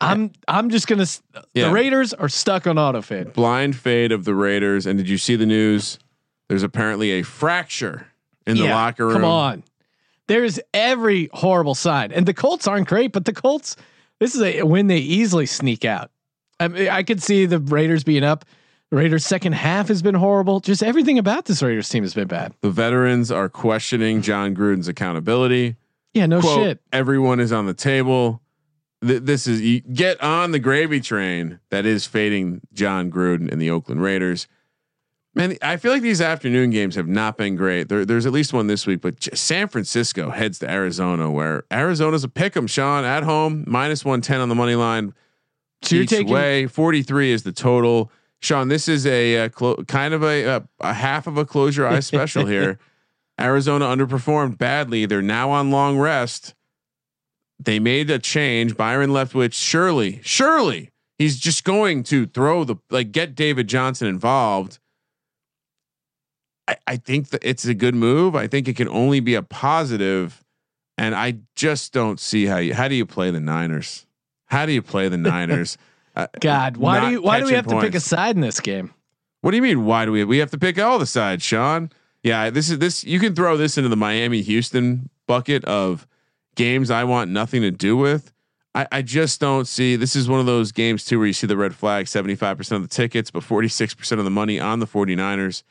I'm 0.00 0.32
I'm 0.48 0.70
just 0.70 0.86
gonna. 0.86 1.06
Yeah. 1.54 1.66
The 1.68 1.72
Raiders 1.74 2.12
are 2.14 2.28
stuck 2.28 2.66
on 2.66 2.78
auto 2.78 3.02
fade. 3.02 3.32
Blind 3.32 3.74
fade 3.76 4.12
of 4.12 4.24
the 4.24 4.34
Raiders. 4.34 4.86
And 4.86 4.98
did 4.98 5.08
you 5.08 5.18
see 5.18 5.34
the 5.36 5.46
news? 5.46 5.98
There's 6.52 6.62
apparently 6.64 7.12
a 7.12 7.22
fracture 7.22 8.08
in 8.46 8.58
the 8.58 8.64
Yeah, 8.64 8.74
locker 8.74 9.06
room. 9.06 9.14
Come 9.14 9.24
on. 9.24 9.62
There's 10.26 10.60
every 10.74 11.30
horrible 11.32 11.74
sign, 11.74 12.12
and 12.12 12.26
the 12.26 12.34
Colts 12.34 12.66
aren't 12.66 12.86
great, 12.88 13.10
but 13.10 13.24
the 13.24 13.32
Colts. 13.32 13.74
This 14.20 14.34
is 14.34 14.42
a 14.42 14.62
win 14.62 14.86
they 14.86 14.98
easily 14.98 15.46
sneak 15.46 15.86
out. 15.86 16.10
I 16.60 16.68
mean, 16.68 16.90
I 16.90 17.04
could 17.04 17.22
see 17.22 17.46
the 17.46 17.58
Raiders 17.58 18.04
being 18.04 18.22
up. 18.22 18.44
The 18.90 18.98
Raiders' 18.98 19.24
second 19.24 19.54
half 19.54 19.88
has 19.88 20.02
been 20.02 20.14
horrible. 20.14 20.60
Just 20.60 20.82
everything 20.82 21.18
about 21.18 21.46
this 21.46 21.62
Raiders 21.62 21.88
team 21.88 22.02
has 22.02 22.12
been 22.12 22.28
bad. 22.28 22.52
The 22.60 22.70
veterans 22.70 23.32
are 23.32 23.48
questioning 23.48 24.20
Jon 24.20 24.54
Gruden's 24.54 24.88
accountability. 24.88 25.76
Yeah, 26.12 26.26
no 26.26 26.42
Quote, 26.42 26.62
shit. 26.62 26.80
Everyone 26.92 27.40
is 27.40 27.50
on 27.50 27.64
the 27.64 27.72
table. 27.72 28.42
Th- 29.00 29.22
this 29.22 29.46
is 29.46 29.62
you 29.62 29.80
get 29.80 30.22
on 30.22 30.50
the 30.50 30.58
gravy 30.58 31.00
train 31.00 31.60
that 31.70 31.86
is 31.86 32.06
fading 32.06 32.60
Jon 32.74 33.10
Gruden 33.10 33.50
and 33.50 33.58
the 33.58 33.70
Oakland 33.70 34.02
Raiders. 34.02 34.48
Man, 35.34 35.56
I 35.62 35.78
feel 35.78 35.92
like 35.92 36.02
these 36.02 36.20
afternoon 36.20 36.70
games 36.70 36.94
have 36.94 37.08
not 37.08 37.38
been 37.38 37.56
great. 37.56 37.88
There, 37.88 38.04
there's 38.04 38.26
at 38.26 38.32
least 38.32 38.52
one 38.52 38.66
this 38.66 38.86
week, 38.86 39.00
but 39.00 39.34
San 39.36 39.66
Francisco 39.66 40.30
heads 40.30 40.58
to 40.58 40.70
Arizona, 40.70 41.30
where 41.30 41.64
Arizona's 41.70 42.22
a 42.22 42.28
pick 42.28 42.54
'em. 42.54 42.66
Sean 42.66 43.04
at 43.04 43.22
home, 43.22 43.64
minus 43.66 44.04
one 44.04 44.20
ten 44.20 44.40
on 44.40 44.50
the 44.50 44.54
money 44.54 44.74
line. 44.74 45.14
So 45.82 45.96
each 45.96 46.10
taking 46.10 46.32
way. 46.32 46.66
Forty 46.66 47.02
three 47.02 47.32
is 47.32 47.44
the 47.44 47.52
total. 47.52 48.12
Sean, 48.40 48.68
this 48.68 48.88
is 48.88 49.06
a, 49.06 49.44
uh 49.44 49.48
clo- 49.48 49.76
kind 49.84 50.12
of 50.12 50.22
a, 50.22 50.44
a 50.44 50.68
a 50.80 50.92
half 50.92 51.26
of 51.26 51.38
a 51.38 51.46
close 51.46 51.76
your 51.76 51.86
eyes 51.86 52.06
special 52.06 52.44
here. 52.44 52.78
Arizona 53.40 53.86
underperformed 53.86 54.58
badly. 54.58 55.06
They're 55.06 55.22
now 55.22 55.50
on 55.50 55.70
long 55.70 55.98
rest. 55.98 56.54
They 57.58 57.78
made 57.78 58.10
a 58.10 58.18
change. 58.18 58.76
Byron 58.76 59.10
Leftwich, 59.10 59.54
surely, 59.54 60.20
surely 60.22 60.90
he's 61.16 61.38
just 61.38 61.64
going 61.64 62.02
to 62.04 62.26
throw 62.26 62.64
the 62.64 62.76
like 62.90 63.12
get 63.12 63.34
David 63.34 63.68
Johnson 63.68 64.08
involved. 64.08 64.78
I, 66.68 66.76
I 66.86 66.96
think 66.96 67.30
that 67.30 67.42
it's 67.44 67.64
a 67.64 67.74
good 67.74 67.94
move. 67.94 68.34
I 68.34 68.46
think 68.46 68.68
it 68.68 68.76
can 68.76 68.88
only 68.88 69.20
be 69.20 69.34
a 69.34 69.42
positive, 69.42 70.44
and 70.96 71.14
I 71.14 71.38
just 71.54 71.92
don't 71.92 72.20
see 72.20 72.46
how 72.46 72.58
you 72.58 72.74
how 72.74 72.88
do 72.88 72.94
you 72.94 73.06
play 73.06 73.30
the 73.30 73.40
Niners? 73.40 74.06
How 74.46 74.66
do 74.66 74.72
you 74.72 74.82
play 74.82 75.08
the 75.08 75.16
Niners? 75.16 75.78
Uh, 76.14 76.26
God, 76.40 76.76
why 76.76 77.00
do 77.00 77.10
you 77.10 77.22
why 77.22 77.40
do 77.40 77.46
we 77.46 77.54
have 77.54 77.64
catching 77.64 77.80
to 77.80 77.86
pick 77.86 77.94
a 77.94 78.00
side 78.00 78.36
in 78.36 78.42
this 78.42 78.60
game? 78.60 78.92
What 79.40 79.50
do 79.50 79.56
you 79.56 79.62
mean? 79.62 79.84
Why 79.84 80.04
do 80.04 80.12
we? 80.12 80.24
We 80.24 80.38
have 80.38 80.50
to 80.52 80.58
pick 80.58 80.78
all 80.78 80.98
the 80.98 81.06
sides, 81.06 81.42
Sean. 81.42 81.90
Yeah, 82.22 82.50
this 82.50 82.70
is 82.70 82.78
this. 82.78 83.02
You 83.02 83.18
can 83.18 83.34
throw 83.34 83.56
this 83.56 83.76
into 83.76 83.88
the 83.88 83.96
Miami 83.96 84.42
Houston 84.42 85.10
bucket 85.26 85.64
of 85.64 86.06
games 86.54 86.90
I 86.90 87.04
want 87.04 87.30
nothing 87.30 87.62
to 87.62 87.70
do 87.70 87.96
with. 87.96 88.32
I, 88.74 88.86
I 88.90 89.02
just 89.02 89.40
don't 89.40 89.66
see. 89.66 89.96
This 89.96 90.14
is 90.14 90.28
one 90.28 90.40
of 90.40 90.46
those 90.46 90.72
games 90.72 91.04
too 91.04 91.18
where 91.18 91.26
you 91.26 91.32
see 91.32 91.46
the 91.46 91.56
red 91.56 91.74
flag. 91.74 92.06
Seventy 92.06 92.36
five 92.36 92.56
percent 92.56 92.82
of 92.82 92.88
the 92.88 92.94
tickets, 92.94 93.30
but 93.30 93.42
forty 93.42 93.68
six 93.68 93.94
percent 93.94 94.20
of 94.20 94.24
the 94.24 94.30
money 94.30 94.60
on 94.60 94.78
the 94.78 94.86
49ers. 94.86 95.62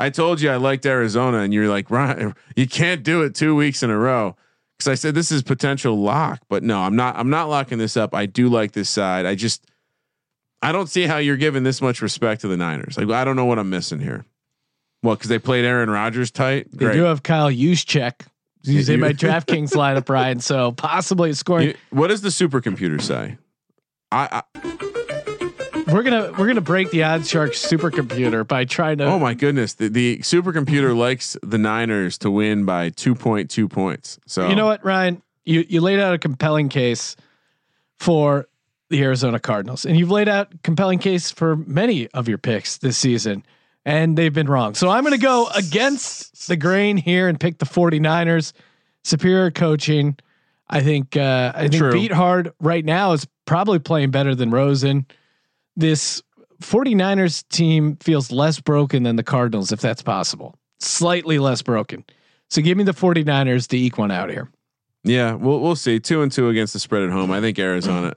I 0.00 0.10
told 0.10 0.40
you 0.40 0.50
I 0.50 0.56
liked 0.56 0.86
Arizona, 0.86 1.38
and 1.38 1.52
you're 1.52 1.68
like, 1.68 1.90
Ryan, 1.90 2.34
you 2.56 2.66
can't 2.66 3.02
do 3.02 3.22
it 3.22 3.34
two 3.34 3.54
weeks 3.54 3.82
in 3.82 3.90
a 3.90 3.98
row. 3.98 4.36
Because 4.76 4.88
I 4.88 4.94
said 4.94 5.14
this 5.14 5.30
is 5.30 5.42
potential 5.42 6.00
lock, 6.00 6.40
but 6.48 6.62
no, 6.62 6.80
I'm 6.80 6.96
not. 6.96 7.14
I'm 7.16 7.28
not 7.28 7.50
locking 7.50 7.76
this 7.76 7.98
up. 7.98 8.14
I 8.14 8.24
do 8.24 8.48
like 8.48 8.72
this 8.72 8.88
side. 8.88 9.26
I 9.26 9.34
just 9.34 9.66
I 10.62 10.72
don't 10.72 10.88
see 10.88 11.02
how 11.02 11.18
you're 11.18 11.36
giving 11.36 11.64
this 11.64 11.82
much 11.82 12.00
respect 12.00 12.40
to 12.40 12.48
the 12.48 12.56
Niners. 12.56 12.96
Like 12.96 13.10
I 13.10 13.24
don't 13.24 13.36
know 13.36 13.44
what 13.44 13.58
I'm 13.58 13.68
missing 13.68 14.00
here. 14.00 14.24
Well, 15.02 15.16
because 15.16 15.28
they 15.28 15.38
played 15.38 15.66
Aaron 15.66 15.90
Rodgers 15.90 16.30
tight. 16.30 16.70
They 16.70 16.86
Great. 16.86 16.94
do 16.94 17.02
have 17.02 17.22
Kyle 17.22 17.50
Juszczyk. 17.50 18.22
He's 18.64 18.88
in 18.88 19.00
my 19.00 19.12
DraftKings 19.12 19.72
lineup, 19.72 20.08
Ryan. 20.08 20.40
So 20.40 20.72
possibly 20.72 21.32
scoring. 21.34 21.68
You- 21.68 21.74
what 21.90 22.08
does 22.08 22.22
the 22.22 22.28
supercomputer 22.28 23.00
say? 23.02 23.36
I, 24.12 24.42
I, 24.54 24.89
we're 25.92 26.02
gonna 26.02 26.32
we're 26.38 26.46
gonna 26.46 26.60
break 26.60 26.90
the 26.90 27.00
OddsShark 27.00 27.50
supercomputer 27.50 28.46
by 28.46 28.64
trying 28.64 28.98
to. 28.98 29.04
oh 29.04 29.18
my 29.18 29.34
goodness, 29.34 29.74
the, 29.74 29.88
the 29.88 30.18
supercomputer 30.18 30.96
likes 30.96 31.36
the 31.42 31.58
Niners 31.58 32.18
to 32.18 32.30
win 32.30 32.64
by 32.64 32.90
2.2 32.90 33.70
points. 33.70 34.18
So 34.26 34.48
You 34.48 34.54
know 34.56 34.66
what, 34.66 34.84
Ryan? 34.84 35.22
You 35.44 35.64
you 35.68 35.80
laid 35.80 36.00
out 36.00 36.14
a 36.14 36.18
compelling 36.18 36.68
case 36.68 37.16
for 37.98 38.46
the 38.88 39.02
Arizona 39.02 39.38
Cardinals, 39.38 39.84
and 39.84 39.96
you've 39.98 40.10
laid 40.10 40.28
out 40.28 40.62
compelling 40.62 40.98
case 40.98 41.30
for 41.30 41.56
many 41.56 42.08
of 42.08 42.28
your 42.28 42.38
picks 42.38 42.78
this 42.78 42.98
season, 42.98 43.44
and 43.84 44.18
they've 44.18 44.34
been 44.34 44.48
wrong. 44.48 44.74
So 44.74 44.88
I'm 44.88 45.04
going 45.04 45.12
to 45.12 45.22
go 45.22 45.48
against 45.54 46.48
the 46.48 46.56
grain 46.56 46.96
here 46.96 47.28
and 47.28 47.38
pick 47.38 47.58
the 47.58 47.66
49ers. 47.66 48.52
Superior 49.02 49.50
coaching. 49.50 50.18
I 50.68 50.82
think 50.82 51.16
uh, 51.16 51.52
I 51.54 51.68
think 51.68 51.76
True. 51.76 51.92
Beathard 51.92 52.52
right 52.60 52.84
now 52.84 53.12
is 53.12 53.26
probably 53.46 53.78
playing 53.78 54.10
better 54.10 54.34
than 54.34 54.50
Rosen. 54.50 55.06
This 55.76 56.22
49ers 56.62 57.46
team 57.48 57.96
feels 57.96 58.30
less 58.30 58.60
broken 58.60 59.02
than 59.02 59.16
the 59.16 59.22
Cardinals, 59.22 59.72
if 59.72 59.80
that's 59.80 60.02
possible. 60.02 60.58
Slightly 60.78 61.38
less 61.38 61.62
broken. 61.62 62.04
So 62.48 62.62
give 62.62 62.76
me 62.76 62.84
the 62.84 62.92
49ers 62.92 63.68
to 63.68 63.78
eke 63.78 63.98
one 63.98 64.10
out 64.10 64.30
here. 64.30 64.50
Yeah, 65.04 65.34
we'll 65.34 65.60
we'll 65.60 65.76
see. 65.76 65.98
Two 65.98 66.22
and 66.22 66.30
two 66.30 66.48
against 66.48 66.72
the 66.72 66.78
spread 66.78 67.02
at 67.02 67.10
home. 67.10 67.30
I 67.30 67.40
think 67.40 67.58
Arizona. 67.58 68.14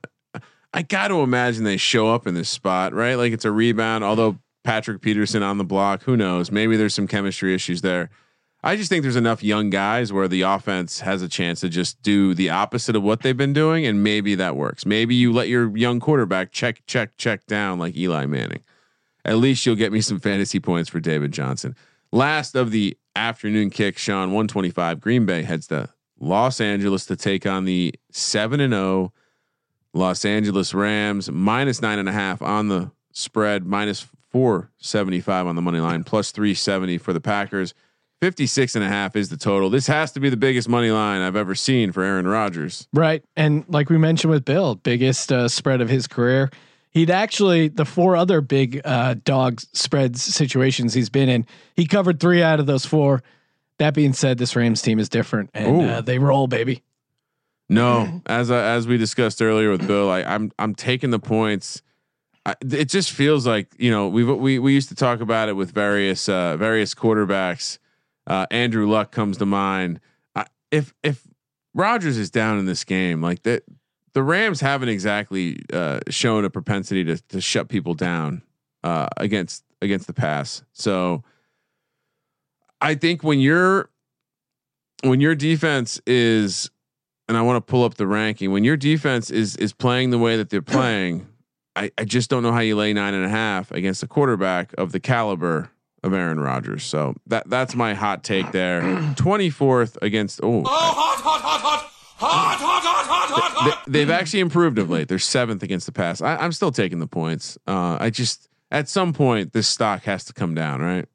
I 0.73 0.81
got 0.81 1.09
to 1.09 1.21
imagine 1.21 1.63
they 1.63 1.77
show 1.77 2.13
up 2.13 2.25
in 2.25 2.33
this 2.33 2.49
spot, 2.49 2.93
right? 2.93 3.15
Like 3.15 3.31
it's 3.31 3.45
a 3.45 3.51
rebound. 3.51 4.03
Although 4.03 4.39
Patrick 4.63 5.01
Peterson 5.01 5.43
on 5.43 5.57
the 5.57 5.63
block, 5.63 6.03
who 6.03 6.17
knows? 6.17 6.51
Maybe 6.51 6.75
there's 6.75 6.93
some 6.93 7.07
chemistry 7.07 7.53
issues 7.53 7.81
there. 7.81 8.09
I 8.65 8.77
just 8.77 8.87
think 8.87 9.03
there's 9.03 9.17
enough 9.17 9.43
young 9.43 9.69
guys 9.69 10.13
where 10.13 10.29
the 10.29 10.43
offense 10.43 11.01
has 11.01 11.21
a 11.21 11.27
chance 11.27 11.59
to 11.61 11.69
just 11.69 12.01
do 12.01 12.33
the 12.33 12.49
opposite 12.49 12.95
of 12.95 13.03
what 13.03 13.21
they've 13.21 13.35
been 13.35 13.51
doing, 13.51 13.85
and 13.85 14.01
maybe 14.01 14.35
that 14.35 14.55
works. 14.55 14.85
Maybe 14.85 15.15
you 15.15 15.33
let 15.33 15.49
your 15.49 15.75
young 15.75 15.99
quarterback 15.99 16.53
check, 16.53 16.81
check, 16.87 17.17
check 17.17 17.45
down 17.45 17.77
like 17.77 17.97
Eli 17.97 18.25
Manning. 18.25 18.61
At 19.25 19.37
least 19.37 19.65
you'll 19.65 19.75
get 19.75 19.91
me 19.91 19.99
some 19.99 20.19
fantasy 20.19 20.61
points 20.61 20.89
for 20.89 21.01
David 21.01 21.33
Johnson. 21.33 21.75
Last 22.13 22.55
of 22.55 22.71
the 22.71 22.97
afternoon 23.17 23.69
kick, 23.69 23.97
Sean, 23.97 24.29
125. 24.29 25.01
Green 25.01 25.25
Bay 25.25 25.43
heads 25.43 25.67
to 25.67 25.89
Los 26.19 26.61
Angeles 26.61 27.05
to 27.07 27.17
take 27.17 27.45
on 27.45 27.65
the 27.65 27.93
7 28.11 28.61
and 28.61 28.73
0 28.73 29.11
Los 29.93 30.23
Angeles 30.23 30.73
Rams, 30.73 31.29
minus 31.29 31.81
nine 31.81 31.99
and 31.99 32.09
a 32.09 32.13
half 32.13 32.41
on 32.41 32.69
the 32.69 32.91
spread, 33.11 33.65
minus 33.65 34.07
475 34.31 35.47
on 35.47 35.55
the 35.55 35.61
money 35.61 35.79
line, 35.79 36.03
plus 36.03 36.31
370 36.31 36.97
for 36.97 37.13
the 37.13 37.21
Packers. 37.21 37.73
56 38.23 38.75
and 38.75 38.85
a 38.85 38.87
half 38.87 39.17
is 39.17 39.27
the 39.27 39.35
total. 39.35 39.69
This 39.69 39.85
has 39.87 40.13
to 40.13 40.21
be 40.21 40.29
the 40.29 40.37
biggest 40.37 40.69
money 40.69 40.91
line 40.91 41.19
I've 41.19 41.35
ever 41.35 41.55
seen 41.55 41.91
for 41.91 42.03
Aaron 42.03 42.25
Rodgers. 42.25 42.87
Right. 42.93 43.21
And 43.35 43.65
like 43.67 43.89
we 43.89 43.97
mentioned 43.97 44.31
with 44.31 44.45
Bill, 44.45 44.75
biggest 44.75 45.29
uh, 45.29 45.49
spread 45.49 45.81
of 45.81 45.89
his 45.89 46.07
career. 46.07 46.49
He'd 46.91 47.11
actually 47.11 47.67
the 47.67 47.83
four 47.83 48.15
other 48.15 48.39
big 48.39 48.79
uh, 48.85 49.15
dog 49.25 49.59
spreads 49.59 50.23
situations 50.23 50.93
he's 50.93 51.09
been 51.09 51.27
in. 51.27 51.45
He 51.75 51.85
covered 51.85 52.21
three 52.21 52.41
out 52.41 52.61
of 52.61 52.65
those 52.65 52.85
four. 52.85 53.23
That 53.79 53.93
being 53.93 54.13
said, 54.13 54.37
this 54.37 54.55
Rams 54.55 54.81
team 54.81 54.99
is 54.99 55.09
different, 55.09 55.49
and 55.53 55.81
uh, 55.81 55.99
they 55.99 56.17
roll, 56.17 56.47
baby. 56.47 56.81
No, 57.67 58.21
as 58.25 58.49
as 58.49 58.87
we 58.87 58.97
discussed 58.97 59.41
earlier 59.41 59.69
with 59.69 59.85
Bill, 59.85 60.09
I, 60.09 60.21
I'm 60.21 60.49
I'm 60.57 60.75
taking 60.75 61.09
the 61.09 61.19
points. 61.19 61.81
I, 62.45 62.55
it 62.61 62.85
just 62.85 63.11
feels 63.11 63.45
like 63.45 63.67
you 63.77 63.91
know 63.91 64.07
we 64.07 64.23
we 64.23 64.59
we 64.59 64.73
used 64.73 64.87
to 64.89 64.95
talk 64.95 65.19
about 65.19 65.49
it 65.49 65.57
with 65.57 65.71
various 65.71 66.29
uh, 66.29 66.55
various 66.55 66.93
quarterbacks. 66.93 67.79
Uh, 68.25 68.45
Andrew 68.51 68.89
Luck 68.89 69.11
comes 69.11 69.37
to 69.37 69.45
mind. 69.45 69.99
I, 70.35 70.45
if 70.71 70.93
if 71.03 71.27
Rodgers 71.73 72.17
is 72.17 72.29
down 72.29 72.59
in 72.59 72.65
this 72.65 72.83
game, 72.83 73.21
like 73.21 73.43
that, 73.43 73.63
the 74.13 74.23
Rams 74.23 74.61
haven't 74.61 74.89
exactly 74.89 75.59
uh, 75.71 75.99
shown 76.09 76.45
a 76.45 76.49
propensity 76.49 77.03
to 77.03 77.17
to 77.29 77.41
shut 77.41 77.69
people 77.69 77.93
down 77.93 78.41
uh, 78.83 79.07
against 79.17 79.63
against 79.81 80.07
the 80.07 80.13
pass. 80.13 80.63
So 80.73 81.23
I 82.79 82.95
think 82.95 83.23
when 83.23 83.39
you're 83.39 83.89
when 85.03 85.19
your 85.19 85.35
defense 85.35 85.99
is 86.07 86.69
and 87.27 87.37
I 87.37 87.41
want 87.41 87.65
to 87.65 87.71
pull 87.71 87.83
up 87.83 87.95
the 87.95 88.07
ranking. 88.07 88.51
When 88.51 88.63
your 88.63 88.77
defense 88.77 89.29
is 89.29 89.55
is 89.57 89.73
playing 89.73 90.09
the 90.09 90.19
way 90.19 90.37
that 90.37 90.49
they're 90.49 90.61
playing, 90.61 91.27
I, 91.75 91.91
I 91.97 92.05
just 92.05 92.29
don't 92.29 92.43
know 92.43 92.51
how 92.51 92.59
you 92.59 92.75
lay 92.75 92.93
nine 92.93 93.13
and 93.13 93.25
a 93.25 93.29
half 93.29 93.71
against 93.71 94.03
a 94.03 94.07
quarterback 94.07 94.73
of 94.77 94.91
the 94.91 94.99
caliber 94.99 95.71
of 96.03 96.13
Aaron 96.13 96.39
Rodgers. 96.39 96.83
So 96.83 97.15
that 97.27 97.49
that's 97.49 97.75
my 97.75 97.93
hot 97.93 98.23
take 98.23 98.51
there. 98.51 99.13
Twenty 99.15 99.49
fourth 99.49 99.97
against 100.01 100.39
oh, 100.43 100.63
hot, 100.63 101.19
hot, 101.21 101.41
hot, 101.41 101.61
hot. 101.61 101.89
Hot, 102.15 102.57
hot, 102.57 102.83
hot, 102.83 103.05
hot, 103.05 103.29
hot, 103.29 103.51
hot. 103.51 103.83
They, 103.85 103.99
have 103.99 104.09
actually 104.09 104.39
improved 104.39 104.77
of 104.79 104.89
late. 104.89 105.09
They're 105.09 105.19
seventh 105.19 105.61
against 105.61 105.87
the 105.87 105.91
pass. 105.91 106.21
I, 106.21 106.37
I'm 106.37 106.53
still 106.53 106.71
taking 106.71 106.99
the 106.99 107.07
points. 107.07 107.57
Uh, 107.67 107.97
I 107.99 108.11
just 108.11 108.47
at 108.71 108.87
some 108.87 109.11
point 109.11 109.51
this 109.51 109.67
stock 109.67 110.03
has 110.03 110.23
to 110.25 110.33
come 110.33 110.55
down, 110.55 110.81
right? 110.81 111.05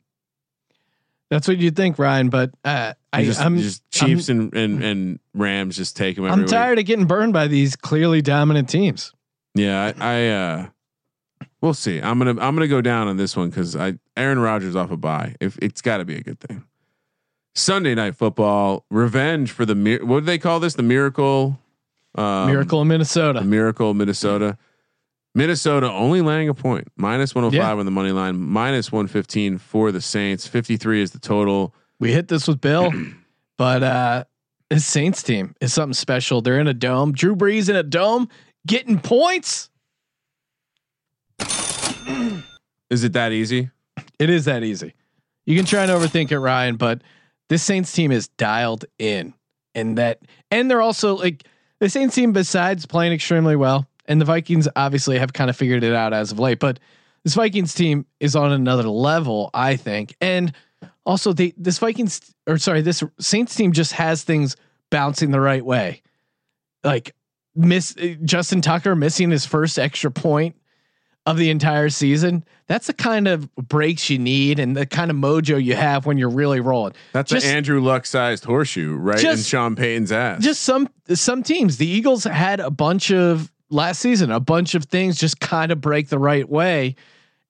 That's 1.31 1.47
what 1.47 1.59
you'd 1.59 1.77
think, 1.77 1.99
Ryan. 1.99 2.31
But 2.31 2.51
uh, 2.65 2.95
I, 3.13 3.25
just, 3.25 3.41
I'm 3.41 3.59
just 3.59 3.89
Chiefs 3.91 4.29
I'm, 4.29 4.41
and, 4.41 4.55
and 4.55 4.85
and 4.85 5.21
Rams 5.35 5.77
just 5.77 5.97
take 5.97 6.17
them. 6.17 6.25
I'm 6.25 6.47
tired 6.47 6.77
week. 6.77 6.85
of 6.85 6.87
getting 6.87 7.07
burned 7.07 7.33
by 7.33 7.47
these 7.47 7.77
clearly 7.77 8.23
dominant 8.23 8.69
teams. 8.69 9.13
Yeah, 9.55 9.93
I, 9.99 10.17
I 10.17 10.29
uh, 10.29 10.67
we'll 11.61 11.75
see. 11.75 12.01
I'm 12.01 12.19
gonna 12.19 12.41
I'm 12.41 12.55
gonna 12.55 12.69
go 12.69 12.81
down 12.81 13.09
on 13.09 13.17
this 13.17 13.37
one 13.37 13.51
because 13.51 13.77
I 13.77 13.95
Aaron 14.17 14.39
Rodgers 14.39 14.77
off 14.77 14.91
a 14.91 14.97
bye. 14.97 15.35
If 15.41 15.59
it's 15.59 15.81
got 15.81 15.99
to 15.99 16.05
be 16.05 16.17
a 16.17 16.23
good 16.23 16.41
thing. 16.41 16.65
Sunday 17.55 17.95
night 17.95 18.15
football, 18.15 18.85
revenge 18.91 19.51
for 19.51 19.65
the 19.65 19.99
what 20.03 20.21
do 20.21 20.27
they 20.27 20.39
call 20.39 20.61
this? 20.61 20.75
The 20.75 20.83
miracle, 20.83 21.59
um, 22.15 22.47
miracle 22.47 22.83
in 22.83 22.89
Minnesota. 22.89 23.43
miracle 23.43 23.95
Minnesota. 23.95 24.57
Minnesota 25.35 25.91
only 25.91 26.21
laying 26.21 26.49
a 26.49 26.55
point, 26.55 26.89
minus 26.97 27.35
105 27.35 27.61
yeah. 27.61 27.79
on 27.79 27.85
the 27.85 27.91
money 27.93 28.11
line, 28.11 28.37
minus 28.37 28.91
115 28.91 29.59
for 29.59 29.93
the 29.93 30.01
Saints. 30.01 30.47
53 30.47 31.03
is 31.03 31.11
the 31.13 31.19
total. 31.19 31.75
We 32.01 32.13
hit 32.13 32.29
this 32.29 32.49
with 32.49 32.61
Bill, 32.61 32.93
but 33.57 33.83
uh 33.83 34.25
his 34.71 34.87
Saints 34.87 35.23
team 35.23 35.55
is 35.61 35.73
something 35.73 35.95
special. 35.95 36.43
They're 36.43 36.61
in 36.61 36.69
a 36.69 36.75
dome. 36.75 37.13
Drew 37.13 37.35
Brees 37.35 37.69
in 37.69 37.77
a 37.77 37.83
dome, 37.83 38.29
getting 38.67 38.99
points. 39.01 39.71
Is 42.91 43.05
it 43.05 43.13
that 43.13 43.33
easy? 43.33 43.71
It 44.19 44.31
is 44.31 44.47
that 44.47 44.65
easy. 44.65 44.95
You 45.47 45.57
can 45.57 45.65
try 45.65 45.83
and 45.83 45.91
overthink 45.91 46.33
it, 46.33 46.39
Ryan, 46.39 46.77
but 46.77 47.03
this 47.49 47.63
Saints 47.63 47.93
team 47.93 48.11
is 48.13 48.29
dialed 48.29 48.85
in, 48.99 49.35
and 49.75 49.97
that, 49.99 50.21
and 50.51 50.71
they're 50.71 50.83
also 50.83 51.17
like 51.17 51.45
the 51.79 51.89
Saints 51.89 52.15
team. 52.15 52.33
Besides 52.33 52.87
playing 52.87 53.13
extremely 53.13 53.57
well, 53.57 53.87
and 54.07 54.21
the 54.21 54.25
Vikings 54.25 54.69
obviously 54.75 55.19
have 55.19 55.33
kind 55.33 55.51
of 55.51 55.57
figured 55.57 55.85
it 55.85 55.95
out 55.95 56.13
as 56.13 56.33
of 56.33 56.39
late, 56.39 56.59
but 56.59 56.81
this 57.25 57.35
Vikings 57.35 57.75
team 57.75 58.07
is 58.21 58.35
on 58.35 58.53
another 58.53 58.89
level, 58.89 59.51
I 59.55 59.77
think. 59.77 60.17
And 60.21 60.53
also 61.05 61.33
this 61.33 61.79
Vikings 61.79 62.35
or 62.47 62.59
sorry, 62.59 62.83
this 62.83 63.03
Saints 63.21 63.55
team 63.55 63.73
just 63.73 63.93
has 63.93 64.25
things 64.25 64.57
bouncing 64.91 65.31
the 65.31 65.41
right 65.41 65.65
way. 65.65 66.03
Like 66.83 67.15
miss 67.55 67.95
Justin 68.25 68.63
Tucker 68.63 68.95
missing 68.95 69.31
his 69.31 69.45
first 69.45 69.79
extra 69.79 70.11
point 70.11 70.57
of 71.29 71.37
the 71.37 71.51
entire 71.51 71.91
season. 71.91 72.43
That's 72.69 72.87
the 72.87 72.95
kind 72.95 73.29
of 73.29 73.55
breaks 73.57 74.09
you 74.09 74.19
need 74.19 74.59
and 74.59 74.75
the 74.75 74.87
kind 74.87 75.11
of 75.11 75.17
mojo 75.17 75.63
you 75.63 75.75
have 75.75 76.07
when 76.07 76.17
you're 76.17 76.31
really 76.31 76.61
rolling. 76.61 76.95
That's 77.13 77.31
just, 77.31 77.45
an 77.45 77.55
Andrew 77.55 77.83
Luck 77.83 78.07
sized 78.07 78.45
horseshoe, 78.45 78.97
right? 78.97 79.19
Just, 79.19 79.39
in 79.39 79.45
Sean 79.45 79.77
Payton's 79.77 80.11
ass. 80.11 80.43
Just 80.43 80.63
some 80.63 80.89
some 81.15 81.43
teams. 81.43 81.77
The 81.77 81.87
Eagles 81.87 82.25
had 82.25 82.61
a 82.61 82.71
bunch 82.71 83.11
of 83.11 83.53
last 83.69 84.01
season. 84.01 84.31
A 84.31 84.41
bunch 84.41 84.75
of 84.75 84.85
things 84.85 85.19
just 85.19 85.39
kind 85.39 85.71
of 85.71 85.83
break 85.83 86.09
the 86.09 86.19
right 86.19 86.49
way. 86.49 86.97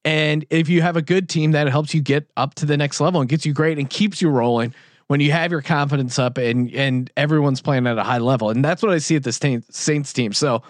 And 0.05 0.45
if 0.51 0.69
you 0.69 0.83
have 0.83 0.97
a 0.97 1.03
good 1.03 1.29
team 1.29 1.53
that 1.53 1.69
helps 1.69 1.95
you 1.95 2.01
get 2.01 2.29
up 2.37 2.55
to 2.55 2.67
the 2.67 2.77
next 2.77 3.01
level 3.01 3.21
and 3.21 3.31
gets 3.31 3.47
you 3.47 3.53
great 3.53 3.79
and 3.79 3.89
keeps 3.89 4.21
you 4.21 4.29
rolling 4.29 4.75
when 5.07 5.21
you 5.21 5.31
have 5.31 5.53
your 5.53 5.63
confidence 5.63 6.19
up 6.19 6.37
and 6.37 6.75
and 6.75 7.13
everyone's 7.17 7.61
playing 7.61 7.87
at 7.87 7.97
a 7.97 8.03
high 8.03 8.19
level. 8.19 8.51
And 8.51 8.65
that's 8.65 8.83
what 8.83 8.91
I 8.91 8.99
see 8.99 9.15
at 9.15 9.23
the 9.23 9.63
Saints 9.71 10.13
team. 10.13 10.33
So 10.33 10.65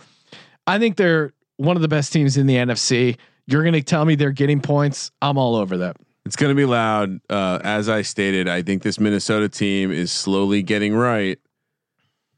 I 0.67 0.79
think 0.79 0.97
they're 0.97 1.33
one 1.59 1.77
of 1.77 1.83
the 1.83 1.89
best 1.89 2.13
teams 2.13 2.37
in 2.37 2.47
the 2.47 2.57
NFC. 2.57 3.19
You're 3.47 3.63
going 3.63 3.75
to 3.75 3.83
tell 3.83 4.05
me 4.05 4.15
they're 4.15 4.31
getting 4.31 4.61
points. 4.61 5.11
I'm 5.21 5.37
all 5.39 5.55
over 5.55 5.77
that. 5.79 5.97
It's 6.25 6.37
going 6.37 6.51
to 6.51 6.55
be 6.55 6.65
loud. 6.65 7.21
Uh, 7.31 7.59
as 7.63 7.89
I 7.89 8.03
stated, 8.03 8.49
I 8.49 8.63
think 8.63 8.83
this 8.83 8.99
Minnesota 8.99 9.49
team 9.49 9.91
is 9.91 10.13
slowly 10.13 10.63
getting 10.63 10.95
right. 10.95 11.39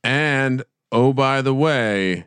And 0.05 0.63
oh, 0.93 1.13
by 1.13 1.43
the 1.43 1.55
way, 1.55 2.27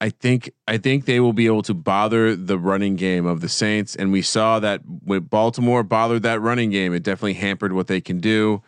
I 0.00 0.10
think 0.10 0.50
I 0.66 0.78
think 0.78 1.04
they 1.04 1.20
will 1.20 1.32
be 1.32 1.46
able 1.46 1.62
to 1.62 1.74
bother 1.74 2.34
the 2.34 2.58
running 2.58 2.96
game 2.96 3.26
of 3.26 3.42
the 3.42 3.48
Saints, 3.48 3.94
and 3.94 4.10
we 4.10 4.22
saw 4.22 4.58
that 4.60 4.80
when 5.04 5.20
Baltimore 5.24 5.82
bothered 5.82 6.22
that 6.22 6.40
running 6.40 6.70
game, 6.70 6.94
it 6.94 7.02
definitely 7.02 7.34
hampered 7.34 7.72
what 7.72 7.86
they 7.86 8.00
can 8.00 8.18
do. 8.18 8.62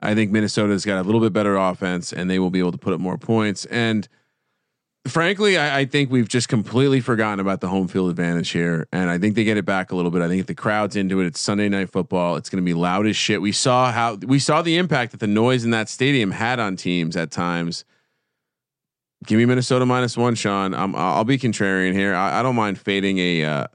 I 0.00 0.14
think 0.14 0.30
Minnesota's 0.30 0.84
got 0.84 1.00
a 1.00 1.02
little 1.02 1.20
bit 1.20 1.32
better 1.32 1.56
offense, 1.56 2.12
and 2.12 2.30
they 2.30 2.38
will 2.38 2.50
be 2.50 2.60
able 2.60 2.72
to 2.72 2.78
put 2.78 2.92
up 2.92 3.00
more 3.00 3.18
points. 3.18 3.64
And 3.66 4.06
frankly, 5.06 5.58
I, 5.58 5.80
I, 5.80 5.84
think 5.84 6.10
we've 6.10 6.28
just 6.28 6.48
completely 6.48 7.00
forgotten 7.00 7.40
about 7.40 7.60
the 7.60 7.68
home 7.68 7.88
field 7.88 8.10
advantage 8.10 8.50
here, 8.50 8.86
and 8.92 9.10
I 9.10 9.18
think 9.18 9.34
they 9.34 9.44
get 9.44 9.56
it 9.56 9.64
back 9.64 9.90
a 9.92 9.96
little 9.96 10.10
bit. 10.10 10.22
I 10.22 10.28
think 10.28 10.40
if 10.40 10.46
the 10.46 10.54
crowd's 10.54 10.96
into 10.96 11.20
it, 11.20 11.26
it's 11.26 11.40
Sunday 11.40 11.68
night 11.68 11.90
football. 11.90 12.36
It's 12.36 12.48
going 12.50 12.62
to 12.62 12.66
be 12.66 12.74
loud 12.74 13.06
as 13.06 13.16
shit. 13.16 13.40
We 13.40 13.52
saw 13.52 13.92
how 13.92 14.14
we 14.14 14.38
saw 14.38 14.62
the 14.62 14.76
impact 14.76 15.12
that 15.12 15.20
the 15.20 15.26
noise 15.26 15.64
in 15.64 15.70
that 15.70 15.88
stadium 15.88 16.30
had 16.30 16.60
on 16.60 16.76
teams 16.76 17.16
at 17.16 17.30
times 17.30 17.84
Give 19.26 19.38
me 19.38 19.44
Minnesota 19.44 19.84
minus 19.84 20.16
one, 20.16 20.34
Sean. 20.34 20.74
I'm, 20.74 20.94
I'll 20.94 21.24
be 21.24 21.38
contrarian 21.38 21.92
here. 21.92 22.14
I, 22.14 22.40
I 22.40 22.42
don't 22.42 22.54
mind 22.54 22.78
fading 22.78 23.18
a 23.18 23.44
uh, 23.44 23.66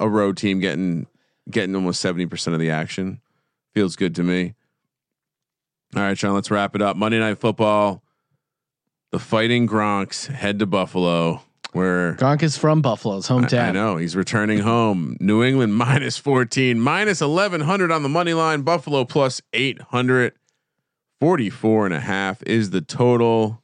a 0.00 0.08
road 0.08 0.36
team 0.36 0.60
getting 0.60 1.06
getting 1.50 1.74
almost 1.74 2.00
seventy 2.00 2.26
percent 2.26 2.54
of 2.54 2.60
the 2.60 2.70
action. 2.70 3.20
Feels 3.74 3.96
good 3.96 4.14
to 4.16 4.22
me. 4.22 4.54
All 5.94 6.02
right, 6.02 6.18
Sean. 6.18 6.34
Let's 6.34 6.50
wrap 6.50 6.74
it 6.74 6.82
up. 6.82 6.96
Monday 6.96 7.18
Night 7.18 7.38
Football. 7.38 8.02
The 9.10 9.18
Fighting 9.18 9.66
Gronks 9.66 10.26
head 10.26 10.58
to 10.58 10.66
Buffalo, 10.66 11.42
where 11.72 12.14
Gronk 12.14 12.42
is 12.42 12.58
from 12.58 12.82
Buffalo's 12.82 13.26
hometown. 13.26 13.60
I, 13.60 13.68
I 13.68 13.72
know 13.72 13.96
he's 13.96 14.14
returning 14.14 14.58
home. 14.58 15.16
New 15.18 15.42
England 15.42 15.74
minus 15.76 16.18
fourteen, 16.18 16.78
minus 16.78 17.22
eleven 17.22 17.62
hundred 17.62 17.90
on 17.90 18.02
the 18.02 18.08
money 18.08 18.34
line. 18.34 18.62
Buffalo 18.62 19.04
plus 19.04 19.40
eight 19.52 19.80
hundred. 19.80 20.34
44 21.20 21.86
and 21.86 21.94
a 21.94 22.00
half 22.00 22.42
is 22.44 22.70
the 22.70 22.80
total. 22.80 23.62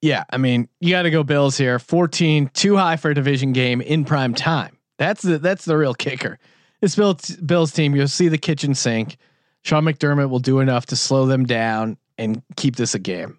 Yeah, 0.00 0.24
I 0.30 0.36
mean, 0.36 0.68
you 0.80 0.90
got 0.90 1.02
to 1.02 1.10
go 1.10 1.22
Bills 1.22 1.58
here. 1.58 1.78
14, 1.78 2.50
too 2.54 2.76
high 2.76 2.96
for 2.96 3.10
a 3.10 3.14
division 3.14 3.52
game 3.52 3.80
in 3.80 4.04
prime 4.04 4.32
time. 4.32 4.78
That's 4.96 5.22
the 5.22 5.38
that's 5.38 5.64
the 5.64 5.76
real 5.76 5.94
kicker. 5.94 6.38
This 6.80 6.96
Bills 6.96 7.36
Bills 7.36 7.72
team, 7.72 7.94
you'll 7.94 8.08
see 8.08 8.28
the 8.28 8.38
kitchen 8.38 8.74
sink. 8.74 9.16
Sean 9.62 9.84
McDermott 9.84 10.30
will 10.30 10.38
do 10.38 10.60
enough 10.60 10.86
to 10.86 10.96
slow 10.96 11.26
them 11.26 11.44
down 11.44 11.98
and 12.18 12.42
keep 12.56 12.76
this 12.76 12.94
a 12.94 12.98
game. 12.98 13.38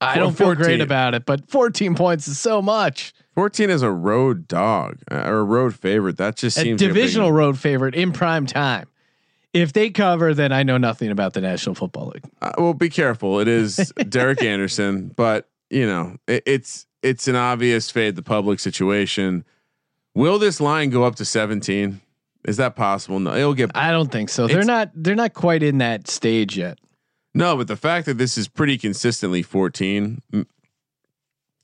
I 0.00 0.16
don't 0.18 0.36
feel 0.36 0.48
14. 0.48 0.62
great 0.62 0.80
about 0.82 1.14
it, 1.14 1.24
but 1.24 1.48
14 1.48 1.94
points 1.94 2.28
is 2.28 2.38
so 2.38 2.60
much. 2.60 3.14
14 3.34 3.70
is 3.70 3.80
a 3.82 3.90
road 3.90 4.46
dog 4.46 4.98
uh, 5.10 5.14
or 5.26 5.38
a 5.38 5.44
road 5.44 5.74
favorite. 5.74 6.18
That 6.18 6.36
just 6.36 6.58
A 6.58 6.60
seems 6.60 6.80
like 6.82 6.88
big- 6.88 6.94
divisional 6.94 7.32
road 7.32 7.58
favorite 7.58 7.94
in 7.94 8.12
prime 8.12 8.46
time. 8.46 8.88
If 9.54 9.72
they 9.72 9.88
cover, 9.88 10.34
then 10.34 10.52
I 10.52 10.64
know 10.64 10.76
nothing 10.76 11.10
about 11.10 11.32
the 11.32 11.40
National 11.40 11.74
Football 11.74 12.08
League. 12.08 12.24
Uh, 12.42 12.52
well, 12.58 12.74
be 12.74 12.90
careful. 12.90 13.40
It 13.40 13.48
is 13.48 13.76
Derek 14.08 14.42
Anderson, 14.42 15.08
but 15.16 15.48
you 15.70 15.86
know 15.86 16.16
it, 16.28 16.42
it's 16.44 16.86
it's 17.02 17.26
an 17.26 17.36
obvious 17.36 17.90
fade 17.90 18.16
the 18.16 18.22
public 18.22 18.60
situation. 18.60 19.46
Will 20.14 20.38
this 20.38 20.60
line 20.60 20.90
go 20.90 21.04
up 21.04 21.14
to 21.16 21.24
17? 21.24 22.00
Is 22.44 22.58
that 22.58 22.76
possible? 22.76 23.18
No, 23.18 23.34
it'll 23.34 23.54
get 23.54 23.70
I 23.74 23.92
don't 23.92 24.12
think 24.12 24.28
so. 24.28 24.46
They're 24.46 24.62
not. 24.62 24.90
They're 24.94 25.14
not 25.14 25.32
quite 25.32 25.62
in 25.62 25.78
that 25.78 26.06
stage 26.08 26.58
yet. 26.58 26.78
No, 27.36 27.56
but 27.56 27.68
the 27.68 27.76
fact 27.76 28.06
that 28.06 28.18
this 28.18 28.38
is 28.38 28.48
pretty 28.48 28.78
consistently 28.78 29.42
14, 29.42 30.22
mm, 30.32 30.46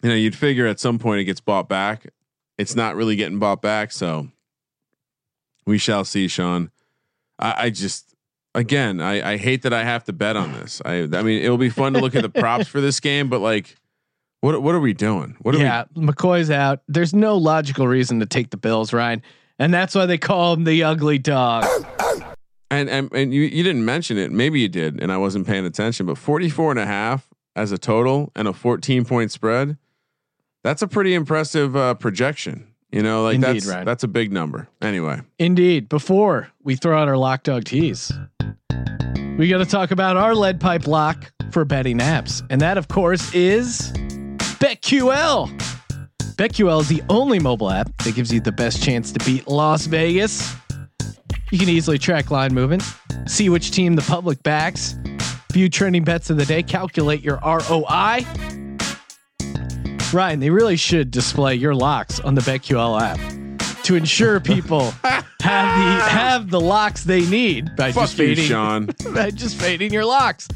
you 0.03 0.09
know, 0.09 0.15
you'd 0.15 0.37
figure 0.37 0.67
at 0.67 0.79
some 0.79 0.99
point 0.99 1.21
it 1.21 1.25
gets 1.25 1.41
bought 1.41 1.69
back. 1.69 2.13
It's 2.59 2.77
not 2.77 2.97
really 2.97 3.17
getting 3.17 3.39
bought 3.39 3.63
back, 3.63 3.93
so 3.93 4.29
we 5.65 5.79
shall 5.79 6.05
see, 6.05 6.29
Sean. 6.29 6.71
I, 7.39 7.55
I 7.57 7.71
just 7.71 8.15
again, 8.55 9.01
I, 9.01 9.33
I 9.33 9.37
hate 9.37 9.63
that 9.63 9.73
I 9.73 9.85
have 9.85 10.05
to 10.05 10.13
bet 10.13 10.37
on 10.37 10.53
this. 10.53 10.83
I 10.85 11.09
I 11.13 11.23
mean, 11.23 11.43
it'll 11.43 11.59
be 11.59 11.71
fun 11.71 11.95
to 11.95 12.01
look 12.01 12.15
at 12.15 12.23
the 12.23 12.29
props 12.29 12.69
for 12.69 12.81
this 12.81 13.01
game, 13.01 13.29
but 13.29 13.41
like, 13.41 13.77
what 14.41 14.61
what 14.63 14.75
are 14.75 14.81
we 14.81 14.93
doing? 14.93 15.37
What 15.41 15.55
are 15.55 15.59
yeah, 15.59 15.85
McCoy's 15.95 16.51
out. 16.51 16.83
There's 16.89 17.15
no 17.15 17.37
logical 17.37 17.89
reason 17.89 18.21
to 18.21 18.27
take 18.27 18.51
the 18.51 18.57
Bills, 18.57 18.93
Ryan, 18.93 19.23
and 19.59 19.73
that's 19.73 19.95
why 19.95 20.07
they 20.07 20.19
call 20.19 20.53
him 20.55 20.65
the 20.65 20.85
ugly 20.85 21.19
dog. 21.19 21.65
And 22.73 22.89
and 22.89 23.13
and 23.13 23.35
you 23.35 23.43
you 23.43 23.63
didn't 23.63 23.85
mention 23.85 24.17
it. 24.19 24.33
Maybe 24.33 24.61
you 24.61 24.69
did, 24.69 25.01
and 25.01 25.13
I 25.13 25.19
wasn't 25.19 25.47
paying 25.47 25.67
attention. 25.67 26.07
But 26.07 26.17
44 26.17 26.71
and 26.71 26.81
a 26.81 26.87
half 26.87 27.29
as 27.55 27.71
a 27.71 27.79
total 27.79 28.33
and 28.35 28.49
a 28.49 28.53
14 28.53 29.05
point 29.05 29.31
spread. 29.31 29.77
That's 30.65 30.81
a 30.81 30.89
pretty 30.89 31.15
impressive 31.15 31.77
uh, 31.77 31.95
projection. 31.95 32.69
You 32.91 33.03
know, 33.03 33.25
like 33.25 33.37
Indeed, 33.37 33.47
that's 33.47 33.67
Ryan. 33.67 33.85
that's 33.87 34.05
a 34.05 34.09
big 34.09 34.33
number. 34.33 34.69
Anyway, 34.81 35.21
Indeed. 35.39 35.89
Before 35.89 36.51
we 36.63 36.77
throw 36.77 36.99
out 36.99 37.09
our 37.09 37.17
lock 37.17 37.43
dog 37.43 37.65
tease, 37.65 38.13
we 39.39 39.49
got 39.49 39.59
to 39.59 39.67
talk 39.67 39.91
about 39.91 40.17
our 40.17 40.35
lead 40.35 40.61
pipe 40.61 40.87
lock 40.87 41.33
for 41.53 41.65
betting 41.65 41.99
apps, 41.99 42.43
and 42.51 42.61
that, 42.61 42.79
of 42.79 42.89
course, 42.89 43.35
is 43.35 43.93
BetQL. 44.61 45.51
BetQL 46.37 46.81
is 46.81 46.89
the 46.89 47.03
only 47.11 47.39
mobile 47.39 47.71
app 47.71 47.95
that 48.05 48.15
gives 48.15 48.33
you 48.33 48.41
the 48.41 48.53
best 48.53 48.83
chance 48.83 49.13
to 49.13 49.19
beat 49.25 49.47
Las 49.47 49.87
Vegas. 49.87 50.55
You 51.53 51.59
can 51.59 51.69
easily 51.69 51.99
track 51.99 52.31
line 52.31 52.55
movement, 52.55 52.83
see 53.27 53.51
which 53.51 53.73
team 53.73 53.95
the 53.95 54.01
public 54.01 54.43
backs, 54.43 54.95
view 55.53 55.69
trending 55.69 56.03
bets 56.03 56.31
of 56.31 56.39
the 56.39 56.47
day, 56.47 56.63
calculate 56.63 57.21
your 57.21 57.39
ROI. 57.45 58.25
Ryan, 60.15 60.41
they 60.41 60.49
really 60.49 60.77
should 60.77 61.11
display 61.11 61.55
your 61.55 61.75
locks 61.75 62.21
on 62.21 62.35
the 62.35 62.41
BetQL 62.41 62.99
app 62.99 63.83
to 63.83 63.97
ensure 63.97 64.41
people 64.41 64.93
have 65.05 65.27
the 65.43 66.05
have 66.09 66.49
the 66.49 66.61
locks 66.61 67.05
they 67.05 67.27
need 67.27 67.77
by 67.77 67.93
fuck 67.93 68.05
just 68.05 68.19
you, 68.19 68.29
fading 68.29 68.47
Sean. 68.47 68.87
by 69.15 69.31
just 69.31 69.61
fading 69.61 69.93
your 69.93 70.07
locks. 70.07 70.49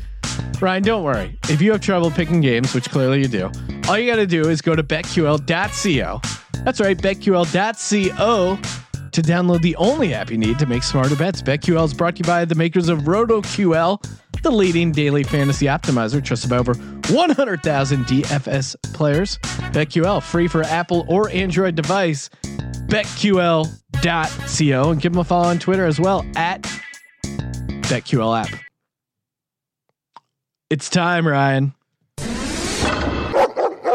Ryan, 0.62 0.82
don't 0.82 1.04
worry. 1.04 1.38
If 1.50 1.60
you 1.60 1.72
have 1.72 1.82
trouble 1.82 2.10
picking 2.10 2.40
games, 2.40 2.72
which 2.72 2.88
clearly 2.88 3.20
you 3.20 3.28
do, 3.28 3.50
all 3.86 3.98
you 3.98 4.10
got 4.10 4.16
to 4.16 4.26
do 4.26 4.48
is 4.48 4.62
go 4.62 4.74
to 4.74 4.82
betql.co. 4.82 6.20
That's 6.64 6.80
right, 6.80 6.96
betql.co 6.96 8.58
to 9.16 9.22
download 9.22 9.62
the 9.62 9.74
only 9.76 10.12
app 10.12 10.30
you 10.30 10.36
need 10.36 10.58
to 10.58 10.66
make 10.66 10.82
smarter 10.82 11.16
bets. 11.16 11.40
BetQL 11.40 11.86
is 11.86 11.94
brought 11.94 12.16
to 12.16 12.18
you 12.18 12.24
by 12.26 12.44
the 12.44 12.54
makers 12.54 12.90
of 12.90 13.00
RotoQL, 13.00 14.42
the 14.42 14.50
leading 14.50 14.92
daily 14.92 15.22
fantasy 15.24 15.64
optimizer, 15.66 16.22
trusted 16.22 16.50
by 16.50 16.58
over 16.58 16.74
100,000 16.74 18.04
DFS 18.04 18.76
players. 18.92 19.38
BetQL, 19.72 20.22
free 20.22 20.48
for 20.48 20.62
Apple 20.64 21.06
or 21.08 21.30
Android 21.30 21.74
device. 21.74 22.28
BetQL.co 22.88 23.70
and 24.90 25.00
give 25.00 25.12
them 25.14 25.20
a 25.20 25.24
follow 25.24 25.48
on 25.48 25.58
Twitter 25.58 25.86
as 25.86 25.98
well 25.98 26.22
at 26.36 26.60
BetQL 27.22 28.44
app. 28.44 28.50
It's 30.68 30.90
time, 30.90 31.26
Ryan. 31.26 31.72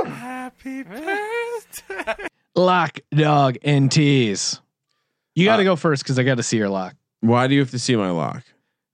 Happy 0.08 0.82
birthday. 0.82 2.28
Lock, 2.56 3.00
dog, 3.12 3.58
and 3.64 3.92
tease. 3.92 4.60
You 5.36 5.46
got 5.46 5.58
to 5.58 5.62
Uh, 5.64 5.66
go 5.66 5.76
first 5.76 6.04
because 6.04 6.18
I 6.20 6.24
got 6.24 6.36
to 6.36 6.44
see 6.44 6.58
your 6.58 6.70
lock, 6.70 6.96
Why 7.22 7.48
do 7.48 7.54
you 7.54 7.62
have 7.62 7.72
to 7.72 7.80
see 7.80 7.96
my 7.96 8.10
lock? 8.12 8.44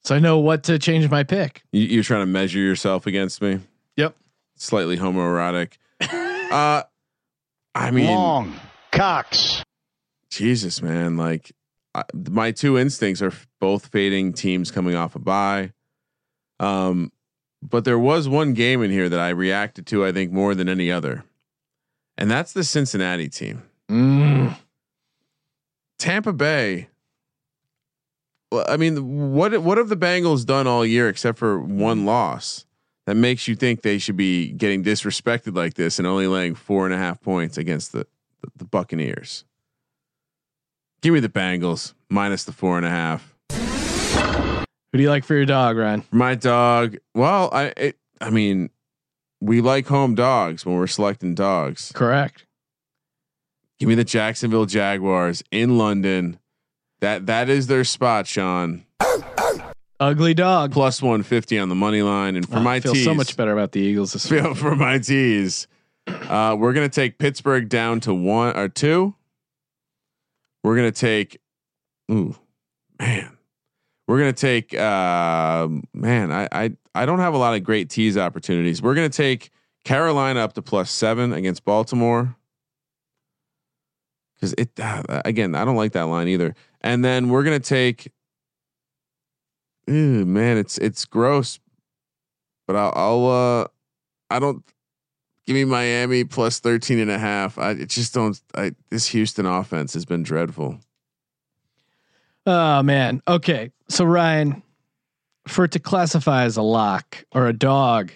so 0.04 0.16
I 0.16 0.20
know 0.20 0.38
what 0.40 0.64
to 0.66 0.80
change 0.80 1.10
my 1.10 1.24
pick. 1.24 1.64
You, 1.72 1.82
you're 1.84 2.04
trying 2.04 2.22
to 2.22 2.26
measure 2.28 2.60
yourself 2.60 3.08
against 3.08 3.42
me. 3.42 3.60
Yep. 3.98 4.16
Slightly 4.56 4.98
homoerotic. 4.98 5.74
uh, 6.02 6.84
I 7.76 7.92
mean, 7.92 8.08
Long. 8.08 8.56
Cox. 8.92 9.64
Jesus, 10.30 10.82
man. 10.82 11.18
Like 11.18 11.52
I, 11.94 12.04
my 12.30 12.52
two 12.52 12.78
instincts 12.78 13.22
are 13.22 13.34
both 13.60 13.88
fading 13.88 14.34
teams 14.34 14.72
coming 14.72 14.96
off 14.96 15.16
a 15.16 15.20
bye. 15.20 15.72
Um, 16.60 17.12
but 17.62 17.84
there 17.86 18.00
was 18.00 18.28
one 18.30 18.54
game 18.54 18.82
in 18.84 18.92
here 18.92 19.10
that 19.10 19.20
I 19.20 19.30
reacted 19.30 19.86
to, 19.88 20.06
I 20.06 20.12
think, 20.12 20.32
more 20.32 20.56
than 20.56 20.70
any 20.70 20.92
other, 20.92 21.24
and 22.18 22.30
that's 22.32 22.54
the 22.54 22.64
Cincinnati 22.64 23.30
team. 23.30 23.64
Mm. 23.90 24.56
Tampa 25.98 26.34
Bay. 26.34 26.90
Well, 28.52 28.66
I 28.68 28.78
mean, 28.78 29.34
what 29.34 29.58
what 29.62 29.78
have 29.78 29.90
the 29.90 29.98
Bengals 29.98 30.46
done 30.46 30.68
all 30.68 30.86
year 30.86 31.10
except 31.10 31.38
for 31.38 31.60
one 31.60 32.06
loss 32.06 32.66
that 33.06 33.16
makes 33.16 33.48
you 33.48 33.56
think 33.56 33.82
they 33.82 33.98
should 33.98 34.18
be 34.18 34.52
getting 34.52 34.84
disrespected 34.84 35.56
like 35.56 35.74
this 35.74 36.00
and 36.00 36.08
only 36.08 36.28
laying 36.28 36.56
four 36.56 36.86
and 36.86 36.94
a 36.94 36.98
half 36.98 37.22
points 37.22 37.58
against 37.58 37.92
the 37.92 38.08
the, 38.42 38.52
the 38.58 38.66
Buccaneers? 38.66 39.44
Give 41.02 41.14
me 41.14 41.20
the 41.20 41.30
Bengals 41.30 41.94
minus 42.10 42.44
the 42.44 42.52
four 42.52 42.78
and 42.78 42.86
a 42.86 42.90
half. 42.90 43.36
Who 43.50 44.98
do 44.98 45.04
you 45.04 45.10
like 45.10 45.26
for 45.26 45.36
your 45.36 45.46
dog, 45.46 45.78
Ryan? 45.78 46.04
My 46.12 46.36
dog. 46.36 46.98
Well, 47.14 47.50
I 47.52 47.74
it, 47.76 47.98
I 48.22 48.30
mean, 48.30 48.70
we 49.42 49.62
like 49.62 49.88
home 49.88 50.16
dogs 50.16 50.66
when 50.66 50.76
we're 50.76 50.88
selecting 50.88 51.36
dogs. 51.36 51.92
Correct. 51.94 52.47
Give 53.80 53.88
me 53.90 53.96
the 53.96 54.04
Jacksonville 54.04 54.66
Jaguars 54.66 55.44
in 55.52 55.78
London. 55.78 56.40
That 57.00 57.28
that 57.28 57.48
is 57.50 57.68
their 57.68 57.84
spot, 57.84 58.26
Sean. 58.28 58.86
Ugly 60.00 60.36
dog. 60.36 60.72
plus 60.72 61.02
150 61.02 61.58
on 61.58 61.70
the 61.70 61.76
money 61.76 62.02
line. 62.04 62.36
And 62.36 62.48
for 62.48 62.58
Oh, 62.58 62.62
my 62.62 62.76
I 62.76 62.80
feel 62.80 62.94
tees, 62.94 63.04
so 63.04 63.14
much 63.16 63.36
better 63.36 63.52
about 63.52 63.72
the 63.72 63.80
Eagles 63.82 64.14
this 64.14 64.28
feel 64.30 64.54
for 64.54 64.76
my 64.76 65.00
tees, 65.00 65.68
uh, 66.08 66.56
we're 66.58 66.74
gonna 66.74 66.90
take 66.90 67.18
Pittsburgh 67.18 67.68
down 67.70 68.00
to 68.02 68.14
one 68.14 68.56
or 68.58 68.68
two. 68.70 69.16
We're 70.64 70.76
gonna 70.76 70.92
take, 70.92 71.40
ooh, 72.12 72.36
man, 73.00 73.38
we're 74.08 74.20
gonna 74.20 74.34
take, 74.34 74.74
uh, 74.78 75.68
man, 75.94 76.32
I 76.32 76.48
I 76.52 76.72
I 76.94 77.06
don't 77.06 77.20
have 77.20 77.34
a 77.34 77.38
lot 77.38 77.56
of 77.56 77.64
great 77.64 77.90
tees 77.90 78.18
opportunities. 78.18 78.82
We're 78.82 78.96
gonna 78.96 79.10
take 79.10 79.50
Carolina 79.84 80.42
up 80.42 80.54
to 80.54 80.62
plus 80.62 80.92
seven 80.92 81.32
against 81.34 81.64
Baltimore. 81.66 82.36
Because 84.38 84.54
it 84.58 84.70
uh, 84.80 85.04
again, 85.26 85.56
I 85.56 85.66
don't 85.66 85.76
like 85.76 85.94
that 85.94 86.04
line 86.04 86.28
either. 86.28 86.56
And 86.82 87.04
then 87.04 87.30
we're 87.30 87.44
gonna 87.44 87.60
take 87.60 88.12
Ew, 89.88 90.26
man, 90.26 90.58
it's 90.58 90.78
it's 90.78 91.06
gross. 91.06 91.60
But 92.68 92.76
I'll, 92.76 92.94
I'll 92.96 93.26
uh 93.26 93.68
I 94.30 94.40
don't 94.40 94.64
give 95.46 95.54
me 95.56 95.64
Miami 95.64 96.26
plus 96.26 96.60
13 96.60 97.00
and 97.00 97.10
a 97.10 97.18
half. 97.18 97.58
I 97.58 97.74
just 97.86 98.14
don't 98.14 98.40
I 98.54 98.74
this 98.90 99.08
Houston 99.08 99.46
offense 99.46 99.94
has 99.94 100.06
been 100.06 100.24
dreadful. 100.24 100.80
Oh 102.46 102.84
man. 102.84 103.22
Okay. 103.28 103.72
So 103.88 104.04
Ryan, 104.04 104.62
for 105.48 105.66
it 105.66 105.72
to 105.72 105.80
classify 105.80 106.44
as 106.44 106.58
a 106.58 106.62
lock 106.62 107.26
or 107.32 107.48
a 107.48 107.54
dog, 107.54 108.12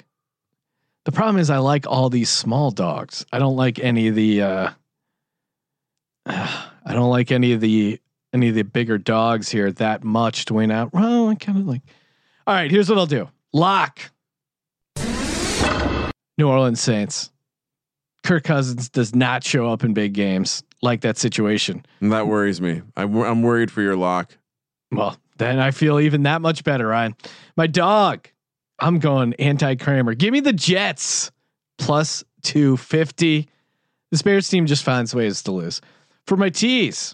the 1.06 1.14
problem 1.14 1.38
is 1.38 1.49
I 1.49 1.57
like 1.60 1.88
all 1.88 2.10
these 2.10 2.30
small 2.30 2.72
dogs. 2.72 3.26
I 3.31 3.39
don't 3.39 3.56
like 3.56 3.80
any 3.80 4.10
of 4.10 4.15
the 4.15 4.41
uh 4.41 4.69
I 6.86 6.94
don't 6.94 7.10
like 7.10 7.32
any 7.32 7.53
of 7.53 7.62
the 7.62 7.99
any 8.34 8.49
of 8.49 8.56
the 8.56 8.64
bigger 8.64 8.98
dogs 8.98 9.49
here 9.49 9.72
that 9.74 10.03
much 10.03 10.45
to 10.45 10.53
win 10.53 10.72
out. 10.72 10.94
Well, 10.94 11.30
I 11.30 11.36
kind 11.36 11.58
of 11.58 11.68
like 11.68 11.82
All 12.48 12.53
right, 12.53 12.72
here's 12.72 12.90
what 12.90 12.98
I'll 12.98 13.06
do. 13.06 13.30
Lock. 13.53 14.12
New 16.38 16.48
Orleans 16.48 16.82
Saints. 16.82 17.32
Kirk 18.24 18.44
Cousins 18.44 18.90
does 18.90 19.14
not 19.14 19.44
show 19.44 19.70
up 19.70 19.84
in 19.84 19.94
big 19.94 20.14
games 20.14 20.64
like 20.82 21.02
that 21.02 21.18
situation. 21.18 21.86
And 21.99 22.12
that 22.14 22.28
worries 22.28 22.62
me. 22.62 22.82
I, 22.95 23.03
am 23.03 23.18
I'm 23.18 23.41
worried 23.41 23.72
for 23.72 23.82
your 23.82 23.95
lock. 23.95 24.38
Well, 24.91 25.18
then 25.38 25.60
I 25.60 25.72
feel 25.72 25.99
even 25.99 26.24
that 26.24 26.41
much 26.41 26.64
better, 26.64 26.88
Ryan. 26.88 27.16
My 27.58 27.68
dog, 27.68 28.28
I'm 28.80 28.99
going 28.99 29.34
anti 29.36 29.76
Kramer. 29.76 30.14
Give 30.14 30.32
me 30.32 30.40
the 30.40 30.53
Jets 30.53 31.32
plus 31.78 32.24
250. 32.44 33.48
This 34.12 34.22
Bears 34.22 34.48
team 34.48 34.66
just 34.66 34.84
finds 34.84 35.16
ways 35.16 35.41
to 35.44 35.52
lose. 35.52 35.82
For 36.27 36.38
my 36.38 36.49
tees, 36.49 37.14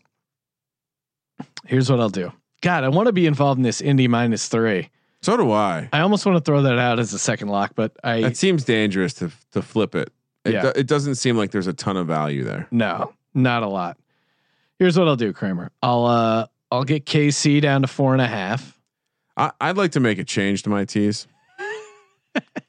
here's 1.65 1.89
what 1.89 1.99
I'll 1.99 2.09
do. 2.09 2.31
God, 2.61 2.84
I 2.84 2.89
want 2.89 3.07
to 3.07 3.13
be 3.13 3.25
involved 3.25 3.57
in 3.57 3.63
this 3.63 3.81
Indy 3.81 4.07
minus 4.07 4.47
three. 4.47 4.89
So 5.21 5.35
do 5.38 5.51
I. 5.51 5.89
I 5.93 6.01
almost 6.01 6.25
want 6.25 6.38
to 6.38 6.41
throw 6.43 6.61
that 6.63 6.77
out 6.77 6.99
as 6.99 7.13
a 7.13 7.19
second 7.19 7.47
lock, 7.49 7.71
but 7.75 7.91
I 8.03 8.21
That 8.21 8.38
seems 8.38 8.63
dangerous 8.63 9.13
to 9.15 9.31
to 9.51 9.61
flip 9.61 9.95
it. 9.95 10.11
It, 10.45 10.53
Yeah. 10.53 10.61
do- 10.63 10.73
it 10.79 10.88
doesn't 10.88 11.15
seem 11.15 11.38
like 11.38 11.51
there's 11.51 11.67
a 11.67 11.73
ton 11.73 11.97
of 11.97 12.07
value 12.07 12.43
there. 12.43 12.67
no, 12.71 13.13
not 13.34 13.63
a 13.63 13.67
lot. 13.67 13.97
Here's 14.79 14.97
what 14.97 15.07
I'll 15.07 15.15
do, 15.15 15.34
Kramer. 15.34 15.71
I'll 15.81 16.05
uh 16.05 16.47
I'll 16.71 16.84
get 16.84 17.05
KC 17.05 17.61
down 17.61 17.81
to 17.81 17.88
four 17.88 18.13
and 18.13 18.21
a 18.21 18.27
half. 18.27 18.79
I, 19.35 19.51
I'd 19.61 19.77
like 19.77 19.91
to 19.93 19.99
make 19.99 20.19
a 20.19 20.23
change 20.23 20.63
to 20.63 20.69
my 20.69 20.85
tees. 20.85 21.27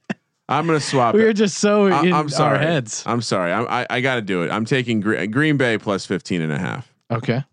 I'm 0.49 0.67
gonna 0.67 0.81
swap. 0.81 1.15
We 1.15 1.23
it. 1.23 1.27
are 1.27 1.33
just 1.33 1.59
so 1.59 1.87
I- 1.89 2.03
in 2.05 2.13
I'm 2.13 2.29
sorry. 2.29 2.57
our 2.59 2.63
heads. 2.63 3.03
I'm 3.07 3.21
sorry. 3.23 3.53
I 3.53 3.83
I, 3.83 3.87
I 3.91 4.01
got 4.01 4.15
to 4.17 4.23
do 4.23 4.43
it. 4.43 4.51
I'm 4.51 4.65
taking 4.65 5.01
Gre- 5.01 5.27
Green 5.27 5.57
Bay 5.57 5.77
plus 5.79 6.07
15 6.07 6.41
and 6.43 6.53
a 6.53 6.59
half. 6.59 6.93
Okay. 7.11 7.45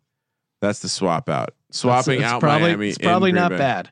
That's 0.62 0.80
the 0.80 0.90
swap 0.90 1.28
out. 1.30 1.54
Swapping 1.72 2.22
it's 2.22 2.24
out 2.32 2.40
probably, 2.40 2.70
Miami. 2.70 2.90
It's 2.90 2.98
probably 2.98 3.32
not 3.34 3.50
Bay. 3.52 3.58
bad. 3.58 3.90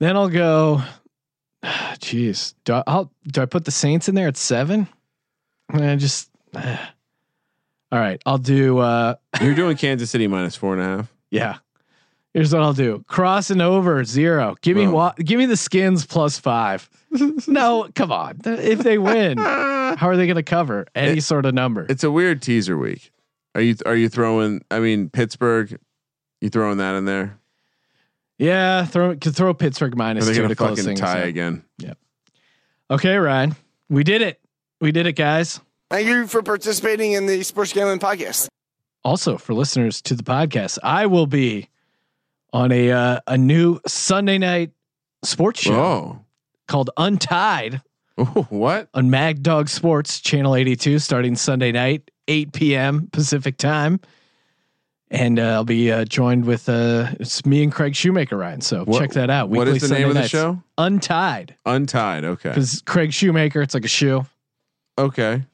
Then 0.00 0.16
I'll 0.16 0.28
go. 0.30 0.82
Jeez, 1.64 2.54
do 2.64 2.74
I, 2.74 2.82
I'll, 2.86 3.12
do 3.26 3.42
I 3.42 3.46
put 3.46 3.64
the 3.64 3.70
Saints 3.70 4.08
in 4.08 4.14
there 4.14 4.28
at 4.28 4.36
seven? 4.36 4.88
I 5.70 5.96
just. 5.96 6.30
all 6.54 6.62
right, 7.92 8.20
I'll 8.24 8.38
do. 8.38 8.78
uh 8.78 9.14
You're 9.42 9.54
doing 9.54 9.76
Kansas 9.76 10.10
City 10.10 10.26
minus 10.26 10.56
four 10.56 10.72
and 10.74 10.82
a 10.82 10.84
half. 10.84 11.12
Yeah. 11.30 11.58
Here's 12.34 12.52
what 12.52 12.62
I'll 12.62 12.74
do: 12.74 13.02
crossing 13.08 13.60
over 13.62 14.04
zero. 14.04 14.56
Give 14.60 14.76
me 14.76 14.86
what? 14.86 15.16
Give 15.16 15.38
me 15.38 15.46
the 15.46 15.56
Skins 15.56 16.04
plus 16.04 16.38
five. 16.38 16.88
no, 17.48 17.88
come 17.94 18.12
on. 18.12 18.38
If 18.44 18.80
they 18.80 18.98
win, 18.98 19.38
how 19.38 19.96
are 20.08 20.16
they 20.16 20.26
going 20.26 20.36
to 20.36 20.42
cover 20.42 20.86
any 20.94 21.18
It- 21.18 21.22
sort 21.24 21.46
of 21.46 21.54
number? 21.54 21.86
It's 21.88 22.04
a 22.04 22.10
weird 22.10 22.42
teaser 22.42 22.76
week. 22.78 23.10
Are 23.54 23.60
you 23.60 23.74
are 23.86 23.96
you 23.96 24.08
throwing? 24.08 24.62
I 24.70 24.80
mean, 24.80 25.08
Pittsburgh. 25.08 25.78
You 26.42 26.50
throwing 26.50 26.76
that 26.78 26.94
in 26.96 27.06
there? 27.06 27.38
Yeah, 28.38 28.84
throw 28.84 29.16
could 29.16 29.34
throw 29.34 29.54
Pittsburgh 29.54 29.94
Are 29.94 29.96
minus 29.96 30.26
they 30.26 30.32
two 30.34 30.40
going 30.40 30.50
to 30.50 30.54
to 30.54 30.76
fucking 30.76 30.96
tie 30.96 31.22
out. 31.22 31.26
again? 31.28 31.64
Yep. 31.78 31.96
Okay, 32.90 33.16
Ryan, 33.16 33.56
we 33.88 34.04
did 34.04 34.20
it. 34.20 34.38
We 34.80 34.92
did 34.92 35.06
it, 35.06 35.14
guys. 35.14 35.58
Thank 35.90 36.06
you 36.06 36.26
for 36.26 36.42
participating 36.42 37.12
in 37.12 37.26
the 37.26 37.42
Sports 37.42 37.72
Gambling 37.72 37.98
Podcast. 38.00 38.48
Also, 39.04 39.38
for 39.38 39.54
listeners 39.54 40.02
to 40.02 40.14
the 40.14 40.22
podcast, 40.22 40.78
I 40.82 41.06
will 41.06 41.26
be 41.26 41.70
on 42.52 42.72
a 42.72 42.90
uh, 42.92 43.20
a 43.26 43.38
new 43.38 43.80
Sunday 43.86 44.36
night 44.36 44.72
sports 45.24 45.60
show 45.60 45.74
Oh, 45.74 46.24
called 46.66 46.90
Untied 46.96 47.82
oh, 48.18 48.46
what? 48.50 48.88
on 48.94 49.10
Mad 49.10 49.42
Dog 49.42 49.68
Sports 49.68 50.20
Channel 50.20 50.54
82 50.56 50.98
starting 50.98 51.36
Sunday 51.36 51.72
night 51.72 52.10
8 52.28 52.52
p.m. 52.52 53.08
Pacific 53.12 53.56
time. 53.56 54.00
And 55.08 55.38
uh, 55.38 55.42
I'll 55.52 55.64
be 55.64 55.92
uh, 55.92 56.04
joined 56.04 56.46
with 56.46 56.68
uh, 56.68 57.06
it's 57.20 57.46
me 57.46 57.62
and 57.62 57.70
Craig 57.70 57.94
Shoemaker, 57.94 58.36
Ryan. 58.36 58.60
So 58.60 58.84
What- 58.84 58.98
check 59.00 59.12
that 59.12 59.30
out. 59.30 59.48
what 59.50 59.68
is 59.68 59.74
Weekly 59.74 59.88
the 59.88 59.94
name 59.94 60.08
of 60.08 60.14
the 60.14 60.20
nights. 60.20 60.30
show? 60.30 60.60
Untied, 60.78 61.54
Untied. 61.64 62.24
Okay. 62.24 62.48
because 62.48 62.82
Craig 62.86 63.12
Shoemaker, 63.12 63.62
it's 63.62 63.72
like 63.74 63.84
a 63.84 63.88
shoe. 63.88 64.26
Okay. 64.98 65.44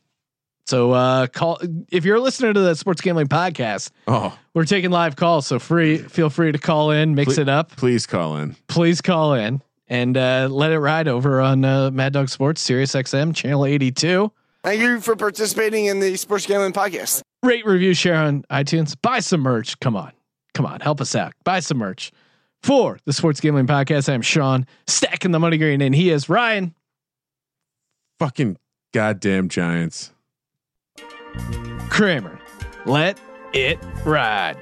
So 0.66 0.92
uh, 0.92 1.26
call 1.26 1.60
if 1.90 2.04
you're 2.06 2.20
listening 2.20 2.54
to 2.54 2.60
the 2.60 2.74
Sports 2.76 3.00
Gambling 3.02 3.26
Podcast. 3.26 3.90
Oh, 4.06 4.38
We're 4.54 4.64
taking 4.64 4.90
live 4.90 5.16
calls, 5.16 5.46
so 5.46 5.58
free. 5.58 5.98
Feel 5.98 6.30
free 6.30 6.52
to 6.52 6.58
call 6.58 6.92
in, 6.92 7.14
mix 7.14 7.34
Ple- 7.34 7.42
it 7.42 7.48
up. 7.48 7.72
please 7.76 8.06
call 8.06 8.36
in. 8.38 8.56
Please 8.68 9.00
call 9.02 9.34
in 9.34 9.60
and 9.92 10.16
uh, 10.16 10.48
let 10.50 10.72
it 10.72 10.78
ride 10.78 11.06
over 11.06 11.42
on 11.42 11.66
uh, 11.66 11.90
Mad 11.90 12.14
Dog 12.14 12.30
Sports, 12.30 12.62
Sirius 12.62 12.92
XM, 12.92 13.36
channel 13.36 13.66
82. 13.66 14.32
Thank 14.64 14.80
you 14.80 15.00
for 15.02 15.14
participating 15.16 15.84
in 15.84 16.00
the 16.00 16.16
Sports 16.16 16.46
Gambling 16.46 16.72
Podcast. 16.72 17.20
Rate, 17.42 17.66
review, 17.66 17.92
share 17.92 18.14
on 18.14 18.42
iTunes. 18.50 18.96
Buy 19.02 19.20
some 19.20 19.40
merch. 19.42 19.78
Come 19.80 19.94
on, 19.94 20.12
come 20.54 20.64
on, 20.64 20.80
help 20.80 21.02
us 21.02 21.14
out. 21.14 21.34
Buy 21.44 21.60
some 21.60 21.76
merch 21.76 22.10
for 22.62 22.98
the 23.04 23.12
Sports 23.12 23.40
Gambling 23.40 23.66
Podcast. 23.66 24.10
I'm 24.10 24.22
Sean, 24.22 24.66
stacking 24.86 25.30
the 25.30 25.38
money 25.38 25.58
green, 25.58 25.82
and 25.82 25.94
he 25.94 26.08
is 26.08 26.26
Ryan. 26.26 26.74
Fucking 28.18 28.56
goddamn 28.94 29.50
Giants. 29.50 30.10
Kramer. 31.90 32.40
Let 32.86 33.20
it 33.52 33.78
ride. 34.06 34.56